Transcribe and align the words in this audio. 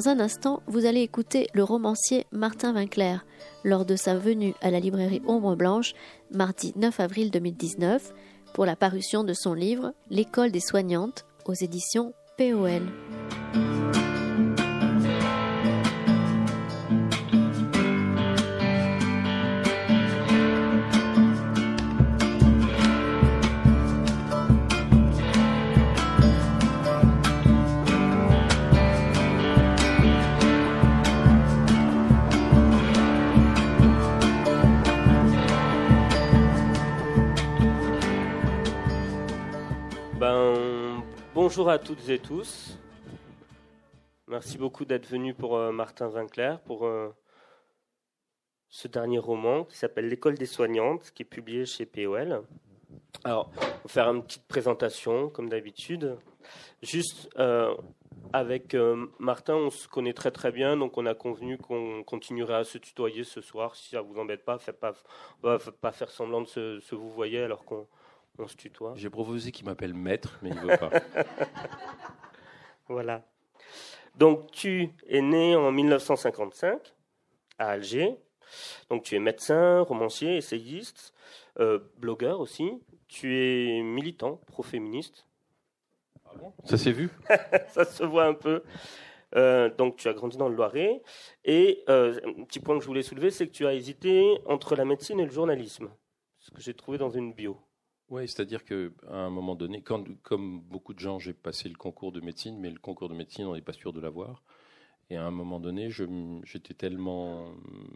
Dans 0.00 0.08
un 0.08 0.20
instant, 0.20 0.62
vous 0.66 0.86
allez 0.86 1.02
écouter 1.02 1.48
le 1.52 1.62
romancier 1.62 2.24
Martin 2.32 2.72
Vinclair 2.72 3.26
lors 3.64 3.84
de 3.84 3.96
sa 3.96 4.16
venue 4.16 4.54
à 4.62 4.70
la 4.70 4.80
librairie 4.80 5.20
Ombre 5.26 5.56
Blanche, 5.56 5.92
mardi 6.32 6.72
9 6.76 7.00
avril 7.00 7.30
2019, 7.30 8.14
pour 8.54 8.64
la 8.64 8.76
parution 8.76 9.24
de 9.24 9.34
son 9.34 9.52
livre 9.52 9.92
L'école 10.08 10.52
des 10.52 10.60
soignantes 10.60 11.26
aux 11.44 11.52
éditions 11.52 12.14
POL. 12.38 12.80
Bonjour 41.50 41.68
à 41.68 41.80
toutes 41.80 42.08
et 42.08 42.20
tous. 42.20 42.78
Merci 44.28 44.56
beaucoup 44.56 44.84
d'être 44.84 45.08
venu 45.08 45.34
pour 45.34 45.56
euh, 45.56 45.72
Martin 45.72 46.06
Vinclair 46.06 46.60
pour 46.60 46.86
euh, 46.86 47.12
ce 48.68 48.86
dernier 48.86 49.18
roman 49.18 49.64
qui 49.64 49.76
s'appelle 49.76 50.06
L'école 50.06 50.38
des 50.38 50.46
soignantes, 50.46 51.10
qui 51.10 51.24
est 51.24 51.26
publié 51.26 51.66
chez 51.66 51.86
POL. 51.86 52.44
Alors, 53.24 53.50
on 53.56 53.58
va 53.58 53.88
faire 53.88 54.08
une 54.10 54.22
petite 54.22 54.46
présentation, 54.46 55.28
comme 55.28 55.48
d'habitude. 55.48 56.16
Juste 56.82 57.28
euh, 57.36 57.74
avec 58.32 58.76
Martin, 59.18 59.56
on 59.56 59.70
se 59.70 59.88
connaît 59.88 60.12
très 60.12 60.30
très 60.30 60.52
bien, 60.52 60.76
donc 60.76 60.98
on 60.98 61.06
a 61.06 61.14
convenu 61.14 61.58
qu'on 61.58 62.04
continuerait 62.04 62.54
à 62.54 62.64
se 62.64 62.78
tutoyer 62.78 63.24
ce 63.24 63.40
soir. 63.40 63.74
Si 63.74 63.88
ça 63.88 64.02
vous 64.02 64.20
embête 64.20 64.44
pas, 64.44 64.56
faites 64.60 64.78
pas, 64.78 64.94
pas 65.42 65.90
faire 65.90 66.12
semblant 66.12 66.42
de 66.42 66.46
se, 66.46 66.78
se 66.78 66.94
vous 66.94 67.10
voyer 67.10 67.40
alors 67.40 67.64
qu'on 67.64 67.88
on 68.38 68.46
se 68.46 68.56
tutoie. 68.56 68.94
J'ai 68.96 69.10
proposé 69.10 69.52
qu'il 69.52 69.66
m'appelle 69.66 69.94
maître, 69.94 70.38
mais 70.42 70.50
il 70.50 70.56
ne 70.56 70.60
veut 70.60 70.76
pas. 70.76 70.90
voilà. 72.88 73.22
Donc, 74.16 74.50
tu 74.50 74.90
es 75.08 75.20
né 75.20 75.56
en 75.56 75.70
1955 75.72 76.94
à 77.58 77.70
Alger. 77.70 78.16
Donc, 78.88 79.04
tu 79.04 79.14
es 79.14 79.18
médecin, 79.18 79.80
romancier, 79.80 80.36
essayiste, 80.36 81.14
euh, 81.58 81.78
blogueur 81.98 82.40
aussi. 82.40 82.70
Tu 83.08 83.36
es 83.36 83.82
militant, 83.82 84.40
pro-féministe. 84.46 85.26
Ah 86.24 86.30
Ça 86.64 86.78
s'est 86.78 86.92
vu? 86.92 87.10
Ça 87.68 87.84
se 87.84 88.02
voit 88.02 88.24
un 88.24 88.34
peu. 88.34 88.62
Euh, 89.36 89.70
donc, 89.76 89.96
tu 89.96 90.08
as 90.08 90.12
grandi 90.12 90.36
dans 90.36 90.48
le 90.48 90.56
Loiret. 90.56 91.02
Et 91.44 91.84
euh, 91.88 92.18
un 92.24 92.44
petit 92.44 92.60
point 92.60 92.76
que 92.76 92.82
je 92.82 92.88
voulais 92.88 93.02
soulever, 93.02 93.30
c'est 93.30 93.46
que 93.46 93.52
tu 93.52 93.66
as 93.66 93.74
hésité 93.74 94.38
entre 94.46 94.74
la 94.74 94.84
médecine 94.84 95.20
et 95.20 95.24
le 95.24 95.32
journalisme. 95.32 95.90
Ce 96.38 96.50
que 96.50 96.60
j'ai 96.60 96.74
trouvé 96.74 96.98
dans 96.98 97.10
une 97.10 97.32
bio. 97.32 97.60
Oui, 98.10 98.26
c'est-à-dire 98.26 98.64
qu'à 98.64 98.74
un 99.08 99.30
moment 99.30 99.54
donné, 99.54 99.82
comme 99.82 100.60
beaucoup 100.60 100.94
de 100.94 100.98
gens, 100.98 101.20
j'ai 101.20 101.32
passé 101.32 101.68
le 101.68 101.76
concours 101.76 102.10
de 102.10 102.20
médecine, 102.20 102.58
mais 102.58 102.70
le 102.70 102.78
concours 102.78 103.08
de 103.08 103.14
médecine, 103.14 103.46
on 103.46 103.54
n'est 103.54 103.62
pas 103.62 103.72
sûr 103.72 103.92
de 103.92 104.00
l'avoir. 104.00 104.42
Et 105.10 105.16
à 105.16 105.24
un 105.24 105.30
moment 105.30 105.58
donné, 105.60 105.90
j'étais 105.90 106.74
tellement 106.74 107.52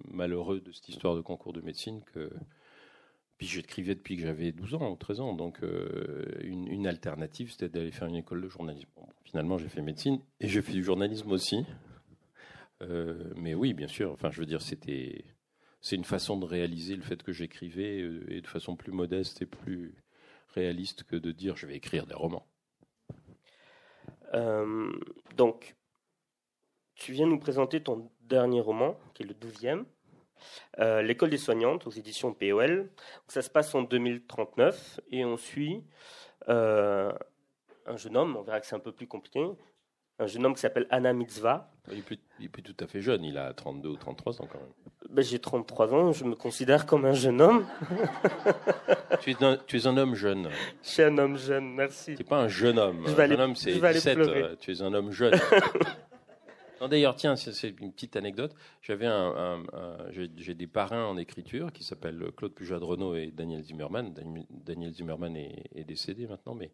malheureux 0.09 0.61
de 0.61 0.73
cette 0.73 0.89
histoire 0.89 1.15
de 1.17 1.21
concours 1.21 1.53
de 1.53 1.61
médecine 1.61 2.03
que. 2.13 2.31
Puis 3.39 3.49
j'écrivais 3.49 3.97
depuis 3.97 4.17
que 4.17 4.23
j'avais 4.23 4.53
12 4.53 4.75
ans 4.75 4.93
ou 4.93 4.97
13 4.97 5.21
ans. 5.21 5.35
Donc 5.35 5.63
euh, 5.65 6.25
une, 6.43 6.87
alternative, 6.87 7.51
c'était 7.51 7.69
d'aller 7.69 7.91
faire 7.91 8.07
une 8.07 8.15
école 8.15 8.43
de 8.43 8.49
journalisme. 8.49 8.89
finalement, 9.25 9.59
j'ai 9.59 9.69
fait 9.69 9.83
médecine 9.83 10.21
et 10.39 10.49
j'ai 10.49 10.63
fait 10.63 10.73
du 10.73 10.85
journalisme 10.85 11.33
aussi. 11.33 11.65
Euh, 12.83 13.33
mais 13.37 13.55
oui, 13.55 13.75
bien 13.75 13.89
sûr. 13.89 14.13
Enfin, 14.13 14.31
je 14.31 14.39
veux 14.39 14.47
dire, 14.47 14.63
c'était. 14.63 15.25
C'est 15.85 15.97
une 15.97 16.05
façon 16.07 16.39
de 16.39 16.47
réaliser 16.47 16.97
le 16.97 17.03
fait 17.03 17.23
que 17.23 17.31
j'écrivais 17.31 18.01
euh, 18.01 18.25
et 18.29 18.41
de 18.41 18.47
façon 18.47 18.75
plus 18.75 18.91
modeste 18.91 19.43
et 19.43 19.47
plus 19.47 19.95
réaliste 20.55 21.05
que 21.05 21.15
de 21.15 21.31
dire 21.31 21.57
je 21.57 21.67
vais 21.67 21.77
écrire 21.77 22.07
des 22.07 22.15
romans. 22.15 22.47
Euh, 24.33 24.91
donc, 25.37 25.77
tu 26.95 27.13
viens 27.13 27.27
nous 27.27 27.39
présenter 27.39 27.83
ton 27.83 28.11
dernier 28.23 28.63
roman, 28.63 28.99
qui 29.13 29.25
est 29.25 29.27
le 29.27 29.35
douzième, 29.35 29.85
euh, 30.79 31.03
L'école 31.03 31.29
des 31.29 31.37
soignantes 31.37 31.87
aux 31.87 31.91
éditions 31.91 32.33
POL. 32.33 32.91
Ça 33.29 33.43
se 33.43 33.51
passe 33.51 33.75
en 33.75 33.83
2039 33.83 35.01
et 35.11 35.27
on 35.27 35.37
suit 35.37 35.85
un 36.49 37.13
jeune 37.97 38.17
homme, 38.17 38.37
on 38.39 38.43
verra 38.43 38.59
que 38.61 38.67
c'est 38.67 38.75
un 38.75 38.81
peu 38.81 38.93
plus 38.93 39.07
compliqué, 39.07 39.47
un 40.19 40.27
jeune 40.27 40.47
homme 40.47 40.55
qui 40.55 40.61
s'appelle 40.61 40.87
Anna 40.91 41.13
Mitzvah. 41.13 41.71
Il 41.93 41.99
est, 41.99 42.49
plus, 42.49 42.63
tout 42.63 42.77
à 42.81 42.87
fait 42.87 43.03
jeune, 43.03 43.25
il 43.25 43.37
a 43.37 43.53
32 43.53 43.89
ou 43.91 43.97
33 43.97 44.41
ans 44.41 44.49
quand 44.51 44.59
même. 44.59 44.69
Ben, 45.11 45.23
j'ai 45.23 45.39
33 45.39 45.93
ans, 45.93 46.13
je 46.13 46.25
me 46.25 46.35
considère 46.35 46.87
comme 46.87 47.05
un 47.05 47.13
jeune 47.13 47.43
homme. 47.43 47.67
tu, 49.21 49.31
es 49.33 49.45
un, 49.45 49.59
tu 49.67 49.77
es 49.77 49.87
un 49.87 49.97
homme 49.97 50.15
jeune. 50.15 50.49
Je 50.83 50.89
suis 50.89 51.03
un 51.03 51.19
homme 51.19 51.37
jeune, 51.37 51.75
merci. 51.75 52.15
Tu 52.15 52.23
n'es 52.23 52.29
pas 52.29 52.41
un 52.41 52.49
jeune 52.49 52.79
homme. 52.79 53.05
un 53.07 53.27
jeune 53.27 53.41
homme, 53.41 53.57
c'est 53.57 53.75
17. 53.75 54.19
Euh, 54.19 54.57
tu 54.59 54.73
es 54.73 54.83
un 54.83 54.95
homme 54.95 55.11
jeune. 55.11 55.35
D'ailleurs, 56.89 57.17
tiens, 57.17 57.37
c'est 57.37 57.69
une 57.81 57.93
petite 57.93 58.17
anecdote. 58.17 58.55
J'avais 58.83 59.07
un, 59.07 59.63
j'ai 60.11 60.55
des 60.55 60.67
parrains 60.67 61.07
en 61.07 61.17
écriture 61.17 61.73
qui 61.73 61.83
s'appellent 61.83 62.31
Claude 62.37 62.53
Pujade 62.53 62.83
Renault 62.83 63.15
et 63.15 63.31
Daniel 63.31 63.63
Zimmerman. 63.63 64.13
Daniel 64.51 64.93
Zimmerman 64.93 65.35
est, 65.37 65.65
est 65.75 65.85
décédé 65.85 66.27
maintenant, 66.27 66.55
mais 66.55 66.73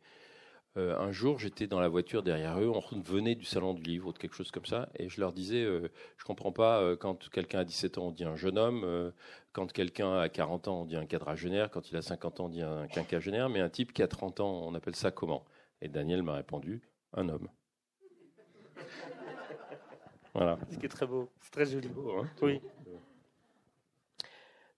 euh, 0.77 0.97
un 0.99 1.11
jour, 1.11 1.41
j'étais 1.41 1.67
dans 1.67 1.81
la 1.81 1.89
voiture 1.89 2.23
derrière 2.23 2.61
eux, 2.61 2.71
on 2.71 3.01
venait 3.01 3.35
du 3.35 3.45
salon 3.45 3.75
du 3.75 3.83
livre 3.83 4.09
ou 4.09 4.13
de 4.13 4.19
quelque 4.19 4.37
chose 4.37 4.53
comme 4.53 4.67
ça, 4.67 4.89
et 4.97 5.09
je 5.09 5.21
leur 5.21 5.33
disais, 5.33 5.65
euh, 5.65 5.91
je 6.17 6.25
comprends 6.25 6.53
pas, 6.53 6.81
euh, 6.81 6.97
quand 6.97 7.29
quelqu'un 7.31 7.61
a 7.61 7.65
17 7.65 7.99
ans, 7.99 8.07
on 8.07 8.11
dit 8.13 8.23
un 8.25 8.37
jeune 8.37 8.57
homme, 8.57 9.13
quand 9.53 9.73
quelqu'un 9.73 10.21
a 10.21 10.29
40 10.29 10.69
ans, 10.69 10.83
on 10.83 10.85
dit 10.85 10.95
un 10.95 11.07
quadragénaire, 11.07 11.73
quand 11.73 11.91
il 11.91 11.97
a 11.97 12.03
50 12.03 12.39
ans, 12.39 12.45
on 12.45 12.49
dit 12.49 12.63
un 12.63 12.87
quinquagénaire, 12.87 13.49
mais 13.49 13.61
un 13.61 13.69
type 13.69 13.93
qui 13.93 14.03
a 14.03 14.09
30 14.09 14.39
ans, 14.39 14.63
on 14.65 14.75
appelle 14.77 14.95
ça 14.95 15.11
comment? 15.11 15.45
Et 15.83 15.89
Daniel 15.89 16.23
m'a 16.23 16.35
répondu, 16.35 16.83
un 17.15 17.29
homme. 17.29 17.49
voilà. 20.35 20.57
Ce 20.71 20.79
qui 20.79 20.87
est 20.87 20.91
très 20.91 21.07
beau, 21.07 21.31
c'est 21.41 21.51
très 21.51 21.67
joli. 21.67 21.89
Beau, 21.89 22.17
hein 22.17 22.31
oui. 22.43 22.61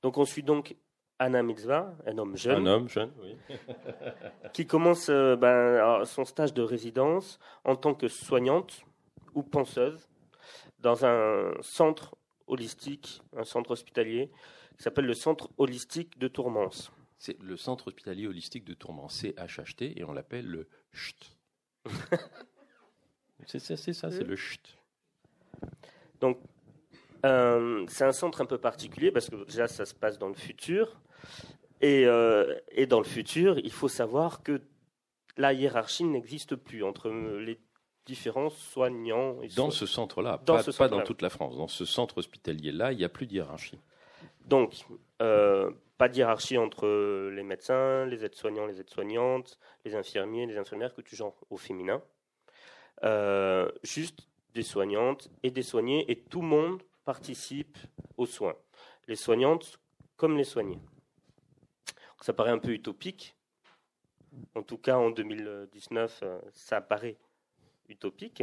Donc 0.01 0.17
on 0.17 0.25
suit 0.25 0.43
donc 0.43 0.75
Anna 1.23 1.43
Mitzvah, 1.45 1.95
un 2.05 2.19
homme 2.19 2.37
jeune. 2.37 2.67
Un 2.67 2.73
homme 2.73 2.89
jeune, 2.89 3.13
oui. 3.23 3.37
qui 4.53 4.67
commence 4.67 5.09
euh, 5.09 5.37
ben, 5.37 6.05
son 6.05 6.25
stage 6.25 6.53
de 6.53 6.63
résidence 6.63 7.39
en 7.65 7.77
tant 7.77 7.95
que 7.95 8.09
soignante 8.09 8.85
ou 9.35 9.45
penseuse 9.45 10.09
dans 10.81 11.07
un 11.07 11.53
centre 11.61 12.17
holistique, 12.49 13.23
un 13.37 13.45
centre 13.45 13.71
hospitalier 13.71 14.31
qui 14.77 14.83
s'appelle 14.83 15.07
le 15.07 15.15
Centre 15.15 15.49
holistique 15.59 16.19
de 16.19 16.27
Tourmance. 16.27 16.91
C'est 17.19 17.41
le 17.41 17.57
Centre 17.57 17.87
hospitalier 17.87 18.27
holistique 18.27 18.65
de 18.65 18.75
Tourmance, 18.75 19.23
CHHT, 19.23 19.97
et 19.97 20.05
on 20.05 20.13
l'appelle 20.13 20.47
le 20.47 20.69
CHT. 20.93 21.37
c'est 23.47 23.61
ça, 23.61 23.77
c'est 23.77 24.25
le 24.25 24.35
CHT. 24.35 24.77
Donc, 26.21 26.39
euh, 27.25 27.85
c'est 27.89 28.05
un 28.05 28.13
centre 28.13 28.41
un 28.41 28.47
peu 28.47 28.59
particulier 28.59 29.13
parce 29.13 29.31
que 29.31 29.45
déjà 29.45 29.69
ça 29.69 29.85
se 29.85 29.95
passe 29.95 30.19
dans 30.19 30.29
le 30.29 30.35
futur. 30.35 31.01
Et, 31.83 32.07
euh, 32.07 32.59
et, 32.71 32.87
dans 32.87 32.99
le 32.99 33.05
futur, 33.05 33.59
il 33.59 33.73
faut 33.73 33.89
savoir 33.89 34.43
que 34.45 34.63
la 35.37 35.53
hiérarchie 35.53 36.05
n'existe 36.05 36.55
plus 36.55 36.85
entre 36.85 37.11
les 37.11 37.59
différents 38.07 38.51
soignants. 38.51 39.43
Et 39.43 39.49
dans 39.49 39.71
ce 39.71 39.87
centre-là, 39.87 40.39
pas, 40.39 40.63
pas, 40.63 40.89
dans 40.89 41.03
toute 41.03 41.23
la 41.23 41.31
France. 41.31 41.57
Dans 41.57 41.69
ce 41.69 41.85
centre 41.85 42.19
hospitalier-là, 42.19 42.93
il 42.93 42.99
n'y 42.99 43.05
a 43.05 43.09
plus 43.09 43.27
de 43.27 43.33
hiérarchie. 43.33 43.81
Donc, 44.47 44.85
euh, 45.21 45.73
pas 45.99 46.09
de 46.09 46.17
hiérarchie 46.17 46.57
entre 46.57 46.87
les 47.31 47.43
médecins, 47.43 48.07
les 48.07 48.25
aides-soignants, 48.25 48.67
les 48.67 48.81
aides-soignantes, 48.81 49.59
les 49.85 49.97
infirmiers, 49.97 50.47
les 50.47 50.59
infirmières, 50.59 50.95
que 50.95 51.03
tu 51.03 51.17
genres 51.17 51.37
au 51.51 51.57
féminin. 51.57 52.01
Euh, 53.03 53.69
juste 53.83 54.29
des 54.55 54.63
soignantes 54.63 55.31
et 55.43 55.51
des 55.51 55.63
soignés, 55.63 56.05
et 56.11 56.17
tout 56.17 56.43
le 56.43 56.47
monde 56.49 56.83
participe 57.05 57.77
aux 58.17 58.27
soins. 58.27 58.55
Les 59.09 59.17
soignantes 59.17 59.81
comme 60.17 60.37
les 60.37 60.45
soignés 60.45 60.79
ça 62.23 62.33
paraît 62.33 62.51
un 62.51 62.59
peu 62.59 62.71
utopique. 62.71 63.35
En 64.55 64.63
tout 64.63 64.79
cas, 64.79 64.97
en 64.97 65.11
2019, 65.11 66.21
euh, 66.23 66.41
ça 66.53 66.81
paraît 66.81 67.17
utopique. 67.89 68.43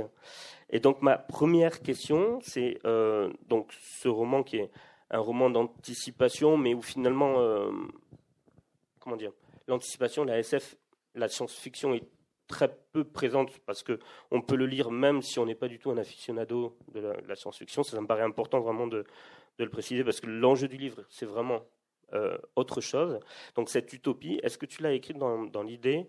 Et 0.70 0.80
donc, 0.80 1.02
ma 1.02 1.18
première 1.18 1.82
question, 1.82 2.40
c'est 2.42 2.80
euh, 2.86 3.32
donc 3.48 3.72
ce 3.74 4.08
roman 4.08 4.44
qui 4.44 4.58
est 4.58 4.70
un 5.10 5.20
roman 5.20 5.50
d'anticipation, 5.50 6.58
mais 6.58 6.74
où 6.74 6.82
finalement, 6.82 7.40
euh, 7.40 7.72
comment 9.00 9.16
dire, 9.16 9.32
l'anticipation, 9.68 10.24
la 10.24 10.38
SF, 10.40 10.76
la 11.16 11.28
science-fiction 11.28 11.96
est 11.96 12.08
très 12.48 12.76
peu 12.92 13.04
présente 13.04 13.58
parce 13.60 13.84
que 13.84 14.00
on 14.32 14.42
peut 14.42 14.56
le 14.56 14.66
lire 14.66 14.92
même 14.92 15.22
si 15.22 15.40
on 15.40 15.46
n'est 15.46 15.56
pas 15.56 15.68
du 15.68 15.80
tout 15.80 15.92
un 15.92 15.98
aficionado 15.98 16.78
de 16.94 17.00
la, 17.00 17.36
science-fiction. 17.36 17.84
Ça, 17.84 18.00
me 18.00 18.08
paraît 18.08 18.24
important 18.24 18.60
vraiment 18.60 18.88
de, 18.88 19.06
de 19.58 19.64
le 19.64 19.70
préciser 19.70 20.04
parce 20.04 20.20
que 20.20 20.28
l'enjeu 20.28 20.68
du 20.68 20.78
livre, 20.78 21.04
c'est 21.10 21.26
vraiment 21.26 21.64
euh, 22.14 22.38
autre 22.56 22.82
chose. 22.82 23.20
Donc 23.56 23.70
cette 23.70 23.94
utopie, 23.94 24.40
est-ce 24.44 24.58
que 24.58 24.66
tu 24.66 24.82
l'as 24.82 24.94
écrite 24.94 25.18
dans, 25.18 25.64
l'idée 25.64 26.08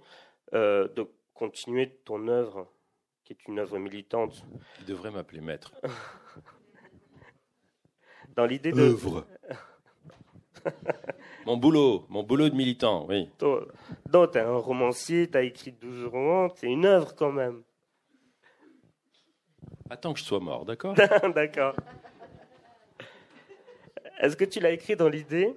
euh, 0.54 0.88
de 0.88 1.06
continuer 1.34 1.90
ton 2.04 2.28
œuvre 2.28 2.68
qui 3.24 3.32
est 3.32 3.48
une 3.48 3.58
œuvre 3.58 3.78
militante? 3.78 4.44
Il 4.80 4.86
devrait 4.86 5.10
m'appeler 5.10 5.40
maître. 5.40 5.72
Dans 8.36 8.46
l'idée 8.46 8.70
de. 8.70 8.80
Œuvre. 8.80 9.26
mon 11.46 11.56
boulot, 11.56 12.06
mon 12.08 12.22
boulot 12.22 12.48
de 12.48 12.54
militant, 12.54 13.06
oui. 13.08 13.28
Donc, 13.40 14.32
tu 14.32 14.38
es 14.38 14.40
un 14.40 14.56
romancier, 14.56 15.28
tu 15.28 15.36
as 15.36 15.42
écrit 15.42 15.72
12 15.72 16.06
romans, 16.06 16.48
c'est 16.54 16.68
une 16.68 16.86
œuvre 16.86 17.14
quand 17.14 17.32
même. 17.32 17.62
Attends 19.90 20.12
que 20.12 20.20
je 20.20 20.24
sois 20.24 20.40
mort, 20.40 20.64
d'accord? 20.64 20.94
D'accord. 21.34 21.74
Est-ce 24.20 24.36
que 24.36 24.44
tu 24.44 24.60
l'as 24.60 24.70
écrit 24.70 24.96
dans 24.96 25.08
l'idée 25.08 25.56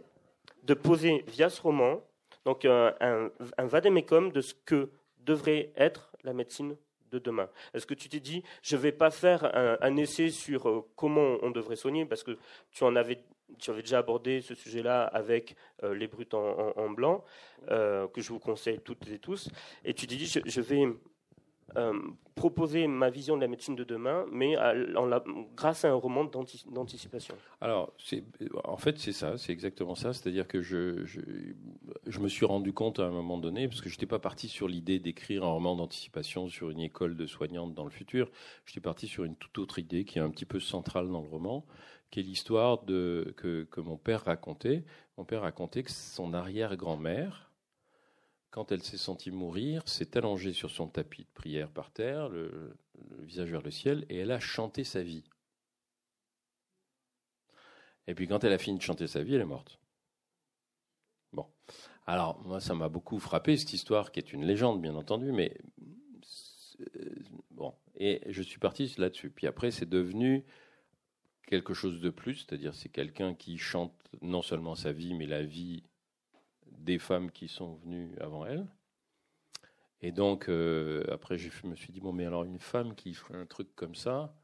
de 0.63 0.73
poser 0.73 1.23
via 1.27 1.49
ce 1.49 1.61
roman 1.61 2.01
donc 2.45 2.65
un, 2.65 2.93
un, 2.99 3.29
un 3.57 4.29
de 4.29 4.41
ce 4.41 4.53
que 4.65 4.89
devrait 5.19 5.71
être 5.75 6.11
la 6.23 6.33
médecine 6.33 6.75
de 7.11 7.19
demain. 7.19 7.49
Est-ce 7.73 7.85
que 7.85 7.93
tu 7.93 8.09
t'es 8.09 8.19
dit, 8.19 8.43
je 8.61 8.75
ne 8.75 8.81
vais 8.81 8.91
pas 8.91 9.11
faire 9.11 9.49
un, 9.81 9.97
essai 9.97 10.29
sur 10.29 10.67
euh, 10.67 10.85
comment 10.95 11.37
on 11.41 11.51
devrait 11.51 11.75
soigner, 11.75 12.05
parce 12.05 12.23
que 12.23 12.37
tu 12.71 12.83
en 12.83 12.95
avais, 12.95 13.23
tu 13.59 13.69
avais 13.69 13.81
déjà 13.81 13.99
abordé 13.99 14.41
ce 14.41 14.55
sujet-là 14.55 15.03
avec 15.03 15.55
euh, 15.83 15.93
les 15.93 16.07
brutes 16.07 16.33
en, 16.33 16.89
blanc, 16.89 17.23
euh, 17.69 18.07
que 18.07 18.19
je 18.19 18.29
vous 18.29 18.39
conseille 18.39 18.79
toutes 18.79 19.07
et 19.09 19.19
tous, 19.19 19.49
et 19.85 19.93
tu 19.93 20.07
t'es 20.07 20.15
dit, 20.15 20.25
je 20.25 20.61
vais 20.61 20.85
euh, 20.85 20.99
proposer 22.35 22.87
ma 22.87 23.09
vision 23.09 23.35
de 23.35 23.41
la 23.41 23.47
médecine 23.47 23.75
de 23.75 23.83
demain, 23.83 24.25
mais 24.31 24.57
en 24.57 25.09
grâce 25.55 25.85
à 25.85 25.91
un 25.91 25.93
roman 25.93 26.25
d'anticipation. 26.25 27.35
Alors, 27.61 27.93
en 28.63 28.77
fait, 28.77 28.97
c'est 28.97 29.13
ça, 29.13 29.37
c'est 29.37 29.51
exactement 29.51 29.95
ça. 29.95 30.13
C'est-à-dire 30.13 30.47
que 30.47 30.61
je, 30.61 31.05
je, 31.05 32.19
me 32.19 32.27
suis 32.27 32.45
rendu 32.45 32.73
compte 32.73 32.99
à 32.99 33.05
un 33.05 33.11
moment 33.11 33.37
donné, 33.37 33.67
parce 33.67 33.81
que 33.81 33.89
je 33.89 33.95
n'étais 33.95 34.05
pas 34.05 34.19
parti 34.19 34.47
sur 34.47 34.67
l'idée 34.67 34.99
d'écrire 34.99 35.43
un 35.43 35.51
roman 35.51 35.75
d'anticipation 35.75 36.49
sur 36.49 36.69
une 36.69 36.79
école 36.79 37.15
de 37.15 37.25
soignantes 37.27 37.73
dans 37.73 37.85
le 37.85 37.91
futur. 37.91 38.31
J'étais 38.65 38.81
parti 38.81 39.07
sur 39.07 39.23
une 39.23 39.35
toute 39.35 39.57
autre 39.59 39.79
idée 39.79 40.03
qui 40.03 40.17
est 40.17 40.21
un 40.21 40.29
petit 40.29 40.45
peu 40.45 40.59
centrale 40.59 41.09
dans 41.09 41.21
le 41.21 41.29
roman, 41.29 41.65
qui 42.09 42.19
est 42.19 42.23
l'histoire 42.23 42.83
que, 42.85 43.33
que 43.35 43.81
mon 43.81 43.97
père 43.97 44.23
racontait. 44.25 44.83
Mon 45.17 45.25
père 45.25 45.41
racontait 45.41 45.83
que 45.83 45.91
son 45.91 46.33
arrière-grand-mère, 46.33 47.52
quand 48.53 48.71
elle 48.71 48.83
s'est 48.83 48.97
sentie 48.97 49.31
mourir, 49.31 49.81
s'est 49.87 50.15
allongée 50.15 50.53
sur 50.53 50.69
son 50.69 50.87
tapis 50.87 51.23
de 51.23 51.33
prière 51.33 51.71
par 51.71 51.89
terre, 51.89 52.29
le, 52.29 52.77
visage 53.21 53.49
vers 53.49 53.63
le 53.63 53.71
ciel, 53.71 54.05
et 54.09 54.17
elle 54.17 54.29
a 54.29 54.39
chanté 54.39 54.83
sa 54.83 55.01
vie. 55.01 55.23
Et 58.05 58.13
puis 58.13 58.27
quand 58.27 58.43
elle 58.43 58.53
a 58.53 58.59
fini 58.59 58.77
de 58.77 58.83
chanter 58.83 59.07
sa 59.07 59.23
vie, 59.23 59.33
elle 59.33 59.41
est 59.41 59.45
morte. 59.45 59.79
Bon. 61.31 61.47
Alors, 62.05 62.39
moi, 62.45 62.59
ça 62.59 62.75
m'a 62.75 62.89
beaucoup 62.89 63.17
frappé, 63.17 63.57
cette 63.57 63.73
histoire, 63.73 64.11
qui 64.11 64.19
est 64.19 64.33
une 64.33 64.45
légende, 64.45 64.79
bien 64.83 64.93
entendu, 64.93 65.31
mais. 65.31 65.57
Bon. 67.49 67.73
Et 67.95 68.21
je 68.27 68.43
suis 68.43 68.59
parti 68.59 68.93
là-dessus. 68.99 69.31
Puis 69.31 69.47
après, 69.47 69.71
c'est 69.71 69.89
devenu 69.89 70.45
quelque 71.47 71.73
chose 71.73 72.01
de 72.01 72.11
plus, 72.11 72.35
c'est-à-dire 72.35 72.75
c'est 72.75 72.89
quelqu'un 72.89 73.33
qui 73.33 73.57
chante 73.57 73.95
non 74.21 74.43
seulement 74.43 74.75
sa 74.75 74.91
vie, 74.91 75.15
mais 75.15 75.25
la 75.25 75.41
vie 75.41 75.83
des 76.83 76.99
femmes 76.99 77.31
qui 77.31 77.47
sont 77.47 77.75
venues 77.75 78.15
avant 78.19 78.45
elle. 78.45 78.67
Et 80.01 80.11
donc, 80.11 80.49
euh, 80.49 81.05
après, 81.09 81.37
je 81.37 81.49
me 81.65 81.75
suis 81.75 81.93
dit, 81.93 82.01
bon, 82.01 82.11
mais 82.11 82.25
alors 82.25 82.43
une 82.43 82.59
femme 82.59 82.93
qui 82.93 83.13
ferait 83.13 83.37
un 83.37 83.45
truc 83.45 83.73
comme 83.75 83.95
ça, 83.95 84.35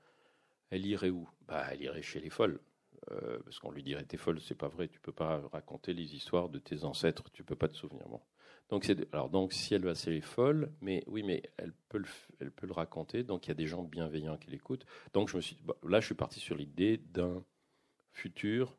elle 0.70 0.86
irait 0.86 1.10
où? 1.10 1.28
Bah, 1.48 1.66
Elle 1.72 1.82
irait 1.82 2.02
chez 2.02 2.22
les 2.22 2.30
folles. 2.30 2.60
Euh, 3.12 3.40
parce 3.44 3.60
qu'on 3.60 3.72
lui 3.72 3.84
dirait, 3.84 4.04
t'es 4.04 4.18
folle, 4.18 4.40
c'est 4.42 4.56
pas 4.56 4.68
vrai, 4.68 4.88
tu 4.88 5.00
peux 5.00 5.12
pas 5.12 5.42
raconter 5.52 5.94
les 5.94 6.16
histoires 6.16 6.50
de 6.50 6.60
tes 6.60 6.84
ancêtres, 6.84 7.30
tu 7.32 7.44
peux 7.44 7.56
pas 7.56 7.68
te 7.68 7.76
souvenir. 7.76 8.08
Bon. 8.08 8.22
Donc, 8.70 8.84
c'est, 8.84 9.12
alors, 9.14 9.30
donc, 9.30 9.54
si 9.54 9.74
elle 9.74 9.84
va 9.84 9.96
chez 9.96 10.12
les 10.12 10.22
folles, 10.22 10.72
mais 10.82 11.04
oui, 11.08 11.24
mais 11.24 11.42
elle 11.58 11.74
peut 11.90 11.98
le, 11.98 12.06
elle 12.40 12.52
peut 12.52 12.68
le 12.68 12.74
raconter, 12.74 13.24
donc 13.24 13.48
il 13.48 13.50
y 13.50 13.52
a 13.52 13.56
des 13.56 13.68
gens 13.68 13.84
bienveillants 13.84 14.38
qui 14.38 14.52
l'écoutent. 14.52 14.86
Donc, 15.14 15.30
je 15.30 15.38
me 15.38 15.42
suis 15.42 15.58
là, 15.84 16.00
je 16.00 16.06
suis 16.06 16.16
parti 16.16 16.40
sur 16.40 16.56
l'idée 16.56 16.98
d'un 16.98 17.44
futur 18.12 18.78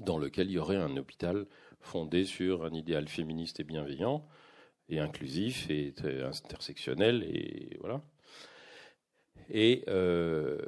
dans 0.00 0.18
lequel 0.18 0.48
il 0.48 0.54
y 0.54 0.58
aurait 0.58 0.76
un 0.76 0.96
hôpital 0.96 1.46
fondé 1.80 2.24
sur 2.24 2.64
un 2.64 2.72
idéal 2.72 3.08
féministe 3.08 3.60
et 3.60 3.64
bienveillant, 3.64 4.26
et 4.88 5.00
inclusif, 5.00 5.68
et 5.70 5.94
intersectionnel, 6.22 7.22
et 7.24 7.76
voilà. 7.80 8.02
Et, 9.50 9.84
euh, 9.88 10.58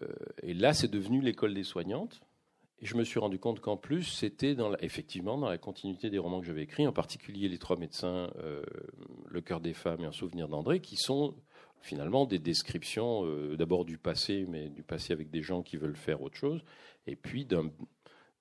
et 0.42 0.54
là, 0.54 0.74
c'est 0.74 0.90
devenu 0.90 1.20
l'école 1.20 1.54
des 1.54 1.64
soignantes. 1.64 2.20
Et 2.80 2.86
je 2.86 2.96
me 2.96 3.04
suis 3.04 3.18
rendu 3.18 3.38
compte 3.38 3.60
qu'en 3.60 3.76
plus, 3.76 4.02
c'était 4.02 4.56
effectivement 4.80 5.38
dans 5.38 5.48
la 5.48 5.58
continuité 5.58 6.10
des 6.10 6.18
romans 6.18 6.40
que 6.40 6.46
j'avais 6.46 6.64
écrits, 6.64 6.86
en 6.86 6.92
particulier 6.92 7.48
Les 7.48 7.58
Trois 7.58 7.76
médecins, 7.76 8.30
euh, 8.40 8.62
Le 9.26 9.40
cœur 9.40 9.60
des 9.60 9.72
femmes 9.72 10.02
et 10.02 10.06
Un 10.06 10.12
souvenir 10.12 10.48
d'André, 10.48 10.80
qui 10.80 10.96
sont 10.96 11.34
finalement 11.80 12.26
des 12.26 12.38
descriptions 12.38 13.24
euh, 13.24 13.56
d'abord 13.56 13.84
du 13.84 13.96
passé, 13.96 14.46
mais 14.48 14.70
du 14.70 14.82
passé 14.82 15.12
avec 15.12 15.30
des 15.30 15.42
gens 15.42 15.62
qui 15.62 15.76
veulent 15.76 15.96
faire 15.96 16.22
autre 16.22 16.36
chose, 16.36 16.64
et 17.06 17.16
puis 17.16 17.44
d'un 17.44 17.70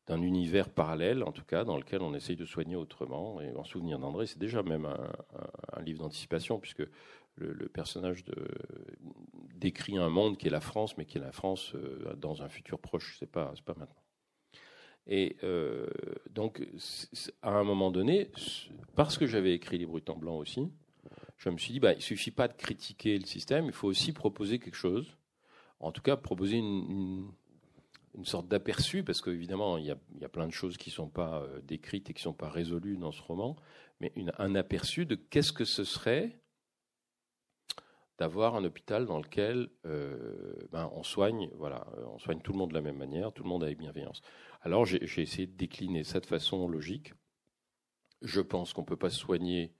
d'un 0.07 0.21
univers 0.21 0.69
parallèle, 0.69 1.23
en 1.23 1.31
tout 1.31 1.45
cas, 1.45 1.63
dans 1.63 1.77
lequel 1.77 2.01
on 2.01 2.13
essaye 2.13 2.35
de 2.35 2.45
soigner 2.45 2.75
autrement. 2.75 3.39
Et 3.39 3.55
en 3.55 3.63
souvenir 3.63 3.99
d'André, 3.99 4.27
c'est 4.27 4.39
déjà 4.39 4.61
même 4.61 4.85
un, 4.85 5.81
livre 5.81 6.03
d'anticipation, 6.03 6.59
puisque 6.59 6.83
le, 7.35 7.69
personnage 7.69 8.25
décrit 9.55 9.97
un 9.97 10.09
monde 10.09 10.37
qui 10.37 10.47
est 10.47 10.51
la 10.51 10.61
France, 10.61 10.97
mais 10.97 11.05
qui 11.05 11.17
est 11.17 11.21
la 11.21 11.31
France 11.31 11.73
euh, 11.75 12.13
dans 12.15 12.43
un 12.43 12.49
futur 12.49 12.79
proche, 12.79 13.15
c'est 13.19 13.31
pas, 13.31 13.53
pas 13.65 13.75
maintenant. 13.77 14.03
Et 15.07 15.37
euh, 15.43 15.87
donc, 16.29 16.65
à 17.41 17.51
un 17.51 17.63
moment 17.63 17.91
donné, 17.91 18.29
parce 18.95 19.17
que 19.17 19.25
j'avais 19.25 19.53
écrit 19.53 19.77
Les 19.77 19.85
Brutants 19.85 20.17
Blancs 20.17 20.41
aussi, 20.41 20.69
je 21.37 21.49
me 21.49 21.57
suis 21.57 21.73
dit, 21.73 21.79
bah, 21.79 21.93
il 21.93 22.01
suffit 22.01 22.31
pas 22.31 22.47
de 22.47 22.53
critiquer 22.53 23.17
le 23.17 23.25
système, 23.25 23.65
il 23.65 23.73
faut 23.73 23.87
aussi 23.87 24.13
proposer 24.13 24.59
quelque 24.59 24.77
chose. 24.77 25.17
En 25.79 25.91
tout 25.91 26.01
cas, 26.01 26.15
proposer 26.15 26.57
une 26.57 27.27
sorte 28.23 28.47
d'aperçu, 28.47 29.03
parce 29.03 29.21
qu'évidemment, 29.21 29.77
il 29.77 29.95
il 30.13 30.21
y 30.21 30.25
a 30.25 30.29
plein 30.29 30.47
de 30.47 30.53
choses 30.53 30.77
qui 30.77 30.89
ne 30.89 30.95
sont 30.95 31.09
pas 31.09 31.41
euh, 31.41 31.61
décrites 31.61 32.09
et 32.09 32.13
qui 32.13 32.19
ne 32.19 32.29
sont 32.31 32.33
pas 32.33 32.49
résolues 32.49 32.97
dans 32.97 33.11
ce 33.11 33.21
roman, 33.21 33.55
mais 33.99 34.11
une, 34.15 34.31
un 34.37 34.55
aperçu 34.55 35.05
de 35.05 35.15
qu'est-ce 35.15 35.51
que 35.51 35.65
ce 35.65 35.83
serait 35.83 36.39
d'avoir 38.19 38.55
un 38.55 38.63
hôpital 38.63 39.05
dans 39.05 39.17
lequel 39.17 39.69
euh, 39.85 40.55
ben, 40.71 40.89
on 40.93 41.03
soigne, 41.03 41.49
voilà, 41.55 41.87
on 42.07 42.19
soigne 42.19 42.39
tout 42.41 42.51
le 42.51 42.59
monde 42.59 42.69
de 42.69 42.75
la 42.75 42.81
même 42.81 42.97
manière, 42.97 43.33
tout 43.33 43.43
le 43.43 43.49
monde 43.49 43.63
avec 43.63 43.79
bienveillance. 43.79 44.21
Alors 44.61 44.85
j'ai 44.85 45.21
essayé 45.21 45.47
de 45.47 45.57
décliner 45.57 46.03
ça 46.03 46.19
de 46.19 46.25
façon 46.25 46.67
logique. 46.67 47.13
Je 48.21 48.39
pense 48.39 48.73
qu'on 48.73 48.81
ne 48.81 48.87
peut 48.87 48.97
pas 48.97 49.09
se 49.09 49.19
soigner 49.19 49.75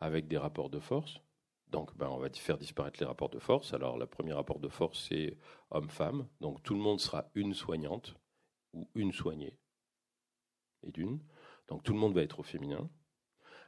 avec 0.00 0.28
des 0.28 0.36
rapports 0.36 0.70
de 0.70 0.80
force. 0.80 1.20
Donc, 1.70 1.96
ben, 1.96 2.08
on 2.08 2.18
va 2.18 2.30
faire 2.30 2.58
disparaître 2.58 2.98
les 3.00 3.06
rapports 3.06 3.28
de 3.28 3.38
force. 3.38 3.74
Alors, 3.74 3.98
le 3.98 4.06
premier 4.06 4.32
rapport 4.32 4.58
de 4.58 4.68
force, 4.68 5.06
c'est 5.08 5.36
homme-femme. 5.70 6.26
Donc, 6.40 6.62
tout 6.62 6.74
le 6.74 6.80
monde 6.80 7.00
sera 7.00 7.30
une 7.34 7.54
soignante 7.54 8.14
ou 8.72 8.88
une 8.94 9.12
soignée. 9.12 9.58
Et 10.82 10.90
d'une. 10.90 11.20
Donc, 11.68 11.82
tout 11.82 11.92
le 11.92 11.98
monde 11.98 12.14
va 12.14 12.22
être 12.22 12.40
au 12.40 12.42
féminin. 12.42 12.88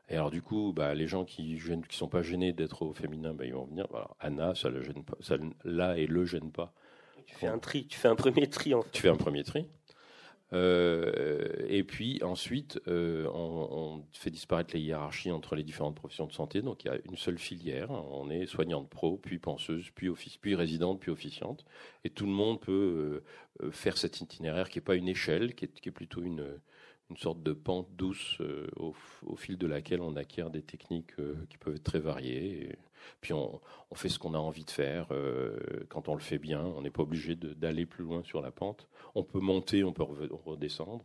Et 0.08 0.14
alors, 0.14 0.30
du 0.30 0.42
coup, 0.42 0.72
ben, 0.72 0.94
les 0.94 1.06
gens 1.06 1.24
qui 1.24 1.54
ne 1.54 1.82
sont 1.90 2.08
pas 2.08 2.22
gênés 2.22 2.52
d'être 2.52 2.82
au 2.82 2.92
féminin, 2.92 3.34
ben, 3.34 3.44
ils 3.44 3.54
vont 3.54 3.66
venir. 3.66 3.86
Anna, 4.18 4.54
ça 4.54 4.70
le 4.70 4.82
gêne 4.82 5.04
pas. 5.04 5.16
Ça, 5.20 5.36
là 5.64 5.98
et 5.98 6.06
le 6.06 6.24
gêne 6.24 6.50
pas. 6.50 6.72
Tu 7.26 7.34
fais 7.34 7.46
un 7.46 7.58
tri, 7.58 7.86
tu 7.86 7.98
fais 7.98 8.08
un 8.08 8.16
premier 8.16 8.48
tri. 8.48 8.74
En 8.74 8.82
fait. 8.82 8.90
Tu 8.90 9.02
fais 9.02 9.08
un 9.08 9.16
premier 9.16 9.44
tri. 9.44 9.68
Euh, 10.52 11.52
et 11.68 11.84
puis 11.84 12.20
ensuite, 12.22 12.80
euh, 12.88 13.28
on, 13.32 14.04
fait 14.12 14.30
disparaître 14.30 14.74
les 14.74 14.80
hiérarchies 14.80 15.30
entre 15.30 15.54
les 15.54 15.62
différentes 15.62 15.94
professions 15.94 16.26
de 16.26 16.32
santé. 16.32 16.62
Donc 16.62 16.84
il 16.84 16.88
y 16.88 16.90
a 16.90 16.98
une 17.08 17.16
seule 17.16 17.38
filière. 17.38 17.90
On 17.90 18.30
est 18.30 18.46
soignante 18.46 18.88
pro, 18.88 19.16
puis 19.16 19.38
penseuse, 19.38 19.90
puis 19.94 20.54
résidente, 20.54 21.00
puis 21.00 21.10
officiante. 21.10 21.64
Et 22.04 22.10
tout 22.10 22.26
le 22.26 22.32
monde 22.32 22.60
peut 22.60 23.22
euh, 23.62 23.70
faire 23.70 23.96
cet 23.96 24.20
itinéraire 24.20 24.68
qui 24.68 24.78
n'est 24.78 24.84
pas 24.84 24.96
une 24.96 25.08
échelle, 25.08 25.54
qui 25.54 25.64
est 25.64 25.92
plutôt 25.92 26.22
une, 26.22 26.44
une 27.10 27.16
sorte 27.16 27.42
de 27.42 27.52
pente 27.52 27.88
douce 27.96 28.40
au, 28.76 28.94
au, 29.26 29.36
fil 29.36 29.58
de 29.58 29.66
laquelle 29.66 30.00
on 30.00 30.16
acquiert 30.16 30.50
des 30.50 30.62
techniques 30.62 31.14
qui 31.48 31.58
peuvent 31.58 31.74
être 31.74 31.82
très 31.82 32.00
variées. 32.00 32.76
Puis 33.20 33.32
on, 33.32 33.60
fait 33.94 34.08
ce 34.08 34.18
qu'on 34.18 34.34
a 34.34 34.38
envie 34.38 34.64
de 34.64 34.70
faire. 34.70 35.08
Euh, 35.10 35.58
quand 35.88 36.08
on 36.08 36.14
le 36.14 36.20
fait 36.20 36.38
bien, 36.38 36.62
on 36.62 36.82
n'est 36.82 36.90
pas 36.90 37.02
obligé 37.02 37.36
d'aller 37.36 37.86
plus 37.86 38.04
loin 38.04 38.22
sur 38.22 38.40
la 38.40 38.50
pente. 38.50 38.88
On 39.14 39.24
peut 39.24 39.40
monter, 39.40 39.84
on 39.84 39.92
peut 39.92 40.04
redescendre. 40.04 41.04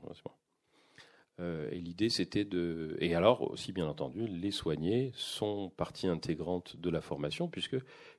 Euh, 1.39 1.69
et 1.71 1.79
l'idée, 1.79 2.09
c'était 2.09 2.45
de. 2.45 2.95
Et 2.99 3.15
alors, 3.15 3.51
aussi, 3.51 3.73
bien 3.73 3.87
entendu, 3.87 4.27
les 4.27 4.51
soignés 4.51 5.11
sont 5.15 5.71
partie 5.75 6.07
intégrante 6.07 6.77
de 6.77 6.89
la 6.89 7.01
formation, 7.01 7.49
puisque 7.49 7.77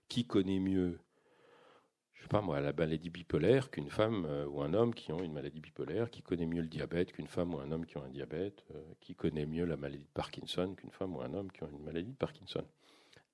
qui 0.09 0.26
connaît 0.26 0.61
mieux, 0.61 1.00
sais 2.26 2.30
pas 2.30 2.42
moi, 2.42 2.61
la 2.61 2.73
maladie 2.73 3.11
bipolaire 3.11 3.71
qu'une 3.71 3.90
femme 3.90 4.26
euh, 4.26 4.47
ou 4.47 4.62
un 4.62 4.75
homme 4.75 4.95
qui 4.95 5.12
ont 5.12 5.23
une 5.23 5.33
maladie 5.33 5.61
bipolaire, 5.61 6.11
qui 6.11 6.23
connaît 6.23 6.47
mieux 6.47 6.62
le 6.62 6.68
diabète 6.68 7.12
qu'une 7.12 7.26
femme 7.26 7.54
ou 7.54 7.59
un 7.59 7.71
homme 7.73 7.87
qui 7.87 7.97
ont 7.97 8.04
un 8.04 8.11
diabète, 8.11 8.64
qui 9.00 9.14
connaît 9.14 9.47
mieux 9.47 9.64
la 9.64 9.76
maladie 9.76 10.04
de 10.04 10.14
Parkinson 10.14 10.75
qu'une 10.76 10.90
femme 10.90 11.16
ou 11.16 11.23
un 11.23 11.35
homme 11.35 11.50
qui 11.50 11.62
ont 11.62 11.71
une 11.71 11.85
maladie 11.85 12.12
de 12.12 12.16
Parkinson 12.16 12.64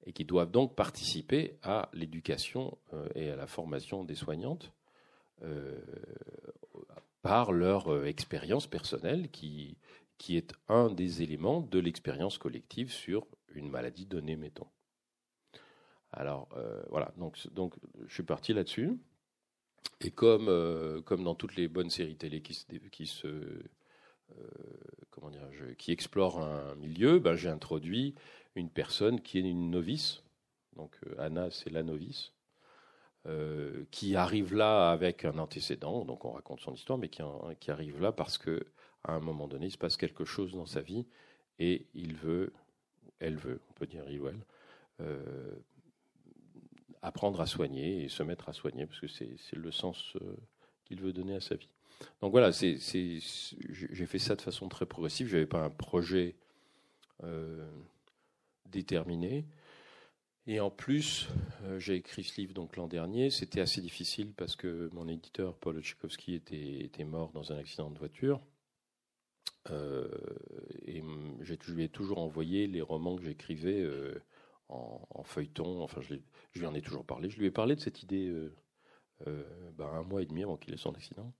et 0.06 0.12
qui 0.12 0.24
doivent 0.24 0.50
donc 0.50 0.74
participer 0.74 1.58
à 1.62 1.88
l'éducation 1.92 2.76
euh, 2.92 3.08
et 3.14 3.30
à 3.30 3.36
la 3.36 3.46
formation 3.46 4.04
des 4.04 4.14
soignantes 4.14 4.72
euh, 5.42 5.80
par 7.22 7.52
leur 7.52 7.92
euh, 7.92 8.04
expérience 8.06 8.66
personnelle 8.66 9.30
qui, 9.30 9.76
qui 10.18 10.36
est 10.36 10.52
un 10.68 10.90
des 10.90 11.22
éléments 11.22 11.60
de 11.60 11.78
l'expérience 11.78 12.38
collective 12.38 12.90
sur 12.90 13.26
une 13.54 13.70
maladie 13.70 14.06
donnée, 14.06 14.36
mettons. 14.36 14.66
Alors 16.12 16.48
voilà, 16.90 17.12
donc 17.16 17.36
je 18.06 18.12
suis 18.12 18.22
parti 18.22 18.52
là-dessus. 18.52 18.98
Et 20.00 20.10
comme, 20.10 21.02
comme 21.04 21.24
dans 21.24 21.34
toutes 21.34 21.56
les 21.56 21.68
bonnes 21.68 21.90
séries 21.90 22.16
télé 22.16 22.42
qui 22.42 22.54
se, 22.54 22.66
qui 22.90 23.06
se 23.06 23.28
dire, 25.30 25.76
qui 25.78 25.92
explorent 25.92 26.40
un 26.42 26.74
milieu, 26.76 27.18
ben, 27.18 27.34
j'ai 27.34 27.48
introduit 27.48 28.14
une 28.54 28.68
personne 28.68 29.20
qui 29.20 29.38
est 29.38 29.42
une 29.42 29.70
novice. 29.70 30.22
Donc 30.76 30.98
Anna, 31.18 31.50
c'est 31.50 31.70
la 31.70 31.82
novice. 31.82 32.32
Euh, 33.28 33.84
qui 33.92 34.16
arrive 34.16 34.52
là 34.52 34.90
avec 34.90 35.24
un 35.24 35.38
antécédent, 35.38 36.04
donc 36.04 36.24
on 36.24 36.32
raconte 36.32 36.58
son 36.58 36.74
histoire, 36.74 36.98
mais 36.98 37.08
qui, 37.08 37.22
arrive 37.70 38.00
là 38.00 38.10
parce 38.10 38.36
que 38.36 38.66
à 39.04 39.12
un 39.12 39.20
moment 39.20 39.46
donné, 39.46 39.66
il 39.66 39.70
se 39.70 39.78
passe 39.78 39.96
quelque 39.96 40.24
chose 40.24 40.50
dans 40.50 40.66
sa 40.66 40.80
vie 40.80 41.06
et 41.60 41.86
il 41.94 42.16
veut, 42.16 42.52
elle 43.20 43.36
veut, 43.36 43.60
on 43.70 43.72
peut 43.74 43.86
dire 43.86 44.02
il 44.10 44.20
ou 44.20 44.26
elle, 44.26 44.44
euh, 45.02 45.54
apprendre 47.02 47.40
à 47.40 47.46
soigner 47.46 48.04
et 48.04 48.08
se 48.08 48.22
mettre 48.22 48.48
à 48.48 48.52
soigner 48.52 48.86
parce 48.86 49.00
que 49.00 49.08
c'est 49.08 49.36
le 49.52 49.70
sens 49.70 50.14
euh, 50.16 50.36
qu'il 50.84 51.00
veut 51.00 51.12
donner 51.12 51.34
à 51.34 51.40
sa 51.40 51.56
vie. 51.56 51.68
Donc 52.20 52.32
voilà, 52.32 52.50
j'ai 52.50 52.78
fait 54.06 54.18
ça 54.18 54.34
de 54.34 54.40
façon 54.40 54.68
très 54.68 54.86
progressive. 54.86 55.28
Je 55.28 55.34
n'avais 55.34 55.46
pas 55.46 55.62
un 55.62 55.70
projet 55.70 56.34
déterminé. 58.72 59.44
Et 60.48 60.58
en 60.58 60.70
plus, 60.70 61.28
euh, 61.62 61.78
j'ai 61.78 61.94
écrit 61.94 62.24
ce 62.24 62.40
livre 62.40 62.52
donc 62.52 62.76
l'an 62.76 62.88
dernier. 62.88 63.30
C'était 63.30 63.60
assez 63.60 63.80
difficile 63.80 64.32
parce 64.32 64.56
que 64.56 64.90
mon 64.92 65.06
éditeur 65.06 65.54
Paul 65.56 65.80
Tchaikovsky 65.80 66.34
était, 66.34 67.04
mort 67.04 67.30
dans 67.32 67.52
un 67.52 67.58
accident 67.58 67.90
de 67.90 67.98
voiture. 67.98 68.40
Euh, 69.70 70.08
et 70.86 71.02
je 71.40 71.54
lui 71.70 71.84
ai 71.84 71.88
toujours 71.88 72.18
envoyé 72.18 72.66
les 72.66 72.80
romans 72.80 73.14
que 73.14 73.22
j'écrivais 73.22 73.86
euh, 74.70 74.74
en, 74.74 75.22
feuilleton. 75.24 75.82
Enfin, 75.82 76.00
je, 76.00 76.14
lui 76.58 76.66
en 76.66 76.74
ai 76.74 76.82
toujours 76.82 77.04
parlé. 77.04 77.30
Je 77.30 77.38
lui 77.38 77.46
ai 77.46 77.50
parlé 77.50 77.76
de 77.76 77.80
cette 77.80 78.02
idée 78.02 78.32
ben, 79.26 79.86
un 79.86 80.02
mois 80.02 80.22
et 80.22 80.26
demi 80.26 80.42
avant 80.42 80.56
qu'il 80.56 80.74
ait 80.74 80.78
son 80.78 80.92
accident. 80.92 81.32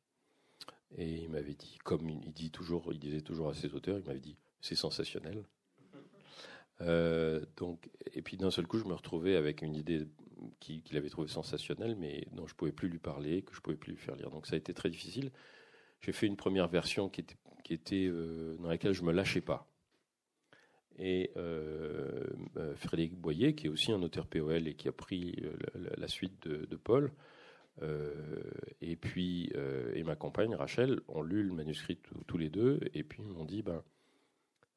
Et 0.96 1.22
il 1.22 1.30
m'avait 1.30 1.54
dit, 1.54 1.78
comme 1.84 2.08
il 2.08 2.32
dit 2.32 2.50
toujours, 2.50 2.92
il 2.92 2.98
disait 2.98 3.22
toujours 3.22 3.48
à 3.48 3.54
ses 3.54 3.72
auteurs, 3.74 3.98
il 3.98 4.04
m'avait 4.04 4.20
dit, 4.20 4.36
c'est 4.60 4.74
sensationnel. 4.74 5.42
Euh, 6.82 7.44
donc, 7.56 7.90
et 8.12 8.22
puis 8.22 8.36
d'un 8.36 8.50
seul 8.50 8.66
coup, 8.66 8.78
je 8.78 8.84
me 8.84 8.94
retrouvais 8.94 9.36
avec 9.36 9.62
une 9.62 9.74
idée 9.74 10.06
qu'il 10.60 10.96
avait 10.96 11.08
trouvée 11.08 11.28
sensationnelle, 11.28 11.96
mais 11.96 12.26
dont 12.32 12.46
je 12.46 12.54
pouvais 12.54 12.72
plus 12.72 12.88
lui 12.88 12.98
parler, 12.98 13.42
que 13.42 13.54
je 13.54 13.60
pouvais 13.60 13.76
plus 13.76 13.92
lui 13.92 13.98
faire 13.98 14.16
lire. 14.16 14.30
Donc 14.30 14.46
ça 14.46 14.54
a 14.54 14.58
été 14.58 14.74
très 14.74 14.90
difficile. 14.90 15.30
J'ai 16.00 16.12
fait 16.12 16.26
une 16.26 16.36
première 16.36 16.68
version 16.68 17.08
qui 17.08 17.24
était, 17.70 18.06
euh, 18.06 18.56
dans 18.58 18.68
laquelle 18.68 18.92
je 18.92 19.02
me 19.02 19.12
lâchais 19.12 19.40
pas. 19.40 19.71
Et 20.98 21.30
euh, 21.36 22.26
Frédéric 22.76 23.14
Boyer, 23.14 23.54
qui 23.54 23.66
est 23.66 23.70
aussi 23.70 23.92
un 23.92 24.02
auteur 24.02 24.26
POL 24.26 24.68
et 24.68 24.74
qui 24.74 24.88
a 24.88 24.92
pris 24.92 25.42
la, 25.74 26.08
suite 26.08 26.46
de, 26.46 26.76
Paul, 26.76 27.10
et 28.80 28.96
puis 28.96 29.52
ma 30.04 30.16
compagne 30.16 30.54
Rachel 30.54 31.00
ont 31.08 31.22
lu 31.22 31.42
le 31.42 31.52
manuscrit 31.54 31.98
tous 32.26 32.38
les 32.38 32.50
deux, 32.50 32.80
et 32.94 33.02
puis 33.02 33.22
ils 33.22 33.28
m'ont 33.28 33.44
dit 33.44 33.62
ben 33.62 33.82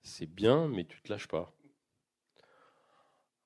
c'est 0.05 0.27
bien, 0.27 0.67
mais 0.67 0.86
tu 0.86 1.01
te 1.01 1.12
lâches 1.12 1.27
pas. 1.27 1.51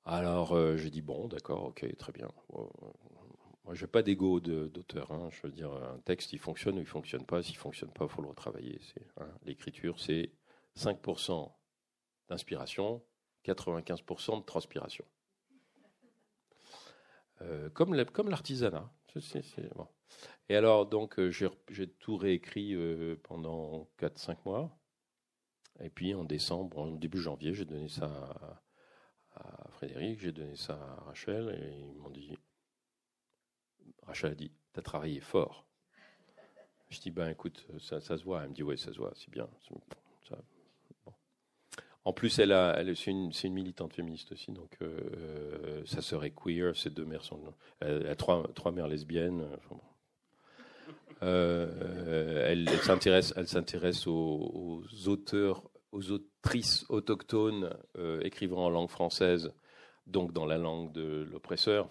Alors 0.05 0.53
euh, 0.53 0.75
j'ai 0.77 0.89
dit 0.89 1.01
bon, 1.01 1.27
d'accord, 1.27 1.65
ok, 1.65 1.85
très 1.97 2.11
bien. 2.11 2.29
Moi, 3.65 3.75
j'ai 3.75 3.87
pas 3.87 4.01
d'ego 4.01 4.39
d'auteur. 4.39 5.11
Hein. 5.11 5.29
Je 5.31 5.41
veux 5.43 5.53
dire, 5.53 5.71
un 5.71 5.99
texte, 5.99 6.33
il 6.33 6.39
fonctionne 6.39 6.77
ou 6.77 6.81
il 6.81 6.87
fonctionne 6.87 7.25
pas. 7.25 7.43
S'il 7.43 7.55
fonctionne 7.55 7.91
pas, 7.91 8.07
faut 8.07 8.21
le 8.21 8.29
retravailler. 8.29 8.79
Hein, 9.17 9.27
L'écriture, 9.45 9.99
c'est 9.99 10.31
5% 10.75 11.51
d'inspiration, 12.29 13.03
95% 13.45 14.39
de 14.39 14.45
transpiration. 14.45 15.05
Euh, 17.41 17.69
comme 17.69 17.93
l'artisanat. 17.93 18.91
Et 20.49 20.55
alors, 20.55 20.85
donc, 20.85 21.19
euh, 21.19 21.31
j'ai 21.31 21.87
tout 21.99 22.17
réécrit 22.17 22.75
pendant 23.23 23.89
4-5 23.97 24.37
mois. 24.45 24.79
Et 25.81 25.89
puis, 25.89 26.13
en 26.13 26.23
décembre, 26.23 26.79
en 26.79 26.87
début 26.87 27.19
janvier, 27.19 27.53
j'ai 27.53 27.65
donné 27.65 27.87
ça 27.87 28.61
à, 29.35 29.69
Frédéric, 29.71 30.19
j'ai 30.19 30.33
donné 30.33 30.55
ça 30.55 30.73
à 30.73 31.03
Rachel 31.05 31.49
et 31.49 31.79
ils 31.93 31.95
m'ont 31.95 32.09
dit 32.09 32.37
Rachel 34.03 34.31
a 34.31 34.35
dit 34.35 34.51
Tu 34.73 34.79
as 34.79 34.83
travaillé 34.83 35.21
fort. 35.21 35.65
Je 36.89 36.99
dis 36.99 37.11
Ben 37.11 37.29
écoute, 37.29 37.65
ça, 37.79 38.01
se 38.01 38.23
voit. 38.23 38.43
Elle 38.43 38.49
me 38.49 38.53
dit 38.53 38.63
Oui, 38.63 38.77
ça 38.77 38.91
se 38.91 38.97
voit, 38.97 39.13
c'est 39.15 39.29
bien. 39.29 39.47
En 42.09 42.11
plus, 42.11 42.39
elle 42.39 42.53
a, 42.53 42.73
elle, 42.75 42.95
c'est, 42.95 43.11
une, 43.11 43.53
militante 43.53 43.93
féministe 43.93 44.31
aussi, 44.31 44.51
donc 44.51 44.79
euh, 44.81 45.83
sa 45.85 46.01
sœur 46.01 46.25
est 46.25 46.31
queer, 46.31 46.75
ses 46.75 46.89
deux 46.89 47.05
mères 47.05 47.23
sont. 47.23 47.39
Elle 47.81 48.07
a 48.07 48.15
trois, 48.15 48.49
trois 48.55 48.71
mères 48.71 48.87
lesbiennes. 48.87 49.45
Euh, 51.21 52.47
elle, 52.47 52.67
s'intéresse, 52.81 53.31
elle 53.37 53.47
s'intéresse 53.47 54.07
aux, 54.07 54.83
auteurs 55.05 55.69
aux 55.91 56.09
autrices 56.09 56.83
autochtones 56.89 57.77
euh, 57.99 58.21
écrivant 58.21 58.65
en 58.65 58.71
langue 58.71 58.89
française, 58.89 59.53
donc 60.07 60.33
dans 60.33 60.47
la 60.47 60.57
langue 60.57 60.91
de 60.91 61.27
l'oppresseur. 61.31 61.89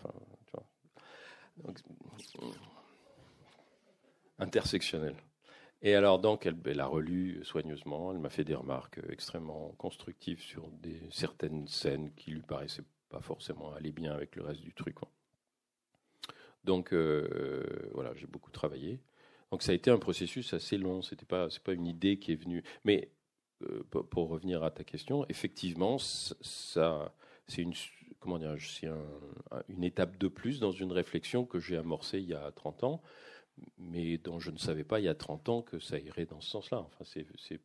intersectionnel. 4.41 5.15
Et 5.83 5.95
alors 5.95 6.19
donc, 6.19 6.47
elle, 6.47 6.81
a 6.81 6.87
relu 6.87 7.45
soigneusement, 7.45 8.13
elle 8.13 8.19
m'a 8.19 8.31
fait 8.31 8.45
des 8.45 8.55
remarques 8.55 9.01
extrêmement 9.09 9.75
constructives 9.79 10.41
sur 10.41 10.69
certaines 11.11 11.69
scènes 11.69 12.13
qui 12.15 12.33
lui 12.33 12.43
paraissaient 12.43 12.83
pas 13.09 13.21
forcément 13.21 13.73
aller 13.73 13.93
bien 13.93 14.13
avec 14.13 14.37
le 14.37 14.43
reste 14.43 14.61
du 14.61 14.75
truc. 14.75 14.97
Donc 16.65 16.93
euh, 16.93 17.65
voilà, 17.95 18.13
j'ai 18.15 18.27
beaucoup 18.27 18.51
travaillé. 18.51 19.01
Donc 19.51 19.63
ça 19.63 19.73
a 19.73 19.75
été 19.75 19.91
un 19.91 19.99
processus 19.99 20.53
assez 20.53 20.77
long. 20.77 21.01
C'était 21.01 21.25
pas, 21.25 21.49
pas 21.65 21.73
une 21.73 21.87
idée 21.87 22.19
qui 22.19 22.33
est 22.33 22.37
venue. 22.37 22.65
Mais 22.85 23.11
euh, 23.63 23.83
pour 23.85 24.29
revenir 24.29 24.63
à 24.63 24.71
ta 24.71 24.85
question, 24.85 25.25
effectivement, 25.29 25.99
ça, 25.99 27.15
c'est 27.47 27.63
une, 27.63 27.75
comment 28.21 28.39
dire, 28.39 28.55
c'est 28.59 28.89
une 29.69 29.85
étape 29.85 30.19
de 30.19 30.29
plus 30.29 30.61
dans 30.61 30.73
une 30.73 30.93
réflexion 30.93 31.45
que 31.47 31.59
j'ai 31.59 31.77
amorcée 31.77 32.19
il 32.19 32.29
y 32.29 32.35
a 32.35 32.51
30 32.53 32.85
ans, 32.85 33.03
mais 33.79 34.19
dont 34.19 34.39
je 34.39 34.51
ne 34.51 34.59
savais 34.59 34.85
pas 34.85 35.01
il 35.01 35.05
y 35.05 35.09
a 35.09 35.15
30 35.15 35.49
ans 35.49 35.63
que 35.63 35.79
ça 35.79 35.99
irait 35.99 36.27
dans 36.27 36.41
ce 36.41 36.51
sens-là. 36.51 36.79
Enfin, 36.79 37.05
c'est, 37.05 37.61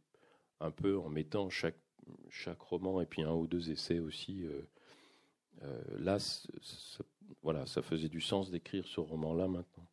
un 0.59 0.71
peu 0.71 0.97
en 0.97 1.09
mettant 1.09 1.49
chaque, 1.49 1.77
chaque 2.29 2.61
roman 2.61 3.01
et 3.01 3.05
puis 3.05 3.23
un 3.23 3.33
ou 3.33 3.47
deux 3.47 3.69
essais 3.71 3.99
aussi. 3.99 4.43
Euh, 4.45 4.61
euh, 5.63 5.81
là, 5.99 6.17
voilà, 7.41 7.65
ça 7.65 7.81
faisait 7.81 8.09
du 8.09 8.21
sens 8.21 8.49
d'écrire 8.49 8.87
ce 8.87 8.99
roman-là 8.99 9.47
maintenant. 9.47 9.87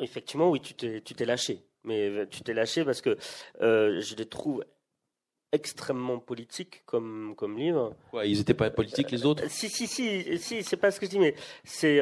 effectivement, 0.00 0.50
oui, 0.50 0.60
tu 0.60 0.74
t'es, 0.74 1.24
lâché 1.24 1.64
mais 1.84 2.08
euh, 2.08 2.26
tu 2.26 2.42
t'es 2.42 2.54
lâché 2.54 2.84
parce 2.84 3.00
que 3.00 3.16
euh, 3.60 4.00
je 4.00 4.14
les 4.16 4.26
trouve 4.26 4.64
extrêmement 5.52 6.18
politiques 6.18 6.82
comme, 6.86 7.34
comme 7.36 7.56
livre. 7.56 7.94
Ouais, 8.12 8.30
ils 8.30 8.38
n'étaient 8.38 8.54
pas 8.54 8.70
politiques 8.70 9.10
les 9.10 9.24
autres 9.24 9.44
euh, 9.44 9.48
Si, 9.48 9.68
si, 9.68 9.86
si, 9.86 10.38
si 10.38 10.62
c'est 10.62 10.76
pas 10.76 10.90
ce 10.90 11.00
que 11.00 11.06
je 11.06 11.10
dis, 11.10 11.18
mais 11.18 11.34
c'est 11.64 12.00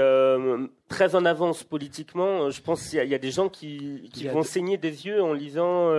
très 0.88 1.14
en 1.14 1.24
avance 1.24 1.64
politiquement. 1.64 2.50
Je 2.50 2.60
pense 2.60 2.88
qu'il 2.88 3.08
y, 3.08 3.14
a 3.14 3.18
des 3.18 3.30
gens 3.30 3.48
qui, 3.48 4.10
qui 4.12 4.28
vont 4.28 4.42
saigner 4.42 4.78
des 4.78 5.06
yeux 5.06 5.22
en 5.22 5.32
lisant, 5.32 5.90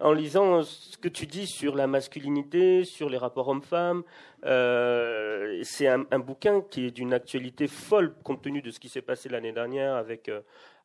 en 0.00 0.12
lisant 0.12 0.62
ce 0.62 0.96
que 0.96 1.08
tu 1.08 1.26
dis 1.26 1.46
sur 1.46 1.74
la 1.74 1.86
masculinité, 1.86 2.84
sur 2.84 3.08
les 3.08 3.18
rapports 3.18 3.48
hommes-femmes. 3.48 4.02
C'est 4.42 5.86
un, 5.86 6.18
bouquin 6.18 6.60
qui 6.62 6.86
est 6.86 6.90
d'une 6.90 7.12
actualité 7.12 7.66
folle 7.68 8.14
compte 8.22 8.42
tenu 8.42 8.62
de 8.62 8.70
ce 8.70 8.80
qui 8.80 8.88
s'est 8.88 9.02
passé 9.02 9.28
l'année 9.28 9.52
dernière 9.52 9.94
avec 9.94 10.30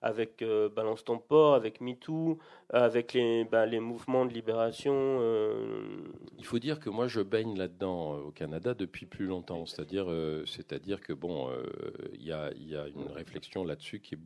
avec 0.03 0.41
euh, 0.41 0.69
Balance 0.69 1.03
ton 1.05 1.17
port, 1.17 1.55
avec 1.55 1.81
MeToo, 1.81 2.37
avec 2.69 3.13
les, 3.13 3.45
bah, 3.45 3.65
les 3.65 3.79
mouvements 3.79 4.25
de 4.25 4.33
libération. 4.33 4.93
Euh. 4.93 6.03
Il 6.37 6.45
faut 6.45 6.59
dire 6.59 6.79
que 6.79 6.89
moi, 6.89 7.07
je 7.07 7.21
baigne 7.21 7.57
là-dedans 7.57 8.15
euh, 8.15 8.27
au 8.27 8.31
Canada 8.31 8.73
depuis 8.73 9.05
plus 9.05 9.25
longtemps. 9.25 9.65
C'est-à-dire, 9.65 10.07
c'est-à-dire 10.45 11.01
que 11.01 11.13
bon, 11.13 11.49
il 12.13 12.25
y 12.25 12.33
a, 12.33 12.51
une 12.53 13.11
réflexion 13.15 13.63
là-dessus 13.63 14.01
qui 14.01 14.15
est 14.15 14.19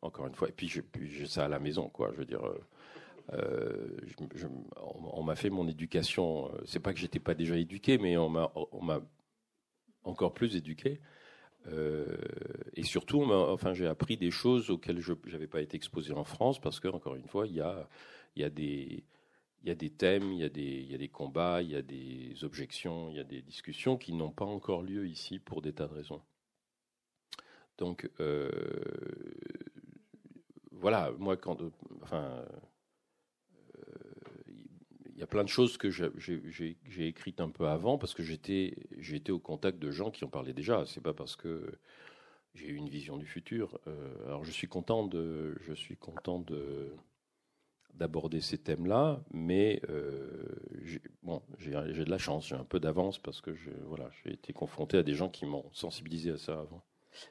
encore 0.00 0.26
une 0.26 0.34
fois. 0.34 0.48
Et 0.48 0.52
puis, 0.52 0.68
j'ai 0.68 1.26
ça 1.26 1.44
à 1.44 1.48
la 1.48 1.58
maison, 1.58 1.88
quoi. 1.90 2.10
Je 2.12 2.18
veux 2.18 2.24
dire. 2.24 2.40
On, 5.12 5.22
m'a 5.22 5.36
fait 5.36 5.50
mon 5.50 5.68
éducation. 5.68 6.50
C'est 6.64 6.80
pas 6.80 6.92
que 6.92 6.98
j'étais 6.98 7.18
pas 7.18 7.34
déjà 7.34 7.56
éduqué, 7.56 7.98
mais 7.98 8.16
on 8.16 8.28
m'a, 8.30 9.00
encore 10.04 10.34
plus 10.34 10.56
éduqué. 10.56 11.00
Euh, 11.66 12.16
et 12.74 12.82
surtout, 12.82 13.22
enfin, 13.22 13.74
j'ai 13.74 13.86
appris 13.86 14.16
des 14.16 14.30
choses 14.30 14.70
auxquelles 14.70 15.00
je 15.00 15.12
n'avais 15.30 15.46
pas 15.46 15.60
été 15.60 15.76
exposé 15.76 16.12
en 16.12 16.24
France 16.24 16.60
parce 16.60 16.80
que, 16.80 16.88
encore 16.88 17.16
une 17.16 17.26
fois, 17.26 17.46
il 17.46 17.54
y 17.56 17.60
a, 17.60 18.50
des 18.50 19.90
thèmes, 19.90 20.32
il 20.32 20.38
y 20.38 20.44
a 20.44 20.48
des, 20.98 21.08
combats, 21.08 21.62
il 21.62 21.70
y 21.70 21.76
a 21.76 21.82
des 21.82 22.42
objections, 22.44 23.10
il 23.10 23.16
y 23.16 23.20
a 23.20 23.24
des 23.24 23.42
discussions 23.42 23.96
qui 23.98 24.12
n'ont 24.12 24.30
pas 24.30 24.46
encore 24.46 24.82
lieu 24.82 25.06
ici 25.06 25.38
pour 25.38 25.60
des 25.60 25.72
tas 25.72 25.86
de 25.86 25.94
raisons. 25.94 26.22
Donc, 27.76 28.10
euh, 28.20 28.50
voilà, 30.72 31.12
moi, 31.18 31.36
quand, 31.36 31.60
enfin, 32.02 32.44
y 35.20 35.22
a 35.22 35.26
plein 35.26 35.44
de 35.44 35.48
choses 35.48 35.76
que 35.78 35.90
j'ai 35.90 37.06
écrites 37.06 37.40
un 37.40 37.50
peu 37.50 37.66
avant 37.66 37.98
parce 37.98 38.14
que 38.14 38.22
j'étais 38.22 39.30
au 39.30 39.38
contact 39.38 39.78
de 39.78 39.90
gens 39.90 40.10
qui 40.10 40.24
en 40.24 40.28
parlaient 40.28 40.52
déjà. 40.52 40.84
C'est 40.86 41.02
pas 41.02 41.14
parce 41.14 41.36
que 41.36 41.78
j'ai 42.54 42.66
eu 42.66 42.74
une 42.74 42.88
vision 42.88 43.16
du 43.16 43.26
futur. 43.26 43.78
Euh, 43.86 44.26
alors 44.26 44.44
je 44.44 44.50
suis 44.50 44.68
content 44.68 45.06
de, 45.06 45.56
je 45.60 45.72
suis 45.72 45.96
content 45.96 46.38
de 46.38 46.92
d'aborder 47.94 48.40
ces 48.40 48.58
thèmes-là, 48.58 49.20
mais 49.32 49.80
euh, 49.88 50.46
j'ai 50.82 51.00
de 51.72 52.10
la 52.10 52.18
chance, 52.18 52.46
j'ai 52.46 52.54
un 52.54 52.64
peu 52.64 52.78
d'avance 52.78 53.18
parce 53.18 53.40
que 53.40 53.50
voilà, 53.86 54.08
j'ai 54.22 54.34
été 54.34 54.52
confronté 54.52 54.98
à 54.98 55.02
des 55.02 55.14
gens 55.14 55.28
qui 55.28 55.46
m'ont 55.46 55.68
sensibilisé 55.72 56.30
à 56.30 56.38
ça 56.38 56.60
avant. 56.60 56.84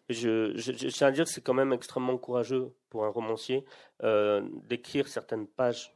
Je, 0.09 0.51
tiens 0.89 1.07
à 1.07 1.11
dire 1.11 1.23
que 1.23 1.31
c'est 1.31 1.43
quand 1.43 1.53
même 1.53 1.71
extrêmement 1.71 2.17
courageux 2.17 2.73
pour 2.89 3.05
un 3.05 3.09
romancier 3.09 3.63
euh, 4.03 4.41
d'écrire 4.67 5.07
certaines 5.07 5.47
pages. 5.47 5.93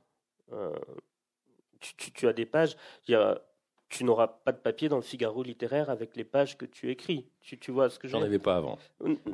Tu, 1.81 1.95
tu, 1.95 2.11
tu, 2.11 2.27
as 2.27 2.33
des 2.33 2.45
pages. 2.45 2.75
Tu 3.89 4.05
n'auras 4.05 4.27
pas 4.27 4.53
de 4.53 4.57
papier 4.57 4.88
dans 4.88 4.95
le 4.95 5.01
Figaro 5.01 5.43
littéraire 5.43 5.89
avec 5.89 6.15
les 6.15 6.23
pages 6.23 6.57
que 6.57 6.63
tu 6.65 6.89
écris. 6.89 7.25
Tu, 7.41 7.57
tu 7.57 7.71
vois 7.71 7.89
ce 7.89 8.00
que 8.00 8.07
J'en 8.07 8.21
avais 8.21 8.39
pas 8.39 8.55
avant. 8.55 8.77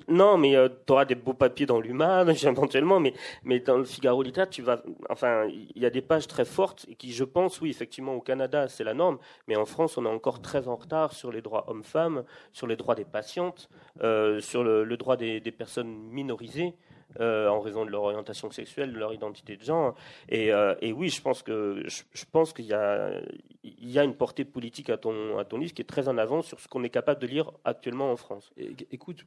Non, 0.08 0.38
mais 0.40 0.56
euh, 0.56 0.68
tu 0.68 0.94
auras 0.94 1.06
des 1.06 1.14
beaux 1.14 1.36
papiers 1.36 1.68
dans 1.68 1.80
l'Humain, 1.80 2.26
éventuellement, 2.44 3.00
mais, 3.00 3.14
mais 3.44 3.60
dans 3.60 3.78
le 3.78 3.84
Figaro 3.84 4.24
littéraire, 4.24 4.50
tu 4.50 4.64
vas. 4.64 4.82
Enfin, 5.10 5.46
il 5.46 5.80
y 5.80 5.86
a 5.86 5.92
des 5.92 6.02
pages 6.02 6.26
très 6.26 6.46
fortes 6.46 6.88
et 6.90 6.96
qui, 6.96 7.12
je 7.14 7.24
pense, 7.24 7.62
oui, 7.62 7.70
effectivement, 7.70 8.16
au 8.16 8.22
Canada, 8.22 8.68
c'est 8.68 8.84
la 8.84 8.96
norme, 8.96 9.20
mais 9.48 9.56
en 9.56 9.66
France, 9.66 9.96
on 10.00 10.06
est 10.06 10.10
encore 10.10 10.42
très 10.42 10.68
en 10.68 10.76
retard 10.76 11.14
sur 11.14 11.32
les 11.32 11.44
droits 11.44 11.70
hommes-femmes, 11.70 12.24
sur 12.52 12.66
les 12.66 12.78
droits 12.78 12.96
des 12.96 13.06
patientes, 13.06 13.70
euh, 14.02 14.40
sur 14.40 14.64
le, 14.64 14.84
le 14.84 14.98
droit 14.98 15.18
des, 15.18 15.40
des 15.40 15.52
personnes 15.52 15.94
minorisées. 16.10 16.74
Euh, 17.20 17.48
en 17.48 17.62
raison 17.62 17.86
de 17.86 17.90
leur 17.90 18.04
orientation 18.04 18.52
sexuelle, 18.52 18.92
de 18.92 19.00
leur 19.00 19.14
identité 19.14 19.56
de 19.56 19.64
genre. 19.64 19.96
Et, 20.30 20.52
euh, 20.52 20.76
oui, 20.94 21.10
je 21.10 21.22
pense 21.22 21.42
que 21.42 21.82
je, 21.88 22.26
pense 22.32 22.54
qu'il 22.54 22.66
y 22.66 22.74
a 22.74 24.04
une 24.04 24.16
portée 24.16 24.46
politique 24.46 24.90
à 24.90 24.98
ton 24.98 25.38
à 25.38 25.46
ton 25.46 25.58
livre 25.58 25.74
qui 25.74 25.82
est 25.82 25.86
très 25.86 26.10
en 26.10 26.18
avant 26.18 26.42
sur 26.42 26.60
ce 26.60 26.68
qu'on 26.68 26.84
est 26.84 26.90
capable 26.90 27.22
de 27.22 27.28
lire 27.28 27.52
actuellement 27.64 28.12
en 28.12 28.18
France. 28.18 28.52
Écoute, 28.92 29.26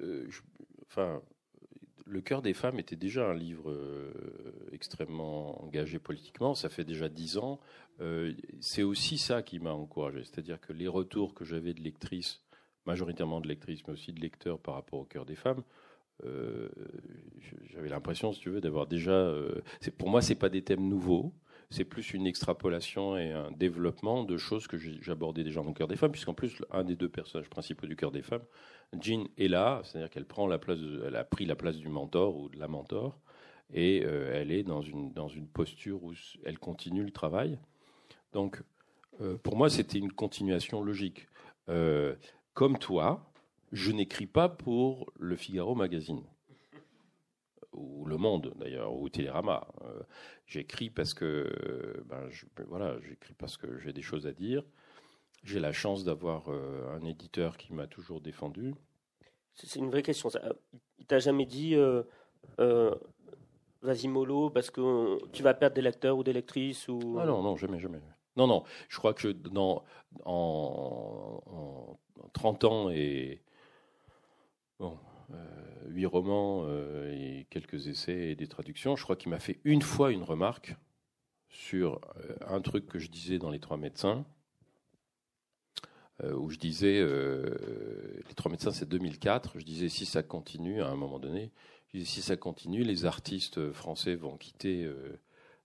euh, 0.00 0.28
enfin. 0.86 1.20
Le 2.08 2.20
cœur 2.20 2.40
des 2.40 2.54
femmes 2.54 2.78
était 2.78 2.94
déjà 2.94 3.28
un 3.28 3.34
livre 3.34 3.76
extrêmement 4.70 5.60
engagé 5.64 5.98
politiquement. 5.98 6.54
Ça 6.54 6.68
fait 6.68 6.84
déjà 6.84 7.08
dix 7.08 7.36
ans. 7.36 7.58
c'est 8.60 8.84
aussi 8.84 9.18
ça 9.18 9.42
qui 9.42 9.58
m'a 9.58 9.72
encouragé. 9.72 10.22
C'est-à-dire 10.22 10.60
que 10.60 10.72
les 10.72 10.86
retours 10.86 11.34
que 11.34 11.44
j'avais 11.44 11.74
de 11.74 11.82
lectrices, 11.82 12.44
majoritairement 12.86 13.40
de 13.40 13.48
lectrices, 13.48 13.84
mais 13.88 13.94
aussi 13.94 14.12
de 14.12 14.20
lecteurs 14.20 14.60
par 14.60 14.74
rapport 14.74 15.00
au 15.00 15.04
cœur 15.04 15.24
des 15.24 15.34
femmes, 15.34 15.64
euh, 16.24 16.68
j'avais 17.72 17.88
l'impression, 17.88 18.32
si 18.32 18.40
tu 18.40 18.50
veux, 18.50 18.60
d'avoir 18.60 18.86
déjà. 18.86 19.12
Euh, 19.12 19.60
pour 19.98 20.08
moi, 20.08 20.22
c'est 20.22 20.34
pas 20.34 20.48
des 20.48 20.62
thèmes 20.62 20.88
nouveaux. 20.88 21.32
C'est 21.70 21.84
plus 21.84 22.14
une 22.14 22.28
extrapolation 22.28 23.16
et 23.16 23.32
un 23.32 23.50
développement 23.50 24.22
de 24.22 24.36
choses 24.36 24.68
que 24.68 24.78
j'abordais 24.78 25.42
déjà 25.42 25.62
dans 25.62 25.72
cœur 25.72 25.88
des 25.88 25.96
femmes, 25.96 26.12
puisqu'en 26.12 26.34
plus, 26.34 26.62
un 26.70 26.84
des 26.84 26.94
deux 26.94 27.08
personnages 27.08 27.50
principaux 27.50 27.88
du 27.88 27.96
cœur 27.96 28.12
des 28.12 28.22
femmes, 28.22 28.44
Jean 29.00 29.26
est 29.36 29.48
là, 29.48 29.80
c'est-à-dire 29.82 30.08
qu'elle 30.08 30.26
prend 30.26 30.46
la 30.46 30.58
place, 30.58 30.78
elle 31.04 31.16
a 31.16 31.24
pris 31.24 31.44
la 31.44 31.56
place 31.56 31.76
du 31.76 31.88
mentor 31.88 32.36
ou 32.36 32.48
de 32.48 32.56
la 32.60 32.68
mentor, 32.68 33.18
et 33.74 34.04
euh, 34.04 34.30
elle 34.32 34.52
est 34.52 34.62
dans 34.62 34.80
une 34.80 35.12
dans 35.12 35.26
une 35.26 35.48
posture 35.48 36.04
où 36.04 36.12
elle 36.44 36.60
continue 36.60 37.02
le 37.02 37.10
travail. 37.10 37.58
Donc, 38.32 38.62
pour 39.42 39.56
moi, 39.56 39.68
c'était 39.68 39.98
une 39.98 40.12
continuation 40.12 40.82
logique. 40.82 41.26
comme 42.54 42.78
toi, 42.78 43.32
je 43.72 43.92
n'écris 43.92 44.26
pas 44.26 44.48
pour 44.48 45.12
le 45.18 45.36
Figaro 45.36 45.74
Magazine 45.74 46.22
ou 47.76 48.04
Le 48.06 48.16
Monde 48.16 48.52
d'ailleurs, 48.56 48.94
ou 48.94 49.08
Télérama. 49.08 49.66
Euh, 49.82 50.00
j'écris 50.46 50.90
parce 50.90 51.14
que, 51.14 52.02
ben, 52.06 52.28
voilà, 52.66 52.98
j'écris 53.00 53.34
parce 53.34 53.56
que 53.56 53.78
j'ai 53.78 53.92
des 53.92 54.02
choses 54.02 54.26
à 54.26 54.32
dire. 54.32 54.64
J'ai 55.44 55.60
la 55.60 55.72
chance 55.72 56.02
d'avoir 56.02 56.48
euh, 56.48 56.96
un 56.96 57.04
éditeur 57.04 57.56
qui 57.56 57.72
m'a 57.72 57.86
toujours 57.86 58.20
défendu. 58.20 58.74
C'est 59.54 59.78
une 59.78 59.90
vraie 59.90 60.02
question. 60.02 60.28
Ça. 60.28 60.40
Il 60.98 61.06
t'a 61.06 61.18
jamais 61.18 61.46
dit, 61.46 61.74
euh, 61.74 62.94
vas-y 63.82 64.08
mollo, 64.08 64.50
parce 64.50 64.70
que 64.70 65.24
tu 65.32 65.42
vas 65.42 65.54
perdre 65.54 65.76
des 65.76 65.82
lecteurs 65.82 66.16
ou 66.18 66.24
des 66.24 66.32
lectrices 66.32 66.88
ou... 66.88 67.18
Ah 67.20 67.26
non, 67.26 67.42
non, 67.42 67.56
jamais, 67.56 67.78
jamais. 67.78 68.00
Non, 68.36 68.46
non. 68.46 68.64
Je 68.88 68.98
crois 68.98 69.14
que 69.14 69.28
dans, 69.28 69.84
en, 70.24 71.42
en 71.46 72.28
30 72.34 72.64
ans 72.64 72.90
et 72.90 73.42
Bon, 74.78 74.98
euh, 75.32 75.88
huit 75.88 76.04
romans 76.04 76.64
euh, 76.66 77.10
et 77.10 77.46
quelques 77.48 77.88
essais 77.88 78.30
et 78.30 78.34
des 78.34 78.46
traductions. 78.46 78.94
Je 78.94 79.02
crois 79.04 79.16
qu'il 79.16 79.30
m'a 79.30 79.38
fait 79.38 79.58
une 79.64 79.80
fois 79.80 80.12
une 80.12 80.22
remarque 80.22 80.76
sur 81.48 82.00
euh, 82.18 82.36
un 82.46 82.60
truc 82.60 82.86
que 82.86 82.98
je 82.98 83.08
disais 83.08 83.38
dans 83.38 83.50
Les 83.50 83.60
Trois 83.60 83.78
médecins, 83.78 84.24
où 86.34 86.48
je 86.48 86.56
disais, 86.56 87.04
Les 87.04 88.34
Trois 88.34 88.50
médecins 88.50 88.72
c'est 88.72 88.88
2004, 88.88 89.58
je 89.58 89.64
disais 89.64 89.90
si 89.90 90.06
ça 90.06 90.22
continue 90.22 90.80
à 90.80 90.88
un 90.88 90.96
moment 90.96 91.18
donné, 91.18 91.52
si 91.92 92.22
ça 92.22 92.38
continue, 92.38 92.84
les 92.84 93.04
artistes 93.04 93.70
français 93.72 94.14
vont 94.14 94.38
quitter 94.38 94.90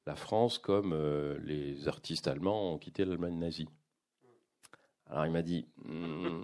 la 0.06 0.18
France 0.18 0.58
comme 0.58 0.94
les 1.46 1.88
artistes 1.88 2.28
allemands 2.28 2.74
ont 2.74 2.78
quitté 2.78 3.06
l'Allemagne 3.06 3.40
nazie. 3.40 3.70
Alors 5.10 5.26
il 5.26 5.32
m'a 5.32 5.42
dit, 5.42 5.70
hmm, 5.86 6.44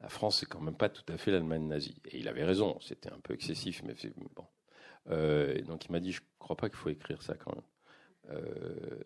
la 0.00 0.08
France, 0.08 0.40
c'est 0.40 0.46
quand 0.46 0.60
même 0.60 0.76
pas 0.76 0.88
tout 0.88 1.04
à 1.12 1.18
fait 1.18 1.30
l'Allemagne 1.30 1.66
nazie. 1.66 2.00
Et 2.06 2.18
il 2.18 2.28
avait 2.28 2.44
raison, 2.44 2.78
c'était 2.80 3.12
un 3.12 3.20
peu 3.20 3.34
excessif, 3.34 3.82
mais 3.84 3.94
bon. 4.34 4.46
Euh, 5.08 5.60
donc 5.62 5.84
il 5.86 5.92
m'a 5.92 6.00
dit, 6.00 6.12
je 6.12 6.22
crois 6.38 6.56
pas 6.56 6.68
qu'il 6.68 6.78
faut 6.78 6.88
écrire 6.88 7.22
ça 7.22 7.34
quand 7.34 7.54
même. 7.54 7.64
Euh, 8.30 9.00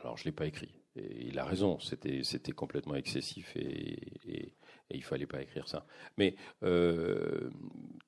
alors 0.00 0.16
je 0.16 0.24
l'ai 0.24 0.32
pas 0.32 0.46
écrit. 0.46 0.80
Et 0.96 1.26
il 1.26 1.38
a 1.38 1.44
raison, 1.44 1.78
c'était 1.80 2.22
c'était 2.22 2.52
complètement 2.52 2.94
excessif 2.94 3.56
et, 3.56 4.20
et, 4.26 4.46
et, 4.90 4.96
il 4.96 5.02
fallait 5.02 5.26
pas 5.26 5.42
écrire 5.42 5.66
ça. 5.66 5.86
Mais 6.18 6.36
euh, 6.62 7.50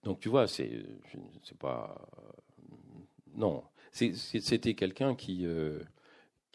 donc 0.05 0.21
tu 0.21 0.29
vois, 0.29 0.47
c'est 0.47 0.85
c'est 1.43 1.59
pas 1.59 2.09
non, 3.35 3.65
c'était 3.93 4.75
quelqu'un 4.75 5.15
qui 5.15 5.47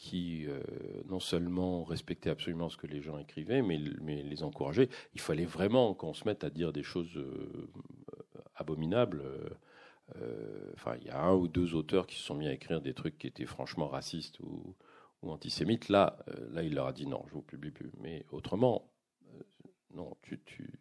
qui 0.02 0.48
euh, 0.48 0.60
non 1.10 1.20
seulement 1.20 1.84
respectait 1.84 2.32
absolument 2.32 2.70
ce 2.70 2.78
que 2.78 2.88
les 2.88 3.04
gens 3.04 3.20
écrivaient, 3.20 3.62
mais, 3.62 3.78
les 3.78 4.42
encourageait. 4.42 4.90
Il 5.14 5.22
fallait 5.22 5.46
vraiment 5.46 5.94
qu'on 5.94 6.16
se 6.16 6.26
mette 6.26 6.44
à 6.44 6.50
dire 6.50 6.74
des 6.74 6.82
choses 6.82 7.16
euh, 7.18 7.70
abominables. 8.56 9.22
Euh, 10.16 10.72
enfin, 10.74 10.96
il 11.02 11.06
y 11.06 11.12
a 11.12 11.22
un 11.22 11.36
ou 11.36 11.48
deux 11.48 11.76
auteurs 11.76 12.08
qui 12.08 12.16
se 12.16 12.24
sont 12.24 12.34
mis 12.34 12.48
à 12.48 12.52
écrire 12.52 12.82
des 12.82 12.96
trucs 12.96 13.20
qui 13.20 13.28
étaient 13.28 13.46
franchement 13.46 13.88
racistes 13.88 14.40
ou, 14.40 14.76
ou 15.22 15.30
antisémites. 15.30 15.88
Là, 15.88 16.18
là, 16.50 16.64
il 16.64 16.74
leur 16.74 16.88
a 16.88 16.94
dit 16.94 17.06
non, 17.06 17.24
je 17.28 17.34
vous 17.34 17.44
publie 17.44 17.70
plus. 17.70 17.92
Mais 18.00 18.26
autrement, 18.32 18.90
non, 19.94 20.18
tu, 20.24 20.42
tu, 20.48 20.80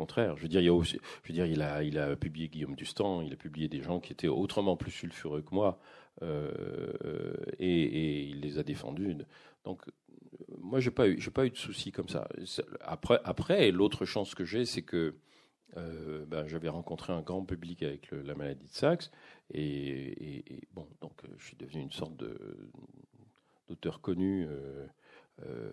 contraire, 0.00 0.34
je 0.38 0.42
veux 0.44 0.48
dire, 0.48 0.62
il, 0.62 1.98
a 1.98 2.16
publié 2.16 2.48
Guillaume 2.48 2.74
Dustan, 2.74 3.20
il 3.20 3.34
a 3.34 3.36
publié 3.36 3.68
des 3.68 3.82
gens 3.82 4.00
qui 4.00 4.14
étaient 4.14 4.28
autrement 4.28 4.74
plus 4.74 4.90
sulfureux 4.90 5.42
que 5.42 5.54
moi, 5.54 5.78
euh, 6.22 7.34
et, 7.58 8.22
il 8.22 8.40
les 8.40 8.56
a 8.56 8.62
défendus. 8.62 9.14
Donc, 9.64 9.82
moi, 10.56 10.80
j'ai 10.80 10.90
pas 10.90 11.04
pas 11.34 11.44
eu 11.44 11.50
de 11.50 11.56
soucis 11.56 11.92
comme 11.92 12.08
ça. 12.08 12.26
Après, 12.80 13.20
après, 13.24 13.70
l'autre 13.72 14.06
chance 14.06 14.34
que 14.34 14.46
j'ai, 14.46 14.64
c'est 14.64 14.80
que 14.80 15.16
euh, 15.76 16.24
ben, 16.24 16.46
j'avais 16.46 16.70
rencontré 16.70 17.12
un 17.12 17.20
grand 17.20 17.44
public 17.44 17.82
avec 17.82 18.10
la 18.10 18.34
maladie 18.34 18.68
de 18.68 18.72
Saxe, 18.72 19.10
et, 19.52 20.64
donc 21.02 21.20
je 21.36 21.44
suis 21.44 21.58
devenu 21.58 21.82
une 21.82 21.92
sorte 21.92 22.14
d'auteur 23.68 24.00
connu. 24.00 24.48
Euh, 25.46 25.70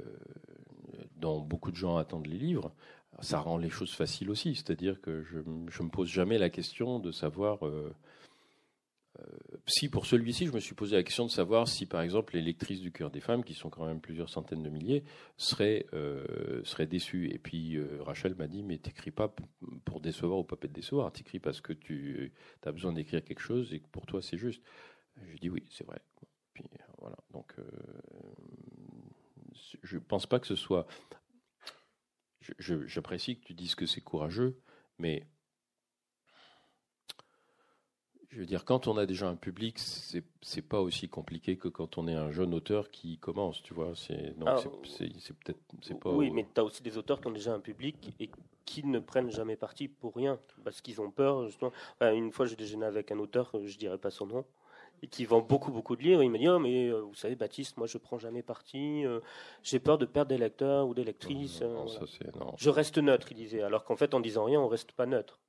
dont 1.17 1.41
beaucoup 1.41 1.71
de 1.71 1.75
gens 1.75 1.97
attendent 1.97 2.27
les 2.27 2.37
livres, 2.37 2.73
ça 3.21 3.39
rend 3.39 3.57
les 3.57 3.69
choses 3.69 3.93
faciles 3.93 4.29
aussi. 4.29 4.55
C'est-à-dire 4.55 5.01
que 5.01 5.23
je 5.23 5.39
ne 5.39 5.85
me 5.85 5.89
pose 5.89 6.09
jamais 6.09 6.37
la 6.37 6.49
question 6.49 6.99
de 6.99 7.11
savoir 7.11 7.65
euh, 9.19 9.23
si 9.65 9.89
pour 9.89 10.05
celui-ci, 10.05 10.47
je 10.47 10.51
me 10.51 10.59
suis 10.59 10.75
posé 10.75 10.95
la 10.95 11.03
question 11.03 11.25
de 11.25 11.31
savoir 11.31 11.67
si, 11.67 11.85
par 11.85 12.01
exemple, 12.01 12.35
les 12.35 12.41
lectrices 12.41 12.81
du 12.81 12.91
cœur 12.91 13.09
des 13.09 13.19
femmes, 13.19 13.43
qui 13.43 13.53
sont 13.53 13.69
quand 13.69 13.85
même 13.85 13.99
plusieurs 13.99 14.29
centaines 14.29 14.63
de 14.63 14.69
milliers, 14.69 15.03
seraient, 15.37 15.85
euh, 15.93 16.63
seraient 16.63 16.87
déçues. 16.87 17.29
Et 17.31 17.39
puis 17.39 17.75
euh, 17.75 18.01
Rachel 18.01 18.35
m'a 18.35 18.47
dit, 18.47 18.63
mais 18.63 18.77
t'écris 18.77 19.11
pas 19.11 19.33
pour 19.85 19.99
décevoir 19.99 20.39
ou 20.39 20.43
pas 20.43 20.55
te 20.55 20.67
décevoir, 20.67 21.11
t'écris 21.11 21.39
parce 21.39 21.61
que 21.61 21.73
tu 21.73 22.31
as 22.65 22.71
besoin 22.71 22.93
d'écrire 22.93 23.23
quelque 23.23 23.41
chose 23.41 23.73
et 23.73 23.79
que 23.79 23.87
pour 23.87 24.05
toi 24.05 24.21
c'est 24.21 24.37
juste. 24.37 24.61
Je 25.33 25.37
dis 25.37 25.49
oui, 25.49 25.63
c'est 25.71 25.85
vrai. 25.85 25.99
Puis 26.53 26.65
voilà. 26.99 27.17
Donc, 27.31 27.53
je 29.83 29.97
pense 29.97 30.25
pas 30.25 30.39
que 30.39 30.47
ce 30.47 30.55
soit. 30.55 30.87
J'apprécie 32.59 33.39
que 33.39 33.45
tu 33.45 33.53
dises 33.53 33.75
que 33.75 33.85
c'est 33.85 34.01
courageux, 34.01 34.59
mais 34.99 35.27
je 38.29 38.39
veux 38.39 38.45
dire, 38.45 38.65
quand 38.65 38.87
on 38.87 38.97
a 38.97 39.05
déjà 39.05 39.27
un 39.27 39.35
public, 39.35 39.79
c'est 39.79 40.23
c'est 40.41 40.61
pas 40.61 40.81
aussi 40.81 41.07
compliqué 41.07 41.57
que 41.57 41.69
quand 41.69 41.97
on 41.97 42.07
est 42.07 42.13
un 42.13 42.31
jeune 42.31 42.53
auteur 42.53 42.91
qui 42.91 43.17
commence, 43.17 43.63
tu 43.63 43.73
vois. 43.73 43.93
C'est 43.95 44.35
c'est 44.85 45.37
peut-être 45.37 45.59
c'est 45.81 45.99
pas. 45.99 46.11
Oui, 46.11 46.29
mais 46.29 46.45
tu 46.53 46.59
as 46.59 46.63
aussi 46.63 46.83
des 46.83 46.97
auteurs 46.97 47.21
qui 47.21 47.27
ont 47.27 47.31
déjà 47.31 47.53
un 47.53 47.59
public 47.59 48.13
et 48.19 48.29
qui 48.65 48.85
ne 48.85 48.99
prennent 48.99 49.31
jamais 49.31 49.55
parti 49.55 49.87
pour 49.87 50.13
rien 50.13 50.39
parce 50.63 50.81
qu'ils 50.81 51.01
ont 51.01 51.09
peur. 51.09 51.47
Justement. 51.47 51.71
une 52.01 52.31
fois, 52.31 52.45
j'ai 52.45 52.55
déjeuné 52.55 52.85
avec 52.85 53.11
un 53.11 53.19
auteur, 53.19 53.51
je 53.65 53.77
dirais 53.77 53.97
pas 53.97 54.11
son 54.11 54.27
nom, 54.27 54.45
et 55.03 55.07
qui 55.07 55.25
vend 55.25 55.41
beaucoup 55.41 55.71
beaucoup 55.71 55.95
de 55.95 56.01
livres. 56.03 56.23
Il 56.23 56.31
me 56.31 56.37
dit 56.37 56.47
oh, 56.49 56.59
mais 56.59 56.89
euh, 56.89 57.01
vous 57.01 57.13
savez 57.15 57.35
Baptiste, 57.35 57.77
moi 57.77 57.87
je 57.87 57.97
prends 57.97 58.17
jamais 58.17 58.41
parti. 58.43 59.05
euh, 59.05 59.19
J'ai 59.63 59.79
peur 59.79 59.97
de 59.97 60.05
perdre 60.05 60.29
des 60.29 60.37
lecteurs 60.37 60.87
ou 60.87 60.93
des 60.93 61.03
lectrices. 61.03 61.61
Non, 61.61 61.67
euh, 61.67 61.73
non, 61.73 61.83
voilà. 61.85 61.99
ça, 61.99 62.05
c'est- 62.07 62.35
non. 62.35 62.53
Je 62.57 62.69
reste 62.69 62.97
neutre, 62.97 63.27
il 63.31 63.35
disait. 63.35 63.61
Alors 63.61 63.83
qu'en 63.83 63.95
fait, 63.95 64.13
en 64.13 64.19
disant 64.19 64.45
rien, 64.45 64.59
on 64.59 64.67
reste 64.67 64.91
pas 64.93 65.05
neutre. 65.05 65.39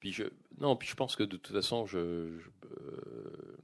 Puis 0.00 0.12
je, 0.12 0.24
non, 0.60 0.76
puis 0.76 0.88
je 0.88 0.94
pense 0.94 1.16
que 1.16 1.22
de 1.24 1.36
toute 1.36 1.54
façon, 1.54 1.86
je, 1.86 2.38
je- 2.38 2.50
euh, 2.70 3.56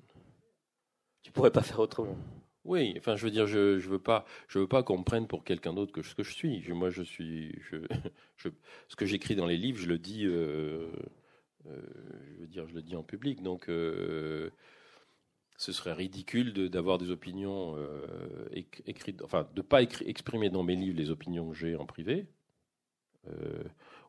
Tu 1.22 1.30
pourrais 1.32 1.50
pas 1.50 1.62
faire 1.62 1.78
autrement. 1.78 2.16
oui, 2.64 2.94
enfin, 2.98 3.16
je 3.16 3.24
veux 3.24 3.30
dire, 3.30 3.46
je, 3.46 3.78
je 3.78 3.88
veux 3.88 3.98
pas, 3.98 4.24
je 4.48 4.58
veux 4.58 4.66
pas 4.68 4.82
qu'on 4.82 4.98
me 4.98 5.04
prenne 5.04 5.26
pour 5.26 5.44
quelqu'un 5.44 5.72
d'autre 5.74 5.92
que 5.92 6.02
ce 6.02 6.14
que 6.14 6.22
je 6.22 6.32
suis. 6.32 6.62
Je- 6.62 6.72
moi, 6.72 6.90
je 6.90 7.02
suis, 7.02 7.54
je, 7.70 7.76
je- 8.36 8.48
ce 8.88 8.96
que 8.96 9.06
j'écris 9.06 9.36
dans 9.36 9.46
les 9.46 9.56
livres, 9.56 9.78
je 9.78 9.88
le 9.88 9.98
dis, 9.98 10.24
je 10.24 10.88
veux 12.40 12.46
dire, 12.48 12.66
je 12.66 12.74
le 12.74 12.82
dis 12.82 12.96
en 12.96 13.02
public. 13.02 13.42
Donc, 13.42 13.68
ce 15.62 15.70
serait 15.70 15.92
ridicule 15.92 16.52
de- 16.52 16.66
d'avoir 16.66 16.98
des 16.98 17.10
opinions 17.10 17.76
euh, 17.76 18.48
éc- 18.52 18.82
écrites, 18.86 19.22
enfin, 19.22 19.46
de 19.54 19.62
pas 19.62 19.80
exprimer 19.80 20.50
dans 20.50 20.64
mes 20.64 20.74
livres 20.74 20.98
les 20.98 21.10
opinions 21.10 21.48
que 21.50 21.54
j'ai 21.56 21.76
en 21.76 21.86
privé. 21.86 22.26
Euh, 23.28 23.62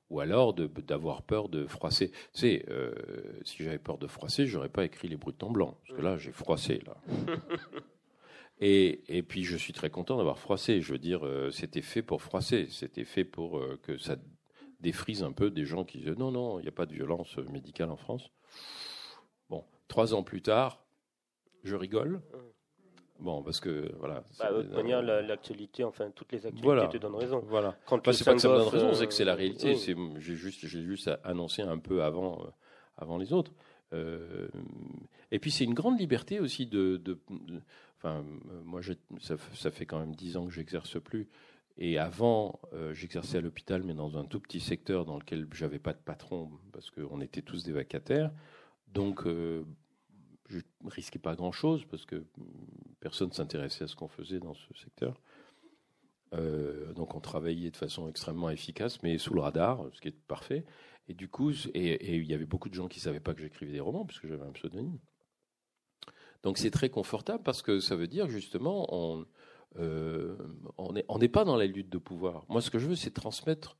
ou 0.09 0.19
alors 0.19 0.55
de- 0.55 0.65
d'avoir 0.65 1.21
peur 1.21 1.49
de 1.49 1.67
froisser. 1.67 2.09
Tu 2.33 2.39
sais, 2.39 2.65
euh, 2.69 2.93
si 3.45 3.63
j'avais 3.63 3.77
peur 3.77 3.99
de 3.99 4.07
froisser, 4.07 4.47
j'aurais 4.47 4.69
pas 4.69 4.83
écrit 4.83 5.07
les 5.07 5.15
brutes 5.15 5.43
en 5.43 5.51
blanc. 5.51 5.77
Parce 5.85 5.97
que 5.97 6.03
là, 6.03 6.17
j'ai 6.17 6.31
froissé, 6.31 6.81
là. 6.87 6.97
et, 8.59 9.03
et 9.15 9.21
puis, 9.21 9.43
je 9.43 9.55
suis 9.55 9.73
très 9.73 9.91
content 9.91 10.17
d'avoir 10.17 10.39
froissé. 10.39 10.81
Je 10.81 10.93
veux 10.93 10.99
dire, 10.99 11.23
euh, 11.23 11.51
c'était 11.51 11.83
fait 11.83 12.01
pour 12.01 12.23
froisser. 12.23 12.67
C'était 12.71 13.05
fait 13.05 13.25
pour 13.25 13.59
euh, 13.59 13.79
que 13.83 13.99
ça 13.99 14.15
défrise 14.79 15.21
un 15.21 15.31
peu 15.31 15.51
des 15.51 15.65
gens 15.65 15.85
qui 15.85 15.99
disent 15.99 16.17
non, 16.17 16.31
non, 16.31 16.59
il 16.59 16.63
n'y 16.63 16.67
a 16.69 16.71
pas 16.73 16.87
de 16.87 16.93
violence 16.93 17.37
médicale 17.37 17.91
en 17.91 17.97
France. 17.97 18.31
Bon, 19.49 19.63
trois 19.87 20.13
ans 20.15 20.23
plus 20.23 20.41
tard, 20.41 20.82
je 21.63 21.75
rigole. 21.75 22.21
Bon, 23.19 23.41
parce 23.43 23.59
que, 23.59 23.91
voilà. 23.99 24.23
Bah, 24.39 24.51
de 24.51 24.63
toute 24.63 24.73
manière, 24.73 25.01
la- 25.01 25.21
l'actualité, 25.21 25.83
enfin, 25.83 26.11
toutes 26.11 26.31
les 26.31 26.39
actualités 26.45 26.63
Voilà. 26.65 26.87
te 26.87 26.97
donnent 26.97 27.15
raison. 27.15 27.39
Voilà. 27.47 27.77
Quand 27.85 28.03
Bah, 28.03 28.11
c'est 28.11 28.25
pas 28.25 28.33
que 28.33 28.41
ça 28.41 28.49
me 28.49 28.57
donne 28.57 28.67
raison, 28.67 28.89
euh, 28.89 28.93
c'est 28.93 29.07
que 29.07 29.13
c'est 29.13 29.23
la 29.23 29.35
réalité. 29.35 29.69
oui. 29.73 29.77
C'est- 29.77 29.95
J'ai 30.19 30.35
juste, 30.35 30.65
j'ai 30.67 30.81
juste 30.83 31.09
annoncé 31.23 31.61
un 31.61 31.77
peu 31.77 32.03
avant, 32.03 32.41
euh, 32.43 32.47
avant 32.97 33.17
les 33.17 33.31
autres. 33.31 33.53
Euh, 33.93 34.47
et 35.31 35.39
puis 35.39 35.51
c'est 35.51 35.63
une 35.63 35.75
grande 35.75 35.99
liberté 35.99 36.39
aussi 36.39 36.65
de. 36.65 36.97
de- 36.97 37.19
de- 37.29 37.61
enfin, 37.97 38.25
euh, 38.51 38.61
moi, 38.65 38.81
ça, 39.21 39.71
fait 39.71 39.85
quand 39.85 39.99
même 39.99 40.15
dix 40.15 40.35
ans 40.35 40.45
que 40.47 40.51
j'exerce 40.51 40.99
plus. 41.01 41.29
Et 41.77 41.97
avant, 41.99 42.59
euh, 42.73 42.93
j'exerçais 42.93 43.37
à 43.37 43.41
l'hôpital, 43.41 43.83
mais 43.83 43.93
dans 43.93 44.17
un 44.17 44.25
tout 44.25 44.39
petit 44.39 44.59
secteur 44.59 45.05
dans 45.05 45.17
lequel 45.17 45.47
j'avais 45.53 45.79
pas 45.79 45.93
de 45.93 45.99
patron 45.99 46.49
parce 46.71 46.89
qu'on 46.91 47.21
était 47.21 47.41
tous 47.41 47.63
des 47.63 47.71
vacataires. 47.71 48.31
Donc, 48.91 49.25
euh, 49.25 49.63
je 50.53 50.89
risquais 50.89 51.19
pas 51.19 51.35
grand-chose 51.35 51.85
parce 51.89 52.05
que 52.05 52.25
personne 52.99 53.31
s'intéressait 53.31 53.85
à 53.85 53.87
ce 53.87 53.95
qu'on 53.95 54.07
faisait 54.07 54.39
dans 54.39 54.53
ce 54.53 54.73
secteur. 54.75 55.19
Euh, 56.33 56.93
donc 56.93 57.15
on 57.15 57.19
travaillait 57.19 57.71
de 57.71 57.77
façon 57.77 58.09
extrêmement 58.09 58.49
efficace, 58.49 59.01
mais 59.03 59.17
sous 59.17 59.33
le 59.33 59.41
radar, 59.41 59.85
ce 59.93 60.01
qui 60.01 60.07
est 60.09 60.19
parfait. 60.27 60.65
Et 61.07 61.13
du 61.13 61.27
coup, 61.27 61.51
il 61.51 62.25
y 62.25 62.33
avait 62.33 62.45
beaucoup 62.45 62.69
de 62.69 62.73
gens 62.73 62.87
qui 62.87 62.99
ne 62.99 63.03
savaient 63.03 63.19
pas 63.19 63.33
que 63.33 63.41
j'écrivais 63.41 63.73
des 63.73 63.81
romans, 63.81 64.05
puisque 64.05 64.27
j'avais 64.27 64.45
un 64.45 64.51
pseudonyme. 64.53 64.99
Donc 66.43 66.57
c'est 66.57 66.71
très 66.71 66.89
confortable 66.89 67.43
parce 67.43 67.61
que 67.61 67.79
ça 67.79 67.95
veut 67.95 68.07
dire 68.07 68.29
justement, 68.29 68.87
on 68.89 69.25
euh, 69.79 70.35
on 70.77 71.17
n'est 71.17 71.29
pas 71.29 71.45
dans 71.45 71.55
la 71.55 71.65
lutte 71.65 71.89
de 71.89 71.97
pouvoir. 71.97 72.45
Moi, 72.49 72.61
ce 72.61 72.69
que 72.69 72.79
je 72.79 72.87
veux, 72.87 72.95
c'est 72.95 73.11
transmettre, 73.11 73.77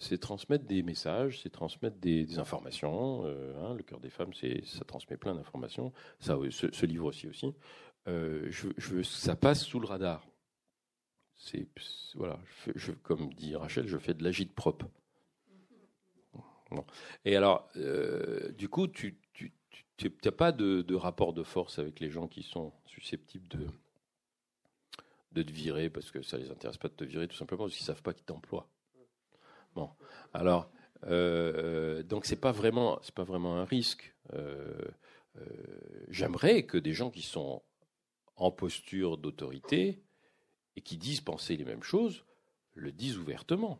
c'est 0.00 0.18
transmettre 0.18 0.64
des 0.64 0.82
messages, 0.82 1.40
c'est 1.42 1.50
transmettre 1.50 1.96
des, 1.98 2.38
informations. 2.38 3.24
euh, 3.26 3.54
hein, 3.62 3.74
le 3.74 3.82
cœur 3.82 4.00
des 4.00 4.10
femmes, 4.10 4.32
ça 4.34 4.84
transmet 4.84 5.16
plein 5.16 5.34
d'informations. 5.34 5.92
Ça, 6.18 6.38
oui, 6.38 6.50
ce, 6.52 6.86
livre 6.86 7.06
aussi 7.06 7.28
aussi. 7.28 7.54
Euh, 8.08 8.50
ça 9.04 9.36
passe 9.36 9.64
sous 9.64 9.80
le 9.80 9.86
radar. 9.86 10.26
Comme 13.02 13.32
dit 13.34 13.56
Rachel, 13.56 13.86
je 13.86 13.98
fais 13.98 14.14
de 14.14 14.24
l'agite 14.24 14.54
propre. 14.54 14.86
Et 17.24 17.36
alors, 17.36 17.68
euh, 17.76 18.50
du 18.52 18.68
coup, 18.68 18.88
tu 18.88 19.18
n'as 20.02 20.30
pas 20.32 20.52
de, 20.52 20.94
rapport 20.94 21.32
de 21.32 21.42
force 21.42 21.78
avec 21.78 22.00
les 22.00 22.10
gens 22.10 22.28
qui 22.28 22.42
sont 22.42 22.72
susceptibles 22.86 23.48
de, 23.48 25.42
te 25.42 25.52
virer 25.52 25.90
parce 25.90 26.10
que 26.10 26.22
ça 26.22 26.38
les 26.38 26.50
intéresse 26.50 26.78
pas 26.78 26.88
de 26.88 26.94
te 26.94 27.04
virer, 27.04 27.28
tout 27.28 27.36
simplement 27.36 27.64
parce 27.64 27.76
qu'ils 27.76 27.84
savent 27.84 28.02
pas 28.02 28.14
qui 28.14 28.24
t'emploie. 28.24 28.68
Bon, 29.74 29.90
alors, 30.32 30.70
euh, 31.04 32.02
donc 32.02 32.26
c'est 32.26 32.36
pas 32.36 32.52
vraiment, 32.52 33.00
pas 33.14 33.24
vraiment 33.24 33.56
un 33.56 33.64
risque. 33.64 34.14
Euh, 34.34 34.86
euh, 35.36 36.04
J'aimerais 36.08 36.64
que 36.64 36.78
des 36.78 36.92
gens 36.92 37.10
qui 37.10 37.22
sont 37.22 37.62
en 38.36 38.50
posture 38.50 39.18
d'autorité 39.18 40.02
et 40.76 40.80
qui 40.80 40.96
disent 40.96 41.20
penser 41.20 41.56
les 41.56 41.64
mêmes 41.64 41.82
choses 41.82 42.24
le 42.74 42.92
disent 42.92 43.18
ouvertement. 43.18 43.78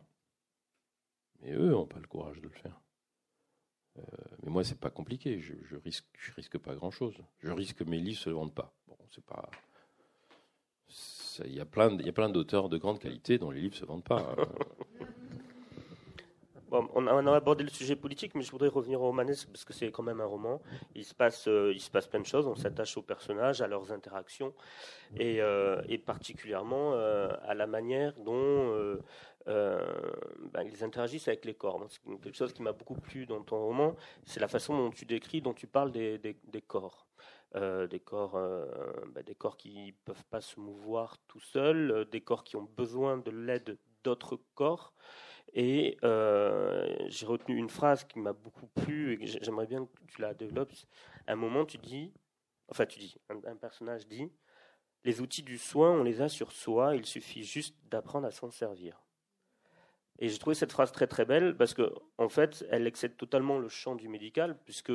Mais 1.41 1.53
eux 1.53 1.71
n'ont 1.71 1.87
pas 1.87 1.99
le 1.99 2.07
courage 2.07 2.37
de 2.37 2.47
le 2.47 2.53
faire. 2.53 2.79
Mais 4.41 4.49
moi, 4.49 4.63
c'est 4.63 4.79
pas 4.79 4.89
compliqué. 4.89 5.39
Je, 5.39 5.53
je 5.63 5.75
risque, 6.35 6.57
pas 6.57 6.73
grand-chose. 6.73 7.15
Je 7.39 7.51
risque 7.51 7.77
que 7.77 7.83
mes 7.83 7.99
livres 7.99 8.19
se 8.19 8.29
vendent 8.31 8.53
pas. 8.53 8.73
Bon, 8.87 8.97
c'est 9.11 9.23
pas. 9.23 9.49
Il 11.45 11.53
y 11.53 11.59
a 11.59 11.65
plein, 11.65 11.91
il 11.99 12.05
y 12.05 12.09
a 12.09 12.13
plein 12.13 12.29
d'auteurs 12.29 12.69
de 12.69 12.77
grande 12.77 12.99
qualité 12.99 13.37
dont 13.37 13.51
les 13.51 13.61
livres 13.61 13.75
se 13.75 13.85
vendent 13.85 14.03
pas. 14.03 14.35
On, 16.73 17.27
a, 17.27 17.35
abordé 17.35 17.63
le 17.63 17.69
sujet 17.69 17.95
politique, 17.95 18.33
mais 18.33 18.41
je 18.41 18.51
voudrais 18.51 18.67
revenir 18.67 18.99
au 19.01 19.05
romanesque 19.05 19.47
parce 19.49 19.63
que 19.63 19.73
c'est 19.73 19.91
quand 19.91 20.01
même 20.01 20.21
un 20.21 20.25
roman. 20.25 20.59
Il 20.95 21.05
se 21.05 21.13
passe, 21.13 21.47
euh, 21.47 21.71
il 21.73 21.79
se 21.79 21.89
plein 21.89 22.19
de 22.19 22.25
choses. 22.25 22.47
On 22.47 22.55
s'attache 22.55 22.97
aux 22.97 23.03
personnages, 23.03 23.61
à 23.61 23.67
leurs 23.67 23.91
interactions, 23.91 24.53
et, 25.15 25.41
euh, 25.41 25.81
particulièrement 26.05 26.93
euh, 26.93 27.29
à 27.43 27.53
la 27.53 27.67
manière 27.67 28.13
dont 28.17 28.97
ben, 29.45 30.63
ils 30.65 30.83
interagissent 30.83 31.27
avec 31.27 31.45
les 31.45 31.53
corps. 31.53 31.85
C'est 31.89 32.01
quelque 32.21 32.37
chose 32.37 32.53
qui 32.53 32.63
m'a 32.63 32.71
beaucoup 32.71 32.95
plu 32.95 33.25
dans 33.25 33.41
ton 33.41 33.57
roman, 33.57 33.95
c'est 34.25 34.39
la 34.39 34.47
façon 34.47 34.75
dont 34.75 34.89
tu 34.89 35.05
décris, 35.05 35.41
dont 35.41 35.53
tu 35.53 35.67
parles 35.67 35.91
des, 35.91 36.35
corps. 36.67 37.05
Des 37.55 37.99
corps, 37.99 38.35
euh, 38.35 38.65
ben, 39.13 39.23
corps 39.37 39.57
qui 39.57 39.93
peuvent 40.05 40.25
pas 40.31 40.41
se 40.41 40.59
mouvoir 40.59 41.17
tout 41.27 41.39
seuls, 41.39 42.07
des 42.11 42.21
corps 42.21 42.43
qui 42.43 42.55
ont 42.55 42.67
besoin 42.75 43.17
de 43.17 43.29
l'aide 43.29 43.77
d'autres 44.03 44.39
corps. 44.55 44.93
Et 45.53 45.97
euh, 46.03 46.87
j'ai 47.07 47.25
retenu 47.25 47.55
une 47.55 47.69
phrase 47.69 48.03
qui 48.03 48.19
m'a 48.19 48.33
beaucoup 48.33 48.67
plu 48.67 49.21
et 49.21 49.27
j'aimerais 49.27 49.67
bien 49.67 49.85
que 49.85 50.03
tu 50.07 50.21
la 50.21 50.33
développes. 50.33 50.73
À 51.27 51.33
un 51.33 51.35
moment, 51.35 51.65
tu 51.65 51.77
dis, 51.77 52.11
enfin, 52.69 52.85
tu 52.85 52.99
dis, 52.99 53.17
un, 53.29 53.37
un 53.45 53.55
personnage 53.55 54.07
dit, 54.07 54.31
les 55.03 55.21
outils 55.21 55.43
du 55.43 55.57
soin, 55.57 55.91
on 55.91 56.03
les 56.03 56.21
a 56.21 56.29
sur 56.29 56.51
soi, 56.51 56.95
il 56.95 57.05
suffit 57.05 57.43
juste 57.43 57.75
d'apprendre 57.89 58.25
à 58.25 58.31
s'en 58.31 58.49
servir. 58.49 58.99
Et 60.19 60.29
j'ai 60.29 60.37
trouvé 60.37 60.55
cette 60.55 60.71
phrase 60.71 60.91
très 60.91 61.07
très 61.07 61.25
belle 61.25 61.55
parce 61.55 61.73
que, 61.73 61.93
en 62.17 62.29
fait, 62.29 62.65
elle 62.69 62.87
excède 62.87 63.17
totalement 63.17 63.59
le 63.59 63.67
champ 63.67 63.95
du 63.95 64.07
médical, 64.07 64.57
puisque 64.65 64.93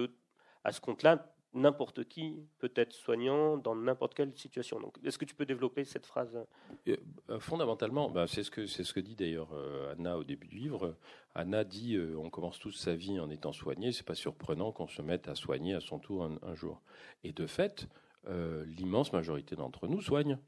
à 0.64 0.72
ce 0.72 0.80
compte-là, 0.80 1.34
n'importe 1.54 2.04
qui 2.04 2.46
peut 2.58 2.72
être 2.76 2.92
soignant 2.92 3.56
dans 3.56 3.74
n'importe 3.74 4.14
quelle 4.14 4.36
situation. 4.36 4.80
Donc, 4.80 4.96
est-ce 5.04 5.18
que 5.18 5.24
tu 5.24 5.34
peux 5.34 5.46
développer 5.46 5.84
cette 5.84 6.06
phrase? 6.06 6.38
Euh, 6.86 6.96
Fondamentalement, 7.40 8.10
ben, 8.10 8.26
c'est 8.26 8.42
ce 8.42 8.50
que 8.50 8.66
c'est 8.66 8.84
ce 8.84 8.92
que 8.92 9.00
dit 9.00 9.16
d'ailleurs 9.16 9.52
euh, 9.54 9.92
Anna 9.92 10.18
au 10.18 10.24
début 10.24 10.46
du 10.46 10.56
livre. 10.58 10.96
Anna 11.34 11.64
dit 11.64 11.96
euh, 11.96 12.16
on 12.18 12.30
commence 12.30 12.58
tous 12.58 12.72
sa 12.72 12.94
vie 12.94 13.18
en 13.18 13.30
étant 13.30 13.52
soigné. 13.52 13.92
C'est 13.92 14.06
pas 14.06 14.14
surprenant 14.14 14.72
qu'on 14.72 14.88
se 14.88 15.02
mette 15.02 15.28
à 15.28 15.34
soigner 15.34 15.74
à 15.74 15.80
son 15.80 15.98
tour 15.98 16.24
un, 16.24 16.38
un 16.42 16.54
jour. 16.54 16.82
Et 17.24 17.32
de 17.32 17.46
fait, 17.46 17.88
euh, 18.26 18.64
l'immense 18.66 19.12
majorité 19.12 19.56
d'entre 19.56 19.88
nous 19.88 20.02
soignent 20.02 20.38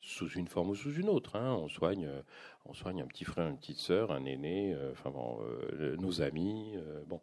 sous 0.00 0.28
une 0.28 0.46
forme 0.46 0.70
ou 0.70 0.74
sous 0.76 0.92
une 0.92 1.08
autre. 1.08 1.36
hein. 1.36 1.54
On 1.54 1.68
soigne, 1.68 2.06
euh, 2.06 2.22
on 2.66 2.74
soigne 2.74 3.02
un 3.02 3.06
petit 3.06 3.24
frère, 3.24 3.48
une 3.48 3.58
petite 3.58 3.78
sœur, 3.78 4.12
un 4.12 4.24
aîné, 4.26 4.72
euh, 4.74 4.92
enfin 4.92 5.10
bon, 5.10 5.40
euh, 5.42 5.96
nos 5.96 6.20
amis, 6.22 6.74
euh, 6.76 7.02
bon. 7.06 7.20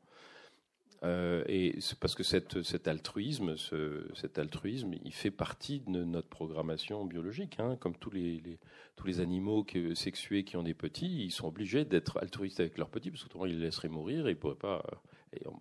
Euh, 1.03 1.43
et 1.47 1.79
c'est 1.81 1.99
parce 1.99 2.15
que 2.15 2.23
cet 2.23 2.87
altruisme, 2.87 3.57
ce, 3.57 4.07
cet 4.15 4.39
altruisme, 4.39 4.93
il 5.03 5.13
fait 5.13 5.31
partie 5.31 5.81
de 5.81 6.03
notre 6.03 6.29
programmation 6.29 7.05
biologique, 7.05 7.59
hein, 7.59 7.75
comme 7.79 7.95
tous 7.95 8.11
les, 8.11 8.59
tous 8.95 9.07
les 9.07 9.19
animaux 9.19 9.63
que- 9.63 9.93
sexués 9.93 10.43
qui 10.43 10.57
ont 10.57 10.63
des 10.63 10.73
petits, 10.73 11.25
ils 11.25 11.31
sont 11.31 11.47
obligés 11.47 11.85
d'être 11.85 12.17
altruistes 12.21 12.59
avec 12.59 12.77
leurs 12.77 12.89
petits, 12.89 13.11
parce 13.11 13.23
qu'autrement 13.23 13.45
ils 13.45 13.57
les 13.57 13.65
laisseraient 13.65 13.89
mourir 13.89 14.27
et 14.27 14.31
ils 14.31 14.37
pourraient 14.37 14.55
pas. 14.55 14.83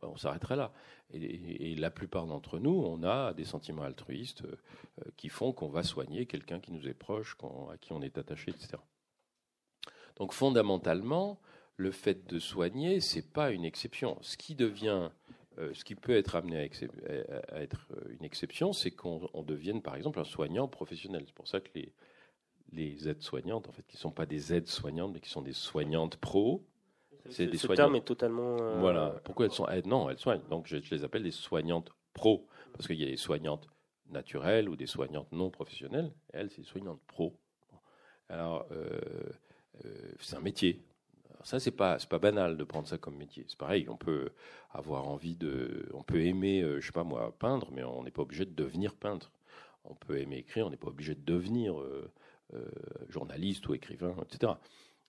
on, 0.03 0.16
s'arrêterait 0.16 0.57
là. 0.57 0.73
Et, 1.12 1.75
la 1.75 1.90
plupart 1.90 2.27
d'entre 2.27 2.59
nous, 2.59 2.83
on 2.87 3.03
a 3.03 3.35
des 3.35 3.44
sentiments 3.44 3.83
altruistes 3.83 4.44
euh, 4.44 5.05
qui 5.16 5.29
font 5.29 5.53
qu'on 5.53 5.68
va 5.68 5.83
soigner 5.83 6.27
quelqu'un 6.27 6.61
qui 6.61 6.73
nous 6.73 6.87
est 6.88 6.94
proche, 6.94 7.37
à 7.73 7.77
qui 7.77 7.92
on 7.92 8.01
est 8.03 8.16
attaché, 8.18 8.51
etc. 8.51 8.79
Donc 10.16 10.33
fondamentalement, 10.33 11.40
le 11.76 11.90
fait 11.90 12.26
de 12.28 12.38
soigner, 12.38 13.00
c'est 13.00 13.32
pas 13.32 13.50
une 13.50 13.64
exception. 13.64 14.16
Ce 14.20 14.37
qui 14.37 14.54
devient, 14.54 15.10
euh, 15.58 15.72
ce 15.74 15.84
qui 15.84 15.94
peut 15.94 16.16
être 16.16 16.37
amené 16.37 16.58
à, 17.50 17.60
être 17.62 17.88
euh, 17.96 18.14
une 18.18 18.24
exception, 18.24 18.72
c'est 18.72 18.90
qu'on 18.92 19.28
on 19.34 19.42
devienne 19.42 19.82
par 19.82 19.96
exemple 19.96 20.20
un 20.20 20.24
soignant 20.24 20.68
professionnel. 20.68 21.24
C'est 21.26 21.34
pour 21.34 21.48
ça 21.48 21.60
que 21.60 21.70
les, 21.74 21.92
les 22.72 23.08
aides-soignantes, 23.08 23.68
en 23.68 23.72
fait, 23.72 23.84
qui 23.88 23.96
ne 23.96 24.00
sont 24.00 24.12
pas 24.12 24.26
des 24.26 24.52
aides-soignantes, 24.54 25.12
mais 25.14 25.20
qui 25.20 25.30
sont 25.30 25.42
des 25.42 25.52
soignantes 25.52 26.16
pro, 26.16 26.64
C'est 27.26 27.46
Ce- 27.46 27.50
des 27.50 27.56
Ce 27.58 27.66
soignants. 27.66 27.76
terme 27.84 27.96
est 27.96 28.04
totalement. 28.04 28.56
euh, 28.60 28.78
voilà. 28.80 29.10
Pourquoi 29.24 29.46
elles 29.46 29.52
sont 29.52 29.66
aides 29.68 29.87
Non, 29.87 30.10
elles 30.10 30.18
soignent. 30.18 30.42
Donc 30.50 30.66
je, 30.66 30.76
je 30.82 30.94
les 30.94 31.04
appelle 31.04 31.22
les 31.22 31.30
soignantes 31.32 31.90
pro, 32.12 32.46
parce 32.72 32.87
qu'il 32.87 33.00
y 33.00 33.04
a 33.04 33.06
les 33.08 33.16
soignantes 33.16 33.66
naturelles 34.10 34.68
ou 34.68 34.76
des 34.76 34.87
soignantes 34.87 35.32
non 35.32 35.50
professionnelles. 35.50 36.12
Elle, 36.32 36.50
c'est 36.50 36.60
des 36.62 36.68
soignantes 36.68 37.00
pro. 37.06 37.34
Alors, 38.28 38.66
c'est 40.20 40.37
un 40.37 40.40
métier. 40.40 40.80
Ça, 41.44 41.61
c'est 41.61 41.70
pas, 41.70 41.98
pas 42.09 42.18
banal 42.18 42.57
de 42.57 42.64
prendre 42.64 42.88
ça 42.88 42.98
comme 42.98 43.16
métier. 43.16 43.44
C'est 43.48 43.59
pareil, 43.59 43.87
on 43.88 43.96
peut 43.96 44.30
avoir 44.72 45.09
envie 45.09 45.37
de, 45.37 45.88
on 45.94 46.02
peut 46.02 46.22
aimer, 46.22 46.62
je 46.80 46.85
sais 46.85 46.92
pas 46.92 47.04
moi, 47.04 47.35
peindre, 47.38 47.68
mais 47.72 47.85
on 47.85 48.02
n'est 48.02 48.11
pas 48.11 48.22
obligé 48.22 48.44
de 48.44 48.54
devenir 48.54 48.94
peintre. 48.94 49.30
On 49.85 49.94
peut 49.94 50.18
aimer 50.18 50.38
écrire, 50.38 50.66
on 50.66 50.70
n'est 50.70 50.76
pas 50.76 50.88
obligé 50.88 51.14
de 51.14 51.24
devenir 51.24 51.76
journaliste 53.09 53.68
ou 53.68 53.74
écrivain, 53.74 54.14
etc. 54.22 54.54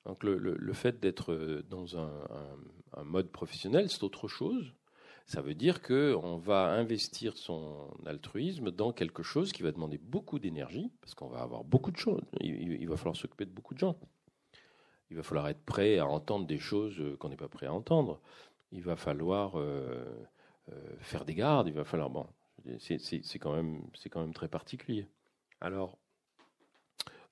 Donc 0.05 0.23
le, 0.23 0.73
fait 0.73 0.99
d'être 0.99 1.33
euh, 1.33 1.63
dans 1.69 1.97
un, 1.97 2.11
mode 3.03 3.29
professionnel, 3.29 3.89
c'est 3.89 4.03
autre 4.03 4.27
chose. 4.27 4.71
Ça 5.25 5.41
veut 5.41 5.55
dire 5.55 5.81
qu'on 5.81 6.37
va 6.37 6.67
investir 6.67 7.35
son 7.35 7.89
altruisme 8.05 8.69
dans 8.69 8.93
quelque 8.93 9.23
chose 9.23 9.51
qui 9.51 9.63
va 9.63 9.71
demander 9.71 9.97
beaucoup 9.97 10.37
d'énergie, 10.37 10.91
parce 11.01 11.15
qu'on 11.15 11.27
va 11.27 11.39
avoir 11.39 11.63
beaucoup 11.63 11.91
de 11.91 11.97
choses. 11.97 12.21
Il, 12.41 12.87
va 12.87 12.95
falloir 12.95 13.15
s'occuper 13.15 13.45
de 13.45 13.49
beaucoup 13.49 13.73
de 13.73 13.79
gens. 13.79 13.97
Il 15.09 15.17
va 15.17 15.23
falloir 15.23 15.47
être 15.49 15.63
prêt 15.63 15.99
à 15.99 16.07
entendre 16.07 16.47
des 16.47 16.59
choses 16.59 16.99
euh, 16.99 17.15
qu'on 17.17 17.29
n'est 17.29 17.35
pas 17.35 17.47
prêt 17.47 17.67
à 17.67 17.73
entendre. 17.73 18.19
Il 18.71 18.81
va 18.81 18.95
falloir 18.95 19.59
euh, 19.59 20.03
faire 20.99 21.25
des 21.25 21.35
gardes. 21.35 21.67
Il 21.67 21.73
va 21.73 21.83
falloir 21.83 22.09
bon, 22.09 22.25
c'est 22.79 23.39
quand 23.39 23.55
même 23.55 23.83
c'est 23.93 24.09
quand 24.09 24.21
même 24.21 24.33
très 24.33 24.47
particulier. 24.47 25.07
Alors 25.61 25.97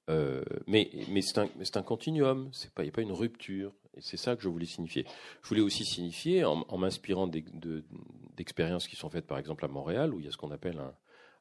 euh, 0.10 0.44
mais 0.68 0.90
c'est 1.22 1.38
un, 1.38 1.50
un, 1.76 1.84
continuum, 1.84 2.52
il 2.78 2.84
n'y 2.84 2.90
a 2.90 2.92
pas 2.92 3.02
une 3.02 3.12
rupture. 3.12 3.74
Et 3.96 4.02
c'est 4.02 4.18
ça 4.18 4.36
que 4.36 4.42
je 4.42 4.50
voulais 4.50 4.66
signifier. 4.66 5.06
Je 5.44 5.48
voulais 5.48 5.62
aussi 5.62 5.86
signifier, 5.86 6.44
en, 6.44 6.78
m'inspirant 6.78 7.28
d'expériences 7.28 8.88
qui 8.88 8.96
sont 8.96 9.10
faites 9.10 9.28
par 9.28 9.38
exemple 9.38 9.64
à 9.66 9.68
Montréal, 9.68 10.14
où 10.14 10.20
il 10.20 10.26
y 10.26 10.28
a 10.28 10.32
ce 10.32 10.38
qu'on 10.38 10.52
appelle, 10.52 10.82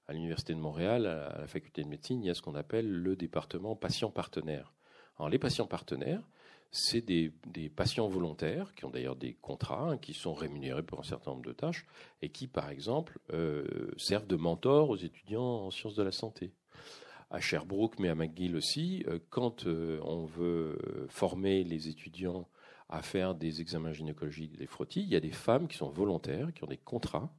à 0.06 0.12
l'Université 0.12 0.52
de 0.52 0.58
Montréal, 0.58 1.06
à 1.06 1.38
la 1.40 1.46
faculté 1.46 1.82
de 1.82 1.88
médecine, 1.88 2.22
il 2.22 2.26
y 2.26 2.30
a 2.30 2.34
ce 2.34 2.42
qu'on 2.42 2.54
appelle 2.54 2.88
le 2.88 3.16
département 3.16 3.74
patient 3.74 4.10
partenaire. 4.10 4.72
Les 5.30 5.38
patients 5.38 5.66
partenaires, 5.66 6.22
c'est 6.72 7.02
des, 7.02 7.30
patients 7.68 8.08
volontaires 8.08 8.74
qui 8.74 8.86
ont 8.86 8.90
d'ailleurs 8.90 9.14
des 9.14 9.34
contrats, 9.34 9.90
hein, 9.90 9.98
qui 9.98 10.14
sont 10.14 10.32
rémunérés 10.32 10.82
pour 10.82 11.00
un 11.00 11.04
certain 11.04 11.32
nombre 11.32 11.44
de 11.44 11.52
tâches 11.52 11.86
et 12.22 12.30
qui, 12.30 12.46
par 12.46 12.70
exemple, 12.70 13.18
euh, 13.32 13.90
servent 13.98 14.26
de 14.26 14.36
mentor 14.36 14.88
aux 14.88 14.96
étudiants 14.96 15.66
en 15.66 15.70
sciences 15.70 15.94
de 15.94 16.02
la 16.02 16.12
santé. 16.12 16.54
À 17.30 17.40
Sherbrooke, 17.40 17.98
mais 17.98 18.08
à 18.08 18.14
McGill 18.14 18.56
aussi, 18.56 19.04
euh, 19.06 19.18
quand 19.30 19.66
euh, 19.66 20.00
on 20.02 20.24
veut 20.24 20.78
former 21.08 21.62
les 21.62 21.88
étudiants 21.88 22.48
à 22.88 23.02
faire 23.02 23.34
des 23.34 23.60
examens 23.60 23.92
gynécologiques 23.92 24.56
des 24.56 24.66
frottis, 24.66 25.02
il 25.02 25.08
y 25.08 25.16
a 25.16 25.20
des 25.20 25.30
femmes 25.30 25.68
qui 25.68 25.76
sont 25.76 25.90
volontaires, 25.90 26.52
qui 26.54 26.64
ont 26.64 26.68
des 26.68 26.78
contrats 26.78 27.32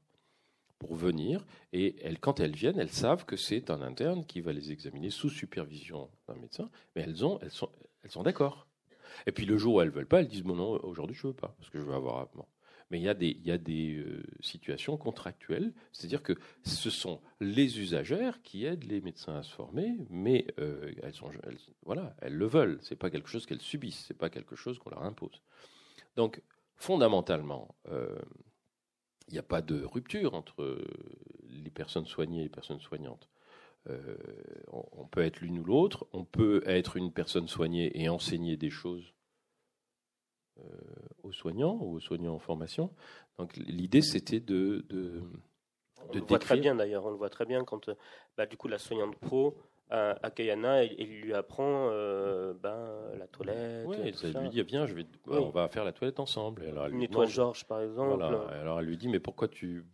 pour 0.79 0.95
venir, 0.95 1.45
et 1.71 1.95
elles, 2.03 2.19
quand 2.19 2.39
elles 2.39 2.55
viennent, 2.55 2.79
elles 2.79 2.89
savent 2.89 3.25
que 3.25 3.37
c'est 3.37 3.69
un 3.69 3.81
interne 3.81 4.25
qui 4.25 4.41
va 4.41 4.53
les 4.53 4.71
examiner 4.71 5.09
sous 5.09 5.29
supervision 5.29 6.09
d'un 6.27 6.35
médecin, 6.35 6.69
mais 6.95 7.03
elles, 7.03 7.25
ont, 7.25 7.39
elles 7.41 7.51
sont, 7.51 7.69
elles 8.03 8.11
sont 8.11 8.23
d'accord. 8.23 8.67
Et 9.27 9.31
puis 9.31 9.45
le 9.45 9.57
jour 9.57 9.75
où 9.75 9.81
elles 9.81 9.91
veulent 9.91 10.07
pas, 10.07 10.19
elles 10.19 10.27
disent 10.27 10.43
bon 10.43 10.55
non, 10.55 10.71
aujourd'hui 10.83 11.15
je 11.15 11.27
veux 11.27 11.33
pas 11.33 11.55
parce 11.57 11.69
que 11.69 11.79
je 11.79 11.83
veux 11.83 11.93
avoir 11.93 12.27
mais 12.93 12.99
il 12.99 13.03
y 13.03 13.09
a 13.09 13.15
des, 13.15 13.29
il 13.29 13.47
y 13.47 13.51
a 13.51 13.57
des 13.57 13.95
euh, 13.95 14.23
situations 14.39 14.97
contractuelles, 14.97 15.73
c'est-à-dire 15.91 16.21
que 16.21 16.33
ce 16.63 16.91
sont 16.91 17.21
les 17.39 17.79
usagères 17.79 18.43
qui 18.43 18.65
aident 18.65 18.83
les 18.83 19.01
médecins 19.01 19.35
à 19.35 19.41
se 19.41 19.51
former, 19.51 19.97
mais 20.11 20.45
euh, 20.59 20.93
elles, 21.01 21.15
sont, 21.15 21.31
voilà, 21.85 22.15
elles 22.21 22.35
le 22.35 22.45
veulent. 22.45 22.77
C'est 22.81 22.95
pas 22.95 23.09
quelque 23.09 23.29
chose 23.29 23.47
qu'elles 23.47 23.61
subissent, 23.61 24.05
c'est 24.07 24.17
pas 24.17 24.29
quelque 24.29 24.55
chose 24.55 24.77
qu'on 24.77 24.91
leur 24.91 25.01
impose. 25.01 25.41
Donc, 26.17 26.43
fondamentalement, 26.75 27.73
euh, 27.87 28.15
il 29.27 29.33
n'y 29.33 29.39
a 29.39 29.43
pas 29.43 29.61
de 29.61 29.83
rupture 29.83 30.33
entre 30.33 30.79
les 31.49 31.71
personnes 31.71 32.05
soignées 32.05 32.41
et 32.41 32.43
les 32.43 32.49
personnes 32.49 32.79
soignantes. 32.79 33.29
on 34.71 35.07
peut 35.07 35.21
être 35.21 35.41
l'une 35.41 35.59
ou 35.59 35.63
l'autre, 35.63 36.07
on 36.13 36.23
peut 36.25 36.63
être 36.65 36.97
une 36.97 37.11
personne 37.11 37.47
soignée 37.47 37.91
et 38.01 38.09
enseigner 38.09 38.57
des 38.57 38.69
choses 38.69 39.13
euh, 40.59 40.61
aux 41.23 41.31
soignants 41.31 41.79
ou 41.81 41.95
aux 41.95 41.99
soignants 41.99 42.35
en 42.35 42.39
formation. 42.39 42.91
Donc 43.39 43.55
l'idée 43.57 44.03
c'était 44.03 44.39
de, 44.39 44.85
de, 44.89 45.23
on 46.09 46.13
le 46.13 46.21
voit 46.21 46.37
très 46.37 46.59
bien 46.59 46.75
d'ailleurs, 46.75 47.05
on 47.05 47.09
le 47.09 47.15
voit 47.15 47.31
très 47.31 47.45
bien 47.45 47.63
quand 47.63 47.89
euh, 47.89 47.95
bah, 48.37 48.45
du 48.45 48.55
coup 48.55 48.67
la 48.67 48.77
soignante 48.77 49.15
pro 49.15 49.57
à, 49.93 50.17
à 50.23 50.31
Kayana, 50.31 50.83
il, 50.83 51.21
lui 51.21 51.33
apprend 51.33 51.89
euh, 51.91 52.53
ben, 52.53 52.89
la 53.17 53.27
toilette. 53.27 53.87
Elle 54.23 54.41
lui 54.41 54.49
dit 54.49 54.61
viens, 54.63 54.87
je 54.87 54.95
vais, 54.95 55.05
on 55.27 55.49
va 55.49 55.69
faire 55.69 55.85
la 55.85 55.93
toilette 55.93 56.19
ensemble. 56.19 56.63
alors, 56.65 56.87
elle 56.87 56.97
Nettoie 56.97 57.27
Georges 57.27 57.65
par 57.65 57.81
exemple. 57.81 58.23
Alors 58.23 58.79
elle 58.79 58.85
lui 58.85 58.97
dit 58.97 59.07
mais 59.07 59.19
pourquoi 59.19 59.47
tu 59.47 59.85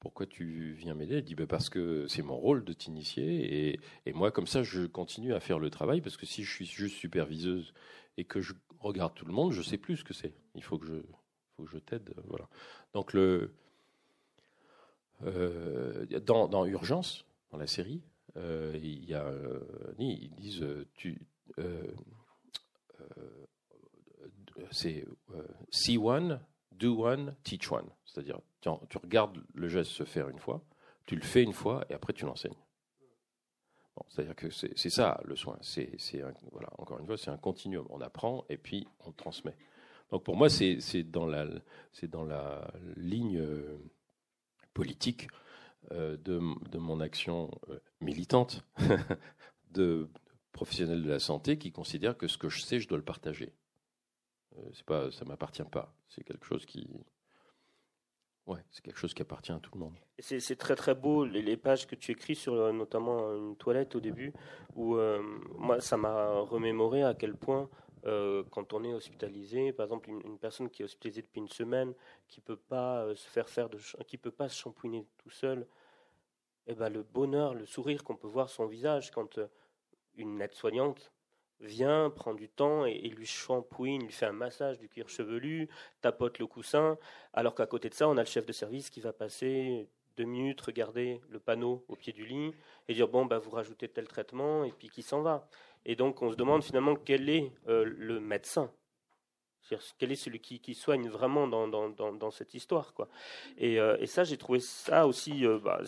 pourquoi 0.00 0.26
tu 0.26 0.72
viens 0.72 0.94
m'aider? 0.94 1.18
Elle 1.18 1.24
dit 1.24 1.36
ben, 1.36 1.46
parce 1.46 1.70
que 1.70 2.06
c'est 2.08 2.22
mon 2.22 2.36
rôle 2.36 2.64
de 2.64 2.72
t'initier 2.72 3.70
et, 3.70 3.80
et, 4.06 4.12
moi 4.12 4.32
comme 4.32 4.48
ça 4.48 4.62
je 4.64 4.86
continue 4.86 5.32
à 5.32 5.40
faire 5.40 5.60
le 5.60 5.70
travail 5.70 6.00
parce 6.00 6.16
que 6.16 6.26
si 6.26 6.42
je 6.42 6.52
suis 6.52 6.66
juste 6.66 6.96
superviseuse 6.96 7.72
et 8.16 8.24
que 8.24 8.40
je 8.40 8.52
regarde 8.80 9.14
tout 9.14 9.24
le 9.24 9.32
monde, 9.32 9.52
je 9.52 9.62
sais 9.62 9.78
plus 9.78 9.98
ce 9.98 10.04
que 10.04 10.14
c'est. 10.14 10.34
Il 10.56 10.62
faut 10.64 10.78
que 10.78 10.86
je, 10.86 10.94
faut 11.56 11.62
que 11.62 11.70
je 11.70 11.78
t'aide. 11.78 12.12
Voilà. 12.26 12.48
Donc 12.92 13.12
le, 13.12 13.52
euh, 15.24 16.06
dans, 16.26 16.48
dans, 16.48 16.66
Urgence, 16.66 17.24
dans 17.50 17.58
la 17.58 17.66
série, 17.66 18.02
euh, 18.02 18.13
il 18.36 19.04
y 19.04 19.14
a, 19.14 19.24
euh, 19.24 19.94
ils 19.98 20.34
disent 20.34 20.64
tu, 20.94 21.20
c'est 24.70 25.04
see 25.70 25.98
one, 25.98 26.40
do 26.72 27.04
one, 27.04 27.34
teach 27.44 27.70
one. 27.70 27.88
C'est-à-dire, 28.04 28.40
tu 28.60 28.98
regardes 28.98 29.42
le 29.54 29.68
geste 29.68 29.90
se 29.90 30.04
faire 30.04 30.28
une 30.28 30.38
fois, 30.38 30.64
tu 31.06 31.16
le 31.16 31.22
fais 31.22 31.42
une 31.42 31.52
fois 31.52 31.84
et 31.90 31.94
après 31.94 32.12
tu 32.12 32.24
l'enseignes. 32.24 32.54
C'est-à-dire 34.08 34.34
que 34.34 34.50
c'est 34.50 34.90
ça 34.90 35.20
le 35.24 35.36
soin. 35.36 35.56
C'est 35.60 36.22
encore 36.78 36.98
une 36.98 37.06
fois, 37.06 37.16
c'est 37.16 37.30
un 37.30 37.36
continuum. 37.36 37.86
On 37.90 38.00
apprend 38.00 38.44
et 38.48 38.56
puis 38.56 38.86
on 39.00 39.12
transmet. 39.12 39.56
Donc 40.10 40.24
pour 40.24 40.36
moi, 40.36 40.48
c'est 40.48 41.02
dans 41.04 41.26
la 41.26 42.72
ligne 42.96 43.38
euh, 43.38 43.78
politique 44.72 45.28
euh, 45.30 45.43
de, 45.90 46.40
de, 46.70 46.78
mon 46.78 47.00
action 47.00 47.50
euh, 47.68 47.78
militante 48.00 48.64
de 49.70 50.08
professionnel 50.52 51.02
de 51.02 51.08
la 51.08 51.18
santé 51.18 51.58
qui 51.58 51.72
considère 51.72 52.16
que 52.16 52.28
ce 52.28 52.38
que 52.38 52.48
je 52.48 52.60
sais, 52.60 52.80
je 52.80 52.88
dois 52.88 52.98
le 52.98 53.04
partager. 53.04 53.52
c'est 54.72 54.86
pas, 54.86 55.10
ça 55.10 55.24
m'appartient 55.24 55.64
pas. 55.70 55.94
C'est 56.08 56.24
quelque 56.24 56.46
chose 56.46 56.64
qui 56.64 56.88
Ouais, 58.46 58.60
c'est 58.70 58.84
quelque 58.84 58.98
chose 58.98 59.14
qui 59.14 59.22
appartient 59.22 59.52
à 59.52 59.58
tout 59.58 59.70
le 59.72 59.80
monde. 59.80 59.98
C'est 60.18 60.56
très 60.56 60.76
très 60.76 60.94
beau 60.94 61.24
les, 61.24 61.56
pages 61.56 61.86
que 61.86 61.94
tu 61.94 62.12
écris 62.12 62.34
sur 62.34 62.52
euh, 62.52 62.72
notamment 62.72 63.34
une 63.34 63.56
toilette 63.56 63.94
au 63.96 64.00
début, 64.00 64.34
où 64.74 64.96
euh, 64.96 65.22
moi 65.56 65.80
ça 65.80 65.96
m'a 65.96 66.40
remémoré 66.40 67.02
à 67.02 67.14
quel 67.14 67.34
point 67.34 67.70
euh, 68.06 68.44
quand 68.50 68.72
on 68.72 68.84
est 68.84 68.92
hospitalisé, 68.92 69.72
par 69.72 69.84
exemple 69.84 70.10
une, 70.10 70.38
personne 70.38 70.68
qui 70.70 70.82
est 70.82 70.84
hospitalisée 70.84 71.22
depuis 71.22 71.40
une 71.40 71.48
semaine, 71.48 71.94
qui 72.28 72.40
peut 72.40 72.56
pas 72.56 73.14
se 73.14 73.28
faire 73.28 73.48
faire 73.48 73.68
de, 73.68 73.78
qui 74.06 74.18
peut 74.18 74.30
pas 74.30 74.48
se 74.48 74.60
shampouiner 74.60 75.06
tout 75.18 75.30
seul, 75.30 75.66
eh 76.66 76.74
ben 76.74 76.88
le 76.88 77.02
bonheur, 77.02 77.54
le 77.54 77.66
sourire 77.66 78.04
qu'on 78.04 78.16
peut 78.16 78.28
voir 78.28 78.48
son 78.48 78.66
visage 78.66 79.10
quand 79.10 79.38
une 80.16 80.40
aide-soignante 80.40 81.12
vient, 81.60 82.10
prend 82.10 82.34
du 82.34 82.48
temps 82.48 82.84
et, 82.84 83.08
lui 83.08 83.26
shampouine, 83.26 84.02
lui 84.02 84.12
fait 84.12 84.26
un 84.26 84.32
massage 84.32 84.78
du 84.78 84.88
cuir 84.88 85.08
chevelu, 85.08 85.68
tapote 86.00 86.38
le 86.38 86.46
coussin, 86.46 86.98
alors 87.32 87.54
qu'à 87.54 87.66
côté 87.66 87.88
de 87.88 87.94
ça, 87.94 88.08
on 88.08 88.16
a 88.16 88.20
le 88.22 88.26
chef 88.26 88.46
de 88.46 88.52
service 88.52 88.90
qui 88.90 89.00
va 89.00 89.12
passer 89.12 89.88
deux 90.16 90.24
minutes, 90.24 90.60
regarder 90.60 91.20
le 91.28 91.40
panneau 91.40 91.84
au 91.88 91.96
pied 91.96 92.12
du 92.12 92.24
lit 92.24 92.52
et 92.88 92.94
dire 92.94 93.08
bon, 93.08 93.26
bah, 93.26 93.38
vous 93.38 93.50
rajoutez 93.50 93.88
tel 93.88 94.06
traitement 94.06 94.64
et 94.64 94.72
puis 94.72 94.88
qui 94.88 95.02
s'en 95.02 95.22
va. 95.22 95.48
Et 95.84 95.96
donc 95.96 96.22
on 96.22 96.30
se 96.30 96.36
demande 96.36 96.62
finalement 96.62 96.94
quel 96.96 97.28
est 97.28 97.52
euh, 97.68 97.84
le 97.84 98.20
médecin. 98.20 98.70
Quel 99.98 100.12
est 100.12 100.16
celui 100.16 100.40
qui, 100.40 100.74
soigne 100.74 101.08
vraiment 101.08 101.48
dans, 101.48 102.30
cette 102.30 102.52
histoire 102.52 102.92
quoi. 102.92 103.08
Et, 103.56 103.80
euh, 103.80 103.96
et 103.98 104.06
ça, 104.06 104.22
j'ai 104.22 104.36
trouvé 104.36 104.60
ça 104.60 105.06
aussi 105.06 105.46
euh, 105.46 105.58
bah, 105.58 105.80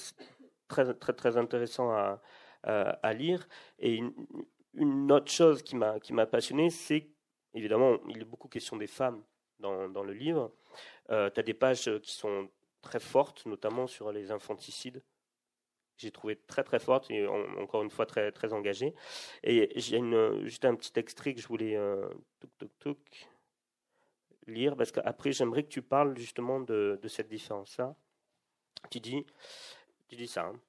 très, 0.68 0.94
très, 0.94 1.37
intéressant 1.37 1.90
à, 1.90 3.12
lire. 3.12 3.46
Et 3.78 4.00
une, 4.74 5.12
autre 5.12 5.30
chose 5.30 5.62
qui 5.62 5.76
m'a 5.76 6.00
qui 6.00 6.12
m'a 6.12 6.26
passionné, 6.26 6.70
c'est 6.70 7.11
évidemment 7.54 7.98
il 8.09 8.22
est 8.22 8.24
beaucoup 8.24 8.48
question 8.48 8.76
des 8.76 8.87
femmes 8.87 9.22
dans, 9.59 9.88
dans 9.88 10.02
le 10.02 10.14
livre. 10.14 10.52
Euh, 11.11 11.30
tu 11.30 11.40
as 11.40 11.42
des 11.42 11.54
pages 11.54 11.90
qui 12.00 12.12
sont 12.12 12.48
très 12.80 13.00
fortes, 13.00 13.44
notamment 13.46 13.87
sur 13.87 14.11
les 14.11 14.30
infanticides. 14.30 15.02
J'ai 15.96 16.11
trouvé 16.11 16.37
très 16.37 16.62
très 16.62 16.78
fortes 16.78 17.11
et 17.11 17.26
encore 17.26 17.82
une 17.82 17.90
fois 17.90 18.06
très 18.06 18.30
très 18.32 18.52
engagées. 18.52 18.94
Et 19.42 19.72
j'ai 19.76 20.00
juste 20.44 20.64
un 20.64 20.74
petit 20.74 20.92
extrait 20.98 21.35
que 21.35 21.40
je 21.40 21.48
voulais 21.48 21.76
euh, 21.76 22.09
lire 24.46 24.76
parce 24.76 24.92
qu'après 24.92 25.32
j'aimerais 25.32 25.62
que 25.62 25.68
tu 25.68 25.82
parles 25.82 26.16
justement 26.18 26.61
de, 26.61 26.98
de 27.00 27.09
cette 27.09 27.28
différence-là. 27.28 27.94
Tu 28.90 29.00
dis, 29.00 29.24
tu 30.09 30.16
dis 30.16 30.28
ça. 30.28 30.44
Hein. 30.44 30.61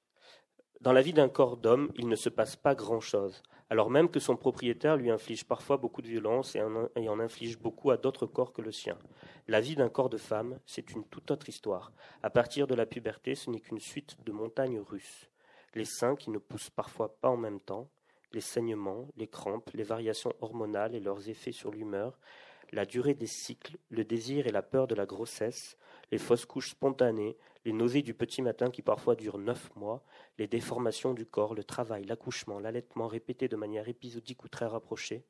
Dans 0.80 0.92
la 0.92 1.02
vie 1.02 1.12
d'un 1.12 1.28
corps 1.28 1.56
d'homme, 1.56 1.92
il 1.96 2.08
ne 2.08 2.16
se 2.16 2.28
passe 2.28 2.56
pas 2.56 2.74
grand-chose 2.74 3.42
alors 3.70 3.90
même 3.90 4.08
que 4.08 4.20
son 4.20 4.36
propriétaire 4.36 4.96
lui 4.96 5.10
inflige 5.10 5.44
parfois 5.44 5.76
beaucoup 5.76 6.00
de 6.00 6.08
violence 6.08 6.56
et 6.56 6.62
en, 6.62 7.20
inflige 7.20 7.58
beaucoup 7.58 7.90
à 7.90 7.96
d'autres 7.96 8.26
corps 8.26 8.52
que 8.52 8.62
le 8.62 8.72
sien. 8.72 8.98
La 9.46 9.60
vie 9.60 9.76
d'un 9.76 9.90
corps 9.90 10.08
de 10.08 10.16
femme, 10.16 10.58
c'est 10.64 10.90
une 10.90 11.04
toute 11.04 11.30
autre 11.30 11.48
histoire. 11.48 11.92
À 12.22 12.30
partir 12.30 12.66
de 12.66 12.74
la 12.74 12.86
puberté, 12.86 13.34
ce 13.34 13.50
n'est 13.50 13.60
qu'une 13.60 13.80
suite 13.80 14.16
de 14.24 14.32
montagnes 14.32 14.80
russes. 14.80 15.28
les 15.74 15.84
seins 15.84 16.16
qui 16.16 16.30
ne 16.30 16.38
poussent 16.38 16.70
parfois 16.70 17.14
pas 17.20 17.28
en 17.28 17.36
même 17.36 17.60
temps, 17.60 17.88
les 18.32 18.40
saignements, 18.40 19.06
les 19.16 19.28
crampes, 19.28 19.70
les 19.74 19.84
variations 19.84 20.32
hormonales 20.40 20.94
et 20.94 21.00
leurs 21.00 21.28
effets 21.28 21.52
sur 21.52 21.70
l'humeur, 21.70 22.18
la 22.72 22.84
durée 22.84 23.14
des 23.14 23.26
cycles, 23.26 23.78
le 23.90 24.04
désir 24.04 24.46
et 24.46 24.52
la 24.52 24.62
peur 24.62 24.86
de 24.86 24.94
la 24.94 25.06
grossesse, 25.06 25.76
les 26.10 26.18
fausses 26.18 26.46
couches 26.46 26.70
spontanées, 26.70 27.36
les 27.68 27.74
nausées 27.74 28.00
du 28.00 28.14
petit 28.14 28.40
matin 28.40 28.70
qui 28.70 28.80
parfois 28.80 29.14
durent 29.14 29.36
neuf 29.36 29.70
mois, 29.76 30.02
les 30.38 30.46
déformations 30.46 31.12
du 31.12 31.26
corps, 31.26 31.54
le 31.54 31.62
travail, 31.62 32.02
l'accouchement, 32.04 32.58
l'allaitement 32.58 33.08
répété 33.08 33.46
de 33.46 33.56
manière 33.56 33.90
épisodique 33.90 34.42
ou 34.42 34.48
très 34.48 34.64
rapprochée, 34.64 35.22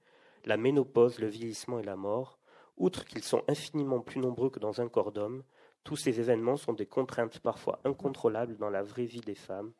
la 0.44 0.56
ménopause, 0.56 1.18
le 1.18 1.26
vieillissement 1.26 1.80
et 1.80 1.82
la 1.82 1.96
mort, 1.96 2.38
outre 2.76 3.04
qu'ils 3.04 3.24
sont 3.24 3.42
infiniment 3.48 3.98
plus 3.98 4.20
nombreux 4.20 4.50
que 4.50 4.60
dans 4.60 4.80
un 4.80 4.88
corps 4.88 5.10
d'homme, 5.10 5.42
tous 5.82 5.96
ces 5.96 6.20
événements 6.20 6.56
sont 6.56 6.74
des 6.74 6.86
contraintes 6.86 7.40
parfois 7.40 7.80
incontrôlables 7.82 8.56
dans 8.56 8.70
la 8.70 8.84
vraie 8.84 9.06
vie 9.06 9.20
des 9.20 9.34
femmes, 9.34 9.72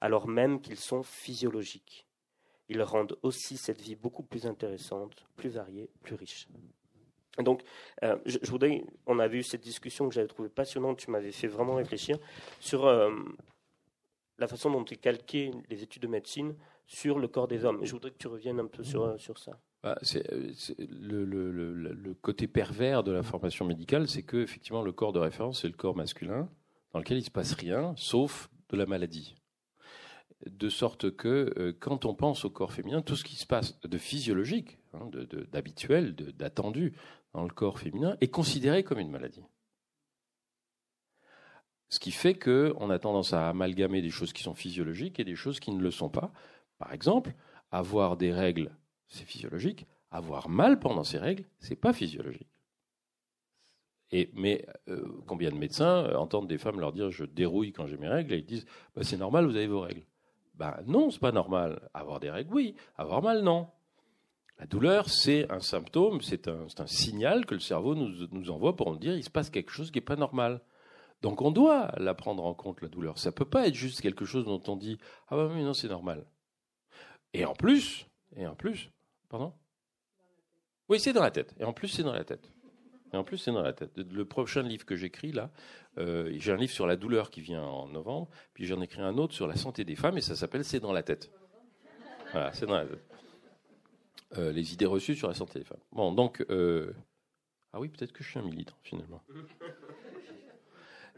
alors 0.00 0.28
même 0.28 0.60
qu'ils 0.60 0.78
sont 0.78 1.02
physiologiques. 1.02 2.06
Ils 2.68 2.82
rendent 2.82 3.18
aussi 3.22 3.56
cette 3.56 3.80
vie 3.80 3.96
beaucoup 3.96 4.22
plus 4.22 4.46
intéressante, 4.46 5.26
plus 5.34 5.50
variée, 5.50 5.90
plus 6.04 6.14
riche. 6.14 6.46
Donc, 7.42 7.62
euh, 8.02 8.16
je, 8.26 8.38
voudrais, 8.50 8.84
on 9.06 9.18
avait 9.18 9.38
eu 9.38 9.42
cette 9.42 9.62
discussion 9.62 10.08
que 10.08 10.14
j'avais 10.14 10.28
trouvée 10.28 10.48
passionnante, 10.48 10.98
tu 10.98 11.10
m'avais 11.10 11.32
fait 11.32 11.46
vraiment 11.46 11.74
réfléchir 11.74 12.18
sur 12.60 12.86
euh, 12.86 13.10
la 14.38 14.46
façon 14.46 14.70
dont 14.70 14.84
tu 14.84 14.96
calqué 14.96 15.50
les 15.68 15.82
études 15.82 16.02
de 16.02 16.08
médecine 16.08 16.54
sur 16.86 17.18
le 17.18 17.28
corps 17.28 17.48
des 17.48 17.64
hommes. 17.64 17.80
Je 17.84 17.92
voudrais 17.92 18.10
que 18.10 18.18
tu 18.18 18.28
reviennes 18.28 18.60
un 18.60 18.66
peu 18.66 18.82
sur, 18.82 19.04
euh, 19.04 19.18
sur 19.18 19.38
ça. 19.38 19.52
Bah, 19.82 19.98
c'est, 20.02 20.26
le, 20.30 21.24
le, 21.24 22.14
côté 22.20 22.46
pervers 22.46 23.02
de 23.02 23.12
la 23.12 23.22
formation 23.22 23.64
médicale, 23.64 24.08
c'est 24.08 24.22
que 24.22 24.36
effectivement 24.36 24.82
le 24.82 24.92
corps 24.92 25.12
de 25.12 25.18
référence, 25.18 25.62
c'est 25.62 25.68
le 25.68 25.74
corps 25.74 25.96
masculin, 25.96 26.48
dans 26.92 26.98
lequel 26.98 27.16
il 27.16 27.20
ne 27.20 27.24
se 27.24 27.30
passe 27.30 27.54
rien, 27.54 27.94
sauf 27.96 28.50
de 28.68 28.76
la 28.76 28.84
maladie. 28.84 29.36
De 30.46 30.70
sorte 30.70 31.10
que 31.10 31.76
quand 31.80 32.06
on 32.06 32.14
pense 32.14 32.46
au 32.46 32.50
corps 32.50 32.72
féminin, 32.72 33.02
tout 33.02 33.16
ce 33.16 33.24
qui 33.24 33.36
se 33.36 33.46
passe 33.46 33.78
de 33.82 33.98
physiologique, 33.98 34.78
hein, 34.94 35.10
d'habituel, 35.52 36.14
d'attendu 36.14 36.94
dans 37.34 37.42
le 37.42 37.50
corps 37.50 37.78
féminin 37.78 38.16
est 38.20 38.28
considéré 38.30 38.82
comme 38.82 38.98
une 38.98 39.10
maladie. 39.10 39.44
Ce 41.90 41.98
qui 41.98 42.12
fait 42.12 42.34
qu'on 42.34 42.88
a 42.88 42.98
tendance 42.98 43.32
à 43.32 43.48
amalgamer 43.48 44.00
des 44.00 44.10
choses 44.10 44.32
qui 44.32 44.42
sont 44.42 44.54
physiologiques 44.54 45.18
et 45.18 45.24
des 45.24 45.34
choses 45.34 45.58
qui 45.58 45.72
ne 45.72 45.82
le 45.82 45.90
sont 45.90 46.08
pas. 46.08 46.32
Par 46.78 46.92
exemple, 46.92 47.34
avoir 47.72 48.16
des 48.16 48.32
règles, 48.32 48.70
c'est 49.08 49.24
physiologique. 49.24 49.86
Avoir 50.12 50.48
mal 50.48 50.78
pendant 50.78 51.04
ces 51.04 51.18
règles, 51.18 51.44
c'est 51.58 51.76
pas 51.76 51.92
physiologique. 51.92 52.48
Et, 54.12 54.30
mais 54.34 54.66
euh, 54.88 55.04
combien 55.26 55.50
de 55.50 55.56
médecins 55.56 56.04
euh, 56.04 56.16
entendent 56.16 56.48
des 56.48 56.58
femmes 56.58 56.80
leur 56.80 56.92
dire 56.92 57.10
je 57.10 57.24
dérouille 57.24 57.72
quand 57.72 57.86
j'ai 57.86 57.96
mes 57.96 58.08
règles 58.08 58.34
et 58.34 58.38
ils 58.38 58.46
disent 58.46 58.66
bah, 58.94 59.02
c'est 59.04 59.16
normal, 59.16 59.46
vous 59.46 59.54
avez 59.54 59.68
vos 59.68 59.80
règles. 59.80 60.04
Ben 60.60 60.76
non, 60.86 61.10
c'est 61.10 61.20
pas 61.20 61.32
normal. 61.32 61.88
Avoir 61.94 62.20
des 62.20 62.28
règles, 62.28 62.52
oui. 62.52 62.74
Avoir 62.98 63.22
mal, 63.22 63.42
non. 63.42 63.68
La 64.58 64.66
douleur, 64.66 65.08
c'est 65.08 65.50
un 65.50 65.60
symptôme, 65.60 66.20
c'est 66.20 66.48
un, 66.48 66.66
signal 66.84 67.46
que 67.46 67.54
le 67.54 67.60
cerveau 67.60 67.94
nous, 67.94 68.50
envoie 68.50 68.76
pour 68.76 68.92
nous 68.92 68.98
dire 68.98 69.16
il 69.16 69.24
se 69.24 69.30
passe 69.30 69.48
quelque 69.48 69.70
chose 69.70 69.90
qui 69.90 69.96
n'est 69.96 70.04
pas 70.04 70.16
normal. 70.16 70.60
Donc 71.22 71.40
on 71.40 71.50
doit 71.50 71.92
la 71.96 72.12
prendre 72.12 72.44
en 72.44 72.52
compte, 72.52 72.82
la 72.82 72.88
douleur. 72.88 73.16
Ça 73.16 73.30
ne 73.30 73.34
peut 73.34 73.46
pas 73.46 73.68
être 73.68 73.74
juste 73.74 74.02
quelque 74.02 74.26
chose 74.26 74.44
dont 74.44 74.60
on 74.68 74.76
dit 74.76 74.98
ah 75.28 75.46
oui, 75.46 75.64
non, 75.64 75.72
c'est 75.72 75.88
normal. 75.88 76.26
Et 77.32 77.46
en 77.46 77.54
plus, 77.54 78.06
et 78.36 78.46
en 78.46 78.54
plus, 78.54 78.90
pardon? 79.30 79.54
Oui, 80.90 81.00
c'est 81.00 81.14
dans 81.14 81.22
la 81.22 81.30
tête. 81.30 81.54
Et 81.58 81.64
en 81.64 81.72
plus, 81.72 81.88
c'est 81.88 82.02
dans 82.02 82.12
la 82.12 82.24
tête. 82.24 82.52
Et 83.14 83.16
en 83.16 83.24
plus, 83.24 83.38
c'est 83.38 83.52
dans 83.52 83.62
la 83.62 83.72
tête. 83.72 83.96
Le 83.96 84.24
prochain 84.26 84.62
livre 84.62 84.84
que 84.84 84.94
j'écris, 84.94 85.32
là, 85.32 85.50
euh, 85.98 86.32
j'ai 86.36 86.52
un 86.52 86.56
livre 86.56 86.72
sur 86.72 86.86
la 86.86 86.96
douleur 86.96 87.30
qui 87.30 87.40
vient 87.40 87.62
en 87.62 87.88
novembre, 87.88 88.28
puis 88.54 88.66
j'en 88.66 88.80
écris 88.80 89.02
un 89.02 89.18
autre 89.18 89.34
sur 89.34 89.46
la 89.46 89.56
santé 89.56 89.84
des 89.84 89.96
femmes, 89.96 90.18
et 90.18 90.20
ça 90.20 90.36
s'appelle 90.36 90.64
C'est 90.64 90.80
dans 90.80 90.92
la 90.92 91.02
tête. 91.02 91.30
Voilà, 92.32 92.52
c'est 92.52 92.66
dans 92.66 92.76
la 92.76 92.86
tête. 92.86 93.04
Euh, 94.38 94.52
les 94.52 94.72
idées 94.72 94.86
reçues 94.86 95.16
sur 95.16 95.26
la 95.26 95.34
santé 95.34 95.58
des 95.58 95.64
femmes. 95.64 95.80
Bon, 95.90 96.12
donc, 96.12 96.44
euh, 96.50 96.92
ah 97.72 97.80
oui, 97.80 97.88
peut-être 97.88 98.12
que 98.12 98.22
je 98.22 98.30
suis 98.30 98.38
un 98.38 98.42
militant 98.42 98.76
finalement. 98.82 99.22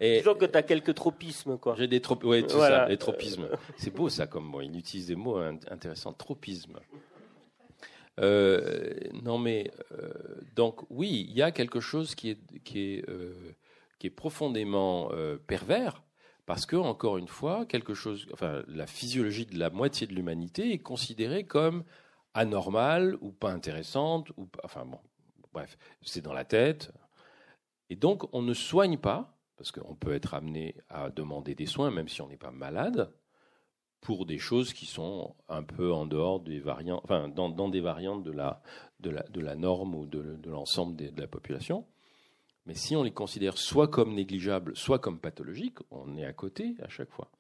Et, 0.01 0.19
Disons 0.19 0.35
que 0.35 0.47
tu 0.47 0.57
as 0.57 0.63
quelques 0.63 0.95
tropismes, 0.95 1.59
quoi. 1.59 1.75
J'ai 1.77 1.87
des 1.87 2.01
tropismes, 2.01 2.31
oui, 2.31 2.45
c'est 2.49 2.59
ça, 2.59 2.89
les 2.89 2.97
tropismes. 2.97 3.49
C'est 3.77 3.95
beau 3.95 4.09
ça 4.09 4.27
comme 4.27 4.47
mot. 4.47 4.63
Il 4.63 4.77
utilise 4.77 5.09
des 5.09 5.15
mots 5.15 5.37
intéressants. 5.37 6.15
Tropisme. 6.15 6.81
Euh, 8.19 8.95
non, 9.23 9.39
mais 9.39 9.71
donc 10.57 10.81
oui, 10.91 11.27
il 11.29 11.37
y 11.37 11.43
a 11.43 11.53
quelque 11.53 11.81
chose 11.81 12.15
qui 12.15 12.31
est 12.31 12.39
qui 12.65 12.95
est 12.95 13.05
qui 14.03 14.09
est 14.09 14.11
profondément 14.11 15.13
pervers 15.47 16.03
parce 16.45 16.67
que 16.67 16.75
encore 16.75 17.19
une 17.19 17.29
fois, 17.29 17.67
quelque 17.67 17.95
chose, 17.95 18.27
enfin, 18.33 18.65
la 18.67 18.89
physiologie 18.89 19.47
de 19.47 19.57
la 19.57 19.71
moitié 19.71 20.09
de 20.09 20.13
l'humanité 20.13 20.73
est 20.73 20.81
considérée 20.81 21.47
comme 21.47 21.85
anormale 22.35 23.17
ou 23.21 23.31
pas 23.31 23.53
intéressante, 23.53 24.31
ou 24.37 24.49
enfin 24.65 24.85
bon, 24.85 24.99
bref, 25.53 25.79
c'est 26.03 26.21
dans 26.21 26.33
la 26.33 26.45
tête. 26.45 26.91
Et 27.91 27.95
donc 27.95 28.25
on 28.35 28.43
ne 28.43 28.55
soigne 28.55 28.99
pas, 28.99 29.39
parce 29.57 29.71
qu'on 29.71 29.95
peut 29.95 30.15
être 30.15 30.35
amené 30.35 30.75
à 30.89 31.11
demander 31.11 31.55
des 31.55 31.67
soins 31.67 31.93
même 31.93 32.09
si 32.09 32.23
on 32.23 32.29
n'est 32.29 32.37
pas 32.37 32.51
malade, 32.51 33.15
pour 34.01 34.27
des 34.27 34.39
choses 34.39 34.73
qui 34.73 34.87
sont 34.87 35.37
un 35.49 35.63
peu 35.63 35.93
en 35.93 36.07
dehors 36.07 36.41
des 36.41 36.59
variantes, 36.59 37.03
enfin 37.05 37.29
dans, 37.29 37.69
des 37.69 37.81
variantes 37.81 38.25
de 38.25 38.33
la, 38.33 38.63
de 38.99 39.11
la, 39.11 39.23
de 39.23 39.41
la 39.41 39.55
norme 39.55 39.95
ou 39.95 40.07
de, 40.07 40.39
de 40.39 40.51
l'ensemble 40.51 40.97
de 40.97 41.21
la 41.21 41.29
population. 41.29 41.87
Mais 42.67 42.75
si 42.75 42.95
on 42.95 43.03
les 43.03 43.13
considère 43.13 43.59
soit 43.59 43.89
comme 43.89 44.15
négligeables, 44.15 44.77
soit 44.77 44.99
comme 44.99 45.19
pathologiques, 45.19 45.79
on 45.91 46.17
est 46.17 46.25
à 46.25 46.33
côté 46.33 46.77
à 46.83 46.89
chaque 46.89 47.11
fois. 47.11 47.31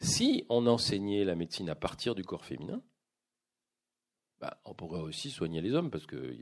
Si 0.00 0.44
on 0.50 0.66
enseignait 0.66 1.24
la 1.24 1.34
médecine 1.34 1.70
à 1.70 1.74
partir 1.74 2.14
du 2.14 2.24
corps 2.24 2.44
féminin, 2.44 2.82
bah, 4.40 4.60
on 4.66 4.74
pourrait 4.74 5.00
aussi 5.00 5.30
soigner 5.30 5.62
les 5.62 5.72
hommes 5.72 5.90
parce 5.90 6.04
que 6.04 6.36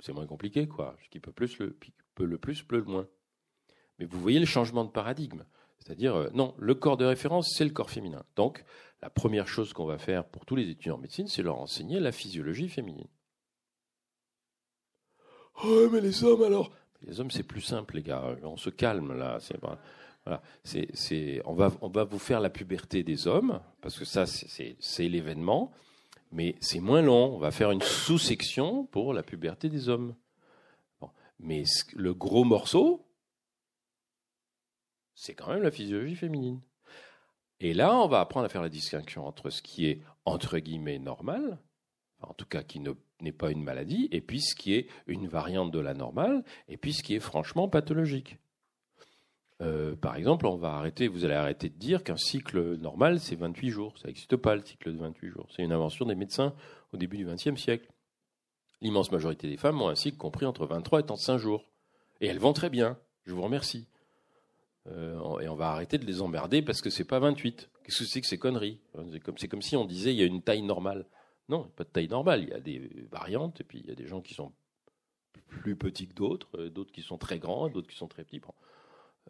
c'est 0.00 0.12
moins 0.12 0.26
compliqué, 0.26 0.68
quoi. 0.68 0.96
Ce 1.02 1.08
qui 1.08 1.20
peut 1.20 1.32
plus 1.32 1.58
le, 1.58 1.78
peut 2.14 2.26
le 2.26 2.36
plus, 2.36 2.62
peut 2.62 2.76
le 2.76 2.84
moins. 2.84 3.08
Mais 3.98 4.04
vous 4.04 4.20
voyez 4.20 4.40
le 4.40 4.46
changement 4.46 4.84
de 4.84 4.90
paradigme. 4.90 5.44
C'est-à-dire, 5.78 6.14
euh, 6.14 6.28
non, 6.34 6.54
le 6.58 6.74
corps 6.74 6.98
de 6.98 7.06
référence, 7.06 7.54
c'est 7.56 7.64
le 7.64 7.70
corps 7.70 7.90
féminin. 7.90 8.24
Donc, 8.36 8.62
la 9.00 9.08
première 9.08 9.48
chose 9.48 9.72
qu'on 9.72 9.86
va 9.86 9.96
faire 9.96 10.28
pour 10.28 10.44
tous 10.44 10.56
les 10.56 10.68
étudiants 10.68 10.96
en 10.96 10.98
médecine, 10.98 11.26
c'est 11.26 11.42
leur 11.42 11.58
enseigner 11.58 11.98
la 12.00 12.12
physiologie 12.12 12.68
féminine. 12.68 13.08
Oh, 15.64 15.88
mais 15.90 16.02
les 16.02 16.22
hommes 16.24 16.42
alors 16.42 16.70
Les 17.02 17.20
hommes, 17.20 17.30
c'est 17.30 17.42
plus 17.42 17.62
simple, 17.62 17.96
les 17.96 18.02
gars. 18.02 18.36
On 18.42 18.56
se 18.56 18.70
calme, 18.70 19.16
là. 19.16 19.38
c'est, 20.64 21.42
on, 21.44 21.54
va, 21.54 21.72
on 21.80 21.88
va 21.88 22.04
vous 22.04 22.18
faire 22.18 22.40
la 22.40 22.50
puberté 22.50 23.02
des 23.02 23.26
hommes, 23.26 23.60
parce 23.80 23.98
que 23.98 24.04
ça, 24.04 24.26
c'est 24.26 25.08
l'événement 25.08 25.72
mais 26.32 26.56
c'est 26.60 26.80
moins 26.80 27.02
long. 27.02 27.34
On 27.34 27.38
va 27.38 27.50
faire 27.50 27.70
une 27.70 27.82
sous-section 27.82 28.84
pour 28.86 29.12
la 29.12 29.22
puberté 29.22 29.68
des 29.68 29.88
hommes. 29.88 30.14
Mais 31.38 31.64
le 31.94 32.14
gros 32.14 32.44
morceau, 32.44 33.06
c'est 35.14 35.34
quand 35.34 35.48
même 35.48 35.62
la 35.62 35.70
physiologie 35.70 36.16
féminine. 36.16 36.60
Et 37.60 37.74
là, 37.74 37.94
on 37.96 38.08
va 38.08 38.20
apprendre 38.20 38.46
à 38.46 38.48
faire 38.48 38.62
la 38.62 38.68
distinction 38.68 39.26
entre 39.26 39.50
ce 39.50 39.62
qui 39.62 39.86
est 39.86 40.02
entre 40.24 40.58
guillemets 40.58 40.98
normal, 40.98 41.58
en 42.20 42.34
tout 42.34 42.46
cas 42.46 42.62
qui 42.62 42.80
n'est 43.22 43.32
pas 43.32 43.50
une 43.50 43.62
maladie, 43.62 44.08
et 44.12 44.20
puis 44.20 44.40
ce 44.40 44.54
qui 44.54 44.74
est 44.74 44.88
une 45.06 45.26
variante 45.26 45.70
de 45.70 45.80
la 45.80 45.94
normale, 45.94 46.44
et 46.68 46.76
puis 46.76 46.92
ce 46.92 47.02
qui 47.02 47.14
est 47.14 47.20
franchement 47.20 47.68
pathologique. 47.68 48.38
Euh, 49.62 49.94
par 49.94 50.16
exemple, 50.16 50.46
on 50.46 50.56
va 50.56 50.74
arrêter, 50.74 51.08
vous 51.08 51.24
allez 51.24 51.34
arrêter 51.34 51.68
de 51.68 51.74
dire 51.74 52.02
qu'un 52.02 52.16
cycle 52.16 52.76
normal, 52.78 53.20
c'est 53.20 53.36
28 53.36 53.70
jours. 53.70 53.98
Ça 53.98 54.08
n'existe 54.08 54.36
pas, 54.36 54.54
le 54.54 54.64
cycle 54.64 54.92
de 54.92 54.98
28 54.98 55.28
jours. 55.28 55.46
C'est 55.54 55.62
une 55.62 55.72
invention 55.72 56.06
des 56.06 56.14
médecins 56.14 56.54
au 56.92 56.96
début 56.96 57.18
du 57.18 57.26
XXe 57.26 57.60
siècle. 57.60 57.86
L'immense 58.80 59.12
majorité 59.12 59.48
des 59.48 59.58
femmes 59.58 59.82
ont 59.82 59.88
un 59.88 59.94
cycle 59.94 60.16
compris 60.16 60.46
entre 60.46 60.64
23 60.66 61.00
et 61.00 61.02
35 61.02 61.36
jours. 61.36 61.64
Et 62.22 62.26
elles 62.26 62.38
vont 62.38 62.54
très 62.54 62.70
bien. 62.70 62.96
Je 63.26 63.34
vous 63.34 63.42
remercie. 63.42 63.86
Euh, 64.86 65.38
et 65.40 65.48
on 65.48 65.56
va 65.56 65.68
arrêter 65.68 65.98
de 65.98 66.06
les 66.06 66.22
emmerder 66.22 66.62
parce 66.62 66.80
que 66.80 66.88
c'est 66.88 67.04
pas 67.04 67.18
28. 67.18 67.68
Qu'est-ce 67.84 67.98
que 67.98 68.04
c'est 68.04 68.20
que 68.22 68.26
ces 68.26 68.38
conneries? 68.38 68.80
C'est 69.12 69.20
comme, 69.20 69.36
comme 69.36 69.62
si 69.62 69.76
on 69.76 69.84
disait 69.84 70.14
il 70.14 70.18
y 70.18 70.22
a 70.22 70.26
une 70.26 70.42
taille 70.42 70.62
normale. 70.62 71.04
Non, 71.50 71.64
pas 71.76 71.82
de 71.82 71.88
taille 71.88 72.08
normale. 72.08 72.44
Il 72.44 72.48
y 72.48 72.52
a 72.52 72.60
des 72.60 72.78
variantes 73.10 73.60
et 73.60 73.64
puis 73.64 73.80
il 73.80 73.86
y 73.86 73.90
a 73.90 73.96
des 73.96 74.06
gens 74.06 74.20
qui 74.20 74.34
sont 74.34 74.52
plus 75.48 75.74
petits 75.74 76.06
que 76.06 76.14
d'autres, 76.14 76.48
euh, 76.56 76.70
d'autres 76.70 76.92
qui 76.92 77.02
sont 77.02 77.18
très 77.18 77.40
grands, 77.40 77.68
d'autres 77.68 77.88
qui 77.88 77.96
sont 77.96 78.06
très 78.06 78.22
petits. 78.22 78.40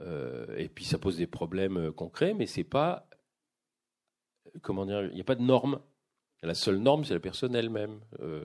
Euh, 0.03 0.55
et 0.59 0.69
puis 0.69 0.85
ça 0.85 0.99
pose 0.99 1.17
des 1.17 1.27
problèmes 1.27 1.79
euh, 1.79 1.93
concrets, 1.93 2.35
mais 2.35 2.47
c'est 2.47 2.63
pas 2.63 3.09
comment 4.61 4.85
dire, 4.85 5.05
il 5.05 5.15
n'y 5.15 5.21
a 5.21 5.25
pas 5.25 5.35
de 5.35 5.43
norme. 5.43 5.81
La 6.43 6.55
seule 6.55 6.79
norme, 6.79 7.05
c'est 7.05 7.15
la 7.15 7.21
personne 7.21 7.55
elle-même. 7.55 8.01
Euh, 8.21 8.45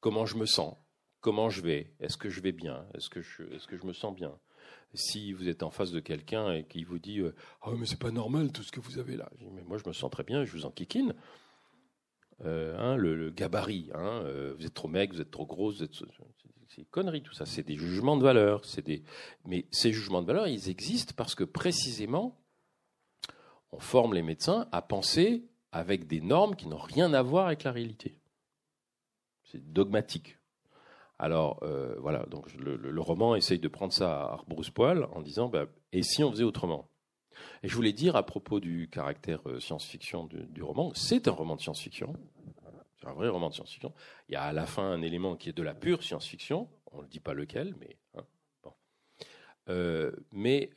comment 0.00 0.24
je 0.24 0.36
me 0.36 0.46
sens? 0.46 0.76
Comment 1.20 1.50
je 1.50 1.62
vais? 1.62 1.92
Est-ce 1.98 2.16
que 2.16 2.28
je 2.28 2.40
vais 2.40 2.52
bien? 2.52 2.86
Est-ce 2.94 3.10
que 3.10 3.20
je, 3.22 3.42
je 3.42 3.86
me 3.86 3.92
sens 3.92 4.14
bien? 4.14 4.38
Si 4.94 5.32
vous 5.32 5.48
êtes 5.48 5.64
en 5.64 5.70
face 5.70 5.90
de 5.90 6.00
quelqu'un 6.00 6.52
et 6.52 6.64
qui 6.64 6.84
vous 6.84 7.00
dit 7.00 7.20
ah 7.62 7.70
mais 7.76 7.86
c'est 7.86 7.98
pas 7.98 8.12
normal 8.12 8.52
tout 8.52 8.62
ce 8.62 8.70
que 8.70 8.80
vous 8.80 8.98
avez 8.98 9.16
là, 9.16 9.28
mais 9.52 9.62
moi 9.62 9.78
je 9.78 9.86
me 9.86 9.92
sens 9.92 10.10
très 10.10 10.22
bien, 10.22 10.44
je 10.44 10.52
vous 10.52 10.64
en 10.64 10.70
kikine. 10.70 11.12
Hein, 12.44 12.96
le, 12.96 13.30
gabarit, 13.30 13.90
hein, 13.94 14.22
vous 14.58 14.66
êtes 14.66 14.74
trop 14.74 14.88
maigre, 14.88 15.14
vous 15.14 15.20
êtes 15.20 15.30
trop 15.30 15.46
grosse, 15.46 15.78
vous 15.78 15.84
êtes, 15.84 15.94
c'est 16.68 16.84
conneries 16.90 17.22
tout 17.22 17.32
ça, 17.32 17.46
c'est 17.46 17.62
des 17.62 17.76
jugements 17.76 18.16
de 18.16 18.22
valeur. 18.22 18.62
Des... 18.84 19.02
Mais 19.46 19.66
ces 19.70 19.92
jugements 19.92 20.20
de 20.20 20.26
valeur, 20.26 20.46
ils 20.46 20.68
existent 20.68 21.14
parce 21.16 21.34
que 21.34 21.44
précisément, 21.44 22.38
on 23.72 23.78
forme 23.78 24.14
les 24.14 24.22
médecins 24.22 24.68
à 24.72 24.82
penser 24.82 25.48
avec 25.72 26.06
des 26.06 26.20
normes 26.20 26.56
qui 26.56 26.68
n'ont 26.68 26.78
rien 26.78 27.12
à 27.14 27.22
voir 27.22 27.46
avec 27.46 27.64
la 27.64 27.72
réalité. 27.72 28.20
C'est 29.44 29.72
dogmatique. 29.72 30.38
Alors 31.18 31.62
euh, 31.62 31.96
voilà, 32.00 32.26
donc 32.26 32.52
le, 32.54 33.00
roman 33.00 33.36
essaye 33.36 33.58
de 33.58 33.68
prendre 33.68 33.92
ça 33.92 34.24
à 34.24 34.36
rebrousse-poil 34.36 35.08
en 35.12 35.22
disant 35.22 35.48
bah, 35.48 35.66
et 35.92 36.02
si 36.02 36.22
on 36.22 36.30
faisait 36.30 36.44
autrement? 36.44 36.90
Et 37.62 37.68
je 37.68 37.74
voulais 37.74 37.92
dire 37.92 38.16
à 38.16 38.24
propos 38.24 38.60
du 38.60 38.88
caractère 38.88 39.40
euh, 39.48 39.60
science-fiction 39.60 40.24
du, 40.26 40.62
roman, 40.62 40.92
c'est 40.94 41.28
un 41.28 41.32
roman 41.32 41.56
de 41.56 41.60
science-fiction, 41.60 42.14
c'est 43.00 43.08
un 43.08 43.12
vrai 43.12 43.28
roman 43.28 43.48
de 43.48 43.54
science-fiction. 43.54 43.92
Il 44.28 44.32
y 44.32 44.36
a 44.36 44.42
à 44.42 44.52
la 44.52 44.66
fin 44.66 44.84
un 44.84 45.02
élément 45.02 45.36
qui 45.36 45.50
est 45.50 45.56
de 45.56 45.62
la 45.62 45.74
pure 45.74 46.02
science-fiction, 46.02 46.68
on 46.92 47.02
ne 47.02 47.06
dit 47.06 47.20
pas 47.20 47.34
lequel, 47.34 47.74
mais 47.80 47.96
hein. 48.14 48.24
Euh, 49.68 50.12
mais 50.30 50.70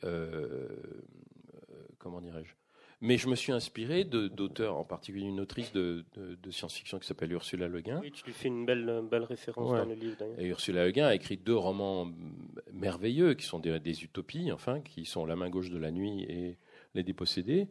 comment 1.98 2.20
dirais-je? 2.20 2.59
Mais 3.02 3.16
je 3.16 3.28
me 3.28 3.34
suis 3.34 3.52
inspiré 3.52 4.04
d'auteurs, 4.04 4.76
en 4.76 4.84
particulier 4.84 5.26
une 5.26 5.40
autrice 5.40 5.72
de, 5.72 6.04
science-fiction 6.50 6.98
qui 6.98 7.06
s'appelle 7.06 7.32
Ursula 7.32 7.66
Le 7.66 7.80
Guin. 7.80 8.00
Oui, 8.02 8.12
tu 8.12 8.24
lui 8.26 8.32
fais 8.32 8.48
une 8.48 8.66
belle, 8.66 9.02
belle 9.10 9.24
référence 9.24 9.70
dans 9.70 9.84
le 9.86 9.94
livre 9.94 10.16
Et 10.38 10.46
Ursula 10.46 10.84
Le 10.84 10.90
Guin 10.90 11.06
a 11.06 11.14
écrit 11.14 11.38
deux 11.38 11.56
romans 11.56 12.10
merveilleux 12.72 13.34
qui 13.34 13.46
sont 13.46 13.58
des, 13.58 14.04
utopies, 14.04 14.52
enfin, 14.52 14.80
qui 14.80 15.06
sont 15.06 15.24
La 15.24 15.36
main 15.36 15.48
gauche 15.48 15.70
de 15.70 15.78
la 15.78 15.90
nuit 15.90 16.24
et 16.24 16.58
Les 16.94 17.02
dépossédés. 17.02 17.68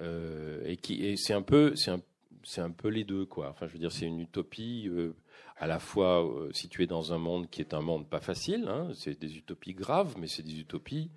Euh, 0.00 0.62
et 0.64 0.76
qui, 0.76 1.04
et 1.04 1.16
c'est 1.16 1.34
un 1.34 1.42
peu, 1.42 1.74
c'est 1.74 1.90
un, 1.90 2.00
c'est 2.44 2.60
un 2.60 2.70
peu 2.70 2.88
les 2.88 3.04
deux, 3.04 3.26
quoi. 3.26 3.50
Enfin, 3.50 3.66
je 3.66 3.72
veux 3.72 3.78
dire, 3.78 3.92
c'est 3.92 4.06
une 4.06 4.20
utopie 4.20 4.88
euh, 4.88 5.14
à 5.56 5.66
la 5.66 5.78
fois 5.78 6.24
euh, 6.24 6.52
située 6.52 6.86
dans 6.86 7.12
un 7.12 7.18
monde 7.18 7.50
qui 7.50 7.60
est 7.60 7.74
un 7.74 7.80
monde 7.80 8.08
pas 8.08 8.20
facile. 8.20 8.66
Hein, 8.68 8.90
c'est 8.94 9.18
des 9.18 9.36
utopies 9.36 9.74
graves, 9.74 10.14
mais 10.18 10.26
c'est 10.26 10.42
des 10.42 10.58
utopies 10.58 11.10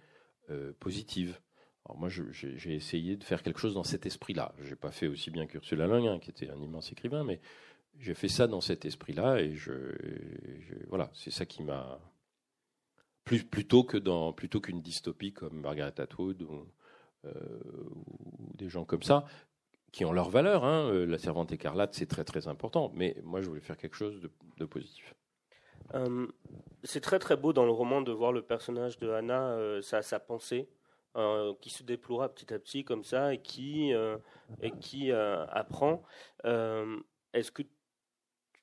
positives. 0.81 1.39
Alors 1.85 1.97
moi, 1.97 2.09
j'ai 2.09 2.75
essayé 2.75 3.17
de 3.17 3.23
faire 3.23 3.41
quelque 3.41 3.59
chose 3.59 3.73
dans 3.73 3.83
cet 3.83 4.05
esprit-là. 4.05 4.53
Je 4.59 4.69
n'ai 4.69 4.75
pas 4.75 4.91
fait 4.91 5.07
aussi 5.07 5.31
bien 5.31 5.47
qu'Ursula 5.47 5.87
Le 5.87 5.99
Guin, 5.99 6.19
qui 6.19 6.29
était 6.29 6.49
un 6.49 6.61
immense 6.61 6.91
écrivain, 6.91 7.23
mais 7.23 7.39
j'ai 7.99 8.13
fait 8.13 8.29
ça 8.29 8.47
dans 8.47 8.61
cet 8.61 8.85
esprit-là, 8.85 9.41
et 9.41 9.55
voilà, 10.87 11.09
c'est 11.13 11.31
ça 11.31 11.45
qui 11.45 11.63
m'a 11.63 11.99
plus, 13.25 13.43
plutôt 13.43 13.83
que 13.83 13.97
dans 13.97 14.33
plutôt 14.33 14.59
qu'une 14.61 14.81
dystopie 14.81 15.33
comme 15.33 15.59
Margaret 15.61 15.99
Atwood 15.99 16.41
euh, 17.25 17.29
ou, 17.29 18.57
des 18.57 18.69
gens 18.69 18.85
comme 18.85 19.03
ça 19.03 19.25
qui 19.91 20.05
ont 20.05 20.11
leur 20.11 20.29
valeur. 20.29 20.63
Hein. 20.63 20.89
Euh, 20.89 21.05
la 21.05 21.17
Servante 21.17 21.51
écarlate, 21.51 21.93
c'est 21.93 22.05
très 22.05 22.23
très 22.23 22.47
important, 22.47 22.91
mais 22.93 23.17
moi, 23.23 23.41
je 23.41 23.47
voulais 23.47 23.61
faire 23.61 23.77
quelque 23.77 23.95
chose 23.95 24.21
de, 24.57 24.65
positif. 24.65 25.13
Euh, 25.93 26.27
c'est 26.83 27.01
très 27.01 27.19
très 27.19 27.35
beau 27.35 27.51
dans 27.51 27.65
le 27.65 27.71
roman 27.71 28.01
de 28.01 28.11
voir 28.11 28.31
le 28.31 28.41
personnage 28.41 28.97
de 28.99 29.09
Anna, 29.09 29.81
sa, 29.81 30.01
sa 30.01 30.19
pensée. 30.19 30.69
Euh, 31.17 31.53
qui 31.59 31.69
se 31.69 31.83
déploiera 31.83 32.29
petit 32.29 32.53
à 32.53 32.59
petit 32.59 32.85
comme 32.85 33.03
ça 33.03 33.33
et 33.33 33.41
qui, 33.41 33.93
euh, 33.93 34.17
et 34.61 34.71
qui 34.71 35.11
euh, 35.11 35.45
apprend. 35.47 36.03
Est-ce 36.45 37.51
que 37.51 37.63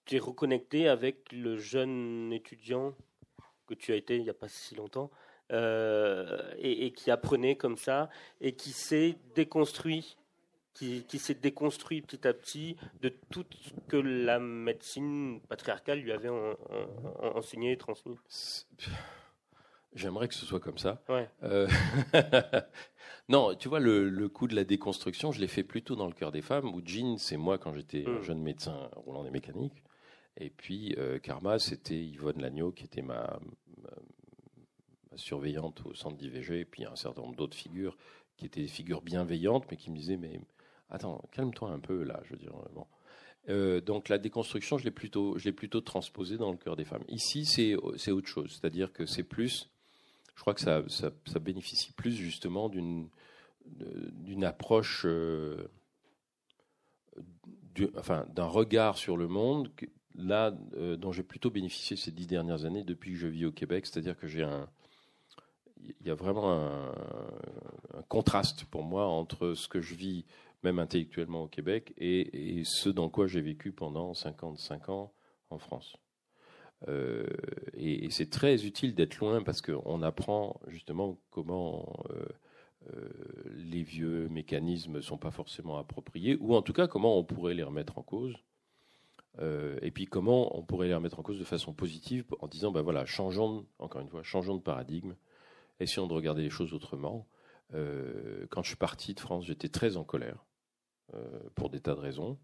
tu 0.07 0.17
es 0.17 0.19
reconnecté 0.19 0.89
avec 0.89 1.31
le 1.31 1.59
jeune 1.59 2.33
étudiant 2.33 2.95
que 3.67 3.75
tu 3.75 3.93
as 3.93 3.97
été 3.97 4.17
il 4.17 4.23
n'y 4.23 4.31
a 4.31 4.35
pas 4.35 4.49
si 4.49 4.75
longtemps 4.75 5.11
et, 5.51 6.93
qui 6.97 7.11
apprenait 7.11 7.57
comme 7.57 7.77
ça 7.77 8.09
et 8.41 8.53
qui 8.53 8.71
s'est 8.71 9.19
déconstruit 9.35 10.17
qui, 10.73 11.05
qui 11.05 11.19
s'est 11.19 11.35
déconstruit 11.35 12.01
petit 12.01 12.27
à 12.27 12.33
petit 12.33 12.79
de 13.03 13.11
tout 13.31 13.45
ce 13.51 13.71
que 13.89 13.97
la 13.99 14.39
médecine 14.39 15.43
patriarcale 15.49 16.01
lui 16.01 16.13
avait 16.13 16.31
enseigné 17.35 17.73
et 17.73 17.77
transmis? 17.77 18.17
J'aimerais 19.95 20.29
que 20.29 20.35
ce 20.35 20.45
soit 20.45 20.61
comme 20.61 20.79
ça. 20.79 21.03
Ouais. 21.09 21.29
Euh, 21.43 21.67
non, 23.29 23.55
tu 23.55 23.69
vois, 23.69 23.81
le, 23.81 24.29
coup 24.29 24.47
de 24.47 24.55
la 24.55 24.65
déconstruction, 24.65 25.33
je 25.33 25.41
l'ai 25.41 25.49
fait 25.49 25.65
plutôt 25.65 25.97
dans 25.97 26.07
le 26.07 26.13
cœur 26.13 26.31
des 26.31 26.43
femmes, 26.43 26.75
où 26.75 26.83
Jean, 26.85 27.17
c'est 27.19 27.37
moi 27.37 27.59
quand 27.59 27.75
j'étais 27.75 28.05
un 28.07 28.19
mm. 28.19 28.23
jeune 28.23 28.43
médecin 28.43 28.91
roulant 28.97 29.25
des 29.25 29.31
mécaniques. 29.31 29.83
Et 30.37 30.51
puis, 30.51 30.95
euh, 30.99 31.19
Karma, 31.19 31.59
c'était 31.59 31.99
Yvonne 31.99 32.41
Lagneau, 32.41 32.71
qui 32.71 32.85
était 32.85 33.03
ma, 33.03 33.41
surveillante 35.17 35.83
au 35.85 35.95
centre 35.95 36.17
d'IVG, 36.17 36.61
et 36.61 36.65
puis 36.65 36.85
un 36.85 36.95
certain 36.95 37.23
nombre 37.23 37.37
d'autres 37.37 37.57
figures, 37.57 37.97
qui 38.37 38.47
étaient 38.47 38.61
des 38.61 38.69
figures 38.69 39.03
bienveillantes, 39.03 39.65
mais 39.71 39.77
qui 39.77 39.91
me 39.91 39.97
disaient, 39.97 40.17
mais 40.17 40.41
attends, 40.91 41.23
calme-toi 41.33 41.71
un 41.71 41.81
peu, 41.81 42.05
là, 42.05 42.21
je 42.25 42.31
veux 42.35 42.39
dire, 42.39 42.53
bon. 42.75 42.87
Euh, 43.49 43.81
donc 43.81 44.11
la 44.11 44.19
déconstruction, 44.19 44.77
je 44.77 44.85
l'ai 44.85 44.91
plutôt, 44.91 45.39
je 45.39 45.47
l'ai 45.47 45.53
plutôt 45.53 45.81
transposée 45.81 46.37
dans 46.37 46.51
le 46.51 46.59
cœur 46.59 46.77
des 46.77 46.85
femmes. 46.85 47.05
Ici, 47.09 47.47
c'est, 47.47 47.75
c'est 47.97 48.11
autre 48.11 48.29
chose, 48.29 48.51
c'est-à-dire 48.61 48.93
que 48.93 49.07
c'est 49.07 49.23
plus 49.23 49.71
je 50.39 50.43
crois 50.43 50.55
que 50.55 50.61
ça, 50.61 50.85
ça, 50.89 51.39
bénéficie 51.41 51.93
plus 51.93 52.13
justement 52.13 52.69
d'une 52.69 53.09
d'une 53.67 54.45
approche, 54.45 55.03
euh, 55.05 55.69
enfin 57.97 58.25
d'un 58.33 58.47
regard 58.47 58.97
sur 58.97 59.17
le 59.17 59.27
monde, 59.27 59.73
là 60.15 60.57
euh, 60.75 60.97
dont 60.97 61.11
j'ai 61.11 61.25
plutôt 61.25 61.51
bénéficié 61.51 61.97
ces 61.97 62.13
dix 62.13 62.29
dernières 62.29 62.65
années 62.65 62.85
depuis 62.85 63.15
que 63.15 63.19
je 63.19 63.27
vis 63.27 63.47
au 63.47 63.53
Québec, 63.53 63.85
c'est-à-dire 63.85 64.17
que 64.17 64.29
j'ai 64.29 64.45
un, 64.45 64.71
il 65.83 66.07
y 66.07 66.11
a 66.11 66.15
vraiment 66.15 66.53
un, 66.53 66.95
un, 67.95 68.03
contraste 68.07 68.65
pour 68.67 68.85
moi 68.85 69.07
entre 69.07 69.55
ce 69.55 69.67
que 69.67 69.81
je 69.81 69.97
vis 69.97 70.25
même 70.63 70.79
intellectuellement 70.79 71.43
au 71.43 71.49
Québec 71.49 71.95
et, 71.99 72.59
et 72.61 72.65
ce 72.65 72.89
dans 72.89 73.09
quoi 73.09 73.27
j'ai 73.27 73.41
vécu 73.41 73.73
pendant 73.73 74.15
55 74.15 74.89
ans 74.89 75.13
en 75.51 75.59
France. 75.59 75.97
Euh, 76.87 77.27
et, 77.75 78.09
c'est 78.11 78.31
très 78.31 78.65
utile 78.65 78.95
d'être 78.95 79.19
loin 79.19 79.43
parce 79.43 79.63
qu'on 79.63 80.03
apprend 80.03 80.61
justement 80.69 81.19
comment 81.31 81.93
euh, 82.11 82.25
euh, 82.95 83.09
les 83.57 83.83
vieux 83.83 84.29
mécanismes 84.29 84.97
ne 84.97 85.01
sont 85.01 85.19
pas 85.19 85.33
forcément 85.33 85.79
appropriés, 85.79 86.37
ou 86.41 86.55
en 86.55 86.63
tout 86.63 86.73
cas 86.73 86.87
comment 86.87 87.19
on 87.19 87.25
pourrait 87.25 87.55
les 87.55 87.65
remettre 87.65 87.99
en 87.99 88.03
cause. 88.03 88.37
et 89.83 89.91
puis 89.93 90.07
comment 90.07 90.57
on 90.59 90.63
pourrait 90.63 90.89
les 90.89 90.95
remettre 90.95 91.19
en 91.19 91.23
cause 91.23 91.39
de 91.39 91.45
façon 91.45 91.73
positive 91.73 92.25
en 92.41 92.49
disant, 92.49 92.73
ben 92.73 92.83
voilà, 92.83 93.05
changeons, 93.07 93.67
encore 93.79 94.01
une 94.01 94.09
fois, 94.09 94.23
changeons 94.23 94.57
de 94.57 94.63
paradigme, 94.63 95.15
essayons 95.81 96.07
de 96.07 96.15
regarder 96.15 96.43
les 96.43 96.51
choses 96.51 96.75
autrement. 96.75 97.27
quand 97.73 98.63
je 98.63 98.69
suis 98.69 98.77
parti 98.77 99.15
de 99.15 99.21
France, 99.21 99.47
j'étais 99.47 99.69
très 99.69 99.97
en 99.97 100.05
colère, 100.05 100.45
pour 101.55 101.71
des 101.71 101.81
tas 101.81 101.95
de 101.95 102.01
raisons. 102.01 102.39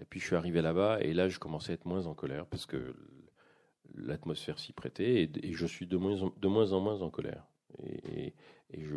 Et 0.00 0.04
puis 0.04 0.20
je 0.20 0.26
suis 0.26 0.36
arrivé 0.36 0.60
là-bas, 0.60 1.00
et 1.00 1.14
là 1.14 1.28
je 1.28 1.38
commençais 1.38 1.72
à 1.72 1.74
être 1.74 1.86
moins 1.86 2.06
en 2.06 2.14
colère, 2.14 2.46
parce 2.46 2.66
que 2.66 2.94
l'atmosphère 3.94 4.58
s'y 4.58 4.72
prêtait 4.72 5.30
et, 5.42 5.52
je 5.52 5.66
suis 5.66 5.86
de 5.86 5.96
moins, 5.96 6.22
en, 6.22 6.80
moins 6.80 7.02
en 7.02 7.10
colère. 7.10 7.44
Et, 7.82 8.34
je, 8.72 8.96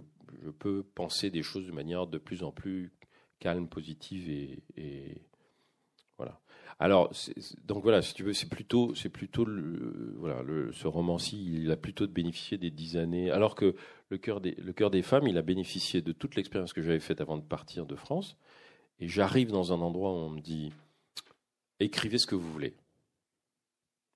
peux 0.60 0.84
penser 0.84 1.30
des 1.30 1.44
choses 1.44 1.66
de 1.66 1.72
manière 1.72 2.08
de 2.08 2.18
plus 2.18 2.44
en 2.44 2.52
plus 2.52 2.92
calme, 3.40 3.68
positive 3.68 4.30
et, 4.30 5.22
voilà. 6.18 6.40
Alors 6.80 7.12
donc 7.66 7.84
voilà, 7.84 8.02
si 8.02 8.14
tu 8.14 8.24
veux, 8.24 8.34
c'est 8.34 8.50
plutôt 8.50 8.96
c'est 8.96 9.10
plutôt 9.10 9.46
voilà 10.18 10.44
ce 10.72 10.88
roman-ci, 10.88 11.64
il 11.64 11.72
a 11.72 11.78
plutôt 11.78 12.08
de 12.08 12.12
bénéficier 12.12 12.58
des 12.58 12.72
dix 12.72 12.98
années, 12.98 13.30
alors 13.32 13.56
que 13.56 13.76
le 14.10 14.18
cœur 14.18 14.42
des 14.42 14.56
le 14.56 14.74
cœur 14.74 14.90
des 14.90 15.02
femmes, 15.02 15.28
il 15.28 15.38
a 15.38 15.42
bénéficié 15.42 16.02
de 16.02 16.12
toute 16.12 16.36
l'expérience 16.36 16.74
que 16.74 16.82
j'avais 16.82 17.00
faite 17.00 17.22
avant 17.22 17.38
de 17.38 17.44
partir 17.44 17.86
de 17.86 17.96
France. 17.96 18.38
Et 19.00 19.08
j'arrive 19.08 19.52
dans 19.52 19.74
un 19.74 19.82
endroit 19.82 20.12
où 20.12 20.18
on 20.18 20.30
me 20.30 20.42
dit 20.42 20.72
écrivez 21.80 22.20
ce 22.20 22.28
que 22.28 22.36
vous 22.36 22.52
voulez. 22.52 22.76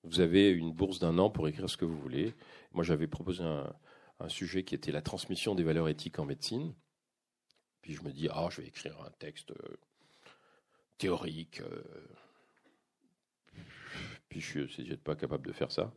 Vous 0.05 0.19
avez 0.19 0.51
une 0.51 0.71
bourse 0.71 0.99
d'un 0.99 1.17
an 1.17 1.31
pour 1.31 1.47
écrire 1.47 1.69
ce 1.69 1.77
que 1.77 1.85
vous 1.85 1.99
voulez. 1.99 2.35
Moi, 2.73 2.83
j'avais 2.83 3.07
proposé 3.07 3.43
un, 3.43 3.73
sujet 4.27 4.63
qui 4.63 4.75
était 4.75 4.91
la 4.91 5.01
transmission 5.01 5.55
des 5.55 5.63
valeurs 5.63 5.89
éthiques 5.89 6.19
en 6.19 6.25
médecine. 6.25 6.73
Puis 7.81 7.93
je 7.93 8.03
me 8.03 8.11
dis, 8.11 8.27
ah, 8.31 8.47
je 8.49 8.61
vais 8.61 8.67
écrire 8.67 8.99
un 9.01 9.11
texte 9.19 9.51
euh, 9.51 9.77
théorique. 10.97 11.61
Euh. 11.61 11.83
Puis 14.29 14.41
je 14.41 14.59
n'étais 14.81 14.97
pas 14.97 15.15
capable 15.15 15.47
de 15.47 15.53
faire 15.53 15.71
ça. 15.71 15.91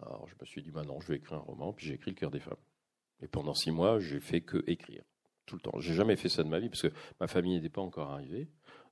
Alors 0.00 0.28
je 0.28 0.34
me 0.40 0.46
suis 0.46 0.62
dit, 0.62 0.70
maintenant, 0.70 1.00
je 1.00 1.08
vais 1.08 1.16
écrire 1.16 1.38
un 1.38 1.42
roman. 1.42 1.72
Puis 1.72 1.86
j'ai 1.86 1.94
écrit 1.94 2.12
Le 2.12 2.16
cœur 2.16 2.30
des 2.30 2.40
femmes. 2.40 2.56
Et 3.20 3.28
pendant 3.28 3.54
six 3.54 3.70
mois, 3.70 3.98
j'ai 4.00 4.20
fait 4.20 4.40
que 4.40 4.62
écrire 4.68 5.02
tout 5.46 5.56
le 5.56 5.60
temps. 5.60 5.78
J'ai 5.80 5.94
jamais 5.94 6.16
fait 6.16 6.28
ça 6.28 6.42
de 6.42 6.48
ma 6.48 6.58
vie 6.58 6.68
parce 6.68 6.82
que 6.82 6.92
ma 7.20 7.26
famille 7.26 7.54
n'était 7.54 7.68
pas 7.68 7.82
encore 7.82 8.10
arrivée. 8.10 8.48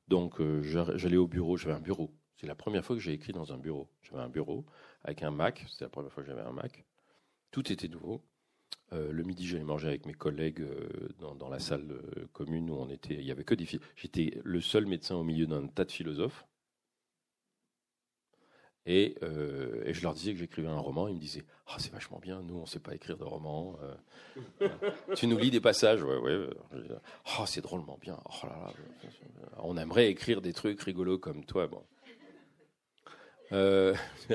Donc 0.09 0.40
euh, 0.40 0.62
j'allais 0.62 1.16
au 1.16 1.28
bureau, 1.28 1.57
j'avais 1.57 1.74
un 1.74 1.80
bureau 1.80 2.12
c'est 2.43 2.49
la 2.49 2.57
première 2.57 2.84
fois 2.84 2.97
que 2.97 3.03
j'ai 3.03 3.12
écrit 3.12 3.32
dans 3.32 3.53
un 3.53 3.57
bureau. 3.57 3.88
J'avais 4.03 4.20
un 4.20 4.28
bureau 4.28 4.64
avec 5.05 5.22
un 5.22 5.30
Mac. 5.30 5.64
C'était 5.68 5.84
la 5.84 5.90
première 5.90 6.12
fois 6.12 6.24
que 6.24 6.28
j'avais 6.28 6.43
un 6.43 6.51
Mac. 6.51 6.84
Tout 7.53 7.72
était 7.72 7.86
nouveau. 7.86 8.20
Euh, 8.93 9.12
le 9.12 9.22
midi, 9.22 9.47
j'allais 9.47 9.62
manger 9.62 9.86
avec 9.86 10.07
mes 10.07 10.12
collègues 10.12 10.61
euh, 10.61 11.09
dans, 11.20 11.49
la 11.49 11.61
salle 11.61 11.86
euh, 11.93 12.26
commune 12.32 12.68
où 12.68 12.74
on 12.74 12.88
était. 12.88 13.14
Il 13.14 13.24
y 13.24 13.30
avait 13.30 13.45
que 13.45 13.55
des 13.55 13.64
filles. 13.64 13.78
J'étais 13.95 14.40
le 14.43 14.61
seul 14.61 14.86
médecin 14.86 15.14
au 15.14 15.22
milieu 15.22 15.47
d'un 15.47 15.68
tas 15.68 15.84
de 15.84 15.93
philosophes. 15.93 16.45
Et, 18.86 19.14
je 19.20 20.03
leur 20.03 20.12
disais 20.12 20.32
que 20.32 20.40
j'écrivais 20.40 20.66
un 20.66 20.80
roman. 20.80 21.07
Ils 21.07 21.14
me 21.14 21.20
disaient 21.20 21.45
Ah, 21.68 21.76
c'est 21.78 21.93
vachement 21.93 22.18
bien, 22.18 22.43
nous, 22.43 22.57
on 22.57 22.62
ne 22.62 22.66
sait 22.66 22.80
pas 22.80 22.97
écrire 22.97 23.18
de 23.18 23.22
roman. 23.22 23.78
tu 25.14 25.28
nous 25.28 25.38
lis 25.38 25.53
des 25.53 25.61
passages 25.61 26.03
Ouais, 26.03 26.18
ouais. 26.18 26.49
Ah, 27.38 27.45
c'est 27.47 27.61
drôlement 27.61 27.99
bien. 27.99 28.18
Oh 28.24 28.49
on 29.59 29.76
aimerait 29.76 30.11
écrire 30.11 30.43
des 30.43 30.53
trucs 30.53 30.82
rigolos 30.82 31.20
comme 31.20 31.45
toi. 31.45 31.68
Bon. 31.68 31.84
Euh, 33.53 33.94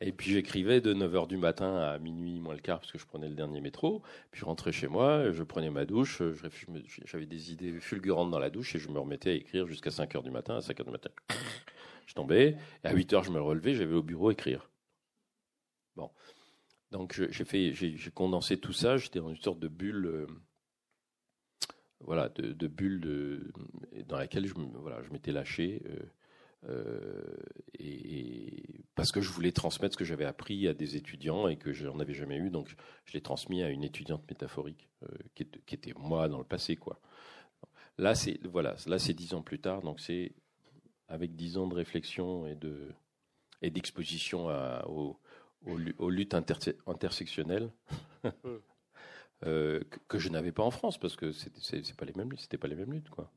Et 0.00 0.12
puis 0.12 0.32
j'écrivais 0.32 0.82
de 0.82 0.92
9h 0.92 1.28
du 1.28 1.38
matin 1.38 1.76
à 1.76 1.98
minuit 1.98 2.38
moins 2.38 2.54
le 2.54 2.60
quart 2.60 2.80
parce 2.80 2.92
que 2.92 2.98
je 2.98 3.06
prenais 3.06 3.28
le 3.28 3.34
dernier 3.34 3.60
métro. 3.60 4.02
Puis 4.30 4.40
je 4.40 4.44
rentrais 4.44 4.72
chez 4.72 4.88
moi, 4.88 5.30
je 5.30 5.42
prenais 5.42 5.70
ma 5.70 5.86
douche, 5.86 6.20
j'avais 7.06 7.26
des 7.26 7.52
idées 7.52 7.80
fulgurantes 7.80 8.30
dans 8.30 8.38
la 8.38 8.50
douche 8.50 8.74
et 8.74 8.78
je 8.78 8.90
me 8.90 8.98
remettais 8.98 9.30
à 9.30 9.32
écrire 9.32 9.66
jusqu'à 9.66 9.90
5h 9.90 10.22
du 10.22 10.30
matin. 10.30 10.56
À 10.56 10.60
5h 10.60 10.84
du 10.84 10.90
matin, 10.90 11.10
je 12.06 12.14
tombais. 12.14 12.56
À 12.82 12.92
8h, 12.92 13.24
je 13.24 13.30
me 13.30 13.40
relevais, 13.40 13.74
j'avais 13.74 13.94
au 13.94 14.02
bureau 14.02 14.30
écrire. 14.30 14.68
Bon. 15.96 16.10
Donc 16.90 17.14
j'ai 17.14 18.10
condensé 18.12 18.58
tout 18.58 18.72
ça. 18.74 18.96
J'étais 18.96 19.20
dans 19.20 19.30
une 19.30 19.40
sorte 19.40 19.58
de 19.58 19.68
bulle, 19.68 20.06
euh, 20.06 20.26
voilà, 22.00 22.28
de, 22.28 22.66
bulle 22.66 23.52
dans 24.06 24.18
laquelle 24.18 24.46
je 24.46 25.12
m'étais 25.12 25.32
lâché. 25.32 25.82
Euh, 25.86 26.02
euh, 26.68 27.22
et, 27.78 28.84
parce 28.94 29.12
que 29.12 29.20
je 29.20 29.30
voulais 29.30 29.52
transmettre 29.52 29.94
ce 29.94 29.98
que 29.98 30.04
j'avais 30.04 30.24
appris 30.24 30.68
à 30.68 30.74
des 30.74 30.96
étudiants 30.96 31.48
et 31.48 31.56
que 31.56 31.72
je 31.72 31.86
n'en 31.86 31.98
avais 32.00 32.14
jamais 32.14 32.36
eu, 32.36 32.50
donc 32.50 32.74
je 33.04 33.12
l'ai 33.12 33.20
transmis 33.20 33.62
à 33.62 33.70
une 33.70 33.84
étudiante 33.84 34.28
métaphorique 34.28 34.88
euh, 35.02 35.16
qui, 35.34 35.74
était 35.74 35.92
moi 35.96 36.28
dans 36.28 36.38
le 36.38 36.44
passé, 36.44 36.76
quoi. 36.76 37.00
Là, 37.98 38.14
c'est 38.14 38.40
voilà, 38.44 38.76
là 38.86 38.98
c'est 38.98 39.14
dix 39.14 39.34
ans 39.34 39.42
plus 39.42 39.60
tard, 39.60 39.82
donc 39.82 40.00
c'est 40.00 40.32
avec 41.08 41.36
dix 41.36 41.58
ans 41.58 41.66
de 41.66 41.74
réflexion 41.74 42.46
et 42.46 42.54
de 42.54 42.92
et 43.62 43.70
d'exposition 43.70 44.48
aux, 44.86 45.18
aux, 45.66 46.10
luttes 46.10 46.34
intersectionnelles 46.34 47.70
euh, 49.46 49.80
que, 50.08 50.18
je 50.18 50.28
n'avais 50.28 50.52
pas 50.52 50.62
en 50.62 50.70
France 50.70 50.98
parce 50.98 51.16
que 51.16 51.32
c'est 51.32 51.96
pas 51.96 52.04
les 52.04 52.12
mêmes 52.14 52.36
c'était 52.36 52.58
pas 52.58 52.68
les 52.68 52.74
mêmes 52.74 52.92
luttes, 52.92 53.10
quoi. 53.10 53.30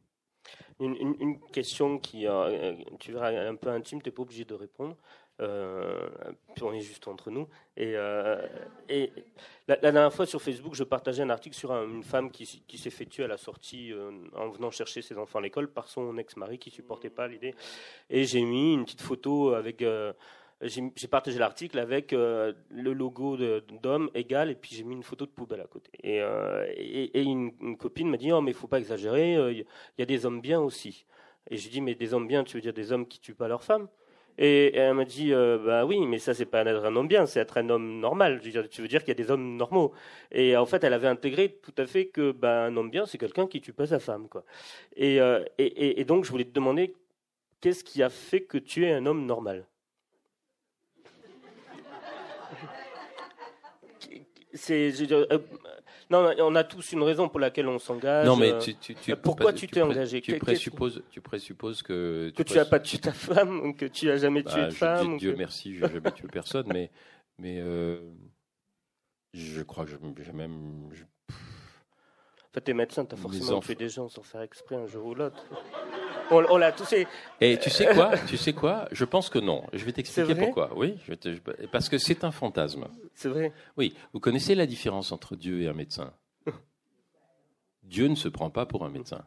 Une, 0.80 1.40
question 1.52 1.98
qui, 1.98 2.28
euh, 2.28 2.74
tu 3.00 3.12
verras, 3.12 3.30
un 3.30 3.56
peu 3.56 3.70
intime, 3.70 4.02
tu 4.02 4.10
n'es 4.10 4.12
pas 4.14 4.22
obligé 4.22 4.46
de 4.46 4.54
répondre. 4.54 4.96
Euh, 5.40 6.10
on 6.62 6.74
est 6.74 6.82
juste 6.82 7.08
entre 7.08 7.30
nous. 7.30 7.48
Et, 7.76 7.94
euh, 7.96 8.42
la, 9.68 9.76
dernière 9.78 10.14
fois 10.14 10.26
sur 10.26 10.42
Facebook, 10.42 10.74
je 10.74 10.84
partageais 10.84 11.24
un 11.24 11.30
article 11.30 11.56
sur 11.56 11.72
une 11.72 12.04
femme 12.04 12.32
qui, 12.32 12.64
qui 12.68 12.78
s'est 12.78 12.90
fait 12.90 13.06
tuer 13.06 13.26
à 13.26 13.28
la 13.28 13.38
sortie 13.38 13.92
en 14.36 14.50
venant 14.50 14.72
chercher 14.72 15.02
ses 15.02 15.18
enfants 15.18 15.40
à 15.40 15.42
l'école 15.42 15.68
par 15.68 15.88
son 15.88 16.18
ex-mari 16.18 16.58
qui 16.58 16.72
supportait 16.72 17.10
pas 17.10 17.28
l'idée. 17.28 17.54
Et 18.10 18.24
j'ai 18.26 18.42
mis 18.42 18.74
une 18.74 18.86
petite 18.86 19.02
photo 19.02 19.54
avec 19.54 19.84
j'ai 20.62 21.08
partagé 21.08 21.38
l'article 21.38 21.78
avec 21.78 22.14
euh, 22.14 22.52
le 22.70 22.94
logo 22.94 23.38
d'homme 23.82 24.10
égal 24.16 24.50
et 24.50 24.56
puis 24.56 24.76
j'ai 24.76 24.84
mis 24.84 24.96
une 24.96 25.04
photo 25.04 25.26
de 25.26 25.32
poubelle 25.32 25.62
à 25.62 25.68
côté. 25.68 25.92
Et, 26.02 26.20
euh, 26.22 26.66
une, 27.14 27.78
copine 27.78 28.10
m'a 28.10 28.18
dit 28.18 28.32
oh 28.32 28.42
mais 28.42 28.54
faut 28.54 28.68
pas 28.68 28.80
exagérer, 28.80 29.34
il 29.34 29.38
euh, 29.38 29.64
y 30.00 30.02
a 30.02 30.06
des 30.06 30.26
hommes 30.26 30.42
bien 30.42 30.60
aussi. 30.60 31.06
Et 31.50 31.58
j'ai 31.58 31.70
dit 31.70 31.82
mais 31.82 31.94
des 31.94 32.14
hommes 32.14 32.28
bien, 32.28 32.44
tu 32.44 32.58
veux 32.58 32.62
dire 32.62 32.74
des 32.74 32.92
hommes 32.92 33.08
qui 33.08 33.20
tuent 33.20 33.36
pas 33.36 33.48
leurs 33.48 33.64
femmes? 33.64 33.88
Et, 34.40 34.76
elle 34.76 34.94
m'a 34.96 35.06
dit 35.06 35.32
bah 35.32 35.86
oui 35.86 36.06
mais 36.08 36.20
ça 36.20 36.34
c'est 36.34 36.46
pas 36.46 36.62
être 36.62 36.86
un 36.86 36.96
homme 36.96 37.08
bien, 37.08 37.28
c'est 37.28 37.40
être 37.40 37.58
un 37.58 37.70
homme 37.70 38.00
normal. 38.00 38.40
Je 38.42 38.46
veux 38.46 38.52
dire, 38.52 38.70
tu 38.70 38.82
veux 38.82 38.88
dire 38.88 39.02
qu'il 39.02 39.10
y 39.10 39.12
a 39.12 39.24
des 39.24 39.30
hommes 39.30 39.58
normaux. 39.58 39.94
Et 40.32 40.58
en 40.58 40.66
fait 40.66 40.84
elle 40.84 40.94
avait 40.94 41.08
intégré 41.08 41.60
tout 41.62 41.74
à 41.78 41.86
fait 41.86 42.08
que 42.08 42.32
bah, 42.32 42.66
un 42.66 42.76
homme 42.78 42.90
bien 42.90 43.06
c'est 43.06 43.20
quelqu'un 43.20 43.48
qui 43.48 43.62
tue 43.62 43.74
pas 43.74 43.88
sa 43.88 44.00
femme 44.00 44.28
quoi. 44.28 44.44
Et, 44.96 45.20
et 45.60 46.04
donc 46.06 46.26
je 46.26 46.32
voulais 46.32 46.46
te 46.46 46.54
demander 46.54 46.96
qu'est-ce 47.62 47.84
qui 47.84 48.02
a 48.02 48.10
fait 48.10 48.42
que 48.42 48.58
tu 48.58 48.86
es 48.86 48.92
un 48.92 49.06
homme 49.06 49.26
normal? 49.26 49.68
C'est 54.58 54.92
euh, 55.12 55.40
non, 56.10 56.34
on 56.40 56.56
a 56.56 56.64
tous 56.64 56.94
une 56.94 57.04
raison 57.04 57.28
pour 57.28 57.40
laquelle 57.40 57.68
on 57.68 57.80
s'engage. 57.80 58.26
Non, 58.26 58.36
mais 58.36 58.58
tu, 58.60 58.76
tu, 58.76 58.96
tu 58.96 59.16
pourquoi 59.16 59.54
tu 59.54 59.68
t'es 59.68 59.82
engagé? 59.82 60.22
Tu 60.22 60.38
présupposes, 60.38 61.04
tu 61.10 61.22
présupposes 61.22 61.82
que 61.82 62.32
que 62.36 62.44
tu 62.44 62.56
n'as 62.56 62.66
pas 62.66 62.80
tué 62.80 62.98
ta 62.98 63.12
femme, 63.12 63.76
que 63.76 63.86
tu 63.86 64.10
as 64.10 64.18
jamais 64.18 64.44
tué 64.44 64.62
de 64.62 64.68
bah, 64.68 64.72
femme. 64.72 65.18
Dieu 65.18 65.36
merci, 65.38 65.76
je 65.76 65.86
n'ai 65.86 65.94
jamais 65.94 66.12
tué 66.12 66.28
personne, 66.28 66.68
mais 66.74 66.92
mais 67.40 67.60
euh, 67.60 68.00
je 69.34 69.62
crois 69.62 69.86
que 69.86 69.92
j'ai 70.24 70.32
même. 70.32 70.90
Je... 70.94 71.04
Fait, 72.58 72.62
t'es 72.62 72.74
médecin, 72.74 73.06
t'as 73.06 73.16
forcément 73.16 73.60
tué 73.60 73.76
des 73.76 73.88
gens 73.88 74.10
sans 74.10 74.24
faire 74.24 74.42
exprès 74.42 74.78
un 74.78 74.88
jour 74.88 75.06
ou 75.06 75.14
l'autre. 75.14 75.46
On, 76.32 76.58
l'a 76.58 76.72
tous. 76.72 76.92
Et 77.40 77.60
tu 77.60 77.70
sais 77.70 77.86
quoi 77.94 78.18
Tu 78.26 78.36
sais 78.36 78.54
quoi? 78.54 78.88
Je 78.92 79.06
pense 79.06 79.30
que 79.30 79.38
non. 79.38 79.64
Je 79.74 79.86
vais 79.86 79.92
t'expliquer 79.92 80.34
pourquoi. 80.34 80.72
Oui, 80.76 80.96
parce 81.72 81.88
que 81.88 82.00
c'est 82.00 82.24
un 82.24 82.32
fantasme. 82.32 82.88
C'est 83.14 83.30
vrai? 83.30 83.54
Oui. 83.78 83.94
Vous 84.12 84.20
connaissez 84.20 84.56
la 84.56 84.66
différence 84.66 85.12
entre 85.12 85.36
Dieu 85.36 85.62
et 85.62 85.68
un 85.68 85.74
médecin? 85.74 86.12
Dieu 87.84 88.08
ne 88.08 88.16
se 88.16 88.28
prend 88.28 88.50
pas 88.50 88.66
pour 88.66 88.84
un 88.84 88.90
médecin. 88.90 89.24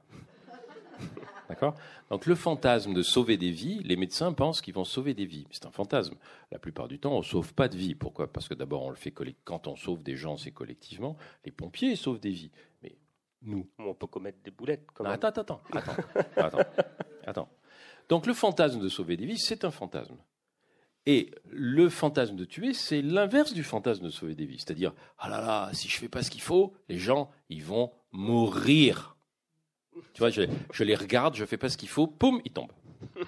D'accord? 1.49 1.77
Donc 2.11 2.27
le 2.27 2.35
fantasme 2.35 2.95
de 2.95 3.03
sauver 3.03 3.37
des 3.37 3.53
vies, 3.53 3.81
les 3.85 3.95
médecins 3.95 4.33
pensent 4.33 4.61
qu'ils 4.61 4.75
vont 4.75 4.85
sauver 4.85 5.15
des 5.15 5.27
vies. 5.27 5.47
C'est 5.53 5.67
un 5.67 5.71
fantasme. 5.71 6.17
La 6.51 6.59
plupart 6.59 6.89
du 6.89 6.99
temps, 6.99 7.15
on 7.15 7.19
ne 7.19 7.25
sauve 7.25 7.55
pas 7.55 7.69
de 7.69 7.77
vie. 7.77 7.95
Pourquoi? 7.95 8.27
Parce 8.33 8.49
que 8.49 8.55
d'abord, 8.55 8.83
on 8.83 8.91
le 8.91 8.97
fait 8.97 9.15
quand 9.45 9.69
on 9.69 9.77
sauve 9.77 10.03
des 10.03 10.17
gens, 10.17 10.37
c'est 10.37 10.51
collectivement. 10.51 11.17
Les 11.45 11.53
pompiers 11.53 11.95
sauvent 11.95 12.19
des 12.19 12.31
vies. 12.31 12.51
Mais 12.83 12.97
nous. 13.43 13.69
On 13.79 13.95
peut 13.95 14.07
commettre 14.07 14.39
des 14.43 14.51
boulettes. 14.51 14.87
Quand 14.95 15.05
même. 15.05 15.13
Attends, 15.13 15.29
attends, 15.29 15.61
attends, 15.73 15.93
attends, 16.37 16.59
attends. 17.27 17.49
Donc 18.09 18.27
le 18.27 18.35
fantasme 18.35 18.81
de 18.81 18.89
sauver 18.89 19.17
des 19.17 19.27
vies, 19.27 19.39
c'est 19.39 19.65
un 19.65 19.71
fantasme. 19.71 20.17
Et 21.07 21.31
le 21.49 21.89
fantasme 21.89 22.37
de 22.37 22.45
tuer, 22.45 22.75
c'est 22.75 23.01
l'inverse 23.01 23.55
du 23.55 23.65
fantasme 23.65 24.05
de 24.05 24.11
sauver 24.11 24.35
des 24.35 24.45
vies. 24.45 24.59
C'est-à-dire, 24.59 24.93
ah 25.19 25.29
là 25.29 25.41
là, 25.41 25.71
si 25.73 25.89
je 25.89 25.97
fais 25.97 26.09
pas 26.09 26.23
ce 26.23 26.31
qu'il 26.31 26.43
faut, 26.43 26.75
les 26.89 26.99
gens, 26.99 27.31
ils 27.49 27.65
vont 27.65 27.93
mourir. 28.13 29.17
Tu 30.13 30.19
vois, 30.19 30.31
je, 30.31 30.43
je 30.73 30.85
les 30.85 30.95
regarde, 30.95 31.35
je 31.35 31.45
fais 31.45 31.57
pas 31.57 31.69
ce 31.69 31.77
qu'il 31.77 31.89
faut, 31.89 32.07
poum, 32.07 32.41
ils 32.45 32.53
tombent. 32.53 32.73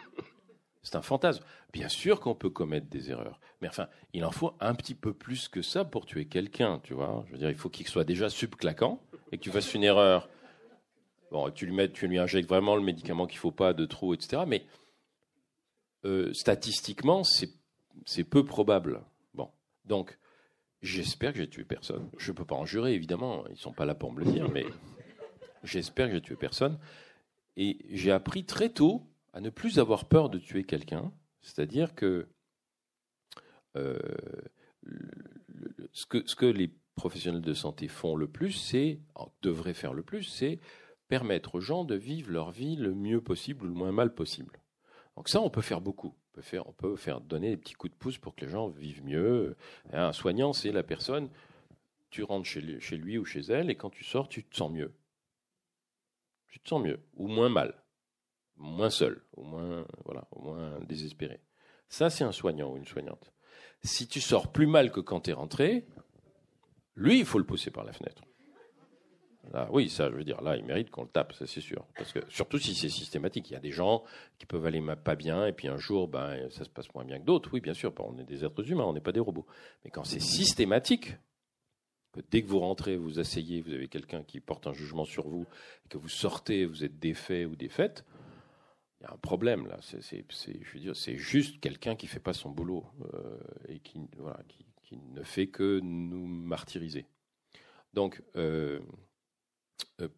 C'est 0.82 0.96
un 0.96 1.02
fantasme. 1.02 1.44
Bien 1.72 1.88
sûr 1.88 2.20
qu'on 2.20 2.34
peut 2.34 2.50
commettre 2.50 2.88
des 2.88 3.10
erreurs, 3.10 3.40
mais 3.60 3.68
enfin, 3.68 3.88
il 4.12 4.24
en 4.24 4.32
faut 4.32 4.52
un 4.60 4.74
petit 4.74 4.94
peu 4.94 5.14
plus 5.14 5.48
que 5.48 5.62
ça 5.62 5.84
pour 5.84 6.04
tuer 6.06 6.26
quelqu'un, 6.26 6.80
tu 6.82 6.92
vois. 6.92 7.24
Je 7.28 7.32
veux 7.32 7.38
dire, 7.38 7.50
il 7.50 7.56
faut 7.56 7.70
qu'il 7.70 7.86
soit 7.86 8.04
déjà 8.04 8.28
subclaquant 8.28 9.00
et 9.32 9.38
que 9.38 9.42
tu 9.42 9.50
fasses 9.50 9.74
une 9.74 9.82
erreur. 9.82 10.28
Bon, 11.30 11.50
tu 11.50 11.64
lui 11.64 11.72
mets, 11.72 11.90
tu 11.90 12.06
lui 12.06 12.18
injectes 12.18 12.48
vraiment 12.48 12.76
le 12.76 12.82
médicament 12.82 13.26
qu'il 13.26 13.38
faut 13.38 13.50
pas, 13.50 13.72
de 13.72 13.86
trop, 13.86 14.12
etc. 14.12 14.42
Mais 14.46 14.66
euh, 16.04 16.32
statistiquement, 16.34 17.22
c'est 17.24 18.24
peu 18.24 18.44
probable. 18.44 19.02
Bon, 19.34 19.50
donc 19.86 20.18
j'espère 20.82 21.32
que 21.32 21.38
j'ai 21.38 21.48
tué 21.48 21.64
personne. 21.64 22.08
Je 22.18 22.32
peux 22.32 22.44
pas 22.44 22.54
en 22.54 22.66
jurer, 22.66 22.92
évidemment. 22.92 23.44
Ils 23.48 23.56
sont 23.56 23.72
pas 23.72 23.86
là 23.86 23.94
pour 23.94 24.12
me 24.12 24.22
le 24.22 24.30
dire, 24.30 24.50
mais 24.50 24.66
j'espère 25.64 26.08
que 26.08 26.14
j'ai 26.14 26.20
tué 26.20 26.36
personne. 26.36 26.78
Et 27.56 27.78
j'ai 27.90 28.12
appris 28.12 28.44
très 28.44 28.68
tôt 28.68 29.02
à 29.32 29.40
ne 29.40 29.48
plus 29.48 29.78
avoir 29.78 30.04
peur 30.04 30.28
de 30.28 30.38
tuer 30.38 30.64
quelqu'un. 30.64 31.10
C'est-à-dire 31.40 31.94
que, 31.94 32.28
euh, 33.76 33.98
ce 35.92 36.04
que 36.04 36.22
ce 36.26 36.36
que 36.36 36.46
les 36.46 36.70
professionnels 36.94 37.42
de 37.42 37.54
santé 37.54 37.88
font 37.88 38.16
le 38.16 38.28
plus, 38.28 38.52
c'est 38.52 39.00
devraient 39.42 39.74
faire 39.74 39.94
le 39.94 40.02
plus, 40.02 40.24
c'est 40.24 40.60
permettre 41.08 41.56
aux 41.56 41.60
gens 41.60 41.84
de 41.84 41.94
vivre 41.94 42.30
leur 42.30 42.50
vie 42.50 42.76
le 42.76 42.94
mieux 42.94 43.20
possible 43.20 43.64
ou 43.64 43.68
le 43.68 43.74
moins 43.74 43.92
mal 43.92 44.14
possible. 44.14 44.60
Donc 45.16 45.28
ça, 45.28 45.40
on 45.40 45.50
peut 45.50 45.60
faire 45.60 45.80
beaucoup. 45.80 46.14
On 46.34 46.72
peut 46.72 46.96
faire, 46.96 47.20
donner 47.20 47.50
des 47.50 47.58
petits 47.58 47.74
coups 47.74 47.92
de 47.92 47.98
pouce 47.98 48.16
pour 48.16 48.34
que 48.34 48.46
les 48.46 48.50
gens 48.50 48.68
vivent 48.68 49.04
mieux. 49.04 49.54
Un 49.92 50.12
soignant, 50.12 50.54
c'est 50.54 50.72
la 50.72 50.82
personne. 50.82 51.28
Tu 52.08 52.22
rentres 52.22 52.48
chez 52.48 52.60
lui, 52.60 53.18
ou 53.18 53.24
chez 53.24 53.40
elle 53.40 53.70
et 53.70 53.76
quand 53.76 53.90
tu 53.90 54.04
sors, 54.04 54.28
tu 54.28 54.42
te 54.42 54.56
sens 54.56 54.70
mieux. 54.70 54.94
Tu 56.48 56.60
te 56.60 56.68
sens 56.68 56.82
mieux 56.82 57.00
ou 57.14 57.28
moins 57.28 57.50
mal 57.50 57.82
moins 58.56 58.90
seul, 58.90 59.22
au 59.36 59.42
moins, 59.42 59.84
voilà, 60.04 60.26
moins 60.36 60.78
désespéré. 60.80 61.40
Ça, 61.88 62.10
c'est 62.10 62.24
un 62.24 62.32
soignant 62.32 62.72
ou 62.72 62.76
une 62.76 62.86
soignante. 62.86 63.32
Si 63.82 64.06
tu 64.06 64.20
sors 64.20 64.52
plus 64.52 64.66
mal 64.66 64.92
que 64.92 65.00
quand 65.00 65.22
tu 65.22 65.30
es 65.30 65.34
rentré, 65.34 65.86
lui, 66.96 67.20
il 67.20 67.24
faut 67.24 67.38
le 67.38 67.44
pousser 67.44 67.70
par 67.70 67.84
la 67.84 67.92
fenêtre. 67.92 68.22
oui, 69.70 69.88
ça, 69.88 70.10
je 70.10 70.16
veux 70.16 70.24
dire, 70.24 70.40
là, 70.42 70.56
il 70.56 70.64
mérite 70.64 70.90
qu'on 70.90 71.02
le 71.02 71.08
tape, 71.08 71.32
ça 71.32 71.46
c'est 71.46 71.60
sûr. 71.60 71.86
Parce 71.96 72.12
que 72.12 72.20
surtout 72.28 72.58
si 72.58 72.74
c'est 72.74 72.88
systématique, 72.88 73.50
il 73.50 73.54
y 73.54 73.56
a 73.56 73.60
des 73.60 73.72
gens 73.72 74.04
qui 74.38 74.46
peuvent 74.46 74.66
aller 74.66 74.82
pas 75.02 75.16
bien 75.16 75.46
et 75.46 75.52
puis 75.52 75.68
un 75.68 75.78
jour, 75.78 76.08
ben, 76.08 76.50
ça 76.50 76.64
se 76.64 76.70
passe 76.70 76.92
moins 76.94 77.04
bien 77.04 77.18
que 77.18 77.24
d'autres. 77.24 77.50
Oui, 77.52 77.60
bien 77.60 77.74
sûr, 77.74 77.92
on 77.98 78.18
est 78.18 78.24
des 78.24 78.44
êtres 78.44 78.70
humains, 78.70 78.84
on 78.84 78.92
n'est 78.92 79.00
pas 79.00 79.12
des 79.12 79.20
robots. 79.20 79.46
Mais 79.84 79.90
quand 79.90 80.04
c'est 80.04 80.20
systématique, 80.20 81.16
que 82.12 82.20
dès 82.30 82.42
que 82.42 82.48
vous 82.48 82.60
rentrez, 82.60 82.96
vous 82.96 83.18
asseyez, 83.18 83.62
vous 83.62 83.72
avez 83.72 83.88
quelqu'un 83.88 84.22
qui 84.22 84.40
porte 84.40 84.66
un 84.66 84.72
jugement 84.72 85.04
sur 85.04 85.26
vous, 85.26 85.46
et 85.84 85.88
que 85.88 85.98
vous 85.98 86.08
sortez, 86.08 86.66
vous 86.66 86.84
êtes 86.84 86.98
défait 86.98 87.46
ou 87.46 87.56
défaite, 87.56 88.04
il 89.00 89.04
y 89.04 89.06
a 89.06 89.14
un 89.14 89.18
problème 89.18 89.66
là. 89.66 89.78
C'est, 89.82 90.24
je 90.30 90.72
veux 90.74 90.80
dire, 90.80 90.94
c'est 90.94 91.16
juste 91.16 91.58
quelqu'un 91.60 91.96
qui 91.96 92.06
fait 92.06 92.20
pas 92.20 92.34
son 92.34 92.50
boulot 92.50 92.84
euh, 93.14 93.38
et 93.68 93.80
qui, 93.80 93.98
voilà, 94.18 94.40
qui, 94.46 94.64
ne 95.12 95.22
fait 95.22 95.48
que 95.48 95.80
nous 95.80 96.26
martyriser. 96.26 97.06
Donc, 97.92 98.22
euh, 98.36 98.80
euh, 100.00 100.08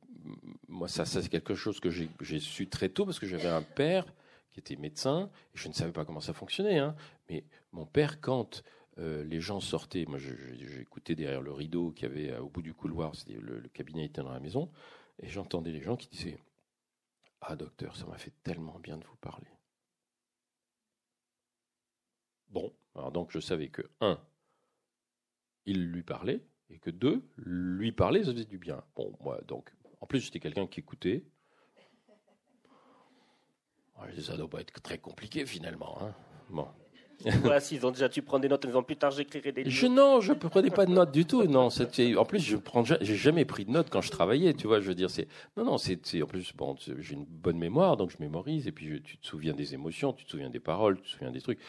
moi, 0.68 0.88
ça, 0.88 1.04
c'est 1.04 1.28
quelque 1.28 1.54
chose 1.54 1.80
que 1.80 1.90
j'ai, 1.90 2.40
su 2.40 2.68
très 2.68 2.88
tôt 2.88 3.04
parce 3.04 3.18
que 3.18 3.26
j'avais 3.26 3.48
un 3.48 3.62
père 3.62 4.06
qui 4.52 4.60
était 4.60 4.76
médecin 4.76 5.30
je 5.54 5.66
ne 5.66 5.72
savais 5.72 5.90
pas 5.90 6.04
comment 6.04 6.20
ça 6.20 6.32
fonctionnait. 6.32 6.78
Hein, 6.78 6.94
mais 7.28 7.44
mon 7.72 7.86
père, 7.86 8.20
quand 8.20 8.62
les 8.96 9.40
gens 9.40 9.58
sortaient, 9.58 10.04
moi 10.06 10.18
j'écoutais 10.18 11.16
derrière 11.16 11.42
le 11.42 11.50
rideau 11.50 11.90
qui 11.90 12.04
avait 12.04 12.36
au 12.38 12.48
bout 12.48 12.62
du 12.62 12.72
couloir, 12.72 13.10
le, 13.28 13.58
le 13.58 13.68
cabinet 13.68 14.04
était 14.04 14.22
dans 14.22 14.32
la 14.32 14.38
maison, 14.38 14.70
et 15.20 15.28
j'entendais 15.28 15.72
les 15.72 15.82
gens 15.82 15.96
qui 15.96 16.06
disaient 16.06 16.38
ah 17.46 17.56
docteur, 17.56 17.96
ça 17.96 18.06
m'a 18.06 18.16
fait 18.16 18.32
tellement 18.42 18.78
bien 18.78 18.96
de 18.96 19.04
vous 19.04 19.16
parler. 19.16 19.50
Bon, 22.48 22.72
Alors 22.94 23.12
donc 23.12 23.30
je 23.30 23.40
savais 23.40 23.68
que, 23.68 23.82
un, 24.00 24.18
il 25.66 25.90
lui 25.90 26.02
parlait, 26.02 26.42
et 26.70 26.78
que 26.78 26.90
deux, 26.90 27.22
lui 27.36 27.92
parler, 27.92 28.24
ça 28.24 28.32
faisait 28.32 28.44
du 28.44 28.58
bien. 28.58 28.82
Bon, 28.96 29.16
moi, 29.20 29.40
donc, 29.46 29.70
en 30.00 30.06
plus, 30.06 30.20
j'étais 30.20 30.40
quelqu'un 30.40 30.66
qui 30.66 30.80
écoutait. 30.80 31.24
Ça 34.18 34.36
doit 34.36 34.50
pas 34.50 34.60
être 34.60 34.80
très 34.82 34.98
compliqué 34.98 35.46
finalement. 35.46 36.02
Hein. 36.02 36.14
Bon. 36.50 36.68
Voilà, 37.42 37.60
s'ils 37.60 37.84
ont 37.86 37.90
déjà, 37.90 38.08
tu 38.08 38.22
prends 38.22 38.38
des 38.38 38.48
notes 38.48 38.64
en 38.64 38.68
disant 38.68 38.82
plus 38.82 38.96
tard 38.96 39.10
j'écrirai 39.10 39.52
des 39.52 39.68
Je, 39.68 39.86
non, 39.86 40.20
je 40.20 40.32
ne 40.32 40.38
prenais 40.38 40.70
pas 40.70 40.86
de 40.86 40.92
notes 40.92 41.12
du 41.12 41.24
tout. 41.24 41.44
Non, 41.44 41.68
en 41.68 42.24
plus, 42.24 42.40
je 42.40 42.56
prends, 42.56 42.84
j'ai 42.84 43.16
jamais 43.16 43.44
pris 43.44 43.64
de 43.64 43.70
notes 43.70 43.88
quand 43.90 44.00
je 44.00 44.10
travaillais. 44.10 44.54
Tu 44.54 44.66
vois, 44.66 44.80
je 44.80 44.88
veux 44.88 44.94
dire, 44.94 45.10
c'est 45.10 45.28
non, 45.56 45.64
non, 45.64 45.78
c'est 45.78 46.22
en 46.22 46.26
plus 46.26 46.52
bon, 46.54 46.76
j'ai 46.98 47.14
une 47.14 47.24
bonne 47.24 47.58
mémoire, 47.58 47.96
donc 47.96 48.10
je 48.10 48.16
mémorise 48.20 48.66
et 48.66 48.72
puis 48.72 49.00
tu 49.02 49.16
te 49.18 49.26
souviens 49.26 49.54
des 49.54 49.74
émotions, 49.74 50.12
tu 50.12 50.24
te 50.24 50.30
souviens 50.30 50.50
des 50.50 50.60
paroles, 50.60 50.96
tu 50.96 51.02
te 51.02 51.08
souviens 51.08 51.30
des 51.30 51.40
trucs. 51.40 51.60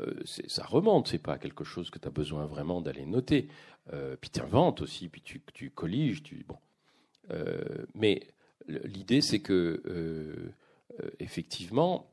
Euh, 0.00 0.14
ça 0.24 0.64
remonte, 0.64 1.08
c'est 1.08 1.18
pas 1.18 1.38
quelque 1.38 1.64
chose 1.64 1.90
que 1.90 1.98
tu 1.98 2.06
as 2.06 2.12
besoin 2.12 2.46
vraiment 2.46 2.80
d'aller 2.80 3.06
noter. 3.06 3.48
Euh, 3.92 4.16
puis 4.20 4.30
tu 4.30 4.40
inventes 4.40 4.82
aussi, 4.82 5.08
puis 5.08 5.22
tu, 5.22 5.42
tu 5.52 5.70
colliges, 5.70 6.22
tu 6.22 6.44
bon. 6.46 6.58
Euh, 7.30 7.86
mais 7.94 8.22
l'idée, 8.68 9.20
c'est 9.20 9.40
que 9.40 9.82
effectivement 11.18 12.10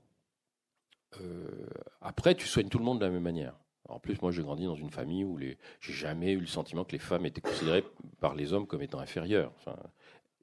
après, 2.02 2.36
tu 2.36 2.48
soignes 2.48 2.70
tout 2.70 2.80
le 2.80 2.86
monde 2.86 3.00
de 3.00 3.06
la 3.06 3.12
même 3.12 3.24
manière. 3.24 3.56
En 3.90 4.00
plus, 4.00 4.22
moi, 4.22 4.32
j'ai 4.32 4.42
grandi 4.42 4.66
dans 4.66 4.76
une 4.76 4.90
famille 4.90 5.24
où 5.24 5.38
les... 5.38 5.58
j'ai 5.80 5.94
jamais 5.94 6.34
eu 6.34 6.40
le 6.40 6.48
sentiment 6.48 6.84
que 6.84 6.92
les 6.92 7.00
femmes 7.00 7.26
étaient 7.26 7.42
considérées 7.42 7.86
par 8.20 8.36
les 8.36 8.54
hommes 8.54 8.68
comme 8.68 8.82
étant 8.82 9.00
inférieures. 9.00 9.54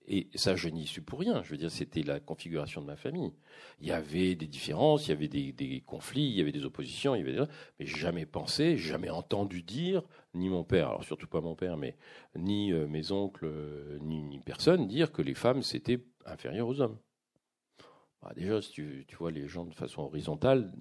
Et 0.06 0.28
ça, 0.34 0.54
je 0.54 0.68
n'y 0.68 0.86
suis 0.86 1.00
pour 1.00 1.20
rien. 1.20 1.42
Je 1.42 1.50
veux 1.50 1.56
dire, 1.56 1.70
c'était 1.70 2.02
la 2.02 2.20
configuration 2.20 2.82
de 2.82 2.86
ma 2.86 2.96
famille. 2.96 3.32
Il 3.80 3.86
y 3.86 3.92
avait 3.92 4.34
des 4.34 4.46
différences, 4.46 5.06
il 5.06 5.10
y 5.10 5.12
avait 5.12 5.28
des, 5.28 5.82
conflits, 5.86 6.26
il 6.26 6.36
y 6.36 6.40
avait 6.40 6.52
des 6.52 6.64
oppositions, 6.64 7.14
il 7.14 7.26
y 7.26 7.30
avait 7.30 7.46
jamais 7.80 8.26
pensé, 8.26 8.76
jamais 8.76 9.10
entendu 9.10 9.62
dire, 9.62 10.02
ni 10.34 10.48
mon 10.48 10.64
père, 10.64 10.88
alors 10.88 11.04
surtout 11.04 11.26
pas 11.26 11.40
mon 11.40 11.54
père, 11.54 11.76
mais 11.78 11.96
ni 12.36 12.72
euh, 12.72 12.86
mes 12.86 13.12
oncles, 13.12 13.46
euh, 13.46 13.98
ni, 14.02 14.22
ni 14.22 14.40
personne 14.40 14.86
dire 14.86 15.10
que 15.10 15.22
les 15.22 15.34
femmes 15.34 15.62
c'était 15.62 16.00
inférieur 16.26 16.68
aux 16.68 16.80
hommes. 16.80 16.98
Bah, 18.24 18.32
déjà, 18.34 18.62
si 18.62 18.72
tu, 18.72 19.16
vois 19.18 19.30
les 19.30 19.46
gens 19.46 19.66
de 19.66 19.74
façon 19.74 20.02
horizontale, 20.02 20.72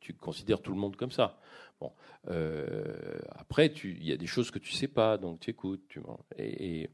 tu 0.00 0.12
considères 0.12 0.60
tout 0.60 0.72
le 0.72 0.78
monde 0.78 0.96
comme 0.96 1.10
ça. 1.10 1.40
Bon, 1.80 1.92
euh, 2.28 3.18
après, 3.30 3.68
il 3.84 4.04
y 4.04 4.12
a 4.12 4.18
des 4.18 4.26
choses 4.26 4.50
que 4.50 4.58
tu 4.58 4.72
sais 4.72 4.88
pas, 4.88 5.16
donc 5.16 5.40
tu 5.40 5.50
écoutes. 5.50 5.88
Tu, 5.88 6.00
et, 6.36 6.90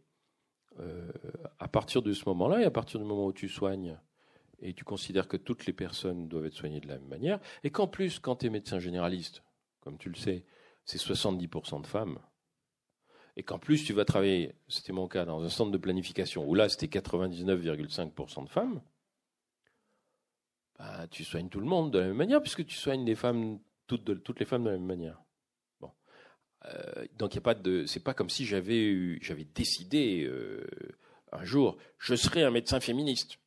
euh, 0.79 1.11
à 1.59 1.67
partir 1.67 2.03
de 2.03 2.13
ce 2.13 2.29
moment-là, 2.29 2.63
et 2.63 2.65
à 2.65 2.71
partir 2.71 3.01
du 3.01 3.07
moment 3.07 3.27
où 3.27 3.33
tu 3.33 3.49
soignes, 3.49 3.99
et 4.61 4.75
tu 4.75 4.85
considères 4.85 5.27
que 5.27 5.37
toutes 5.37 5.67
les 5.67 5.73
personnes 5.73 6.29
doivent 6.29 6.47
être 6.47 6.55
soignées 6.55 6.81
de 6.81 6.89
la 6.89 6.99
même 6.99 7.09
manière, 7.09 7.41
et 7.65 7.71
qu'en 7.71 7.89
plus, 7.89 8.21
quand 8.21 8.37
tu 8.37 8.47
es 8.47 8.51
médecin 8.51 8.79
généraliste, 8.79 9.43
comme 9.81 9.99
tu 9.99 10.09
le 10.09 10.17
sais, 10.17 10.45
c'est 10.85 10.99
70% 10.99 11.83
de 11.83 11.87
femmes, 11.87 12.21
et 13.37 13.43
qu'en 13.43 13.59
plus 13.59 13.85
tu 13.85 13.93
vas 13.93 14.05
travailler, 14.05 14.55
c'était 14.69 14.93
mon 14.93 15.09
cas, 15.09 15.25
dans 15.25 15.43
un 15.43 15.49
centre 15.49 15.73
de 15.73 15.79
planification, 15.79 16.49
où 16.49 16.55
là 16.55 16.69
c'était 16.69 16.87
99,5% 16.87 18.45
de 18.45 18.49
femmes, 18.49 18.81
bah, 20.79 21.07
tu 21.11 21.25
soignes 21.25 21.49
tout 21.49 21.61
le 21.61 21.67
monde 21.67 21.93
de 21.93 21.99
la 21.99 22.07
même 22.07 22.17
manière, 22.17 22.43
puisque 22.43 22.65
tu 22.67 22.75
soignes 22.75 23.05
les 23.05 23.15
femmes, 23.15 23.59
toutes, 23.87 24.23
toutes 24.23 24.41
les 24.41 24.47
femmes 24.47 24.65
de 24.65 24.71
la 24.71 24.77
même 24.77 24.87
manière. 24.87 25.21
Bon. 25.81 25.91
Euh, 26.67 27.07
donc, 27.19 27.35
il 27.35 27.39
a 27.39 27.41
pas. 27.41 27.55
C'est 27.87 28.03
pas 28.03 28.15
comme 28.15 28.31
si 28.31 28.45
j'avais 28.45 29.19
j'avais 29.21 29.45
décidé 29.45 30.25
euh, 30.25 30.67
un 31.33 31.45
jour, 31.45 31.77
je 31.99 32.15
serai 32.15 32.43
un 32.43 32.51
médecin 32.51 32.81
féministe. 32.81 33.39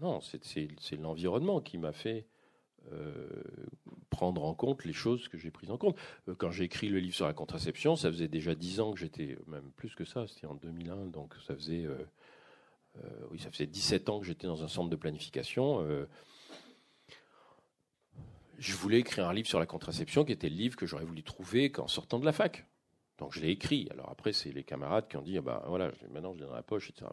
Non, 0.00 0.20
c'est 0.20 0.96
l'environnement 0.98 1.60
qui 1.60 1.78
m'a 1.78 1.92
fait 1.92 2.26
euh, 2.90 3.28
prendre 4.10 4.44
en 4.44 4.52
compte 4.52 4.84
les 4.84 4.92
choses 4.92 5.28
que 5.28 5.38
j'ai 5.38 5.52
prises 5.52 5.70
en 5.70 5.78
compte. 5.78 5.96
quand 6.38 6.50
j'ai 6.50 6.64
écrit 6.64 6.88
le 6.88 6.98
livre 6.98 7.14
sur 7.14 7.26
la 7.26 7.32
contraception, 7.32 7.94
ça 7.94 8.10
faisait 8.10 8.26
déjà 8.26 8.56
dix 8.56 8.80
ans 8.80 8.92
que 8.92 8.98
j'étais, 8.98 9.38
même 9.46 9.70
plus 9.76 9.94
que 9.94 10.04
ça, 10.04 10.26
c'était 10.26 10.46
en 10.46 10.56
2001, 10.56 11.06
donc 11.06 11.34
ça 11.46 11.54
faisait, 11.54 11.86
oui, 13.30 13.38
ça 13.38 13.52
faisait 13.52 13.68
17 13.68 14.08
ans 14.08 14.18
que 14.18 14.26
j'étais 14.26 14.48
dans 14.48 14.64
un 14.64 14.68
centre 14.68 14.90
de 14.90 14.96
planification 14.96 15.86
je 18.62 18.76
voulais 18.76 19.00
écrire 19.00 19.28
un 19.28 19.34
livre 19.34 19.48
sur 19.48 19.58
la 19.58 19.66
contraception 19.66 20.24
qui 20.24 20.30
était 20.30 20.48
le 20.48 20.54
livre 20.54 20.76
que 20.76 20.86
j'aurais 20.86 21.04
voulu 21.04 21.24
trouver 21.24 21.72
qu'en 21.72 21.88
sortant 21.88 22.20
de 22.20 22.24
la 22.24 22.32
fac. 22.32 22.64
Donc 23.18 23.32
je 23.32 23.40
l'ai 23.40 23.50
écrit. 23.50 23.88
Alors 23.90 24.08
après, 24.08 24.32
c'est 24.32 24.52
les 24.52 24.62
camarades 24.62 25.08
qui 25.08 25.16
ont 25.16 25.22
dit, 25.22 25.36
ah 25.36 25.40
ben 25.40 25.60
voilà, 25.66 25.90
maintenant 26.12 26.32
je 26.34 26.40
l'ai 26.40 26.46
dans 26.46 26.54
la 26.54 26.62
poche, 26.62 26.90
etc. 26.90 27.10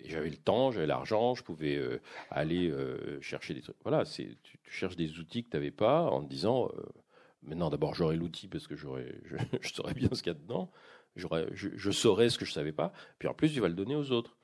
et 0.00 0.08
j'avais 0.08 0.30
le 0.30 0.36
temps, 0.38 0.70
j'avais 0.70 0.86
l'argent, 0.86 1.34
je 1.34 1.42
pouvais 1.42 1.76
euh, 1.76 2.00
aller 2.30 2.70
euh, 2.70 3.20
chercher 3.20 3.52
des 3.52 3.60
trucs. 3.60 3.76
Voilà, 3.82 4.06
tu, 4.06 4.38
tu, 4.42 4.58
cherches 4.64 4.96
des 4.96 5.18
outils 5.18 5.44
que 5.44 5.50
tu 5.50 5.56
n'avais 5.56 5.70
pas 5.70 6.04
en 6.04 6.22
te 6.22 6.30
disant, 6.30 6.70
euh, 6.74 6.82
maintenant 7.42 7.68
d'abord 7.68 7.94
j'aurai 7.94 8.16
l'outil 8.16 8.48
parce 8.48 8.66
que 8.66 8.74
j'aurais, 8.74 9.20
je, 9.24 9.36
saurais 9.74 9.94
bien 9.94 10.08
ce 10.12 10.22
qu'il 10.22 10.32
y 10.32 10.36
a 10.36 10.38
dedans, 10.38 10.70
je, 11.14 11.26
je 11.52 11.90
saurais 11.90 12.30
ce 12.30 12.38
que 12.38 12.46
je 12.46 12.52
ne 12.52 12.54
savais 12.54 12.72
pas, 12.72 12.94
puis 13.18 13.28
en 13.28 13.34
plus 13.34 13.52
tu 13.52 13.60
vas 13.60 13.68
le 13.68 13.74
donner 13.74 13.96
aux 13.96 14.12
autres. 14.12 14.37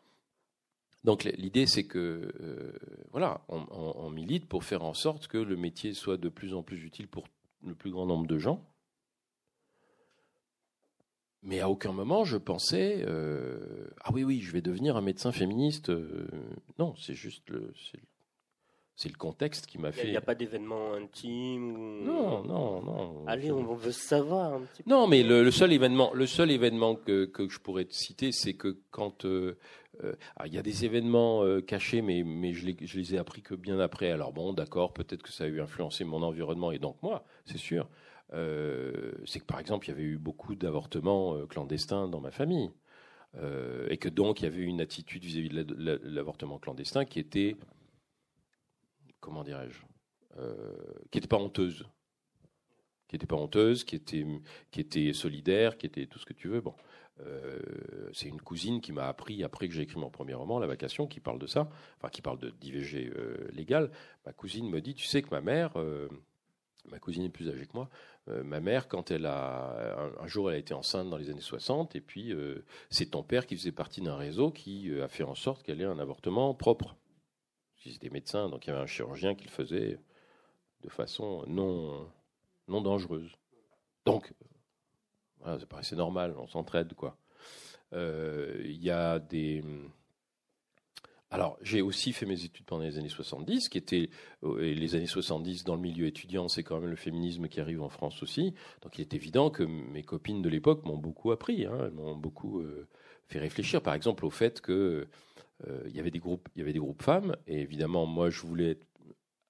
Donc 1.05 1.24
l'idée, 1.24 1.66
c'est 1.66 1.84
que 1.84 2.32
euh, 2.40 2.72
voilà, 3.12 3.42
on, 3.48 4.11
milite 4.11 4.48
pour 4.48 4.64
faire 4.64 4.82
en 4.84 4.94
sorte 4.94 5.28
que 5.28 5.36
le 5.36 5.57
métier 5.57 5.92
soit 5.92 6.16
de 6.16 6.30
plus 6.30 6.55
en 6.55 6.62
plus 6.62 6.82
utile 6.82 7.09
pour 7.09 7.28
le 7.62 7.74
plus 7.74 7.90
grand 7.90 8.07
nombre 8.07 8.26
de 8.26 8.38
gens. 8.38 8.64
Mais 11.42 11.61
à 11.61 11.68
aucun 11.68 11.92
moment 11.92 12.24
je 12.24 12.38
pensais 12.38 13.05
euh, 13.07 13.90
ah 14.00 14.11
oui 14.14 14.24
oui 14.24 14.40
je 14.40 14.50
vais 14.50 14.62
devenir 14.62 14.96
un 14.96 15.02
médecin 15.02 15.30
féministe. 15.30 15.90
Euh, 15.90 16.26
non, 16.78 16.94
c'est 16.96 17.14
juste 17.14 17.50
le, 17.50 17.74
c'est 18.97 19.09
le 19.09 19.16
contexte 19.16 19.66
qui 19.66 19.78
m'a 19.78 19.90
fait. 19.90 20.07
Il 20.07 20.11
n'y 20.11 20.16
a, 20.16 20.20
pas 20.20 20.36
d'événement 20.36 20.95
intime 20.95 22.05
Non, 22.05 22.45
non, 22.45 22.80
non. 22.82 23.26
Allez, 23.26 23.51
on 23.51 23.74
veut 23.74 23.90
savoir 23.90 24.55
un 24.55 24.61
petit 24.61 24.84
peu. 24.84 24.90
Non, 24.90 25.09
mais 25.09 25.24
le, 25.24 25.51
seul 25.51 25.72
événement, 25.72 26.12
le 26.14 26.26
seul 26.26 26.53
événement 26.53 26.95
que, 26.95 27.24
que 27.24 27.49
je 27.49 27.59
pourrais 27.59 27.86
te 27.86 27.95
citer, 27.95 28.30
c'est 28.30 28.55
que 28.55 28.78
quand 28.92 29.24
euh, 29.24 29.59
euh, 30.05 30.14
il 30.47 30.55
y 30.55 30.59
a 30.59 30.62
des 30.62 30.84
événements 30.84 31.42
euh, 31.42 31.61
cachés, 31.61 32.03
mais, 32.03 32.22
mais 32.22 32.53
je, 32.53 32.66
les, 32.66 32.76
je 32.80 32.99
les 32.99 33.16
ai 33.16 33.18
appris 33.18 33.42
que 33.42 33.57
bien 33.57 33.80
après. 33.80 34.12
Alors 34.12 34.32
bon, 34.32 34.53
d'accord, 34.53 34.92
peut-être 34.92 35.22
que 35.22 35.32
ça 35.32 35.45
a 35.45 35.49
eu 35.49 35.61
influencé 35.61 36.05
mon 36.05 36.22
environnement 36.22 36.70
et 36.70 36.78
donc 36.78 36.97
moi, 37.03 37.24
c'est 37.47 37.59
sûr. 37.59 37.88
c'est 38.30 39.40
que 39.40 39.45
par 39.45 39.59
exemple, 39.59 39.86
il 39.86 39.90
y 39.90 39.95
avait 39.95 40.03
eu 40.03 40.18
beaucoup 40.18 40.55
d'avortements 40.55 41.45
clandestins 41.47 42.07
dans 42.07 42.20
ma 42.20 42.30
famille. 42.30 42.70
et 43.90 43.97
que 43.97 44.09
donc 44.09 44.40
il 44.40 44.45
y 44.45 44.47
avait 44.47 44.62
une 44.62 44.80
attitude 44.80 45.24
vis-à-vis 45.24 45.49
de 45.49 46.01
l'avortement 46.05 46.59
clandestin 46.59 47.05
qui 47.05 47.18
était 47.18 47.57
comment 49.25 49.43
dirais-je, 49.43 49.81
euh, 50.37 50.53
qui 51.11 51.16
n'était 51.16 51.29
pas 51.29 51.39
honteuse, 51.39 51.87
qui 53.09 53.16
n'était 53.16 53.27
pas 53.27 53.37
honteuse, 53.37 53.83
qui 53.83 53.97
était, 53.97 54.27
qui 54.70 54.81
était 54.81 55.14
solidaire, 55.14 55.79
qui 55.79 55.87
était 55.87 56.07
tout 56.07 56.18
ce 56.18 56.27
que 56.27 56.35
tu 56.35 56.49
veux. 56.49 56.62
Euh, 57.20 57.59
c'est 58.12 58.29
une 58.29 58.43
cousine 58.43 58.83
qui 58.83 58.93
m'a 58.93 59.07
appris 59.07 59.43
après 59.43 59.66
que 59.66 59.75
j'ai 59.75 59.83
écrit 59.83 59.99
mon 59.99 60.11
premier 60.11 60.35
roman, 60.35 60.59
La 60.59 60.66
Vacation, 60.66 61.07
qui 61.07 61.20
parle 61.20 61.39
de 61.39 61.47
ça, 61.47 61.70
enfin 61.97 62.11
qui 62.11 62.20
parle 62.20 62.39
de 62.39 62.51
d'IVG 62.51 63.12
euh, 63.16 63.49
légal. 63.53 63.91
Ma 64.27 64.35
cousine 64.35 64.68
me 64.68 64.83
dit, 64.83 64.95
tu 64.95 65.07
sais 65.07 65.22
que 65.22 65.31
ma 65.31 65.41
mère, 65.41 65.72
ma 66.91 66.99
cousine 66.99 67.25
est 67.25 67.31
plus 67.31 67.49
âgée 67.49 67.64
que 67.64 67.75
moi, 67.75 67.89
ma 68.27 68.61
mère, 68.61 68.89
quand 68.89 69.11
elle 69.11 69.25
a 69.25 70.12
un, 70.20 70.27
jour 70.27 70.51
elle 70.51 70.57
a 70.57 70.59
été 70.59 70.75
enceinte 70.75 71.09
dans 71.09 71.16
les 71.16 71.31
années 71.31 71.41
60, 71.41 71.97
et 71.97 72.03
puis 72.03 72.35
c'est 72.91 73.12
ton 73.12 73.22
père 73.22 73.47
qui 73.47 73.57
faisait 73.57 73.72
partie 73.72 74.03
d'un 74.03 74.16
réseau 74.16 74.51
qui 74.51 74.93
a 75.01 75.09
fait 75.09 75.25
en 75.25 75.35
sorte 75.35 75.62
qu'elle 75.62 75.81
ait 75.81 75.85
un 75.85 75.99
avortement 75.99 76.53
propre 76.53 76.97
des 78.01 78.11
médecins, 78.11 78.49
donc 78.49 78.66
il 78.66 78.70
y 78.70 78.72
avait 78.72 78.82
un 78.82 78.87
chirurgien 78.87 79.35
qui 79.35 79.45
le 79.45 79.51
faisait 79.51 79.99
de 80.82 80.89
façon 80.89 81.45
non, 81.47 82.09
non 82.68 82.80
dangereuse. 82.80 83.32
Donc, 84.05 84.32
ça 85.45 85.66
paraissait 85.66 85.97
normal, 85.97 86.35
on 86.39 86.47
s'entraide, 86.47 86.95
quoi. 86.95 87.16
Euh, 87.93 88.61
il 88.64 88.82
y 88.82 88.91
a 88.91 89.18
des. 89.18 89.62
Alors, 91.30 91.59
j'ai 91.62 91.82
aussi 91.82 92.12
fait 92.12 92.26
mes 92.26 92.45
études 92.45 92.64
pendant 92.64 92.85
les 92.85 92.97
années 92.97 93.09
70, 93.09 93.68
qui 93.68 93.78
étaient 93.78 94.09
euh, 94.45 94.72
les 94.72 94.95
années 94.95 95.07
70 95.07 95.64
dans 95.64 95.74
le 95.74 95.80
milieu 95.80 96.07
étudiant, 96.07 96.49
c'est 96.49 96.62
quand 96.62 96.78
même 96.78 96.91
le 96.91 96.97
féminisme 96.97 97.49
qui 97.49 97.61
arrive 97.61 97.82
en 97.82 97.89
France 97.89 98.22
aussi. 98.22 98.55
Donc, 98.82 98.99
il 98.99 99.01
est 99.01 99.14
évident 99.14 99.51
que 99.51 99.64
mes 99.64 100.03
copines 100.03 100.43
de 100.43 100.49
l'époque 100.49 100.85
m'ont 100.85 100.97
beaucoup 100.97 101.32
appris, 101.32 101.66
hein, 101.66 101.91
m'ont 101.95 102.14
beaucoup 102.14 102.61
euh, 102.61 102.87
fait 103.26 103.41
réfléchir, 103.41 103.82
par 103.82 103.95
exemple, 103.95 104.24
au 104.24 104.30
fait 104.30 104.61
que 104.61 105.09
il 105.86 105.94
y 105.94 106.00
avait 106.00 106.11
des 106.11 106.18
groupes, 106.18 106.48
il 106.55 106.59
y 106.59 106.62
avait 106.62 106.72
des 106.72 106.78
groupes 106.78 107.02
femmes, 107.02 107.36
et 107.46 107.61
évidemment, 107.61 108.07
moi, 108.07 108.30
je 108.30 108.40
voulais 108.42 108.72
être 108.72 108.86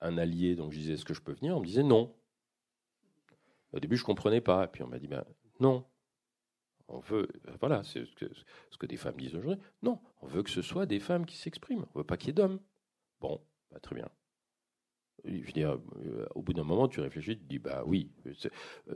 un 0.01 0.19
allié, 0.19 0.55
donc 0.55 0.73
je 0.73 0.79
disais 0.79 0.95
est-ce 0.95 1.05
que 1.05 1.15
je 1.15 1.23
peux 1.23 1.33
venir? 1.33 1.57
On 1.57 1.61
me 1.61 1.67
disait 1.67 1.83
non. 1.83 2.15
Au 3.73 3.81
début, 3.81 3.97
je 3.97 4.05
comprenais 4.05 4.41
pas, 4.41 4.65
et 4.65 4.69
puis 4.69 4.83
on 4.83 4.87
m'a 4.87 4.99
dit 4.99 5.09
ben 5.09 5.25
non. 5.61 5.85
On 6.89 7.01
veut, 7.01 7.29
voilà, 7.61 7.83
c'est 7.83 8.05
ce 8.05 8.15
que, 8.15 8.27
ce 8.71 8.77
que 8.77 8.87
des 8.87 8.99
femmes 8.99 9.17
disent 9.17 9.35
aujourd'hui. 9.35 9.63
Non, 9.83 9.99
on 10.21 10.27
veut 10.27 10.43
que 10.43 10.51
ce 10.51 10.61
soit 10.61 10.85
des 10.85 11.01
femmes 11.01 11.25
qui 11.25 11.37
s'expriment. 11.37 11.87
On 11.95 11.99
veut 12.01 12.05
pas 12.05 12.19
qu'il 12.19 12.29
y 12.29 12.31
ait 12.31 12.35
d'hommes. 12.35 12.61
Bon, 13.21 13.41
bah, 13.71 13.81
très 13.81 13.95
bien. 13.95 14.09
Je 15.25 15.47
veux 15.47 15.53
dire, 15.53 15.79
euh, 15.97 16.27
au 16.35 16.43
bout 16.43 16.53
d'un 16.53 16.65
moment, 16.65 16.89
tu 16.89 17.01
réfléchis, 17.01 17.39
tu 17.39 17.45
dis 17.45 17.59
bah 17.59 17.83
oui. 17.87 18.13
Euh, 18.27 18.95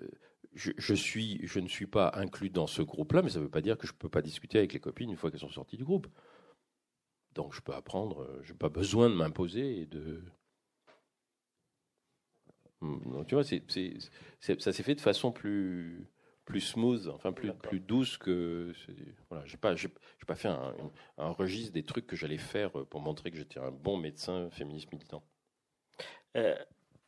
je, 0.52 0.72
je, 0.76 0.94
suis, 0.94 1.40
je 1.46 1.60
ne 1.60 1.68
suis 1.68 1.86
pas 1.86 2.12
inclus 2.14 2.50
dans 2.50 2.66
ce 2.66 2.82
groupe-là, 2.82 3.22
mais 3.22 3.30
ça 3.30 3.38
ne 3.38 3.44
veut 3.44 3.50
pas 3.50 3.62
dire 3.62 3.78
que 3.78 3.86
je 3.86 3.92
ne 3.92 3.98
peux 3.98 4.10
pas 4.10 4.22
discuter 4.22 4.58
avec 4.58 4.74
les 4.74 4.80
copines 4.80 5.10
une 5.10 5.16
fois 5.16 5.30
qu'elles 5.30 5.40
sont 5.40 5.48
sorties 5.48 5.78
du 5.78 5.84
groupe. 5.84 6.08
Donc 7.38 7.54
je 7.54 7.60
peux 7.60 7.72
apprendre, 7.72 8.22
euh, 8.22 8.40
je 8.42 8.52
n'ai 8.52 8.58
pas 8.58 8.68
besoin 8.68 9.08
de 9.08 9.14
m'imposer 9.14 9.82
et 9.82 9.86
de. 9.86 10.24
Hmm, 12.80 13.12
donc, 13.12 13.28
tu 13.28 13.36
vois, 13.36 13.44
ça 13.44 14.72
s'est 14.72 14.82
fait 14.82 14.94
de 14.96 15.00
façon 15.00 15.30
plus 15.30 16.10
plus 16.44 16.60
smooth, 16.60 17.06
enfin 17.08 17.32
plus 17.32 17.78
douce 17.78 18.16
que 18.18 18.72
voilà. 19.30 19.46
J'ai 19.46 19.56
pas 19.56 19.76
j'ai, 19.76 19.88
pas 20.26 20.34
fait 20.34 20.48
un, 20.48 20.74
un 21.16 21.30
registre 21.30 21.72
des 21.72 21.84
trucs 21.84 22.08
que 22.08 22.16
j'allais 22.16 22.38
faire 22.38 22.72
pour 22.86 23.00
montrer 23.00 23.30
que 23.30 23.36
j'étais 23.36 23.60
un 23.60 23.70
bon 23.70 23.98
médecin 23.98 24.50
féministe 24.50 24.90
militant. 24.90 25.22
Euh, 26.36 26.56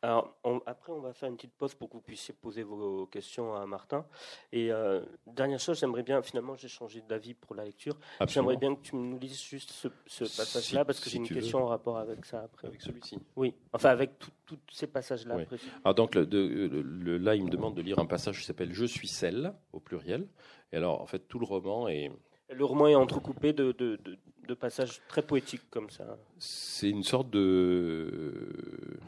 alors, 0.03 0.35
on- 0.43 0.61
après, 0.65 0.91
on 0.91 0.99
va 0.99 1.13
faire 1.13 1.29
une 1.29 1.35
petite 1.35 1.53
pause 1.53 1.75
pour 1.75 1.87
que 1.89 1.93
vous 1.93 2.01
puissiez 2.01 2.33
poser 2.33 2.63
vos 2.63 3.05
questions 3.05 3.53
à 3.55 3.65
Martin. 3.67 4.05
Et 4.51 4.71
euh, 4.71 5.01
dernière 5.27 5.59
chose, 5.59 5.79
j'aimerais 5.79 6.01
bien, 6.03 6.21
finalement, 6.23 6.55
j'ai 6.55 6.67
changé 6.67 7.01
d'avis 7.07 7.33
pour 7.35 7.55
la 7.55 7.65
lecture. 7.65 7.95
J'aimerais 8.27 8.57
bien 8.57 8.73
que 8.75 8.81
tu 8.81 8.95
nous 8.95 9.19
lises 9.19 9.39
juste 9.41 9.69
ce, 9.71 9.87
ce 10.07 10.23
passage-là, 10.23 10.81
Si- 10.81 10.85
parce 10.85 10.99
que 10.99 11.05
si 11.05 11.11
j'ai 11.11 11.17
une 11.17 11.25
veux. 11.25 11.35
question 11.35 11.63
en 11.63 11.67
rapport 11.67 11.97
avec 11.99 12.25
ça 12.25 12.41
après. 12.41 12.67
avec 12.67 12.81
celui-ci. 12.81 13.19
Oui, 13.35 13.53
enfin, 13.73 13.89
avec 13.89 14.17
tous 14.19 14.31
ces 14.71 14.87
passages-là. 14.87 15.35
Oui. 15.37 15.59
Alors 15.85 15.95
donc 15.95 16.15
le, 16.15 16.25
de- 16.25 16.37
le- 16.71 16.81
le- 16.81 17.17
là, 17.17 17.35
il 17.35 17.43
me 17.45 17.49
demande 17.49 17.75
de 17.75 17.81
lire 17.81 17.99
un 17.99 18.05
passage 18.05 18.39
qui 18.39 18.45
s'appelle 18.45 18.73
Je 18.73 18.85
suis 18.85 19.07
celle 19.07 19.53
au 19.71 19.79
pluriel. 19.79 20.27
Et 20.73 20.77
alors 20.77 20.99
en 21.01 21.05
fait 21.05 21.19
tout 21.27 21.37
le 21.39 21.45
roman 21.45 21.87
est 21.87 22.11
Le 22.49 22.65
roman 22.65 22.87
est 22.87 22.95
entrecoupé 22.95 23.53
de, 23.53 23.71
de, 23.71 23.95
de- 23.97 24.17
de 24.47 24.53
passages 24.55 25.01
très 25.07 25.21
poétiques 25.21 25.69
comme 25.69 25.89
ça. 25.89 26.17
c'est 26.37 26.89
une 26.89 27.03
sorte 27.03 27.29
de 27.29 28.99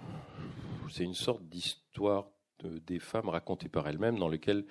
c'est 0.94 1.04
une 1.04 1.16
sorte 1.16 1.44
d'histoire 1.50 2.30
de- 2.60 2.78
des 2.80 3.00
femmes 3.00 3.30
racontées 3.30 3.70
par 3.70 3.88
elles-mêmes 3.88 4.20
dans 4.20 4.30
lequel 4.30 4.66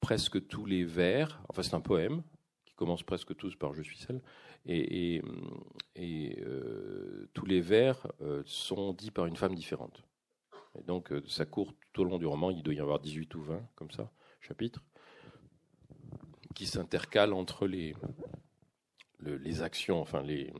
presque 0.00 0.46
tous 0.48 0.64
les 0.64 0.84
vers 0.84 1.42
enfin 1.48 1.62
c'est 1.62 1.74
un 1.74 1.80
poème 1.80 2.22
qui 2.64 2.74
commence 2.74 3.02
presque 3.02 3.36
tous 3.36 3.54
par 3.56 3.74
je 3.74 3.82
suis 3.82 3.98
celle 3.98 4.22
et, 4.66 5.22
euh, 6.40 7.28
tous 7.34 7.46
les 7.46 7.60
vers 7.60 8.06
euh, 8.22 8.42
sont 8.46 8.92
dits 8.92 9.10
par 9.10 9.26
une 9.26 9.36
femme 9.36 9.54
différente. 9.54 10.02
Et 10.78 10.82
donc 10.82 11.12
euh, 11.12 11.22
ça 11.26 11.44
court 11.46 11.74
tout 11.92 12.02
au 12.02 12.04
long 12.04 12.18
du 12.18 12.26
roman. 12.26 12.50
Il 12.50 12.62
doit 12.62 12.74
y 12.74 12.80
avoir 12.80 12.98
18 13.00 13.34
ou 13.34 13.42
20 13.42 13.62
comme 13.76 13.90
ça 13.90 14.10
chapitres 14.40 14.82
qui 16.54 16.66
s'intercalent 16.66 17.34
entre 17.36 17.66
les 17.66 17.94
le- 19.18 19.36
les 19.36 19.62
actions 19.62 20.00
enfin 20.00 20.22
les 20.22 20.52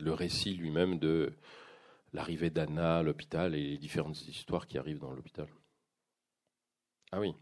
le 0.00 0.12
récit 0.12 0.54
lui-même 0.54 0.98
de 0.98 1.32
l'arrivée 2.14 2.48
d'Anna 2.48 2.98
à 2.98 3.02
l'hôpital 3.02 3.54
et 3.54 3.70
les 3.70 3.76
différentes 3.76 4.22
histoires 4.22 4.66
qui 4.66 4.78
arrivent 4.78 5.00
dans 5.00 5.12
l'hôpital. 5.12 5.48
Ah 7.10 7.20
oui, 7.20 7.34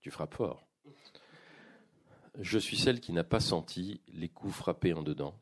tu 0.00 0.10
frappes 0.10 0.34
fort. 0.34 0.66
Je 2.38 2.58
suis 2.58 2.78
celle 2.78 3.00
qui 3.00 3.12
n'a 3.12 3.24
pas 3.24 3.40
senti 3.40 4.00
les 4.08 4.30
coups 4.30 4.54
frappés 4.54 4.94
en 4.94 5.02
dedans, 5.02 5.38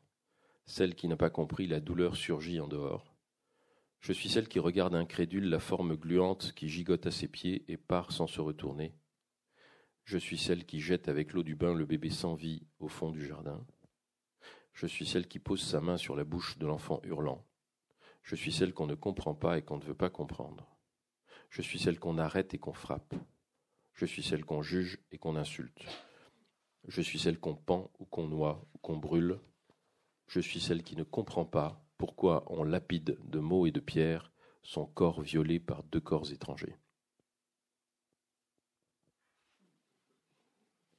celle 0.65 0.93
qui 0.93 1.07
n'a 1.07 1.15
pas 1.15 1.29
compris 1.29 1.67
la 1.67 1.79
douleur 1.79 2.17
surgie 2.17 2.59
en 2.59 2.67
dehors. 2.67 3.15
Je 4.01 4.11
suis 4.11 4.29
celle 4.29 4.49
qui 4.49 4.59
regarde 4.59 4.95
incrédule 4.95 5.49
la 5.49 5.59
forme 5.59 5.95
gluante 5.95 6.53
qui 6.53 6.67
gigote 6.67 7.07
à 7.07 7.11
ses 7.11 7.27
pieds 7.27 7.63
et 7.71 7.77
part 7.77 8.11
sans 8.11 8.27
se 8.27 8.41
retourner. 8.41 8.93
Je 10.03 10.17
suis 10.17 10.37
celle 10.37 10.65
qui 10.65 10.81
jette 10.81 11.07
avec 11.07 11.31
l'eau 11.31 11.43
du 11.43 11.55
bain 11.55 11.73
le 11.73 11.85
bébé 11.85 12.09
sans 12.09 12.35
vie 12.35 12.67
au 12.79 12.89
fond 12.89 13.11
du 13.11 13.25
jardin. 13.25 13.65
Je 14.73 14.87
suis 14.87 15.05
celle 15.05 15.27
qui 15.27 15.39
pose 15.39 15.61
sa 15.61 15.79
main 15.79 15.97
sur 15.97 16.15
la 16.15 16.23
bouche 16.23 16.57
de 16.57 16.65
l'enfant 16.65 16.99
hurlant. 17.03 17.48
Je 18.23 18.35
suis 18.35 18.51
celle 18.51 18.73
qu'on 18.73 18.87
ne 18.87 18.95
comprend 18.95 19.33
pas 19.33 19.57
et 19.57 19.61
qu'on 19.61 19.77
ne 19.77 19.83
veut 19.83 19.95
pas 19.95 20.09
comprendre. 20.09 20.67
Je 21.49 21.61
suis 21.61 21.79
celle 21.79 21.99
qu'on 21.99 22.17
arrête 22.17 22.53
et 22.53 22.59
qu'on 22.59 22.73
frappe. 22.73 23.15
Je 23.93 24.05
suis 24.05 24.23
celle 24.23 24.45
qu'on 24.45 24.61
juge 24.61 24.99
et 25.11 25.17
qu'on 25.17 25.35
insulte. 25.35 25.83
Je 26.87 27.01
suis 27.01 27.19
celle 27.19 27.39
qu'on 27.39 27.55
pend 27.55 27.91
ou 27.99 28.05
qu'on 28.05 28.27
noie 28.27 28.65
ou 28.73 28.77
qu'on 28.77 28.97
brûle. 28.97 29.39
Je 30.27 30.39
suis 30.39 30.59
celle 30.59 30.83
qui 30.83 30.95
ne 30.95 31.03
comprend 31.03 31.45
pas 31.45 31.83
pourquoi 31.97 32.43
on 32.47 32.63
lapide 32.63 33.17
de 33.23 33.39
mots 33.39 33.65
et 33.65 33.71
de 33.71 33.79
pierres 33.79 34.31
son 34.61 34.85
corps 34.85 35.21
violé 35.21 35.59
par 35.59 35.83
deux 35.83 35.99
corps 35.99 36.31
étrangers. 36.31 36.75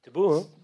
C'est 0.03 0.11
beau, 0.11 0.33
hein? 0.33 0.60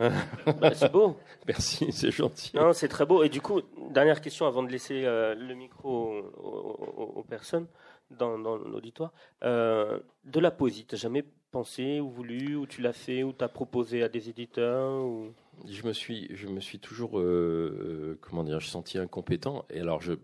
Bah, 0.60 0.74
C'est 0.74 0.90
beau. 0.92 1.16
Merci, 1.46 1.92
c'est 1.92 2.10
gentil. 2.10 2.52
Non, 2.56 2.72
c'est 2.72 2.88
très 2.88 3.06
beau. 3.06 3.22
Et 3.22 3.28
du 3.28 3.40
coup, 3.40 3.60
dernière 3.90 4.20
question 4.20 4.46
avant 4.46 4.62
de 4.62 4.68
laisser 4.70 5.04
euh, 5.04 5.34
le 5.34 5.54
micro 5.54 6.20
aux, 6.36 6.92
aux- 6.96 7.12
aux 7.16 7.22
personnes 7.22 7.66
dans, 8.10 8.38
dans 8.38 8.56
l'auditoire. 8.56 9.12
Euh, 9.44 10.00
de 10.24 10.40
la 10.40 10.50
poésie, 10.50 10.84
t'as 10.84 10.96
jamais 10.96 11.24
pensé 11.52 12.00
ou 12.00 12.10
voulu, 12.10 12.56
ou 12.56 12.66
tu 12.66 12.80
l'as 12.82 12.92
fait, 12.92 13.22
ou 13.22 13.32
t'as 13.32 13.46
proposé 13.48 14.02
à 14.02 14.08
des 14.08 14.28
éditeurs 14.28 15.04
ou... 15.04 15.32
Je 15.68 15.86
me 15.86 15.92
suis, 15.92 16.26
je 16.34 16.48
me 16.48 16.58
suis 16.58 16.80
toujours, 16.80 17.20
euh, 17.20 18.18
comment 18.20 18.42
dire, 18.42 18.58
je 18.58 18.66
senti 18.66 18.98
incompétent. 18.98 19.64
Et 19.70 19.78
alors, 19.80 20.00
je- 20.02 20.14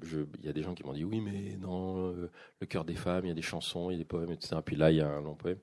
il 0.40 0.44
y 0.44 0.48
a 0.48 0.52
des 0.52 0.62
gens 0.62 0.74
qui 0.74 0.84
m'ont 0.84 0.92
dit, 0.92 1.04
oui, 1.04 1.20
mais 1.20 1.56
non, 1.60 2.08
le 2.60 2.66
cœur 2.66 2.84
des 2.84 2.96
femmes, 2.96 3.24
il 3.26 3.28
y 3.28 3.32
a 3.32 3.34
des 3.34 3.40
chansons, 3.42 3.90
il 3.90 3.92
y 3.92 3.96
a 3.96 3.98
des 3.98 4.04
poèmes, 4.04 4.32
etc. 4.32 4.56
Puis 4.64 4.74
là, 4.74 4.90
il 4.90 4.96
y 4.96 5.00
a 5.00 5.08
un 5.08 5.20
long 5.22 5.34
poème. 5.36 5.58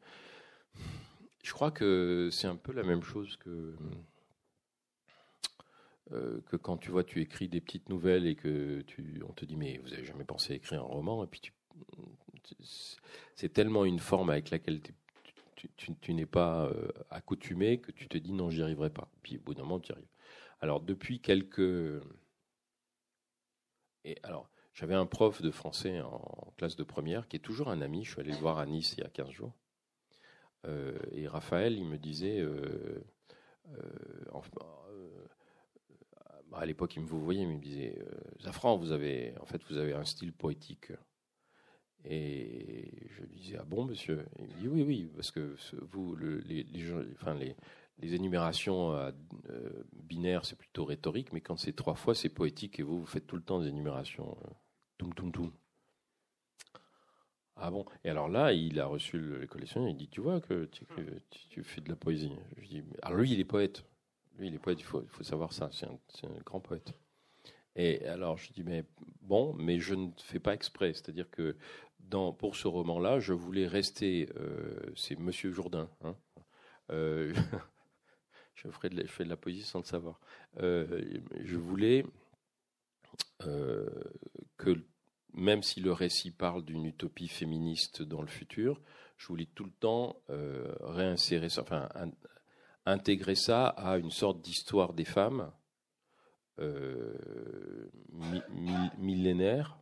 Je 1.48 1.54
crois 1.54 1.72
que 1.72 2.28
c'est 2.30 2.48
un 2.48 2.58
peu 2.58 2.74
la 2.74 2.84
même 2.84 3.02
chose 3.02 3.38
que 3.38 3.74
euh, 6.12 6.42
que 6.48 6.58
quand 6.58 6.76
tu 6.76 6.92
vois, 6.92 7.06
tu 7.06 7.22
écris 7.22 7.48
des 7.48 7.62
petites 7.62 7.88
nouvelles 7.88 8.28
et 8.28 8.36
que 8.36 8.82
tu, 8.82 9.24
on 9.26 9.32
te 9.32 9.46
dit, 9.46 9.56
mais 9.56 9.78
vous 9.78 9.94
avez 9.94 10.04
jamais 10.04 10.26
pensé 10.26 10.56
écrire 10.56 10.82
un 10.82 10.88
roman 10.88 11.24
Et 11.24 11.28
puis 11.28 11.40
tu, 11.40 11.54
c'est 13.36 13.54
tellement 13.54 13.86
une 13.86 14.00
forme 14.00 14.30
avec 14.30 14.50
laquelle 14.50 14.82
tu 15.56 16.14
n'es 16.14 16.26
pas 16.26 16.66
euh, 16.66 16.90
accoutumé 17.12 17.80
que 17.80 17.94
tu 17.94 18.10
te 18.10 18.18
dis 18.18 18.34
non, 18.34 18.50
j'y 18.50 18.62
arriverai 18.62 18.90
pas. 18.90 19.08
Puis 19.24 19.38
au 19.38 19.40
bout 19.40 19.54
d'un 19.54 19.64
moment, 19.64 19.80
tu 19.80 19.92
y 19.92 19.94
arrives. 19.94 20.12
Alors 20.60 20.82
depuis 20.82 21.22
quelques 21.22 22.02
et 24.04 24.18
alors 24.24 24.50
j'avais 24.74 24.96
un 24.96 25.06
prof 25.06 25.42
de 25.42 25.52
français 25.52 26.02
en 26.02 26.54
classe 26.58 26.76
de 26.76 26.84
première 26.84 27.30
qui 27.30 27.38
est 27.38 27.40
toujours 27.40 27.70
un 27.70 27.80
ami. 27.80 28.04
Je 28.04 28.12
suis 28.12 28.20
allé 28.20 28.32
le 28.32 28.38
voir 28.38 28.58
à 28.58 28.66
Nice 28.66 28.96
il 28.98 29.02
y 29.02 29.08
a 29.08 29.10
15 29.10 29.30
jours. 29.30 29.54
Euh, 30.66 30.98
et 31.12 31.28
Raphaël, 31.28 31.74
il 31.78 31.86
me 31.86 31.98
disait, 31.98 32.40
euh, 32.42 33.04
euh, 33.70 34.26
à 36.54 36.66
l'époque, 36.66 36.96
il 36.96 37.04
me 37.04 37.08
vous 37.08 37.24
voyez, 37.24 37.42
il 37.44 37.48
me 37.50 37.60
disait, 37.60 37.98
Zafran, 38.42 38.78
vous 38.78 38.92
avez, 38.92 39.34
en 39.40 39.46
fait, 39.46 39.62
vous 39.70 39.78
avez 39.78 39.94
un 39.94 40.06
style 40.06 40.34
poétique. 40.34 40.92
Et 42.06 43.08
je 43.10 43.22
lui 43.24 43.36
disais, 43.38 43.58
ah 43.60 43.66
bon, 43.66 43.86
monsieur? 43.86 44.26
Il 44.40 44.46
me 44.46 44.54
dit, 44.60 44.68
oui, 44.68 44.84
oui, 44.84 45.10
parce 45.16 45.32
que 45.32 45.56
vous, 45.92 46.16
le- 46.16 46.40
les, 46.40 46.64
énumérations 48.14 48.94
euh, 48.94 49.12
binaires, 49.94 50.46
c'est 50.46 50.56
plutôt 50.58 50.86
rhétorique, 50.86 51.34
mais 51.34 51.42
quand 51.42 51.58
c'est 51.58 51.74
trois 51.76 51.96
fois, 51.96 52.16
c'est 52.16 52.30
poétique, 52.30 52.80
et 52.80 52.84
vous, 52.84 53.00
vous 53.02 53.06
faites 53.06 53.28
tout 53.28 53.36
le 53.36 53.44
temps 53.44 53.60
des 53.60 53.68
énumérations. 53.68 54.38
euh, 54.46 54.50
toum, 54.98 55.32
toum. 55.32 55.52
Ah 57.60 57.72
bon? 57.72 57.86
Et 58.04 58.10
alors 58.10 58.30
là, 58.30 58.54
il 58.54 58.80
a 58.80 58.86
reçu 58.86 59.18
le, 59.18 59.40
le 59.40 59.48
collectionneur, 59.48 59.90
il 59.90 59.98
dit, 59.98 60.08
tu 60.08 60.22
vois 60.22 60.40
que 60.40 60.66
tu, 60.66 61.64
fais 61.64 61.82
de 61.82 61.90
la 61.90 61.96
poésie. 61.96 62.32
Je 62.58 62.68
dis, 62.68 62.84
alors 63.02 63.20
lui, 63.20 63.32
il 63.32 63.40
est 63.40 63.46
poète. 63.46 63.84
Lui, 64.38 64.48
il 64.48 64.56
est 64.56 64.60
poète, 64.60 64.80
il 64.80 64.86
faut, 64.86 65.04
savoir 65.22 65.54
ça, 65.54 65.70
c'est 65.72 65.88
un, 65.88 66.30
grand 66.46 66.60
poète. 66.60 66.94
Et 67.76 68.06
alors, 68.06 68.38
je 68.38 68.52
dis, 68.54 68.64
mais 68.64 68.86
bon, 69.22 69.54
mais 69.54 69.80
je 69.80 69.96
ne 69.96 70.10
fais 70.18 70.40
pas 70.40 70.54
exprès. 70.54 70.94
C'est-à-dire 70.94 71.30
que 71.32 71.56
pour 72.38 72.56
ce 72.56 72.68
roman-là, 72.68 73.20
je 73.20 73.34
voulais 73.34 73.68
rester. 73.68 74.30
euh, 74.38 74.80
c'est 74.96 75.18
Monsieur 75.18 75.52
Jourdain. 75.52 75.90
hein. 76.04 76.16
Euh, 76.92 77.34
je, 78.56 78.70
fais 78.70 78.90
de 78.90 79.30
la 79.30 79.38
poésie 79.38 79.64
sans 79.64 79.80
le 79.80 79.86
savoir. 79.86 80.20
Euh, 80.60 81.20
je 81.44 81.58
voulais 81.58 82.06
que, 84.58 84.84
même 85.34 85.64
si 85.64 85.80
le 85.82 85.92
récit 85.92 86.32
parle 86.32 86.64
d'une 86.66 86.86
utopie 86.86 87.28
féministe 87.28 88.02
dans 88.02 88.22
le 88.22 88.28
futur, 88.28 88.82
je 89.18 89.28
voulais 89.28 89.48
tout 89.54 89.66
le 89.66 89.72
temps 89.72 90.22
euh, 90.30 90.74
réinsérer 90.82 91.50
ça, 91.50 91.62
enfin, 91.62 91.90
in- 91.96 92.12
intégrer 92.86 93.36
ça 93.36 93.68
à 93.68 93.98
une 93.98 94.12
sorte 94.12 94.42
d'histoire 94.42 94.94
des 94.94 95.06
femmes 95.06 95.52
euh, 96.60 97.14
mi- 98.12 98.42
mi- 98.50 98.92
millénaire 98.98 99.78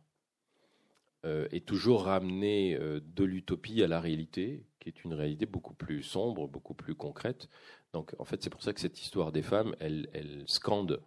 euh, 1.24 1.48
et 1.52 1.60
toujours 1.60 2.04
ramener 2.04 2.78
de 2.78 3.24
l'utopie 3.24 3.82
à 3.82 3.88
la 3.88 4.00
réalité, 4.00 4.66
qui 4.80 4.88
est 4.88 5.04
une 5.04 5.14
réalité 5.14 5.46
beaucoup 5.46 5.74
plus 5.74 6.02
sombre, 6.02 6.48
beaucoup 6.48 6.74
plus 6.74 6.94
concrète. 6.94 7.48
Donc, 7.92 8.14
en 8.18 8.24
fait, 8.24 8.42
c'est 8.42 8.50
pour 8.50 8.62
ça 8.62 8.72
que 8.72 8.80
cette 8.80 9.00
histoire 9.00 9.32
des 9.32 9.42
femmes, 9.42 9.74
elle, 9.80 10.08
elle 10.12 10.44
scande. 10.46 11.02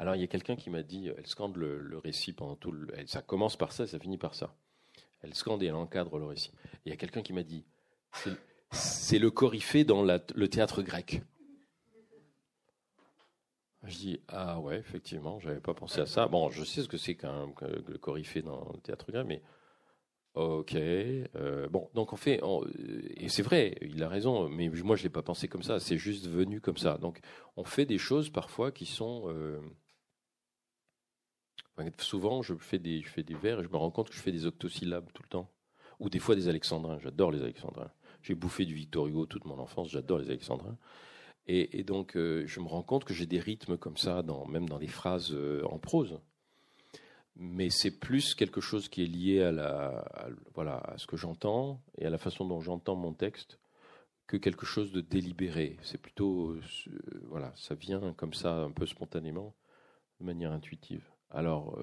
Alors, 0.00 0.16
il 0.16 0.22
y 0.22 0.24
a 0.24 0.28
quelqu'un 0.28 0.56
qui 0.56 0.70
m'a 0.70 0.82
dit, 0.82 1.10
elle 1.14 1.26
scande 1.26 1.58
le, 1.58 1.98
récit 1.98 2.32
pendant 2.32 2.56
tout 2.56 2.72
le. 2.72 2.88
ça 3.04 3.20
commence 3.20 3.58
par 3.58 3.70
ça, 3.70 3.86
ça 3.86 3.98
finit 3.98 4.16
par 4.16 4.34
ça. 4.34 4.56
Elle 5.20 5.34
scande 5.34 5.62
et 5.62 5.66
elle 5.66 5.74
encadre 5.74 6.18
le 6.18 6.24
récit. 6.24 6.52
Il 6.86 6.88
y 6.88 6.92
a 6.94 6.96
quelqu'un 6.96 7.20
qui 7.20 7.34
m'a 7.34 7.42
dit, 7.42 7.66
c'est- 8.70 9.18
le 9.18 9.30
coryphée 9.30 9.84
dans 9.84 10.02
le 10.02 10.48
théâtre 10.48 10.80
grec. 10.80 11.20
Je 13.82 13.94
dis 13.98 14.20
ah 14.28 14.58
ouais 14.60 14.78
effectivement 14.78 15.38
j'avais 15.38 15.60
pas 15.60 15.74
pensé 15.74 16.00
à 16.00 16.06
ça 16.06 16.28
bon 16.28 16.50
je 16.50 16.64
sais 16.64 16.82
ce 16.82 16.88
que 16.88 16.98
c'est 16.98 17.14
qu'un 17.14 17.50
le 17.62 17.96
coryphée 17.96 18.42
dans 18.42 18.70
le 18.74 18.80
théâtre 18.80 19.10
grec 19.10 19.26
mais 19.26 19.42
ok 20.34 20.74
euh, 20.74 21.66
bon 21.70 21.88
donc 21.94 22.12
on 22.12 22.16
fait 22.16 22.42
et 23.16 23.30
c'est 23.30 23.42
vrai 23.42 23.78
il 23.80 24.02
a 24.02 24.08
raison 24.08 24.50
mais 24.50 24.68
moi 24.68 24.96
je 24.96 25.02
l'ai 25.02 25.08
pas 25.08 25.22
pensé 25.22 25.48
comme 25.48 25.62
ça 25.62 25.80
c'est 25.80 25.96
juste 25.96 26.26
venu 26.26 26.60
comme 26.60 26.76
ça 26.76 26.98
donc 26.98 27.20
on 27.56 27.64
fait 27.64 27.86
des 27.86 27.96
choses 27.96 28.28
parfois 28.28 28.70
qui 28.70 28.84
sont 28.84 29.24
euh, 29.28 29.58
Souvent, 31.98 32.42
je 32.42 32.54
fais, 32.54 32.78
des, 32.78 33.04
des 33.16 33.34
vers 33.34 33.60
et 33.60 33.64
je 33.64 33.68
me 33.68 33.76
rends 33.76 33.90
compte 33.90 34.10
que 34.10 34.14
je 34.14 34.20
fais 34.20 34.32
des 34.32 34.46
octosyllabes 34.46 35.10
tout 35.12 35.22
le 35.22 35.28
temps. 35.28 35.50
Ou 35.98 36.08
des 36.08 36.18
fois 36.18 36.34
des 36.34 36.48
alexandrins. 36.48 36.98
J'adore 36.98 37.30
les 37.30 37.42
alexandrins. 37.42 37.90
J'ai 38.22 38.34
bouffé 38.34 38.64
du 38.64 38.74
Victor 38.74 39.06
Hugo 39.06 39.26
toute 39.26 39.44
mon 39.44 39.58
enfance. 39.58 39.90
J'adore 39.90 40.18
les 40.18 40.28
alexandrins. 40.28 40.76
Et, 41.46 41.82
donc, 41.82 42.16
euh, 42.16 42.44
je 42.46 42.60
me 42.60 42.68
rends 42.68 42.82
compte 42.82 43.04
que 43.04 43.12
j'ai 43.12 43.26
des 43.26 43.40
rythmes 43.40 43.76
comme 43.76 43.96
ça, 43.96 44.22
même 44.48 44.68
dans 44.68 44.78
les 44.78 44.86
phrases 44.86 45.32
euh, 45.32 45.64
en 45.64 45.78
prose. 45.78 46.20
Mais 47.34 47.70
c'est 47.70 47.98
plus 47.98 48.34
quelque 48.34 48.60
chose 48.60 48.88
qui 48.88 49.02
est 49.02 49.06
lié 49.06 49.42
à 49.42 50.04
ce 50.96 51.06
que 51.06 51.16
j'entends 51.16 51.80
et 51.98 52.06
à 52.06 52.10
la 52.10 52.18
façon 52.18 52.44
dont 52.44 52.60
j'entends 52.60 52.94
mon 52.94 53.12
texte 53.12 53.58
que 54.28 54.36
quelque 54.36 54.64
chose 54.64 54.92
de 54.92 55.00
délibéré. 55.00 55.76
C'est 55.82 56.00
plutôt, 56.00 56.50
euh, 56.50 56.60
voilà, 57.24 57.52
ça 57.56 57.74
vient 57.74 58.12
comme 58.12 58.32
ça, 58.32 58.54
un 58.54 58.70
peu 58.70 58.86
spontanément, 58.86 59.56
de 60.20 60.26
manière 60.26 60.52
intuitive. 60.52 61.02
Alors, 61.30 61.78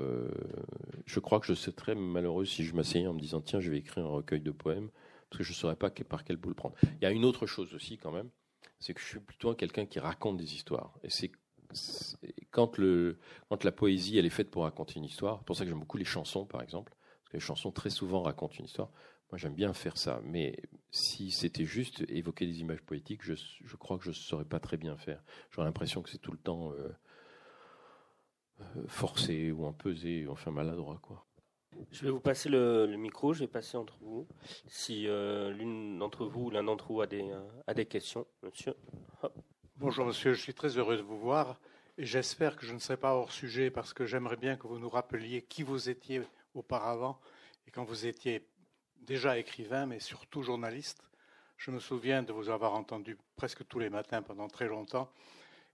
je 1.05 1.19
crois 1.19 1.39
que 1.39 1.45
je 1.45 1.53
serais 1.53 1.71
très 1.71 1.95
malheureux 1.95 2.45
si 2.45 2.63
je 2.63 2.75
m'asseyais 2.75 3.07
en 3.07 3.13
me 3.13 3.19
disant 3.19 3.41
tiens, 3.41 3.59
je 3.59 3.71
vais 3.71 3.77
écrire 3.77 4.05
un 4.05 4.09
recueil 4.09 4.41
de 4.41 4.51
poèmes, 4.51 4.89
parce 5.29 5.39
que 5.39 5.43
je 5.43 5.51
ne 5.51 5.55
saurais 5.55 5.75
pas 5.75 5.89
par 5.89 6.23
quel 6.23 6.37
bout 6.37 6.49
le 6.49 6.55
prendre. 6.55 6.75
Il 6.83 7.03
y 7.03 7.05
a 7.05 7.11
une 7.11 7.25
autre 7.25 7.45
chose 7.45 7.73
aussi, 7.73 7.97
quand 7.97 8.11
même, 8.11 8.29
c'est 8.79 8.93
que 8.93 9.01
je 9.01 9.05
suis 9.05 9.19
plutôt 9.19 9.53
quelqu'un 9.55 9.85
qui 9.85 9.99
raconte 9.99 10.37
des 10.37 10.53
histoires. 10.53 10.93
Et 11.03 11.09
c'est 11.09 11.31
quand, 12.51 12.77
quand 13.49 13.63
la 13.63 13.71
poésie 13.71 14.17
elle 14.17 14.25
est 14.25 14.29
faite 14.31 14.49
pour 14.49 14.63
raconter 14.63 14.95
une 14.97 15.05
histoire, 15.05 15.39
c'est 15.39 15.45
pour 15.45 15.55
ça 15.55 15.63
que 15.63 15.69
j'aime 15.69 15.79
beaucoup 15.79 15.97
les 15.97 16.05
chansons 16.05 16.45
par 16.45 16.61
exemple, 16.61 16.93
parce 17.23 17.31
que 17.31 17.37
les 17.37 17.41
chansons 17.41 17.71
très 17.71 17.89
souvent 17.89 18.21
racontent 18.21 18.55
une 18.57 18.65
histoire. 18.65 18.89
Moi 19.31 19.37
j'aime 19.37 19.55
bien 19.55 19.73
faire 19.73 19.97
ça, 19.97 20.21
mais 20.23 20.55
si 20.89 21.31
c'était 21.31 21.65
juste 21.65 22.05
évoquer 22.07 22.45
des 22.45 22.61
images 22.61 22.81
poétiques, 22.81 23.21
je, 23.23 23.75
crois 23.75 23.97
que 23.97 24.05
je 24.05 24.09
ne 24.09 24.15
saurais 24.15 24.45
pas 24.45 24.59
très 24.59 24.77
bien 24.77 24.95
faire. 24.95 25.21
J'aurais 25.51 25.67
l'impression 25.67 26.01
que 26.01 26.09
c'est 26.09 26.17
tout 26.17 26.31
le 26.31 26.37
temps 26.37 26.71
euh, 26.71 26.75
euh, 26.77 26.93
forcé 28.87 29.51
ou 29.51 29.65
empesé, 29.65 30.27
enfin 30.27 30.51
maladroit 30.51 30.99
quoi. 31.01 31.27
Je 31.91 32.03
vais 32.03 32.09
vous 32.09 32.19
passer 32.19 32.49
le, 32.49 32.87
micro, 32.97 33.33
je 33.33 33.41
vais 33.41 33.47
passer 33.47 33.77
entre 33.77 33.97
vous. 34.01 34.27
Si 34.67 35.07
euh, 35.07 35.51
l'une 35.51 35.99
d'entre 35.99 36.25
vous 36.25 36.45
ou 36.45 36.49
l'un 36.49 36.63
d'entre 36.63 36.91
vous 36.91 37.01
a 37.01 37.07
des, 37.07 37.29
euh, 37.29 37.47
a 37.67 37.73
des 37.73 37.85
questions, 37.85 38.25
monsieur. 38.41 38.73
Bonjour 39.75 40.05
monsieur, 40.05 40.33
je 40.33 40.41
suis 40.41 40.55
très 40.55 40.77
heureux 40.77 40.97
de 40.97 41.03
vous 41.03 41.19
voir 41.19 41.59
et 41.99 42.05
j'espère 42.05 42.55
que 42.55 42.65
je 42.65 42.73
ne 42.73 42.79
serai 42.79 42.97
pas 42.97 43.13
hors 43.13 43.31
sujet 43.31 43.69
parce 43.69 43.93
que 43.93 44.05
j'aimerais 44.05 44.37
bien 44.37 44.55
que 44.55 44.65
vous 44.65 44.79
nous 44.79 44.89
rappeliez 44.89 45.43
qui 45.43 45.61
vous 45.61 45.89
étiez 45.89 46.21
auparavant 46.55 47.19
et 47.67 47.71
quand 47.71 47.83
vous 47.83 48.07
étiez 48.07 48.47
déjà 49.01 49.37
écrivain 49.37 49.85
mais 49.85 49.99
surtout 49.99 50.41
journaliste. 50.41 51.03
Je 51.57 51.71
me 51.71 51.79
souviens 51.79 52.23
de 52.23 52.33
vous 52.33 52.49
avoir 52.49 52.73
entendu 52.73 53.17
presque 53.35 53.67
tous 53.67 53.79
les 53.79 53.89
matins 53.89 54.21
pendant 54.21 54.47
très 54.47 54.67
longtemps. 54.67 55.11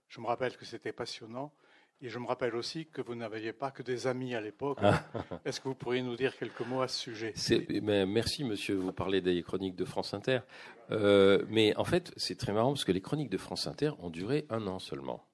Je 0.08 0.20
me 0.20 0.26
rappelle 0.26 0.56
que 0.56 0.64
c'était 0.64 0.92
passionnant. 0.92 1.52
Et 2.00 2.08
je 2.08 2.18
me 2.18 2.26
rappelle 2.26 2.54
aussi 2.54 2.86
que 2.86 3.00
vous 3.00 3.14
n'aviez 3.14 3.52
pas 3.52 3.70
que 3.70 3.82
des 3.82 4.06
amis 4.06 4.34
à 4.34 4.40
l'époque. 4.40 4.78
Ah. 4.82 5.04
Est-ce 5.44 5.60
que 5.60 5.68
vous 5.68 5.74
pourriez 5.74 6.02
nous 6.02 6.16
dire 6.16 6.36
quelques 6.36 6.60
mots 6.60 6.82
à 6.82 6.88
ce 6.88 6.98
sujet 6.98 7.32
Merci, 8.06 8.44
monsieur. 8.44 8.74
Vous 8.74 8.92
parlez 8.92 9.20
des 9.20 9.42
chroniques 9.42 9.76
de 9.76 9.84
France 9.84 10.12
Inter. 10.12 10.40
Euh, 10.90 11.44
mais 11.48 11.74
en 11.76 11.84
fait, 11.84 12.12
c'est 12.16 12.36
très 12.36 12.52
marrant 12.52 12.72
parce 12.72 12.84
que 12.84 12.92
les 12.92 13.00
chroniques 13.00 13.30
de 13.30 13.38
France 13.38 13.66
Inter 13.66 13.92
ont 14.00 14.10
duré 14.10 14.46
un 14.50 14.66
an 14.66 14.78
seulement. 14.78 15.24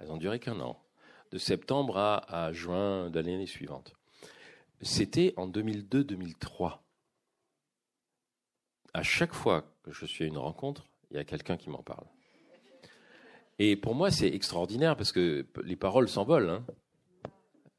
Elles 0.00 0.10
ont 0.10 0.16
duré 0.16 0.40
qu'un 0.40 0.60
an. 0.60 0.82
De 1.30 1.38
septembre 1.38 1.98
à, 1.98 2.46
à 2.46 2.52
juin 2.52 3.10
de 3.10 3.20
l'année 3.20 3.46
suivante. 3.46 3.94
C'était 4.80 5.34
en 5.36 5.48
2002-2003. 5.48 6.78
À 8.92 9.02
chaque 9.02 9.34
fois 9.34 9.72
que 9.82 9.92
je 9.92 10.06
suis 10.06 10.24
à 10.24 10.26
une 10.26 10.38
rencontre, 10.38 10.88
il 11.10 11.16
y 11.16 11.20
a 11.20 11.24
quelqu'un 11.24 11.56
qui 11.56 11.70
m'en 11.70 11.82
parle. 11.82 12.06
Et 13.58 13.76
pour 13.76 13.94
moi, 13.94 14.10
c'est 14.10 14.28
extraordinaire 14.28 14.96
parce 14.96 15.12
que 15.12 15.46
les 15.64 15.76
paroles 15.76 16.08
s'envolent. 16.08 16.50
Hein. 16.50 16.66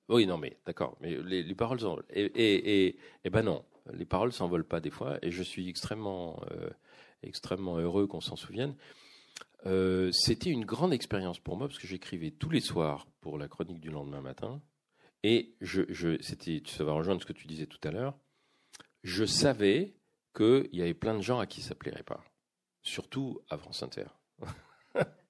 Oui, 0.10 0.26
non, 0.26 0.38
mais 0.38 0.58
d'accord, 0.66 0.98
mais 1.02 1.18
les, 1.22 1.56
paroles 1.56 1.80
s'envolent. 1.80 2.06
Et, 2.10 2.24
et, 2.24 3.00
et, 3.26 3.30
ben 3.30 3.44
non, 3.44 3.64
les 3.94 4.06
paroles 4.06 4.32
s'envolent 4.32 4.68
pas 4.68 4.80
des 4.80 4.90
fois. 4.90 5.20
Et 5.22 5.32
je 5.32 5.44
suis 5.44 5.70
extrêmement, 5.70 6.42
euh, 6.52 6.70
extrêmement 7.24 7.78
heureux 7.78 8.08
qu'on 8.08 8.22
s'en 8.22 8.36
souvienne. 8.36 8.76
Euh, 9.66 10.12
c'était 10.12 10.50
une 10.50 10.66
grande 10.66 10.94
expérience 10.94 11.40
pour 11.40 11.58
moi 11.58 11.68
parce 11.68 11.80
que 11.80 11.88
j'écrivais 11.88 12.32
tous 12.32 12.50
les 12.50 12.62
soirs 12.62 13.08
pour 13.22 13.38
la 13.38 13.48
chronique 13.48 13.82
du 13.82 13.90
lendemain 13.90 14.22
matin. 14.22 14.62
Et 15.24 15.56
je, 15.62 15.82
je 15.90 16.22
c'était, 16.22 16.62
ça 16.66 16.84
va 16.84 16.94
rejoindre 16.94 17.22
ce 17.22 17.26
que 17.26 17.34
tu 17.34 17.48
disais 17.48 17.66
tout 17.66 17.80
à 17.84 17.92
l'heure. 17.92 18.18
Je 19.04 19.26
savais 19.26 19.96
qu'il 20.36 20.70
y 20.72 20.82
avait 20.82 20.94
plein 20.94 21.16
de 21.16 21.22
gens 21.22 21.40
à 21.40 21.48
qui 21.48 21.62
ça 21.62 21.76
plairait 21.76 22.04
pas, 22.04 22.24
surtout 22.82 23.42
à 23.50 23.58
France 23.58 23.84
Inter. 23.84 24.06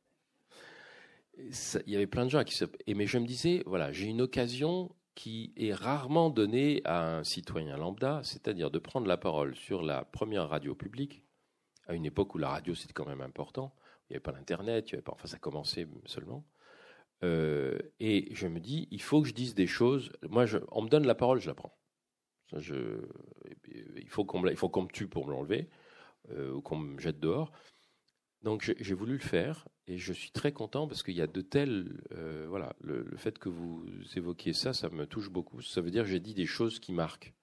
il 1.37 1.93
y 1.93 1.95
avait 1.95 2.07
plein 2.07 2.25
de 2.25 2.29
gens 2.29 2.43
qui 2.43 2.55
se. 2.55 2.65
Mais 2.87 3.05
je 3.05 3.17
me 3.17 3.25
disais, 3.25 3.63
voilà, 3.65 3.91
j'ai 3.91 4.07
une 4.07 4.21
occasion 4.21 4.95
qui 5.15 5.53
est 5.57 5.73
rarement 5.73 6.29
donnée 6.29 6.81
à 6.85 7.17
un 7.17 7.23
citoyen 7.23 7.77
lambda, 7.77 8.21
c'est-à-dire 8.23 8.69
de 8.69 8.79
prendre 8.79 9.07
la 9.07 9.17
parole 9.17 9.55
sur 9.55 9.81
la 9.81 10.05
première 10.05 10.47
radio 10.49 10.75
publique, 10.75 11.23
à 11.87 11.95
une 11.95 12.05
époque 12.05 12.35
où 12.35 12.37
la 12.37 12.49
radio 12.49 12.75
c'était 12.75 12.93
quand 12.93 13.07
même 13.07 13.21
important. 13.21 13.73
Il 14.09 14.13
n'y 14.13 14.15
avait 14.17 14.23
pas 14.23 14.31
l'internet, 14.31 15.01
pas, 15.01 15.13
enfin 15.13 15.27
ça 15.27 15.39
commençait 15.39 15.87
seulement. 16.05 16.45
Euh, 17.23 17.79
et 17.99 18.27
je 18.31 18.47
me 18.47 18.59
dis, 18.59 18.87
il 18.91 19.01
faut 19.01 19.21
que 19.21 19.27
je 19.27 19.33
dise 19.33 19.55
des 19.55 19.67
choses. 19.67 20.11
Moi, 20.29 20.45
on 20.71 20.83
me 20.83 20.89
donne 20.89 21.07
la 21.07 21.15
parole, 21.15 21.39
je 21.39 21.47
la 21.47 21.55
prends. 21.55 21.75
il 22.53 24.09
faut 24.09 24.23
qu'on 24.23 24.41
me 24.41 24.91
tue 24.91 25.07
pour 25.07 25.25
me 25.25 25.31
l'enlever 25.31 25.69
euh, 26.31 26.53
ou 26.53 26.61
qu'on 26.61 26.77
me 26.77 26.99
jette 26.99 27.19
dehors. 27.19 27.51
Donc 28.47 28.63
j'ai 28.79 28.93
voulu 28.93 29.11
le 29.11 29.19
faire 29.19 29.67
et 29.87 29.97
je 29.97 30.13
suis 30.13 30.31
très 30.31 30.53
content 30.53 30.87
parce 30.87 31.03
qu'il 31.03 31.15
y 31.15 31.21
a 31.21 31.27
de 31.27 31.41
tels. 31.41 32.01
Euh, 32.13 32.45
voilà, 32.47 32.77
le, 32.79 33.05
fait 33.17 33.37
que 33.37 33.49
vous 33.49 33.85
évoquiez 34.15 34.53
ça, 34.53 34.71
ça 34.71 34.87
me 34.87 35.05
touche 35.05 35.29
beaucoup. 35.29 35.61
Ça 35.61 35.81
veut 35.81 35.91
dire 35.91 36.03
que 36.03 36.09
j'ai 36.09 36.21
dit 36.21 36.33
des 36.33 36.45
choses 36.45 36.79
qui 36.79 36.93
marquent. 36.93 37.33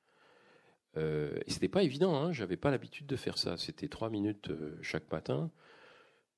Euh, 0.97 1.39
et 1.45 1.51
c'était 1.51 1.69
pas 1.69 1.83
évident, 1.83 2.17
hein, 2.17 2.33
j'avais 2.33 2.57
pas 2.57 2.71
l'habitude 2.71 3.05
de 3.05 3.17
faire 3.17 3.37
ça. 3.37 3.59
C'était 3.59 3.89
trois 3.89 4.09
minutes 4.09 4.49
euh, 4.49 4.79
chaque 4.81 5.13
matin. 5.13 5.51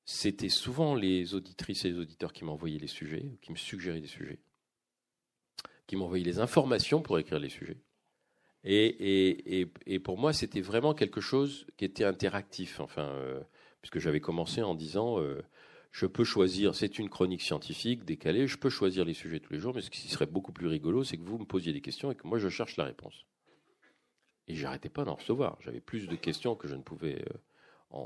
C'était 0.04 0.48
souvent 0.48 0.96
les 0.96 1.34
auditrices 1.34 1.84
et 1.84 1.90
les 1.90 1.98
auditeurs 2.00 2.32
qui 2.32 2.42
m'envoyaient 2.42 2.80
les 2.80 2.88
sujets, 2.88 3.38
qui 3.42 3.52
me 3.52 3.56
suggéraient 3.56 4.00
des 4.00 4.08
sujets, 4.08 4.40
qui 5.86 5.94
m'envoyaient 5.94 6.24
les 6.24 6.40
informations 6.40 7.02
pour 7.02 7.20
écrire 7.20 7.38
les 7.38 7.50
sujets. 7.50 7.78
Et, 8.64 8.84
et, 8.84 9.60
et, 9.60 9.72
et 9.86 9.98
pour 10.00 10.18
moi, 10.18 10.32
c'était 10.32 10.60
vraiment 10.60 10.92
quelque 10.92 11.20
chose 11.20 11.68
qui 11.76 11.84
était 11.84 12.02
interactif. 12.02 12.80
Enfin, 12.80 13.04
euh, 13.04 13.40
puisque 13.80 13.98
j'avais 13.98 14.20
commencé 14.20 14.62
en 14.62 14.74
disant 14.74 15.20
euh, 15.20 15.42
je 15.92 16.06
peux 16.06 16.24
choisir, 16.24 16.74
c'est 16.74 16.98
une 16.98 17.08
chronique 17.08 17.42
scientifique 17.42 18.04
décalée, 18.04 18.46
je 18.46 18.58
peux 18.58 18.68
choisir 18.68 19.04
les 19.04 19.14
sujets 19.14 19.40
tous 19.40 19.52
les 19.52 19.58
jours, 19.58 19.74
mais 19.74 19.80
ce 19.80 19.90
qui 19.90 20.08
serait 20.08 20.26
beaucoup 20.26 20.52
plus 20.52 20.66
rigolo, 20.66 21.04
c'est 21.04 21.16
que 21.16 21.24
vous 21.24 21.38
me 21.38 21.44
posiez 21.44 21.72
des 21.72 21.80
questions 21.80 22.10
et 22.10 22.14
que 22.14 22.26
moi 22.26 22.38
je 22.38 22.48
cherche 22.48 22.76
la 22.76 22.84
réponse. 22.84 23.24
Et 24.48 24.54
j'arrêtais 24.54 24.88
pas 24.88 25.04
d'en 25.04 25.14
recevoir. 25.14 25.56
J'avais 25.60 25.80
plus 25.80 26.06
de 26.06 26.14
questions 26.14 26.54
que 26.54 26.68
je 26.68 26.74
ne 26.74 26.82
pouvais 26.82 27.24
euh. 27.94 28.02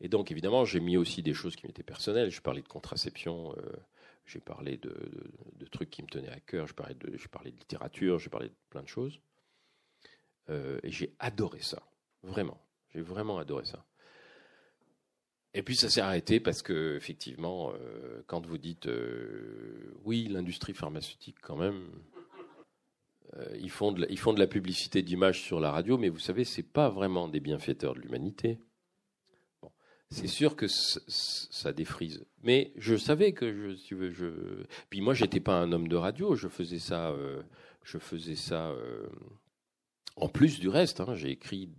Et 0.00 0.08
donc 0.08 0.30
évidemment, 0.30 0.64
j'ai 0.64 0.80
mis 0.80 0.96
aussi 0.96 1.22
des 1.22 1.34
choses 1.34 1.54
qui 1.56 1.66
m'étaient 1.66 1.82
personnelles. 1.82 2.30
Je 2.30 2.40
parlais 2.40 2.62
de 2.62 2.68
contraception. 2.68 3.54
Euh, 3.58 3.72
j'ai 4.24 4.40
parlé 4.40 4.76
de, 4.76 5.66
trucs 5.70 5.90
qui 5.90 6.02
me 6.02 6.08
tenaient 6.08 6.30
à 6.30 6.40
cœur, 6.40 6.66
je 6.66 6.74
parlais 6.74 6.94
de, 6.94 7.10
de 7.10 7.44
littérature, 7.44 8.18
j'ai 8.18 8.30
parlé 8.30 8.48
de 8.48 8.54
plein 8.70 8.82
de 8.82 8.88
choses. 8.88 9.20
et 10.48 10.90
j'ai 10.90 11.14
adoré 11.18 11.60
ça, 11.60 11.82
vraiment. 12.22 12.58
J'ai 12.92 13.02
vraiment 13.02 13.38
adoré 13.38 13.64
ça. 13.64 13.84
Et 15.56 15.62
puis 15.62 15.74
ça 15.74 15.88
s'est 15.88 16.02
arrêté 16.02 16.38
parce 16.38 16.60
que 16.60 16.96
effectivement, 16.96 17.72
euh, 17.72 18.22
quand 18.26 18.44
vous 18.44 18.58
dites 18.58 18.88
euh, 18.88 19.90
oui, 20.04 20.28
l'industrie 20.28 20.74
pharmaceutique 20.74 21.38
quand 21.40 21.56
même, 21.56 21.88
euh, 23.38 23.56
ils 23.58 23.70
font 23.70 23.90
de 23.90 24.38
la, 24.38 24.46
publicité 24.46 25.00
d'image 25.00 25.40
sur 25.40 25.58
la 25.58 25.70
radio, 25.70 25.96
mais 25.96 26.10
vous 26.10 26.18
savez, 26.18 26.44
c'est 26.44 26.62
pas 26.62 26.90
vraiment 26.90 27.26
des 27.26 27.40
bienfaiteurs 27.40 27.94
de 27.94 28.00
l'humanité. 28.00 28.58
C'est 30.10 30.26
sûr 30.26 30.56
que 30.56 30.66
ça 30.68 31.72
défrise. 31.72 32.26
Mais 32.42 32.74
je 32.76 32.94
savais 32.94 33.32
que 33.32 33.50
je, 33.50 33.76
si 33.76 33.94
veux, 33.94 34.10
je. 34.10 34.62
Puis 34.90 35.00
moi, 35.00 35.14
j'étais 35.14 35.40
pas 35.40 35.58
un 35.58 35.72
homme 35.72 35.88
de 35.88 35.96
radio. 35.96 36.36
Je 36.36 36.48
faisais 36.48 36.78
ça. 36.78 37.16
je 37.82 37.98
faisais 37.98 38.36
ça. 38.36 38.72
en 40.16 40.28
plus 40.28 40.60
du 40.60 40.68
reste, 40.68 41.00
hein, 41.00 41.14
j'ai 41.16 41.30
écrit, 41.30 41.70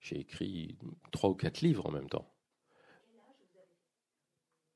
j'ai 0.00 0.18
écrit 0.18 0.78
trois 1.12 1.30
ou 1.30 1.34
quatre 1.34 1.60
livres 1.60 1.86
en 1.86 1.92
même 1.92 2.08
temps. 2.08 2.26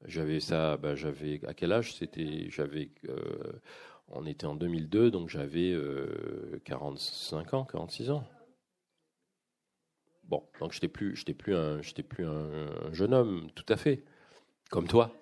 J'avais 0.06 0.40
ça, 0.40 0.76
bah, 0.78 0.94
j'avais 0.94 1.40
à 1.46 1.54
quel 1.54 1.72
âge? 1.72 1.94
C'était, 1.94 2.48
j'avais, 2.48 2.90
euh, 3.08 3.52
on 4.08 4.24
était 4.24 4.46
en 4.46 4.54
2002, 4.54 5.10
donc 5.10 5.28
j'avais 5.28 5.76
45 6.64 7.52
euh, 7.52 7.56
ans, 7.56 7.64
46 7.64 8.10
ans. 8.10 8.24
Bon, 10.24 10.48
donc 10.58 10.72
j'étais 10.72 10.88
plus, 10.88 11.16
j'étais 11.16 11.34
plus 11.34 11.54
un, 11.54 11.82
j'étais 11.82 12.02
plus 12.02 12.24
un, 12.24 12.92
jeune 12.92 13.12
homme, 13.12 13.50
tout 13.54 13.66
à 13.68 13.76
fait, 13.76 14.04
comme 14.70 14.86
toi. 14.86 15.12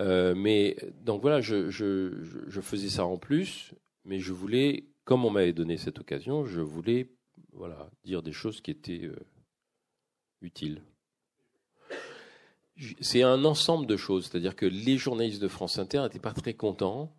Euh, 0.00 0.34
mais 0.36 0.76
donc 1.00 1.22
voilà, 1.22 1.40
je, 1.40 1.70
je, 1.70 2.22
je, 2.22 2.60
faisais 2.60 2.88
ça 2.88 3.04
en 3.04 3.16
plus, 3.16 3.74
mais 4.04 4.20
je 4.20 4.32
voulais, 4.32 4.86
comme 5.04 5.24
on 5.24 5.30
m'avait 5.30 5.52
donné 5.52 5.76
cette 5.76 5.98
occasion, 5.98 6.44
je 6.44 6.60
voulais, 6.60 7.10
voilà, 7.52 7.90
dire 8.04 8.22
des 8.22 8.32
choses 8.32 8.60
qui 8.60 8.70
étaient 8.70 9.10
utiles 10.40 10.82
c'est 13.00 13.22
un 13.22 13.44
ensemble 13.44 13.86
de 13.86 13.96
choses. 13.96 14.26
C'est-à-dire 14.26 14.56
que 14.56 14.66
les 14.66 14.98
journalistes 14.98 15.42
de 15.42 15.48
France 15.48 15.78
Inter 15.78 16.02
n'étaient 16.02 16.18
pas 16.18 16.32
très 16.32 16.54
contents 16.54 17.12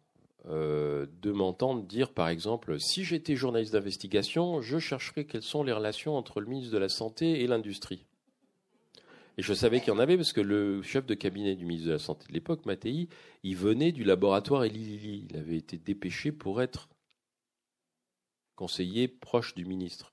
euh, 0.47 1.05
de 1.22 1.32
m'entendre 1.32 1.84
dire, 1.84 2.14
par 2.14 2.30
exemple, 2.30 2.80
si 2.80 3.03
j'étais 3.03 3.36
journaliste 3.36 3.74
d'investigation, 3.74 4.62
je 4.62 4.80
chercherais 4.80 5.26
quelles 5.26 5.43
sont 5.43 5.64
les 5.64 5.74
relations 5.74 6.16
entre 6.16 6.39
le 6.39 6.47
ministre 6.47 6.74
de 6.74 6.78
la 6.78 6.89
Santé 6.89 7.41
et 7.41 7.47
l'industrie. 7.47 8.05
Et 9.38 9.41
je 9.41 9.53
savais 9.53 9.80
qu'il 9.80 9.89
y 9.89 9.95
en 9.95 9.99
avait 9.99 10.18
parce 10.18 10.34
que 10.34 10.41
le 10.41 10.82
chef 10.82 11.05
de 11.05 11.14
cabinet 11.14 11.55
du 11.55 11.66
ministre 11.66 11.88
de 11.88 11.93
la 11.93 11.99
Santé 11.99 12.26
de 12.28 12.34
l'époque, 12.34 12.66
Mattei, 12.66 13.07
il 13.43 13.55
venait 13.55 13.91
du 13.91 14.03
laboratoire 14.03 14.66
Eli 14.66 14.80
Lilly. 14.80 15.28
Il 15.30 15.38
avait 15.38 15.57
été 15.57 15.78
dépêché 15.78 16.32
pour 16.32 16.62
être 16.62 16.89
conseiller 18.55 19.07
proche 19.07 19.55
du 19.55 19.64
ministre. 19.64 20.12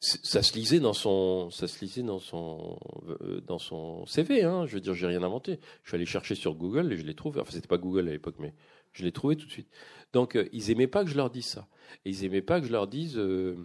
Ça 0.00 0.44
se 0.44 0.54
lisait 0.54 0.78
dans 0.78 0.92
son, 0.92 1.50
ça 1.50 1.66
se 1.66 1.84
lisait 1.84 2.04
dans 2.04 2.20
son, 2.20 2.78
euh, 3.08 3.40
dans 3.40 3.58
son 3.58 4.06
CV. 4.06 4.44
Hein. 4.44 4.64
Je 4.66 4.74
veux 4.74 4.80
dire, 4.80 4.94
j'ai 4.94 5.08
rien 5.08 5.24
inventé. 5.24 5.58
Je 5.82 5.90
suis 5.90 5.96
allé 5.96 6.06
chercher 6.06 6.36
sur 6.36 6.54
Google 6.54 6.92
et 6.92 6.96
je 6.96 7.04
l'ai 7.04 7.14
trouvé. 7.14 7.40
Enfin, 7.40 7.50
c'était 7.52 7.66
pas 7.66 7.78
Google 7.78 8.06
à 8.06 8.12
l'époque, 8.12 8.36
mais 8.38 8.54
je 8.92 9.02
l'ai 9.04 9.10
trouvé 9.10 9.34
tout 9.34 9.46
de 9.46 9.50
suite. 9.50 9.68
Donc, 10.12 10.36
euh, 10.36 10.48
ils 10.52 10.70
aimaient 10.70 10.86
pas 10.86 11.02
que 11.02 11.10
je 11.10 11.16
leur 11.16 11.30
dise 11.30 11.46
ça. 11.46 11.66
Et 12.04 12.10
ils 12.10 12.24
aimaient 12.24 12.42
pas 12.42 12.60
que 12.60 12.66
je 12.68 12.72
leur 12.72 12.86
dise, 12.86 13.18
euh, 13.18 13.56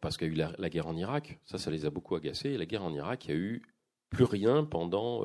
parce 0.00 0.16
qu'il 0.16 0.28
y 0.28 0.30
a 0.30 0.46
eu 0.46 0.52
la, 0.58 0.70
guerre 0.70 0.86
en 0.86 0.96
Irak. 0.96 1.40
Ça, 1.44 1.58
ça 1.58 1.72
les 1.72 1.86
a 1.86 1.90
beaucoup 1.90 2.14
agacés. 2.14 2.50
Et 2.50 2.56
la 2.56 2.66
guerre 2.66 2.84
en 2.84 2.94
Irak, 2.94 3.24
il 3.24 3.30
y 3.30 3.34
a 3.34 3.36
eu 3.36 3.62
plus 4.10 4.24
rien 4.24 4.62
pendant 4.64 5.24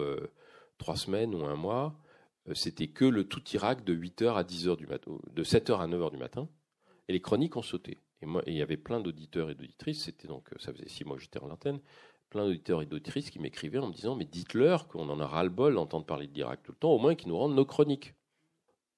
trois 0.80 0.96
semaines 0.96 1.36
ou 1.36 1.46
un 1.46 1.56
mois. 1.56 1.96
C'était 2.54 2.88
que 2.88 3.06
le 3.06 3.26
tout 3.26 3.44
Irak 3.54 3.84
de 3.84 3.94
8h 3.94 4.34
à 4.34 4.44
10h 4.44 4.78
du 4.78 4.88
matin, 4.88 5.12
de 5.32 5.44
7h 5.44 5.80
à 5.80 5.88
9h 5.88 6.10
du 6.10 6.18
matin. 6.18 6.50
Et 7.08 7.14
les 7.14 7.22
chroniques 7.22 7.56
ont 7.56 7.62
sauté. 7.62 8.00
Et 8.22 8.28
il 8.48 8.58
y 8.58 8.62
avait 8.62 8.78
plein 8.78 9.00
d'auditeurs 9.00 9.50
et 9.50 9.56
d'auditrices, 9.56 10.04
c'était 10.04 10.28
donc, 10.28 10.50
ça 10.60 10.74
faisait 10.74 10.90
six 10.90 11.06
mois 11.06 11.16
que 11.16 11.22
j'étais 11.22 11.40
en 11.40 11.48
l'antenne, 11.48 11.80
plein 12.30 12.46
d'auditeurs 12.46 12.82
et 12.82 12.86
d'auditrices 12.86 13.30
qui 13.30 13.40
m'écrivaient 13.40 13.80
en 13.80 13.88
me 13.88 13.94
disant 13.94 14.16
Mais 14.16 14.26
dites-leur 14.26 14.88
qu'on 14.88 15.10
en 15.10 15.20
a 15.20 15.26
ras-le-bol 15.26 15.76
d'entendre 15.76 16.06
parler 16.06 16.28
de 16.28 16.34
l'Irak 16.34 16.62
tout 16.64 16.72
le 16.72 16.78
temps, 16.78 16.92
au 16.92 17.00
moins 17.00 17.16
qu'ils 17.16 17.30
nous 17.30 17.38
rendent 17.38 17.56
nos 17.56 17.66
chroniques. 17.66 18.14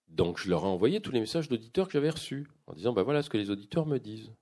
Donc 0.08 0.38
je 0.38 0.50
leur 0.50 0.64
ai 0.64 0.68
envoyé 0.68 1.02
tous 1.02 1.12
les 1.12 1.20
messages 1.20 1.48
d'auditeurs 1.48 1.88
que 1.88 1.94
j'avais 1.94 2.10
reçus, 2.10 2.48
en 2.68 2.74
disant 2.74 2.94
Ben 2.94 3.04
voilà 3.04 3.22
ce 3.22 3.30
que 3.30 3.38
les 3.38 3.50
auditeurs 3.50 3.86
me 3.86 4.00
disent. 4.00 4.34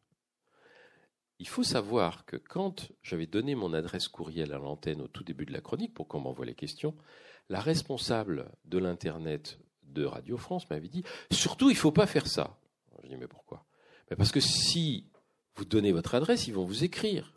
Il 1.39 1.47
faut 1.47 1.63
savoir 1.63 2.25
que 2.25 2.35
quand 2.35 2.91
j'avais 3.01 3.27
donné 3.27 3.55
mon 3.55 3.73
adresse 3.73 4.09
courriel 4.09 4.51
à 4.51 4.57
l'antenne 4.57 5.01
au 5.01 5.07
tout 5.07 5.23
début 5.23 5.45
de 5.45 5.53
la 5.53 5.61
chronique 5.61 5.93
pour 5.93 6.07
qu'on 6.07 6.19
m'envoie 6.19 6.45
les 6.45 6.55
questions, 6.55 6.95
la 7.47 7.61
responsable 7.61 8.51
de 8.65 8.77
l'Internet 8.77 9.59
de 9.83 10.05
Radio 10.05 10.37
France 10.37 10.69
m'avait 10.69 10.89
dit 10.89 11.03
Surtout, 11.31 11.69
il 11.69 11.73
ne 11.73 11.79
faut 11.79 11.91
pas 11.91 12.07
faire 12.07 12.27
ça. 12.27 12.59
Je 13.03 13.07
dis, 13.07 13.15
mais 13.15 13.27
pourquoi? 13.27 13.65
Parce 14.17 14.31
que 14.31 14.39
si 14.39 15.05
vous 15.55 15.65
donnez 15.65 15.91
votre 15.91 16.15
adresse, 16.15 16.47
ils 16.47 16.53
vont 16.53 16.65
vous 16.65 16.83
écrire. 16.83 17.33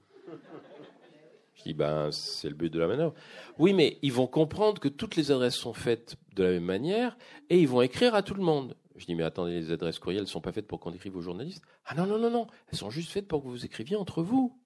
Je 1.55 1.63
dis, 1.65 1.75
ben, 1.75 2.11
c'est 2.11 2.49
le 2.49 2.55
but 2.55 2.73
de 2.73 2.79
la 2.79 2.89
manœuvre. 2.89 3.15
Oui, 3.59 3.73
mais 3.73 3.99
ils 4.03 4.13
vont 4.13 4.27
comprendre 4.27 4.81
que 4.81 4.89
toutes 4.89 5.15
les 5.15 5.31
adresses 5.31 5.55
sont 5.55 5.75
faites 5.75 6.17
de 6.35 6.43
la 6.43 6.51
même 6.51 6.65
manière 6.65 7.17
et 7.51 7.61
ils 7.61 7.69
vont 7.69 7.83
écrire 7.83 8.15
à 8.15 8.23
tout 8.23 8.35
le 8.35 8.43
monde. 8.43 8.77
Je 8.97 9.07
dis, 9.07 9.15
mais 9.15 9.23
attendez, 9.23 9.53
les 9.53 9.71
adresses 9.71 9.99
courriels 9.99 10.23
ne 10.23 10.29
sont 10.29 10.41
pas 10.41 10.53
faites 10.53 10.67
pour 10.67 10.81
qu'on 10.81 10.93
écrive 10.93 11.17
aux 11.17 11.23
journalistes. 11.23 11.63
Ah 11.85 11.95
non, 11.95 12.07
non, 12.07 12.19
non, 12.19 12.31
non, 12.31 12.47
elles 12.69 12.79
sont 12.79 12.91
juste 12.91 13.11
faites 13.11 13.29
pour 13.29 13.43
que 13.43 13.49
vous 13.49 13.65
écriviez 13.65 13.97
entre 13.97 14.23
vous. 14.23 14.61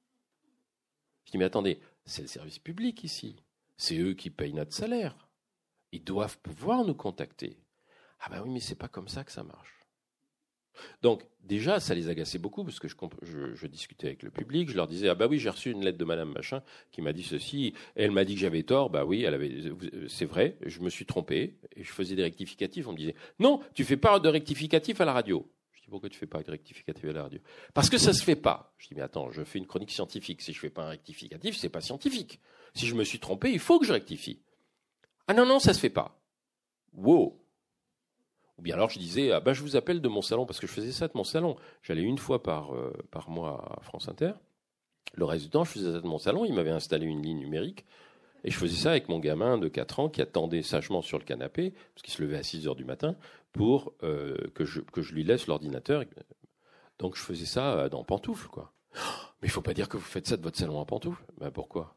Je 1.26 1.32
dis, 1.32 1.38
mais 1.38 1.44
attendez, 1.44 1.80
c'est 2.04 2.22
le 2.22 2.28
service 2.28 2.58
public 2.58 3.04
ici. 3.04 3.36
C'est 3.76 3.98
eux 3.98 4.14
qui 4.14 4.30
payent 4.30 4.54
notre 4.54 4.72
salaire. 4.72 5.28
Ils 5.92 6.04
doivent 6.04 6.38
pouvoir 6.38 6.84
nous 6.84 6.94
contacter. 6.94 7.58
Ah 8.20 8.30
ben 8.30 8.42
oui, 8.42 8.50
mais 8.50 8.60
c'est 8.60 8.74
pas 8.74 8.88
comme 8.88 9.08
ça 9.08 9.22
que 9.22 9.32
ça 9.32 9.42
marche. 9.42 9.85
Donc 11.02 11.22
déjà, 11.44 11.80
ça 11.80 11.94
les 11.94 12.08
agaçait 12.08 12.38
beaucoup 12.38 12.64
parce 12.64 12.78
que 12.78 12.88
je, 12.88 13.66
discutais 13.66 14.08
avec 14.08 14.22
le 14.22 14.30
public, 14.30 14.70
je 14.70 14.76
leur 14.76 14.86
disais 14.86 15.08
ah 15.08 15.14
bah 15.14 15.26
oui 15.28 15.38
j'ai 15.38 15.50
reçu 15.50 15.70
une 15.70 15.84
lettre 15.84 15.98
de 15.98 16.04
Madame 16.04 16.32
machin 16.32 16.62
qui 16.92 17.02
m'a 17.02 17.12
dit 17.12 17.22
ceci, 17.22 17.74
elle 17.94 18.10
m'a 18.10 18.24
dit 18.24 18.34
que 18.34 18.40
j'avais 18.40 18.62
tort, 18.62 18.90
bah 18.90 19.04
oui 19.04 19.26
avait, 19.26 19.50
c'est 20.08 20.24
vrai, 20.24 20.56
je 20.64 20.80
me 20.80 20.90
suis 20.90 21.06
trompé 21.06 21.56
et 21.74 21.84
je 21.84 21.92
faisais 21.92 22.14
des 22.14 22.22
rectificatifs, 22.22 22.86
on 22.86 22.92
me 22.92 22.96
disait 22.96 23.14
non 23.38 23.60
tu 23.74 23.84
fais 23.84 23.96
pas 23.96 24.18
de 24.18 24.28
rectificatif 24.28 25.00
à 25.00 25.04
la 25.04 25.12
radio. 25.12 25.50
Je 25.72 25.82
dis 25.82 25.88
pourquoi 25.88 26.08
tu 26.08 26.18
fais 26.18 26.26
pas 26.26 26.42
de 26.42 26.50
rectificatif 26.50 27.04
à 27.04 27.12
la 27.12 27.22
radio? 27.24 27.40
Parce 27.74 27.90
que 27.90 27.98
ça 27.98 28.12
se 28.12 28.22
fait 28.22 28.36
pas. 28.36 28.74
Je 28.78 28.88
dis 28.88 28.94
mais 28.94 29.02
attends 29.02 29.30
je 29.30 29.42
fais 29.44 29.58
une 29.58 29.66
chronique 29.66 29.90
scientifique, 29.90 30.42
si 30.42 30.52
je 30.52 30.58
fais 30.58 30.70
pas 30.70 30.84
un 30.84 30.90
rectificatif 30.90 31.56
c'est 31.56 31.68
pas 31.68 31.80
scientifique. 31.80 32.40
Si 32.74 32.86
je 32.86 32.94
me 32.94 33.04
suis 33.04 33.18
trompé 33.18 33.50
il 33.50 33.60
faut 33.60 33.78
que 33.78 33.86
je 33.86 33.92
rectifie. 33.92 34.40
Ah 35.28 35.34
non 35.34 35.46
non 35.46 35.58
ça 35.58 35.74
se 35.74 35.80
fait 35.80 35.90
pas. 35.90 36.20
Wow 36.92 37.45
ou 38.58 38.62
bien 38.62 38.74
alors 38.74 38.90
je 38.90 38.98
disais, 38.98 39.32
ah 39.32 39.40
ben 39.40 39.52
je 39.52 39.62
vous 39.62 39.76
appelle 39.76 40.00
de 40.00 40.08
mon 40.08 40.22
salon, 40.22 40.46
parce 40.46 40.60
que 40.60 40.66
je 40.66 40.72
faisais 40.72 40.92
ça 40.92 41.08
de 41.08 41.12
mon 41.14 41.24
salon. 41.24 41.56
J'allais 41.82 42.02
une 42.02 42.18
fois 42.18 42.42
par, 42.42 42.74
euh, 42.74 42.92
mois 43.28 43.76
à 43.78 43.82
France 43.82 44.08
Inter. 44.08 44.32
Le 45.14 45.24
reste 45.24 45.44
du 45.44 45.50
temps, 45.50 45.64
je 45.64 45.72
faisais 45.72 45.92
ça 45.92 46.00
de 46.00 46.06
mon 46.06 46.18
salon. 46.18 46.44
Il 46.44 46.54
m'avait 46.54 46.70
installé 46.70 47.06
une 47.06 47.22
ligne 47.22 47.38
numérique. 47.38 47.84
Et 48.44 48.50
je 48.50 48.56
faisais 48.58 48.76
ça 48.76 48.90
avec 48.90 49.08
mon 49.08 49.18
gamin 49.18 49.58
de 49.58 49.68
4 49.68 50.00
ans 50.00 50.08
qui 50.08 50.22
attendait 50.22 50.62
sagement 50.62 51.02
sur 51.02 51.18
le 51.18 51.24
canapé, 51.24 51.72
parce 51.94 52.02
qu'il 52.02 52.12
se 52.12 52.22
levait 52.22 52.36
à 52.36 52.42
6 52.42 52.68
heures 52.68 52.76
du 52.76 52.84
matin, 52.84 53.16
pour 53.52 53.92
euh, 54.02 54.36
que, 54.54 54.64
je, 54.64 54.80
lui 55.12 55.24
laisse 55.24 55.46
l'ordinateur. 55.46 56.04
Donc 56.98 57.16
je 57.16 57.22
faisais 57.22 57.46
ça 57.46 57.74
euh, 57.74 57.88
dans 57.88 58.04
pantoufles, 58.04 58.48
quoi. 58.48 58.72
Mais 59.42 59.48
il 59.48 59.50
faut 59.50 59.62
pas 59.62 59.74
dire 59.74 59.88
que 59.88 59.96
vous 59.96 60.02
faites 60.02 60.26
ça 60.26 60.36
de 60.36 60.42
votre 60.42 60.58
salon 60.58 60.78
en 60.78 60.86
pantoufles. 60.86 61.24
Ben 61.38 61.50
pourquoi? 61.50 61.95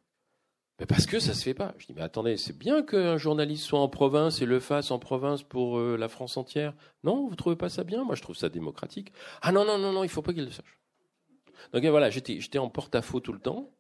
Mais 0.80 0.86
parce 0.86 1.06
que 1.06 1.20
ça 1.20 1.34
se 1.34 1.44
fait 1.44 1.54
pas. 1.54 1.76
Je 1.78 1.88
dis, 1.88 1.94
mais 1.94 2.02
attendez, 2.02 2.38
c'est 2.38 2.58
bien 2.58 2.84
qu'un 2.84 3.18
journaliste 3.18 3.66
soit 3.66 3.80
en 3.80 3.90
province 3.90 4.42
et 4.42 4.46
le 4.46 4.60
fasse 4.60 4.92
en 4.92 5.00
province 5.00 5.44
pour 5.44 5.78
euh, 5.78 5.98
la 5.98 6.08
France 6.08 6.38
entière. 6.38 6.74
Non, 7.04 7.28
vous 7.28 7.36
trouvez 7.36 7.58
pas 7.58 7.70
ça 7.70 7.84
bien? 7.84 8.06
Moi, 8.06 8.16
je 8.16 8.22
trouve 8.22 8.38
ça 8.38 8.50
démocratique. 8.50 9.12
Ah 9.42 9.52
non, 9.52 9.66
non, 9.66 9.78
non, 9.78 9.92
non, 9.92 10.04
il 10.04 10.10
faut 10.10 10.22
pas 10.22 10.34
qu'il 10.34 10.46
le 10.46 10.52
sache. 10.52 10.80
Donc 11.74 11.86
voilà, 11.86 12.10
j'étais, 12.10 12.58
en 12.58 12.70
porte-à-faux 12.70 13.20
tout 13.20 13.34
le 13.34 13.40
temps. 13.40 13.72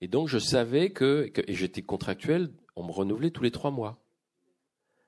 Et 0.00 0.06
donc, 0.06 0.28
je 0.28 0.38
savais 0.38 0.90
que, 0.90 1.30
et 1.46 1.54
j'étais 1.54 1.82
contractuel, 1.82 2.52
on 2.76 2.84
me 2.84 2.92
renouvelait 2.92 3.32
tous 3.32 3.42
les 3.42 3.50
trois 3.50 3.72
mois. 3.72 3.98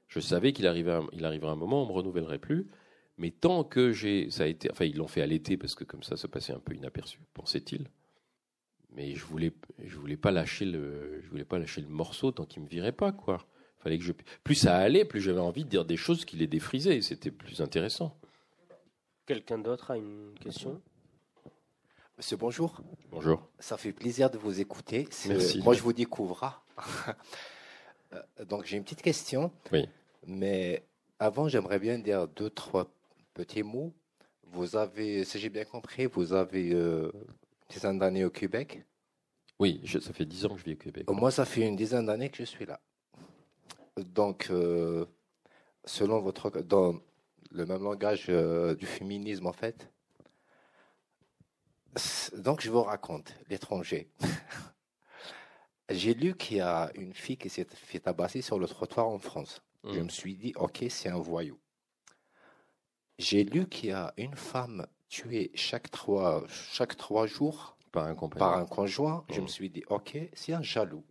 Je 0.08 0.18
savais 0.18 0.52
qu'il 0.52 0.66
arrivait, 0.66 0.98
il 1.12 1.24
arriverait 1.24 1.52
un 1.52 1.56
moment 1.56 1.84
on 1.84 1.86
me 1.86 1.92
renouvellerait 1.92 2.38
plus. 2.38 2.68
Mais 3.16 3.30
tant 3.30 3.62
que 3.62 3.92
j'ai, 3.92 4.30
ça 4.30 4.42
a 4.42 4.46
été, 4.46 4.70
enfin, 4.70 4.84
ils 4.84 4.96
l'ont 4.96 5.06
fait 5.06 5.22
à 5.22 5.26
l'été 5.26 5.56
parce 5.56 5.76
que 5.76 5.84
comme 5.84 6.02
ça, 6.02 6.16
ça 6.16 6.28
passait 6.28 6.52
un 6.52 6.58
peu 6.58 6.74
inaperçu, 6.74 7.20
pensait-il 7.34 7.88
mais 8.94 9.14
je 9.14 9.24
voulais, 9.24 9.52
je 9.84 9.96
voulais 9.96 10.16
pas 10.16 10.30
lâcher 10.30 10.64
le, 10.64 11.20
je 11.22 11.28
voulais 11.30 11.44
pas 11.44 11.58
lâcher 11.58 11.80
le 11.80 11.88
morceau 11.88 12.30
tant 12.30 12.44
qu'il 12.44 12.62
me 12.62 12.68
virait 12.68 12.92
pas, 12.92 13.12
quoi. 13.12 13.46
Fallait 13.78 13.98
que 13.98 14.04
je, 14.04 14.12
plus 14.44 14.54
ça 14.54 14.76
allait, 14.76 15.04
plus 15.04 15.20
j'avais 15.20 15.40
envie 15.40 15.64
de 15.64 15.68
dire 15.68 15.84
des 15.84 15.96
choses 15.96 16.24
qui 16.24 16.36
les 16.36 16.46
défrisaient. 16.46 17.00
C'était 17.00 17.32
plus 17.32 17.60
intéressant. 17.60 18.16
Quelqu'un 19.26 19.58
d'autre 19.58 19.90
a 19.90 19.96
une 19.96 20.34
question? 20.40 20.80
Monsieur, 22.16 22.36
bonjour. 22.36 22.80
Bonjour. 23.10 23.48
Ça 23.58 23.76
fait 23.76 23.92
plaisir 23.92 24.30
de 24.30 24.38
vous 24.38 24.60
écouter. 24.60 25.08
Merci. 25.26 25.60
Moi, 25.62 25.74
je 25.74 25.82
vous 25.82 25.92
découvre. 25.92 26.62
Euh, 28.14 28.44
donc, 28.44 28.66
j'ai 28.66 28.76
une 28.76 28.84
petite 28.84 29.00
question. 29.00 29.50
Oui. 29.72 29.88
Mais 30.26 30.82
avant, 31.18 31.48
j'aimerais 31.48 31.78
bien 31.78 31.98
dire 31.98 32.28
deux, 32.28 32.50
trois 32.50 32.92
petits 33.32 33.62
mots. 33.62 33.94
Vous 34.48 34.76
avez, 34.76 35.24
si 35.24 35.38
j'ai 35.38 35.48
bien 35.48 35.64
compris, 35.64 36.04
vous 36.04 36.34
avez 36.34 36.74
euh, 36.74 37.10
dizaine 37.72 37.98
d'années 37.98 38.24
au 38.24 38.30
Québec 38.30 38.84
Oui, 39.58 39.82
ça 39.86 40.12
fait 40.12 40.24
dix 40.24 40.44
ans 40.46 40.54
que 40.54 40.60
je 40.60 40.64
vis 40.64 40.74
au 40.74 40.76
Québec. 40.76 41.10
Moi, 41.10 41.30
ça 41.30 41.44
fait 41.44 41.66
une 41.66 41.76
dizaine 41.76 42.06
d'années 42.06 42.30
que 42.30 42.38
je 42.38 42.44
suis 42.44 42.66
là. 42.66 42.80
Donc, 43.96 44.48
euh, 44.50 45.06
selon 45.84 46.20
votre. 46.20 46.50
dans 46.50 47.00
le 47.50 47.66
même 47.66 47.82
langage 47.82 48.26
euh, 48.30 48.74
du 48.74 48.86
féminisme, 48.86 49.46
en 49.46 49.52
fait. 49.52 49.90
Donc, 52.36 52.62
je 52.62 52.70
vous 52.70 52.82
raconte 52.82 53.34
l'étranger. 53.50 54.08
J'ai 55.90 56.14
lu 56.14 56.34
qu'il 56.34 56.56
y 56.56 56.60
a 56.60 56.90
une 56.94 57.12
fille 57.12 57.36
qui 57.36 57.50
s'est 57.50 57.66
fait 57.68 58.00
tabasser 58.00 58.40
sur 58.40 58.58
le 58.58 58.66
trottoir 58.66 59.08
en 59.08 59.18
France. 59.18 59.60
Je 59.84 60.00
hmm. 60.00 60.04
me 60.04 60.08
suis 60.08 60.34
dit, 60.34 60.54
OK, 60.56 60.84
c'est 60.88 61.10
un 61.10 61.18
voyou. 61.18 61.58
J'ai 63.18 63.44
lu 63.44 63.68
qu'il 63.68 63.90
y 63.90 63.92
a 63.92 64.14
une 64.16 64.34
femme 64.34 64.86
tué 65.12 65.50
chaque 65.54 65.90
trois, 65.90 66.42
chaque 66.48 66.96
trois 66.96 67.26
jours 67.26 67.76
par 67.92 68.06
un, 68.06 68.14
par 68.14 68.56
un 68.56 68.64
conjoint, 68.64 69.24
je 69.30 69.40
me 69.40 69.44
mmh. 69.44 69.48
suis 69.48 69.68
dit, 69.68 69.82
OK, 69.90 70.16
c'est 70.32 70.54
un 70.54 70.62
jaloux. 70.62 71.04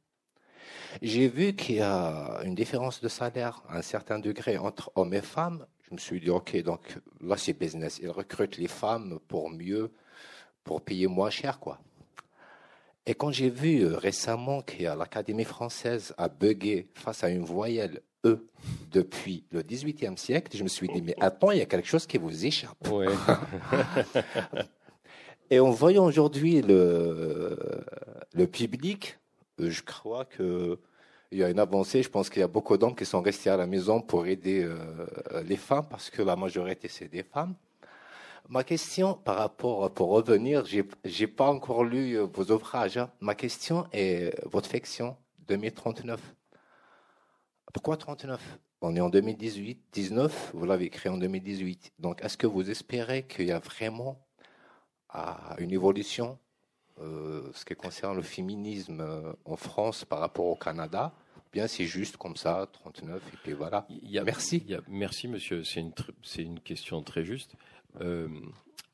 J'ai 1.04 1.28
vu 1.28 1.56
qu'il 1.56 1.76
y 1.76 1.82
a 1.82 2.42
une 2.44 2.56
différence 2.56 3.00
de 3.00 3.08
salaire 3.08 3.62
à 3.70 3.78
un 3.78 3.82
certain 3.84 4.18
degré 4.18 4.58
entre 4.58 4.92
hommes 4.96 5.14
et 5.14 5.22
femmes. 5.22 5.68
Je 5.84 5.94
me 5.94 6.00
suis 6.00 6.20
dit, 6.20 6.32
OK, 6.32 6.58
donc 6.64 6.98
là, 7.22 7.38
c'est 7.38 7.54
business. 7.54 8.00
Ils 8.02 8.10
recrutent 8.10 8.58
les 8.58 8.68
femmes 8.68 9.20
pour 9.28 9.52
mieux, 9.52 9.94
pour 10.64 10.82
payer 10.82 11.06
moins 11.06 11.30
cher, 11.30 11.60
quoi. 11.60 11.80
Et 13.06 13.14
quand 13.14 13.32
j'ai 13.32 13.50
vu 13.50 13.82
euh, 13.82 13.98
récemment 13.98 14.64
que 14.64 14.84
l'Académie 14.84 15.44
française 15.44 16.14
a 16.18 16.28
bugué 16.28 16.90
face 16.96 17.24
à 17.24 17.30
une 17.30 17.46
voyelle 17.46 18.02
E 18.24 18.38
depuis 18.92 19.46
le 19.52 19.64
XVIIIe 19.64 20.18
siècle, 20.18 20.56
je 20.56 20.64
me 20.64 20.68
suis 20.68 20.88
dit, 20.88 21.02
mais 21.02 21.16
attends, 21.20 21.52
il 21.52 21.58
y 21.58 21.62
a 21.62 21.66
quelque 21.66 21.88
chose 21.88 22.06
qui 22.06 22.18
vous 22.18 22.46
échappe. 22.46 22.88
Et 25.50 25.60
en 25.60 25.72
voyant 25.72 26.06
aujourd'hui 26.06 26.62
le, 26.62 27.58
le 28.34 28.48
public, 28.48 29.18
euh, 29.60 29.70
je 29.70 29.82
crois 29.82 30.26
qu'il 30.26 30.78
y 31.32 31.44
a 31.44 31.50
une 31.50 31.60
avancée. 31.60 32.04
Je 32.04 32.10
pense 32.10 32.30
qu'il 32.30 32.42
y 32.42 32.44
a 32.44 32.48
beaucoup 32.48 32.78
d'hommes 32.78 32.96
qui 32.96 33.06
sont 33.06 33.22
restés 33.22 33.50
à 33.50 33.58
la 33.58 33.66
maison 33.66 34.02
pour 34.02 34.28
aider 34.28 34.64
euh, 34.64 35.44
les 35.46 35.58
femmes 35.58 35.88
parce 35.90 36.10
que 36.10 36.22
la 36.22 36.36
majorité, 36.36 36.88
c'est 36.88 37.08
des 37.10 37.24
femmes. 37.24 37.56
Ma 38.50 38.64
question 38.64 39.14
par 39.14 39.38
rapport, 39.38 39.92
pour 39.92 40.10
revenir, 40.10 40.66
j'ai, 40.66 40.84
j'ai 41.06 41.28
pas 41.28 41.48
encore 41.48 41.84
lu 41.84 42.18
euh, 42.18 42.28
vos 42.32 42.52
ouvrages. 42.54 42.98
Hein. 42.98 43.10
Ma 43.20 43.36
question 43.36 43.88
est 43.92 44.34
votre 44.46 44.70
fiction 44.70 45.18
2039. 45.48 46.20
Pourquoi 47.74 47.98
39 47.98 48.60
On 48.82 48.96
est 48.96 49.00
en 49.00 49.10
2018, 49.10 49.80
19, 49.94 50.52
vous 50.54 50.66
l'avez 50.66 50.90
créé 50.90 51.12
en 51.12 51.18
2018. 51.18 51.94
Donc, 52.00 52.22
est-ce 52.24 52.38
que 52.38 52.48
vous 52.48 52.70
espérez 52.70 53.24
qu'il 53.24 53.46
y 53.46 53.52
a 53.52 53.60
vraiment 53.60 54.20
une 55.58 55.72
évolution 55.72 56.38
euh, 57.00 57.50
ce 57.54 57.66
qui 57.66 57.74
concerne 57.76 58.16
le 58.16 58.22
féminisme 58.22 59.02
euh, 59.02 59.34
en 59.46 59.56
France 59.56 60.06
par 60.06 60.20
rapport 60.20 60.46
au 60.46 60.56
Canada? 60.56 61.14
Bien, 61.54 61.68
c'est 61.68 61.86
juste 61.86 62.18
comme 62.18 62.36
ça, 62.36 62.68
39, 62.72 63.22
et 63.34 63.38
puis 63.44 63.54
voilà. 63.54 63.88
merci. 64.24 64.66
merci, 64.88 65.28
monsieur. 65.28 65.64
C'est 65.64 65.80
une, 65.80 65.94
c'est 66.24 66.44
une 66.44 66.60
question 66.60 67.02
très 67.04 67.24
juste. 67.26 67.56
Euh, 68.02 68.28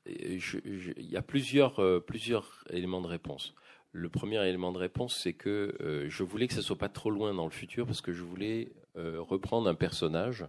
il 0.06 1.10
y 1.12 1.18
a 1.18 1.22
plusieurs, 1.22 2.04
plusieurs 2.06 2.64
éléments 2.70 3.02
de 3.02 3.08
réponse. 3.08 3.54
Le 3.98 4.10
premier 4.10 4.46
élément 4.48 4.72
de 4.72 4.78
réponse, 4.78 5.16
c'est 5.16 5.34
que 5.34 5.76
je 6.08 6.24
voulais 6.24 6.48
que 6.48 6.54
ça 6.54 6.62
soit 6.62 6.78
pas 6.78 6.88
trop 6.88 7.10
loin 7.10 7.34
dans 7.34 7.46
le 7.46 7.52
futur 7.52 7.88
parce 7.88 8.02
que 8.02 8.14
je 8.14 8.22
voulais 8.22 8.72
reprendre 8.96 9.68
un 9.68 9.74
personnage 9.74 10.46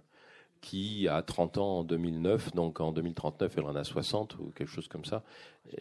qui 0.61 1.09
a 1.09 1.23
30 1.23 1.57
ans 1.57 1.79
en 1.79 1.85
2009, 1.85 2.55
donc 2.55 2.81
en 2.81 2.93
2039 2.93 3.55
elle 3.57 3.65
en 3.65 3.75
a 3.75 3.85
60 3.85 4.37
ou 4.39 4.51
quelque 4.55 4.69
chose 4.69 4.89
comme 4.89 5.07
ça. 5.07 5.23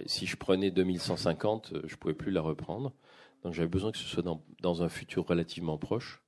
si 0.05 0.25
je 0.25 0.37
prenais 0.37 0.71
2150, 0.71 1.73
je 1.83 1.93
ne 1.93 1.97
pouvais 1.97 2.13
plus 2.13 2.31
la 2.31 2.41
reprendre. 2.41 2.93
Donc 3.43 3.53
j'avais 3.53 3.67
besoin 3.67 3.91
que 3.91 3.97
ce 3.97 4.05
soit 4.05 4.23
dans, 4.61 4.83
un 4.83 4.89
futur 4.89 5.25
relativement 5.27 5.77
proche. 5.77 6.21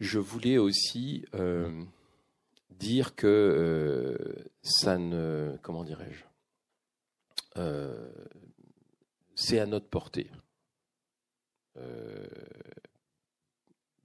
Je 0.00 0.18
voulais 0.18 0.58
aussi 0.58 1.24
euh, 1.34 1.84
dire 2.70 3.14
que 3.14 3.26
euh, 3.26 4.50
ça 4.62 4.98
ne... 4.98 5.56
Comment 5.62 5.84
dirais-je 5.84 6.24
euh, 7.58 8.08
C'est 9.36 9.60
à 9.60 9.66
notre 9.66 9.88
portée. 9.88 10.30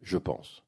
je 0.01 0.17
pense 0.17 0.63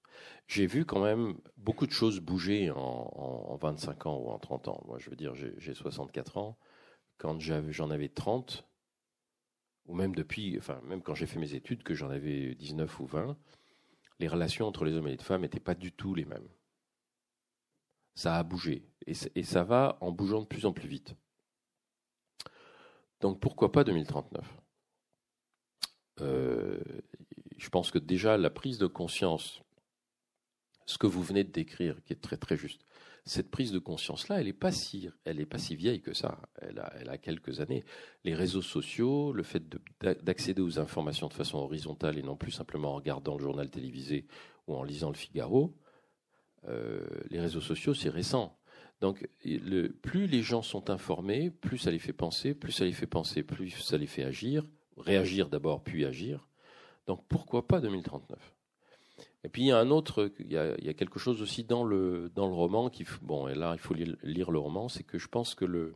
j'ai 0.48 0.68
vu 0.68 0.86
quand 0.86 1.04
même 1.04 1.38
beaucoup 1.58 1.88
de 1.88 1.92
choses 1.92 2.20
bouger 2.20 2.72
en, 2.72 3.58
25 3.62 4.06
ans 4.08 4.18
ou 4.18 4.30
en 4.30 4.40
30 4.40 4.68
ans. 4.68 4.84
Moi, 4.86 4.98
je 5.00 5.10
veux 5.10 5.16
dire, 5.16 5.34
j'ai 5.36 5.74
64 5.74 6.38
ans. 6.38 6.58
Quand 7.18 7.40
j'en 7.40 7.90
avais 7.90 8.10
30, 8.10 8.68
ou 9.86 9.96
même 9.96 10.16
depuis, 10.16 10.58
enfin, 10.58 10.82
même 10.84 11.02
quand 11.02 11.16
j'ai 11.16 11.26
fait 11.26 11.40
mes 11.40 11.54
études, 11.54 11.84
que 11.84 11.94
j'en 11.94 12.10
avais 12.10 12.56
19 12.56 13.00
ou 13.00 13.06
20, 13.06 13.38
les 14.20 14.28
relations 14.28 14.68
entre 14.68 14.86
les 14.86 14.94
hommes 14.94 15.08
et 15.08 15.12
les 15.12 15.24
femmes 15.24 15.42
n'étaient 15.42 15.60
pas 15.60 15.76
du 15.76 15.92
tout 15.92 16.14
les 16.14 16.26
mêmes. 16.26 16.48
Ça 18.16 18.38
a 18.38 18.44
bougé. 18.44 18.86
Et 19.08 19.44
ça 19.44 19.64
va 19.64 19.98
en 20.02 20.12
bougeant 20.12 20.42
de 20.42 20.48
plus 20.48 20.66
en 20.66 20.74
plus 20.74 20.88
vite. 20.88 21.16
Donc 23.24 23.40
pourquoi 23.40 23.72
pas 23.72 23.86
2039 23.86 24.44
euh, 26.20 26.78
Je 27.58 27.70
pense 27.70 27.90
que 27.90 27.98
déjà 27.98 28.38
la 28.38 28.50
prise 28.50 28.78
de 28.78 28.86
conscience 28.86 29.62
ce 30.86 30.98
que 30.98 31.08
vous 31.08 31.24
venez 31.24 31.46
de 31.46 31.52
décrire, 31.52 32.04
qui 32.04 32.12
est 32.12 32.22
très 32.22 32.36
très 32.36 32.58
juste. 32.58 32.86
Cette 33.26 33.50
prise 33.50 33.72
de 33.72 33.80
conscience-là, 33.80 34.42
elle 34.42 34.48
n'est 34.48 34.52
pas 34.52 34.74
si, 34.74 35.10
pas 35.50 35.58
si 35.58 35.78
vieille 35.78 36.02
que 36.02 36.14
ça. 36.14 36.38
Elle 36.62 36.80
a, 36.80 36.92
elle 37.00 37.08
a 37.08 37.18
quelques 37.18 37.62
années. 37.62 37.86
Les 38.26 38.36
réseaux 38.36 38.62
sociaux, 38.62 39.32
le 39.32 39.44
fait 39.44 39.64
d'accéder 40.02 40.62
aux 40.62 40.78
informations 40.78 41.30
de 41.30 41.34
façon 41.34 41.60
horizontale 41.60 42.18
et 42.18 42.24
non 42.24 42.36
plus 42.36 42.52
simplement 42.52 42.90
en 42.90 42.96
regardant 42.96 43.38
le 43.38 43.44
journal 43.44 43.70
télévisé 43.70 44.28
ou 44.68 44.76
en 44.76 44.84
lisant 44.84 45.08
le 45.08 45.16
Figaro, 45.16 45.74
euh, 46.68 47.08
les 47.30 47.40
réseaux 47.40 47.62
sociaux, 47.62 47.94
c'est 47.94 48.10
récent. 48.10 48.60
Donc, 49.04 49.28
le, 49.44 49.90
plus 49.90 50.28
les 50.28 50.42
gens 50.42 50.62
sont 50.62 50.90
informés, 50.90 51.50
plus 51.50 51.78
ça 51.78 51.92
les 51.92 52.00
fait 52.00 52.14
penser, 52.14 52.54
plus 52.54 52.72
ça 52.72 52.86
les 52.86 52.94
fait 52.94 53.06
penser, 53.06 53.44
plus 53.44 53.70
ça 53.72 53.98
les 53.98 54.08
fait 54.08 54.24
agir, 54.24 54.64
réagir 54.96 55.50
d'abord, 55.50 55.84
puis 55.84 56.06
agir. 56.06 56.48
Donc, 57.06 57.22
pourquoi 57.28 57.68
pas 57.68 57.82
2039 57.82 58.40
et 59.44 59.50
puis 59.50 59.64
il 59.64 59.66
y 59.66 59.72
a 59.74 59.78
un 59.78 59.90
autre, 59.90 60.32
il 60.40 60.54
y 60.54 60.58
a, 60.58 60.94
quelque 60.94 61.20
chose 61.20 61.42
aussi 61.42 61.66
dans 61.66 61.84
le 61.84 62.32
dans 62.34 62.48
le 62.48 62.54
roman 62.54 62.90
qui 62.90 63.06
bon 63.22 63.50
et 63.50 63.56
là 63.56 63.74
il 63.74 63.80
faut 63.80 63.94
lire, 63.94 64.52
le 64.52 64.58
roman, 64.58 64.88
c'est 64.88 65.04
que 65.04 65.20
je 65.20 65.28
pense 65.28 65.54
que 65.54 65.66
le 65.66 65.96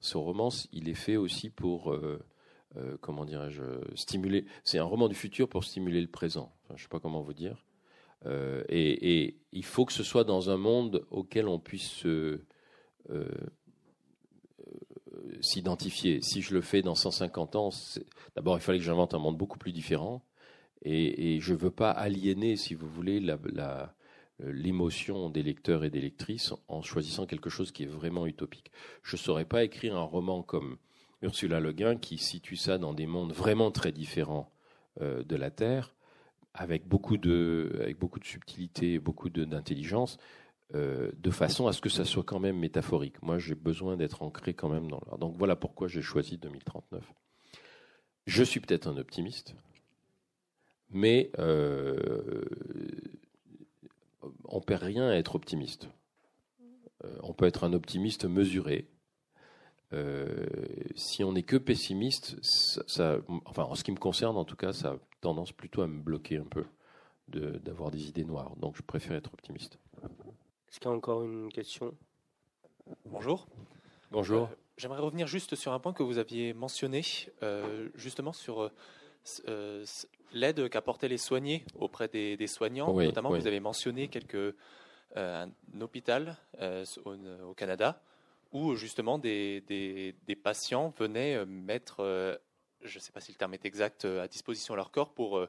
ce 0.00 0.16
roman 0.16 0.48
il 0.72 0.88
est 0.88 0.94
fait 0.94 1.16
aussi 1.16 1.48
pour 1.48 1.92
euh, 1.92 2.18
euh, 2.76 2.96
comment 3.00 3.24
dirais-je 3.24 3.62
stimuler. 3.94 4.46
C'est 4.64 4.78
un 4.78 4.84
roman 4.84 5.06
du 5.06 5.14
futur 5.14 5.48
pour 5.48 5.62
stimuler 5.62 6.00
le 6.00 6.08
présent. 6.08 6.52
Je 6.74 6.82
sais 6.82 6.88
pas 6.88 6.98
comment 6.98 7.20
vous 7.20 7.34
dire. 7.34 7.64
Euh, 8.26 8.62
et, 8.68 9.36
il 9.54 9.64
faut 9.64 9.84
que 9.84 9.92
ce 9.92 10.02
soit 10.02 10.24
dans 10.24 10.48
un 10.48 10.56
monde 10.56 11.06
auquel 11.10 11.46
on 11.46 11.58
puisse 11.58 12.06
s'identifier. 15.42 16.22
Si 16.22 16.40
je 16.40 16.54
le 16.54 16.62
fais 16.62 16.80
dans 16.80 16.94
150 16.94 17.56
ans, 17.56 17.68
d'abord 18.34 18.56
il 18.56 18.62
fallait 18.62 18.78
que 18.78 18.84
j'invente 18.84 19.12
un 19.12 19.18
monde 19.18 19.36
beaucoup 19.36 19.58
plus 19.58 19.72
différent. 19.72 20.24
Et, 20.84 21.38
je 21.40 21.52
ne 21.52 21.58
veux 21.58 21.70
pas 21.70 21.90
aliéner, 21.90 22.56
si 22.56 22.74
vous 22.74 22.88
voulez, 22.88 23.22
l'émotion 24.38 25.28
des 25.28 25.42
lecteurs 25.42 25.84
et 25.84 25.90
des 25.90 26.00
lectrices 26.00 26.54
en 26.68 26.80
choisissant 26.80 27.26
quelque 27.26 27.50
chose 27.50 27.72
qui 27.72 27.82
est 27.82 27.86
vraiment 27.86 28.26
utopique. 28.26 28.72
Je 29.02 29.16
ne 29.16 29.20
saurais 29.20 29.44
pas 29.44 29.64
écrire 29.64 29.96
un 29.96 30.02
roman 30.02 30.42
comme 30.42 30.78
Ursula 31.22 31.60
Le 31.60 31.72
Guin 31.72 31.96
qui 31.96 32.18
situe 32.18 32.56
ça 32.56 32.78
dans 32.78 32.94
des 32.94 33.06
mondes 33.06 33.32
vraiment 33.32 33.70
très 33.70 33.92
différents 33.92 34.52
euh, 35.00 35.22
de 35.22 35.36
la 35.36 35.50
Terre, 35.50 35.94
avec 36.54 36.86
beaucoup 36.86 37.16
de, 37.16 37.78
avec 37.80 37.98
beaucoup 37.98 38.18
de 38.18 38.24
subtilité, 38.24 38.98
beaucoup 38.98 39.30
d'intelligence, 39.30 40.18
euh, 40.74 41.10
de 41.18 41.30
façon 41.30 41.66
à 41.66 41.72
ce 41.72 41.80
que 41.80 41.88
ça 41.88 42.04
soit 42.04 42.22
quand 42.22 42.40
même 42.40 42.58
métaphorique. 42.58 43.20
Moi, 43.22 43.38
j'ai 43.38 43.54
besoin 43.54 43.96
d'être 43.96 44.22
ancré 44.22 44.54
quand 44.54 44.68
même 44.68 44.88
dans 44.88 45.00
l'art. 45.06 45.18
Donc 45.18 45.36
voilà 45.36 45.56
pourquoi 45.56 45.88
j'ai 45.88 46.02
choisi 46.02 46.38
2039. 46.38 47.02
Je 48.26 48.42
suis 48.42 48.60
peut-être 48.60 48.86
un 48.86 48.96
optimiste, 48.96 49.54
mais 50.90 51.30
euh, 51.38 52.42
on 54.44 54.58
ne 54.58 54.62
perd 54.62 54.82
rien 54.82 55.08
à 55.08 55.14
être 55.14 55.34
optimiste. 55.34 55.88
Euh, 57.04 57.16
on 57.22 57.34
peut 57.34 57.46
être 57.46 57.64
un 57.64 57.72
optimiste 57.72 58.24
mesuré. 58.24 58.88
Euh, 59.92 60.46
si 60.94 61.22
on 61.24 61.32
n'est 61.32 61.42
que 61.42 61.56
pessimiste, 61.56 62.36
ça, 62.42 63.18
enfin, 63.44 63.64
en 63.64 63.74
ce 63.74 63.84
qui 63.84 63.92
me 63.92 63.98
concerne, 63.98 64.36
en 64.36 64.44
tout 64.44 64.56
cas, 64.56 64.72
ça 64.72 64.92
a 64.92 64.96
tendance 65.20 65.52
plutôt 65.52 65.82
à 65.82 65.86
me 65.86 66.00
bloquer 66.00 66.38
un 66.38 66.44
peu 66.44 66.64
d'avoir 67.28 67.90
des 67.90 68.08
idées 68.08 68.24
noires. 68.24 68.54
Donc, 68.56 68.76
je 68.76 68.82
préfère 68.82 69.16
être 69.16 69.32
optimiste. 69.32 69.78
Est-ce 70.68 70.80
qu'il 70.80 70.90
y 70.90 70.92
a 70.92 70.96
encore 70.96 71.22
une 71.22 71.50
question? 71.50 71.94
Bonjour. 73.06 73.46
Bonjour. 74.10 74.48
J'aimerais 74.76 75.00
revenir 75.00 75.26
juste 75.26 75.54
sur 75.54 75.72
un 75.72 75.78
point 75.78 75.92
que 75.92 76.02
vous 76.02 76.18
aviez 76.18 76.52
mentionné, 76.52 77.02
justement 77.94 78.32
sur 78.32 78.70
l'aide 80.32 80.68
qu'apportaient 80.68 81.08
les 81.08 81.18
soignés 81.18 81.64
auprès 81.78 82.08
des, 82.08 82.46
soignants. 82.46 82.92
Notamment, 82.92 83.30
vous 83.30 83.46
avez 83.46 83.60
mentionné 83.60 84.08
quelques, 84.08 84.54
euh, 85.16 85.44
un 85.46 85.80
hôpital 85.80 86.38
euh, 86.60 86.84
au, 87.04 87.54
Canada 87.54 88.00
où 88.52 88.74
justement 88.74 89.18
des, 89.18 90.16
patients 90.42 90.94
venaient 90.98 91.36
euh, 91.36 91.46
mettre, 91.46 92.40
je 92.82 92.96
ne 92.96 93.00
sais 93.00 93.12
pas 93.12 93.20
si 93.20 93.32
le 93.32 93.38
terme 93.38 93.54
est 93.54 93.64
exact, 93.64 94.04
à 94.04 94.28
disposition 94.28 94.74
leur 94.74 94.90
corps 94.90 95.14
pour 95.14 95.46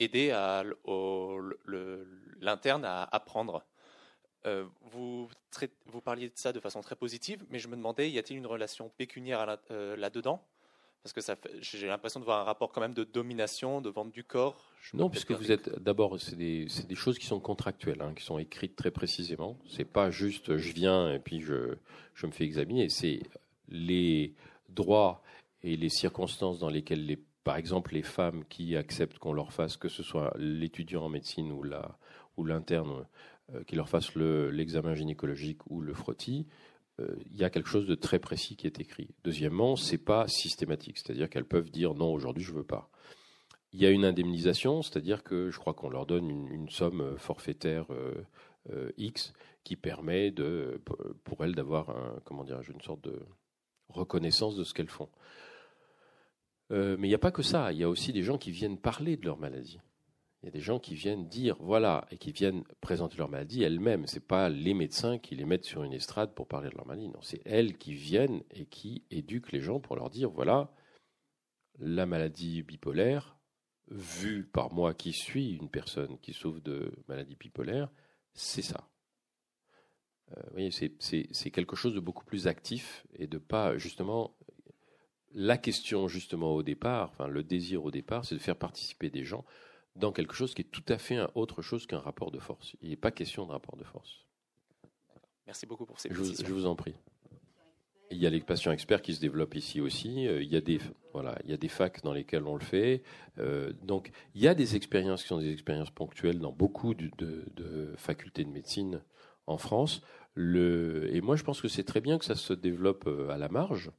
aider 0.00 0.28
l'interne 2.40 2.84
à 2.84 3.04
apprendre. 3.04 3.64
vous, 4.44 5.28
vous 5.86 6.00
parliez 6.00 6.28
de 6.28 6.36
ça 6.36 6.52
de 6.52 6.60
façon 6.60 6.80
très 6.80 6.96
positive, 6.96 7.44
mais 7.50 7.58
je 7.58 7.68
me 7.68 7.76
demandais, 7.76 8.10
y 8.10 8.18
a-t-il 8.18 8.38
une 8.38 8.46
relation 8.46 8.88
pécuniaire 8.90 9.58
là-dedans? 9.70 10.44
Parce 11.04 11.12
que 11.12 11.20
ça 11.20 11.36
j'ai 11.60 11.86
l'impression 11.86 12.18
de 12.18 12.24
voir 12.24 12.40
un 12.40 12.44
rapport 12.44 12.72
quand 12.72 12.80
même 12.80 12.94
de 12.94 13.04
domination, 13.04 13.82
de 13.82 13.90
vente 13.90 14.10
du 14.10 14.24
corps. 14.24 14.72
non, 14.94 15.10
puisque 15.10 15.32
vous 15.32 15.52
êtes 15.52 15.78
d'abord, 15.78 16.18
c'est 16.18 16.34
des, 16.34 16.66
des, 16.88 16.94
choses 16.94 17.18
qui 17.18 17.26
sont 17.26 17.40
contractuelles, 17.40 18.00
hein, 18.00 18.14
qui 18.16 18.24
sont 18.24 18.38
écrites 18.38 18.74
très 18.74 18.90
précisément. 18.90 19.58
C'est 19.68 19.84
pas 19.84 20.10
juste 20.10 20.56
je 20.56 20.72
viens 20.72 21.12
et 21.12 21.18
puis 21.18 21.42
je, 21.42 21.74
je 22.14 22.26
me 22.26 22.32
fais 22.32 22.44
examiner. 22.44 22.88
C'est 22.88 23.20
les 23.68 24.34
droits 24.70 25.22
et 25.62 25.76
les 25.76 25.90
circonstances 25.90 26.58
dans 26.58 26.70
lesquelles 26.70 27.04
les 27.04 27.18
par 27.44 27.58
exemple, 27.58 27.92
les 27.92 28.02
femmes 28.02 28.42
qui 28.48 28.74
acceptent 28.74 29.18
qu'on 29.18 29.34
leur 29.34 29.52
fasse, 29.52 29.76
que 29.76 29.90
ce 29.90 30.02
soit 30.02 30.34
l'étudiant 30.38 31.04
en 31.04 31.08
médecine 31.10 31.52
ou 31.52 31.62
la 31.62 31.98
ou 32.38 32.44
l'interne, 32.44 33.04
euh, 33.54 33.62
qui 33.64 33.76
leur 33.76 33.90
fasse 33.90 34.16
l'examen 34.16 34.94
gynécologique 34.94 35.60
ou 35.68 35.82
le 35.82 35.92
frottis, 35.92 36.46
il 36.98 37.36
y 37.36 37.44
a 37.44 37.50
quelque 37.50 37.68
chose 37.68 37.86
de 37.86 37.94
très 37.94 38.18
précis 38.18 38.56
qui 38.56 38.66
est 38.66 38.80
écrit. 38.80 39.08
Deuxièmement, 39.24 39.76
c'est 39.76 39.98
pas 39.98 40.28
systématique, 40.28 40.98
c'est-à-dire 40.98 41.28
qu'elles 41.28 41.44
peuvent 41.44 41.70
dire 41.70 41.94
non, 41.94 42.12
aujourd'hui 42.12 42.44
je 42.44 42.52
veux 42.52 42.64
pas. 42.64 42.88
Il 43.72 43.82
y 43.82 43.86
a 43.86 43.90
une 43.90 44.04
indemnisation, 44.04 44.82
c'est-à-dire 44.82 45.24
que 45.24 45.50
je 45.50 45.58
crois 45.58 45.74
qu'on 45.74 45.88
leur 45.88 46.06
donne 46.06 46.30
une, 46.30 46.68
somme 46.70 47.18
forfaitaire 47.18 47.92
euh, 47.92 48.14
euh, 48.70 48.92
X 48.96 49.32
qui 49.64 49.74
permet 49.74 50.32
pour 51.24 51.44
elles 51.44 51.54
d'avoir 51.56 51.90
une 52.30 52.80
sorte 52.80 53.02
de 53.02 53.18
reconnaissance 53.88 54.54
de 54.54 54.62
ce 54.62 54.74
qu'elles 54.74 54.88
font. 54.88 55.08
mais 56.70 56.96
il 56.98 57.08
n'y 57.08 57.14
a 57.14 57.18
pas 57.18 57.32
que 57.32 57.42
ça, 57.42 57.72
il 57.72 57.78
y 57.78 57.82
a 57.82 57.88
aussi 57.88 58.12
des 58.12 58.22
gens 58.22 58.38
qui 58.38 58.50
viennent 58.50 58.78
parler 58.78 59.16
de 59.16 59.24
leur 59.24 59.38
maladie. 59.38 59.80
Il 60.44 60.48
y 60.48 60.50
a 60.50 60.52
des 60.52 60.60
gens 60.60 60.78
qui 60.78 60.94
viennent 60.94 61.26
dire 61.26 61.56
voilà 61.58 62.06
et 62.10 62.18
qui 62.18 62.30
viennent 62.30 62.64
présenter 62.82 63.16
leur 63.16 63.30
maladie 63.30 63.62
elles-mêmes. 63.62 64.06
C'est 64.06 64.20
pas 64.20 64.50
les 64.50 64.74
médecins 64.74 65.16
qui 65.16 65.36
les 65.36 65.46
mettent 65.46 65.64
sur 65.64 65.84
une 65.84 65.94
estrade 65.94 66.34
pour 66.34 66.46
parler 66.46 66.68
de 66.68 66.74
leur 66.74 66.86
maladie. 66.86 67.08
Non, 67.08 67.22
c'est 67.22 67.40
elles 67.46 67.78
qui 67.78 67.94
viennent 67.94 68.42
et 68.50 68.66
qui 68.66 69.04
éduquent 69.10 69.52
les 69.52 69.62
gens 69.62 69.80
pour 69.80 69.96
leur 69.96 70.10
dire 70.10 70.28
voilà 70.28 70.70
la 71.78 72.04
maladie 72.04 72.62
bipolaire 72.62 73.38
vue 73.88 74.44
par 74.44 74.70
moi 74.70 74.92
qui 74.92 75.14
suis 75.14 75.54
une 75.54 75.70
personne 75.70 76.18
qui 76.18 76.34
souffre 76.34 76.60
de 76.60 76.92
maladie 77.08 77.36
bipolaire, 77.36 77.90
c'est 78.34 78.60
ça. 78.60 78.90
Euh, 80.36 80.42
voyez, 80.52 80.70
c'est 80.70 81.50
quelque 81.52 81.74
chose 81.74 81.94
de 81.94 82.00
beaucoup 82.00 82.26
plus 82.26 82.48
actif 82.48 83.06
et 83.14 83.26
de 83.26 83.38
pas 83.38 83.78
justement 83.78 84.36
la 85.32 85.56
question 85.56 86.06
justement 86.06 86.54
au 86.54 86.62
départ, 86.62 87.08
enfin 87.12 87.28
le 87.28 87.42
désir 87.42 87.82
au 87.82 87.90
départ, 87.90 88.26
c'est 88.26 88.34
de 88.34 88.40
faire 88.40 88.56
participer 88.56 89.08
des 89.08 89.24
gens 89.24 89.46
dans 89.96 90.12
quelque 90.12 90.34
chose 90.34 90.54
qui 90.54 90.62
est 90.62 90.70
tout 90.70 90.84
à 90.88 90.98
fait 90.98 91.18
autre 91.34 91.62
chose 91.62 91.86
qu'un 91.86 91.98
rapport 91.98 92.30
de 92.30 92.38
force. 92.38 92.76
Il 92.82 92.90
n'est 92.90 92.96
pas 92.96 93.10
question 93.10 93.46
de 93.46 93.52
rapport 93.52 93.76
de 93.76 93.84
force. 93.84 94.24
Merci 95.46 95.66
beaucoup 95.66 95.86
pour 95.86 96.00
ces 96.00 96.08
je, 96.10 96.22
je 96.22 96.52
vous 96.52 96.66
en 96.66 96.74
prie. 96.74 96.94
Il 98.10 98.18
y 98.18 98.26
a 98.26 98.30
les 98.30 98.40
patients 98.40 98.72
experts 98.72 99.02
qui 99.02 99.14
se 99.14 99.20
développent 99.20 99.56
ici 99.56 99.80
aussi. 99.80 100.26
Euh, 100.26 100.42
il 100.42 100.52
y 100.52 100.56
a 100.56 100.60
des 100.60 100.78
voilà, 101.12 101.38
il 101.44 101.50
y 101.50 101.54
a 101.54 101.56
des 101.56 101.68
facs 101.68 102.02
dans 102.02 102.12
lesquels 102.12 102.44
on 102.44 102.54
le 102.54 102.64
fait. 102.64 103.02
Euh, 103.38 103.72
donc 103.82 104.10
il 104.34 104.42
y 104.42 104.48
a 104.48 104.54
des 104.54 104.76
expériences 104.76 105.22
qui 105.22 105.28
sont 105.28 105.38
des 105.38 105.52
expériences 105.52 105.90
ponctuelles 105.90 106.38
dans 106.38 106.52
beaucoup 106.52 106.94
de, 106.94 107.10
de 107.18 107.94
facultés 107.96 108.44
de 108.44 108.50
médecine 108.50 109.02
en 109.46 109.58
France. 109.58 110.02
Le, 110.34 111.14
et 111.14 111.20
moi 111.20 111.36
je 111.36 111.44
pense 111.44 111.60
que 111.60 111.68
c'est 111.68 111.84
très 111.84 112.00
bien 112.00 112.18
que 112.18 112.24
ça 112.24 112.34
se 112.34 112.52
développe 112.52 113.06
euh, 113.06 113.28
à 113.30 113.38
la 113.38 113.48
marge 113.48 113.90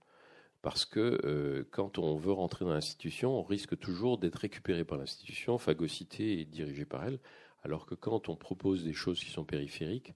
parce 0.66 0.84
que 0.84 1.64
quand 1.70 2.00
on 2.00 2.16
veut 2.16 2.32
rentrer 2.32 2.66
dans 2.66 2.74
l'institution, 2.74 3.38
on 3.38 3.44
risque 3.44 3.78
toujours 3.78 4.18
d'être 4.18 4.38
récupéré 4.38 4.84
par 4.84 4.98
l'institution, 4.98 5.60
phagocyté 5.60 6.40
et 6.40 6.46
dirigé 6.46 6.86
par 6.86 7.06
elle, 7.06 7.20
alors 7.62 7.86
que 7.86 7.94
quand 7.94 8.30
on 8.30 8.36
propose 8.36 8.84
des 8.84 8.92
choses 8.92 9.20
qui 9.20 9.30
sont 9.30 9.44
périphériques, 9.44 10.16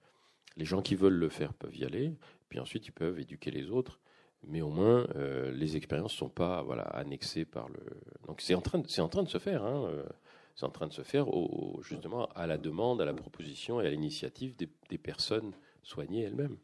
les 0.57 0.65
gens 0.65 0.81
qui 0.81 0.95
veulent 0.95 1.13
le 1.13 1.29
faire 1.29 1.53
peuvent 1.53 1.77
y 1.77 1.85
aller, 1.85 2.15
puis 2.49 2.59
ensuite 2.59 2.87
ils 2.87 2.91
peuvent 2.91 3.19
éduquer 3.19 3.51
les 3.51 3.69
autres, 3.69 3.99
mais 4.47 4.61
au 4.61 4.71
moins 4.71 5.05
euh, 5.15 5.51
les 5.51 5.77
expériences 5.77 6.13
ne 6.13 6.17
sont 6.17 6.29
pas 6.29 6.63
voilà, 6.63 6.81
annexées 6.81 7.45
par 7.45 7.69
le. 7.69 7.81
Donc 8.25 8.41
c'est 8.41 8.55
en, 8.55 8.61
train 8.61 8.79
de, 8.79 8.87
se 8.87 9.37
faire, 9.37 9.63
euh, 9.63 10.03
c'est 10.55 10.65
en 10.65 10.71
train 10.71 10.87
de 10.87 10.93
se 10.93 11.03
faire 11.03 11.27
justement 11.83 12.25
à 12.33 12.47
la 12.47 12.57
demande, 12.57 13.01
à 13.01 13.05
la 13.05 13.13
proposition 13.13 13.81
et 13.81 13.85
à 13.85 13.91
l'initiative 13.91 14.55
des 14.55 14.97
personnes 14.97 15.53
soignées 15.83 16.23
elles-mêmes. 16.23 16.57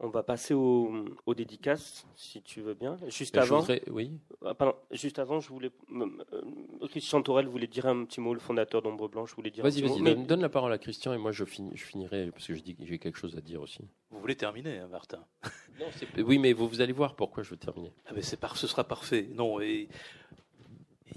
On 0.00 0.10
va 0.10 0.22
passer 0.22 0.54
aux, 0.54 1.34
dédicaces, 1.34 2.06
si 2.14 2.40
tu 2.42 2.60
veux 2.60 2.74
bien. 2.74 2.96
Juste 3.08 3.36
avant, 3.36 3.66
oui. 3.90 4.12
Ah, 4.44 4.54
pardon, 4.54 4.76
juste 4.92 5.18
avant, 5.18 5.40
je 5.40 5.48
voulais. 5.48 5.72
Euh, 5.92 6.86
Christian 6.88 7.20
Torel 7.20 7.48
voulait 7.48 7.66
dire 7.66 7.86
un 7.86 8.04
petit 8.04 8.20
mot, 8.20 8.32
le 8.32 8.38
fondateur 8.38 8.80
d'Ombre 8.80 9.08
Blanche 9.08 9.34
voulait 9.34 9.50
dire. 9.50 9.64
Vas-y, 9.64 9.82
vas-y, 9.82 10.24
donne, 10.24 10.40
la 10.40 10.48
parole 10.48 10.72
à 10.72 10.78
Christian 10.78 11.14
et 11.14 11.18
moi 11.18 11.32
je, 11.32 11.44
finirai 11.44 12.30
parce 12.30 12.46
que 12.46 12.54
je 12.54 12.62
dis 12.62 12.76
que 12.76 12.86
j'ai 12.86 13.00
quelque 13.00 13.18
chose 13.18 13.36
à 13.36 13.40
dire 13.40 13.60
aussi. 13.60 13.80
Vous 14.12 14.20
voulez 14.20 14.36
terminer, 14.36 14.78
hein, 14.78 14.88
Martin? 14.88 15.24
Non, 15.80 15.86
Oui, 16.24 16.38
mais 16.38 16.52
vous, 16.52 16.68
vous, 16.68 16.80
allez 16.80 16.92
voir 16.92 17.16
pourquoi 17.16 17.42
je 17.42 17.50
veux 17.50 17.56
terminer. 17.56 17.92
Ah, 18.06 18.12
mais 18.14 18.22
c'est 18.22 18.36
par... 18.36 18.56
ce 18.56 18.68
sera 18.68 18.84
parfait. 18.84 19.28
Non, 19.34 19.60
et 19.60 19.88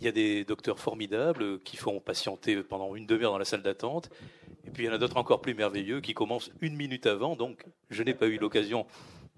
il 0.02 0.06
y 0.06 0.08
a 0.08 0.12
des 0.12 0.44
docteurs 0.44 0.80
formidables 0.80 1.60
qui 1.60 1.78
font 1.78 2.00
patienter 2.00 2.64
pendant 2.64 2.96
une 2.96 3.06
demi-heure 3.06 3.32
dans 3.32 3.38
la 3.38 3.46
salle 3.46 3.62
d'attente. 3.62 4.10
Et 4.66 4.72
puis 4.72 4.84
il 4.84 4.88
y 4.88 4.90
en 4.90 4.94
a 4.94 4.98
d'autres 4.98 5.18
encore 5.18 5.42
plus 5.42 5.54
merveilleux 5.54 6.02
qui 6.02 6.16
commencent 6.16 6.52
une 6.60 6.76
minute 6.76 7.06
avant. 7.06 7.36
Donc 7.36 7.66
je 7.92 8.02
n'ai 8.02 8.16
pas 8.16 8.26
eu 8.26 8.38
l'occasion 8.38 8.88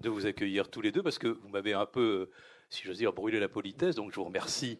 de 0.00 0.08
vous 0.08 0.24
accueillir 0.24 0.70
tous 0.70 0.80
les 0.80 0.90
deux 0.90 1.02
parce 1.02 1.18
que 1.18 1.28
vous 1.28 1.48
m'avez 1.48 1.74
un 1.74 1.84
peu, 1.84 2.30
si 2.70 2.82
j'ose 2.84 2.96
dire, 2.96 3.12
brûlé 3.12 3.40
la 3.40 3.48
politesse. 3.48 3.94
Donc 3.94 4.10
je 4.10 4.16
vous 4.16 4.24
remercie 4.24 4.78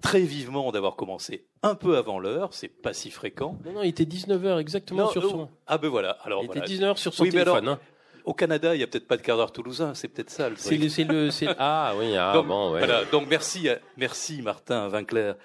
très 0.00 0.22
vivement 0.22 0.72
d'avoir 0.72 0.96
commencé 0.96 1.46
un 1.62 1.74
peu 1.74 1.98
avant 1.98 2.18
l'heure. 2.18 2.54
C'est 2.54 2.68
pas 2.68 2.94
si 2.94 3.10
fréquent. 3.10 3.58
Non, 3.66 3.72
non, 3.72 3.82
il 3.82 3.88
était 3.88 4.04
19h 4.04 4.58
exactement 4.58 5.08
sur 5.08 5.22
son. 5.28 5.50
Ah 5.66 5.76
ben 5.76 5.88
voilà. 5.88 6.12
Alors, 6.22 6.42
il 6.44 6.46
était 6.46 6.60
19h 6.60 6.96
sur 6.96 7.12
son 7.12 7.24
téléphone. 7.24 7.68
Hein. 7.68 7.80
Au 8.24 8.32
Canada, 8.32 8.74
il 8.74 8.78
n'y 8.78 8.84
a 8.84 8.86
peut-être 8.86 9.06
pas 9.06 9.18
de 9.18 9.22
quart 9.22 9.36
d'heure 9.36 9.52
toulousain, 9.52 9.94
c'est 9.94 10.08
peut-être 10.08 10.30
ça 10.30 10.48
le 10.48 10.56
truc. 10.56 10.90
C'est 10.90 11.04
le, 11.04 11.30
ah 11.58 11.94
oui, 11.98 12.16
ah, 12.16 12.32
donc, 12.32 12.46
bon, 12.46 12.72
ouais. 12.72 12.78
Voilà, 12.78 13.04
donc 13.06 13.28
merci, 13.28 13.68
merci 13.98 14.40
Martin 14.40 14.88
Vinclair 14.88 15.36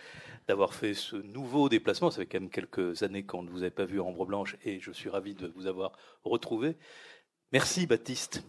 d'avoir 0.50 0.74
fait 0.74 0.96
ce 0.96 1.16
nouveau 1.16 1.70
déplacement. 1.70 2.10
Ça 2.10 2.22
fait 2.22 2.26
quand 2.26 2.40
même 2.40 2.50
quelques 2.50 3.04
années 3.04 3.24
qu'on 3.24 3.44
ne 3.44 3.50
vous 3.50 3.62
avait 3.62 3.70
pas 3.70 3.86
vu 3.86 4.02
en 4.02 4.08
Ambre 4.08 4.26
Blanche 4.26 4.58
et 4.66 4.80
je 4.80 4.92
suis 4.92 5.08
ravi 5.08 5.36
de 5.36 5.52
vous 5.56 5.68
avoir 5.68 5.92
retrouvé. 6.24 6.76
Merci 7.52 7.86
Baptiste. 7.86 8.44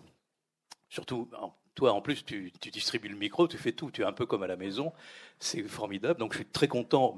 Surtout, 0.88 1.28
toi 1.74 1.92
en 1.92 2.00
plus, 2.00 2.24
tu, 2.24 2.52
distribues 2.72 3.08
le 3.08 3.16
micro, 3.16 3.48
tu 3.48 3.58
fais 3.58 3.72
tout, 3.72 3.90
tu 3.90 4.00
es 4.00 4.04
un 4.04 4.12
peu 4.12 4.24
comme 4.24 4.42
à 4.42 4.46
la 4.46 4.56
maison. 4.56 4.92
C'est 5.38 5.62
formidable. 5.62 6.18
Donc 6.18 6.32
je 6.32 6.38
suis 6.38 6.46
très 6.46 6.68
content. 6.68 7.16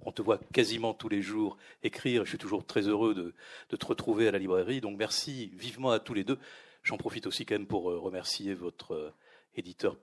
On 0.00 0.12
te 0.12 0.22
voit 0.22 0.38
quasiment 0.52 0.94
tous 0.94 1.08
les 1.08 1.22
jours 1.22 1.56
écrire. 1.82 2.24
Je 2.24 2.30
suis 2.30 2.38
toujours 2.38 2.64
très 2.64 2.82
heureux 2.82 3.14
de, 3.14 3.34
de, 3.70 3.76
te 3.76 3.86
retrouver 3.86 4.28
à 4.28 4.30
la 4.30 4.38
librairie. 4.38 4.80
Donc 4.80 4.96
merci 4.98 5.50
vivement 5.54 5.90
à 5.90 5.98
tous 5.98 6.14
les 6.14 6.24
deux. 6.24 6.38
J'en 6.82 6.96
profite 6.96 7.26
aussi 7.26 7.44
quand 7.44 7.54
même 7.54 7.66
pour 7.66 7.90
euh, 7.90 7.98
remercier 7.98 8.54
votre 8.54 8.92
euh, 8.92 9.14
éditeur 9.54 9.96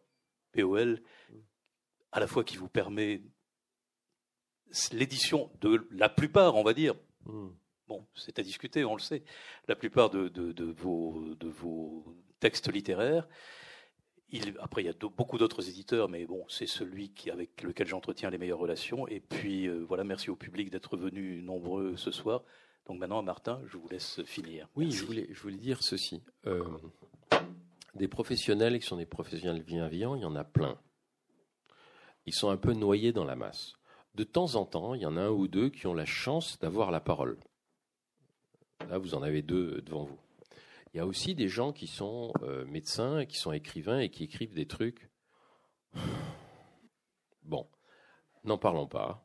POL, 0.52 1.02
à 2.12 2.20
la 2.20 2.28
fois 2.28 2.44
qui 2.44 2.58
vous 2.58 2.68
permet 2.68 3.22
l'édition 4.92 5.52
de 5.62 5.88
la 5.92 6.10
plupart, 6.10 6.56
on 6.56 6.64
va 6.64 6.74
dire, 6.74 6.96
hmm. 7.26 7.50
bon, 7.88 8.06
c'est 8.16 8.40
à 8.40 8.44
discuter, 8.44 8.86
on 8.86 8.96
le 8.96 9.02
sait, 9.02 9.24
la 9.68 9.76
plupart 9.76 10.10
de, 10.10 10.30
vos, 10.78 11.36
de 11.40 11.48
vos, 11.48 12.06
textes 12.40 12.72
littéraires. 12.72 13.28
Il, 14.34 14.58
après, 14.60 14.82
il 14.82 14.86
y 14.86 14.90
a 14.90 14.94
beaucoup 15.16 15.38
d'autres 15.38 15.70
éditeurs, 15.70 16.10
mais 16.10 16.26
bon, 16.26 16.44
c'est 16.50 16.68
celui 16.68 17.14
qui, 17.14 17.32
avec 17.32 17.62
lequel 17.64 17.88
j'entretiens 17.88 18.30
les 18.30 18.38
meilleures 18.38 18.60
relations. 18.60 19.08
Et 19.08 19.22
puis, 19.22 19.68
euh, 19.68 19.86
voilà, 19.88 20.04
merci 20.04 20.30
au 20.30 20.36
public 20.36 20.70
d'être 20.70 20.98
venu 20.98 21.42
nombreux 21.42 21.96
ce 21.96 22.12
soir. 22.12 22.44
Donc 22.88 23.00
maintenant, 23.00 23.22
Martin, 23.22 23.62
je 23.68 23.78
vous 23.78 23.88
laisse 23.88 24.22
finir. 24.26 24.68
Oui, 24.76 24.92
je 24.92 25.06
voulais, 25.06 25.28
je 25.32 25.42
voulais 25.42 25.58
dire 25.58 25.82
ceci. 25.82 26.22
Euh, 26.48 26.64
des 27.96 28.10
professionnels 28.10 28.78
qui 28.80 28.86
sont 28.86 28.98
des 28.98 29.06
professionnels 29.06 29.64
bienveillants, 29.64 30.16
il 30.16 30.24
y 30.24 30.26
en 30.26 30.36
a 30.36 30.44
plein. 30.44 30.78
Ils 32.26 32.34
sont 32.34 32.50
un 32.50 32.58
peu 32.58 32.74
noyés 32.74 33.14
dans 33.14 33.26
la 33.26 33.38
masse 33.38 33.76
de 34.16 34.24
temps 34.24 34.56
en 34.56 34.66
temps, 34.66 34.94
il 34.94 35.02
y 35.02 35.06
en 35.06 35.18
a 35.18 35.22
un 35.22 35.30
ou 35.30 35.48
deux 35.48 35.70
qui 35.70 35.88
ont 35.88 35.94
la 35.94 36.06
chance 36.06 36.60
d'avoir 36.60 36.92
la 36.92 37.00
parole. 37.00 37.38
Là, 38.90 38.98
vous 38.98 39.16
en 39.16 39.24
avez 39.24 39.42
deux 39.42 39.82
devant 39.82 40.04
vous. 40.04 40.20
Il 40.94 40.98
y 40.98 41.00
a 41.00 41.08
aussi 41.08 41.34
des 41.34 41.48
gens 41.48 41.74
qui 41.74 41.88
sont 41.88 42.32
euh, 42.44 42.66
médecins, 42.66 43.26
qui 43.26 43.38
sont 43.38 43.52
écrivains 43.52 44.00
et 44.00 44.10
qui 44.10 44.24
écrivent 44.24 44.54
des 44.54 44.68
trucs. 44.68 45.10
Bon, 47.42 47.68
n'en 48.44 48.60
parlons 48.60 48.88
pas. 48.88 49.24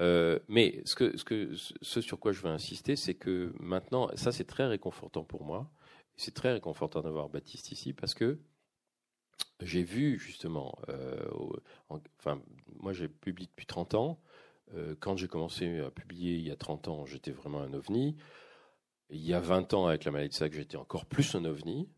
Euh, 0.00 0.40
mais 0.48 0.82
ce, 0.86 0.96
que, 0.96 1.16
ce, 1.16 1.24
que, 1.24 1.54
ce 1.54 2.00
sur 2.00 2.18
quoi 2.18 2.32
je 2.32 2.40
veux 2.40 2.50
insister, 2.50 2.96
c'est 2.96 3.14
que 3.14 3.52
maintenant, 3.60 4.08
ça 4.16 4.32
c'est 4.32 4.46
très 4.46 4.66
réconfortant 4.66 5.22
pour 5.22 5.44
moi. 5.44 5.70
C'est 6.16 6.34
très 6.34 6.52
réconfortant 6.52 7.02
d'avoir 7.02 7.28
Baptiste 7.28 7.70
ici 7.70 7.92
parce 7.92 8.14
que 8.14 8.40
j'ai 9.60 9.82
vu 9.82 10.18
justement, 10.18 10.78
euh, 10.88 11.28
enfin, 12.18 12.40
moi 12.80 12.92
j'ai 12.92 13.08
publié 13.08 13.48
depuis 13.48 13.66
30 13.66 13.94
ans. 13.94 14.20
Quand 14.98 15.16
j'ai 15.16 15.28
commencé 15.28 15.78
à 15.78 15.90
publier 15.90 16.36
il 16.36 16.42
y 16.48 16.50
a 16.50 16.56
30 16.56 16.88
ans, 16.88 17.04
j'étais 17.04 17.30
vraiment 17.30 17.60
un 17.60 17.74
ovni. 17.74 18.16
Il 19.14 19.24
y 19.24 19.32
a 19.32 19.38
20 19.38 19.74
ans, 19.74 19.86
avec 19.86 20.04
la 20.04 20.10
maladie 20.10 20.30
de 20.30 20.34
Sac, 20.34 20.52
j'étais 20.52 20.76
encore 20.76 21.06
plus 21.06 21.36
un 21.36 21.44
ovni. 21.44 21.88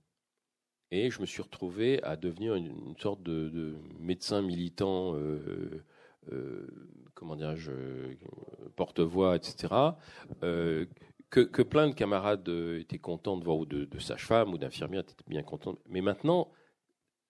Et 0.90 1.10
je 1.10 1.20
me 1.20 1.26
suis 1.26 1.40
retrouvé 1.40 2.02
à 2.02 2.14
devenir 2.14 2.54
une, 2.54 2.94
sorte 2.98 3.22
de, 3.22 3.74
médecin 3.98 4.42
militant, 4.42 5.14
euh, 5.16 5.82
comment 7.14 7.34
dirais-je, 7.34 7.72
porte-voix, 8.76 9.34
etc. 9.34 9.74
Que, 10.40 11.40
que, 11.40 11.62
plein 11.62 11.88
de 11.88 11.94
camarades 11.94 12.48
étaient 12.78 12.98
contents 12.98 13.38
de 13.38 13.44
voir, 13.44 13.56
ou 13.56 13.66
de, 13.66 13.86
de 13.86 13.98
sages-femmes 13.98 14.52
ou 14.52 14.58
d'infirmières 14.58 15.00
étaient 15.00 15.14
bien 15.26 15.42
contents. 15.42 15.78
Mais 15.88 16.02
maintenant, 16.02 16.52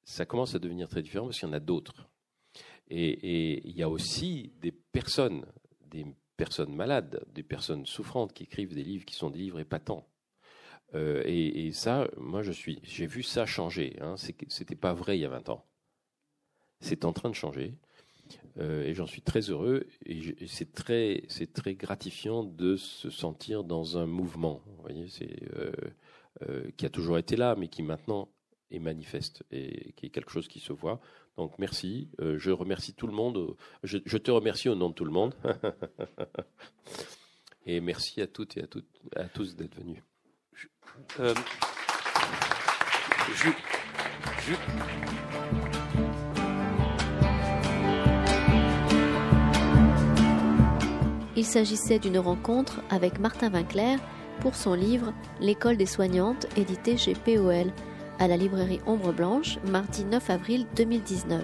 ça 0.02 0.26
commence 0.26 0.54
à 0.56 0.58
devenir 0.58 0.88
très 0.88 1.00
différent 1.00 1.26
parce 1.26 1.38
qu'il 1.38 1.48
y 1.48 1.50
en 1.50 1.54
a 1.54 1.60
d'autres. 1.60 2.08
Et, 2.88 3.68
il 3.68 3.76
y 3.76 3.82
a 3.82 3.88
aussi 3.88 4.52
des 4.60 4.72
personnes, 4.72 5.46
des 5.86 6.06
personnes 6.36 6.74
malades, 6.74 7.24
des 7.32 7.42
personnes 7.42 7.86
souffrantes 7.86 8.32
qui 8.32 8.44
écrivent 8.44 8.74
des 8.74 8.84
livres 8.84 9.04
qui 9.04 9.14
sont 9.14 9.30
des 9.30 9.38
livres 9.38 9.60
épatants. 9.60 10.06
Euh, 10.94 11.22
et, 11.24 11.72
ça, 11.72 12.08
moi, 12.16 12.42
je 12.42 12.52
suis, 12.52 12.78
j'ai 12.82 13.06
vu 13.06 13.22
ça 13.22 13.46
changer. 13.46 13.96
Hein. 14.00 14.14
C'était 14.16 14.76
pas 14.76 14.94
vrai 14.94 15.18
il 15.18 15.22
y 15.22 15.24
a 15.24 15.28
20 15.28 15.48
ans. 15.48 15.64
C'est 16.80 17.04
en 17.04 17.12
train 17.12 17.30
de 17.30 17.34
changer. 17.34 17.74
Euh, 18.58 18.84
et 18.84 18.94
j'en 18.94 19.06
suis 19.06 19.22
très 19.22 19.40
heureux. 19.50 19.86
Et, 20.04 20.46
c'est 20.46 20.72
très, 20.72 21.24
c'est 21.28 21.52
très 21.52 21.74
gratifiant 21.74 22.44
de 22.44 22.76
se 22.76 23.10
sentir 23.10 23.64
dans 23.64 23.98
un 23.98 24.06
mouvement. 24.06 24.62
C'est 25.08 25.36
euh, 26.42 26.70
qui 26.76 26.86
a 26.86 26.90
toujours 26.90 27.18
été 27.18 27.36
là, 27.36 27.56
mais 27.56 27.68
qui 27.68 27.82
maintenant 27.82 28.28
et 28.70 28.78
manifeste 28.78 29.44
et 29.50 29.92
qui 29.92 30.06
est 30.06 30.10
quelque 30.10 30.30
chose 30.30 30.48
qui 30.48 30.60
se 30.60 30.72
voit. 30.72 31.00
Donc 31.36 31.58
merci, 31.58 32.08
euh, 32.20 32.38
je 32.38 32.50
remercie 32.50 32.94
tout 32.94 33.06
le 33.06 33.12
monde, 33.12 33.56
je, 33.82 33.98
te 33.98 34.30
remercie 34.30 34.68
au 34.68 34.74
nom 34.74 34.88
de 34.88 34.94
tout 34.94 35.04
le 35.04 35.10
monde. 35.10 35.34
Et 37.66 37.80
merci 37.80 38.22
à 38.22 38.28
toutes 38.28 38.56
et 38.56 38.62
à, 38.62 38.66
toutes, 38.68 38.86
à 39.16 39.24
tous 39.24 39.56
d'être 39.56 39.74
venus. 39.74 40.00
Euh, 41.18 41.34
Il 51.36 51.44
s'agissait 51.44 51.98
d'une 51.98 52.18
rencontre 52.18 52.80
avec 52.88 53.18
Martin 53.18 53.50
Vinclair 53.50 53.98
pour 54.40 54.54
son 54.54 54.74
livre 54.74 55.12
L'école 55.40 55.76
des 55.76 55.86
soignantes, 55.86 56.46
édité 56.56 56.96
chez 56.96 57.14
POL 57.14 57.72
à 58.18 58.28
la 58.28 58.36
librairie 58.36 58.80
Ombre 58.86 59.12
Blanche, 59.12 59.59
mardi 59.66 60.05
9 60.05 60.30
avril 60.30 60.66
2019. 60.76 61.43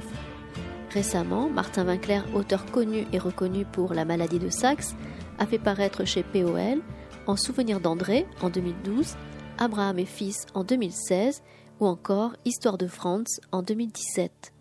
Récemment, 0.91 1.49
Martin 1.49 1.87
Winkler, 1.87 2.21
auteur 2.35 2.67
connu 2.67 3.07
et 3.13 3.19
reconnu 3.19 3.65
pour 3.65 3.95
La 3.95 4.05
maladie 4.05 4.39
de 4.39 4.51
Saxe, 4.51 4.95
a 5.39 5.47
fait 5.47 5.59
paraître 5.59 6.05
chez 6.05 6.23
POL 6.23 6.83
En 7.27 7.37
souvenir 7.37 7.81
d'André 7.81 8.27
en 8.43 8.51
2012, 8.51 9.17
Abraham 9.59 9.99
et 9.99 10.05
fils 10.05 10.47
en 10.55 10.65
2016 10.65 11.43
ou 11.81 11.87
encore 11.87 12.37
Histoire 12.45 12.79
de 12.79 12.87
France 12.87 13.41
en 13.53 13.63
2017. 13.63 14.52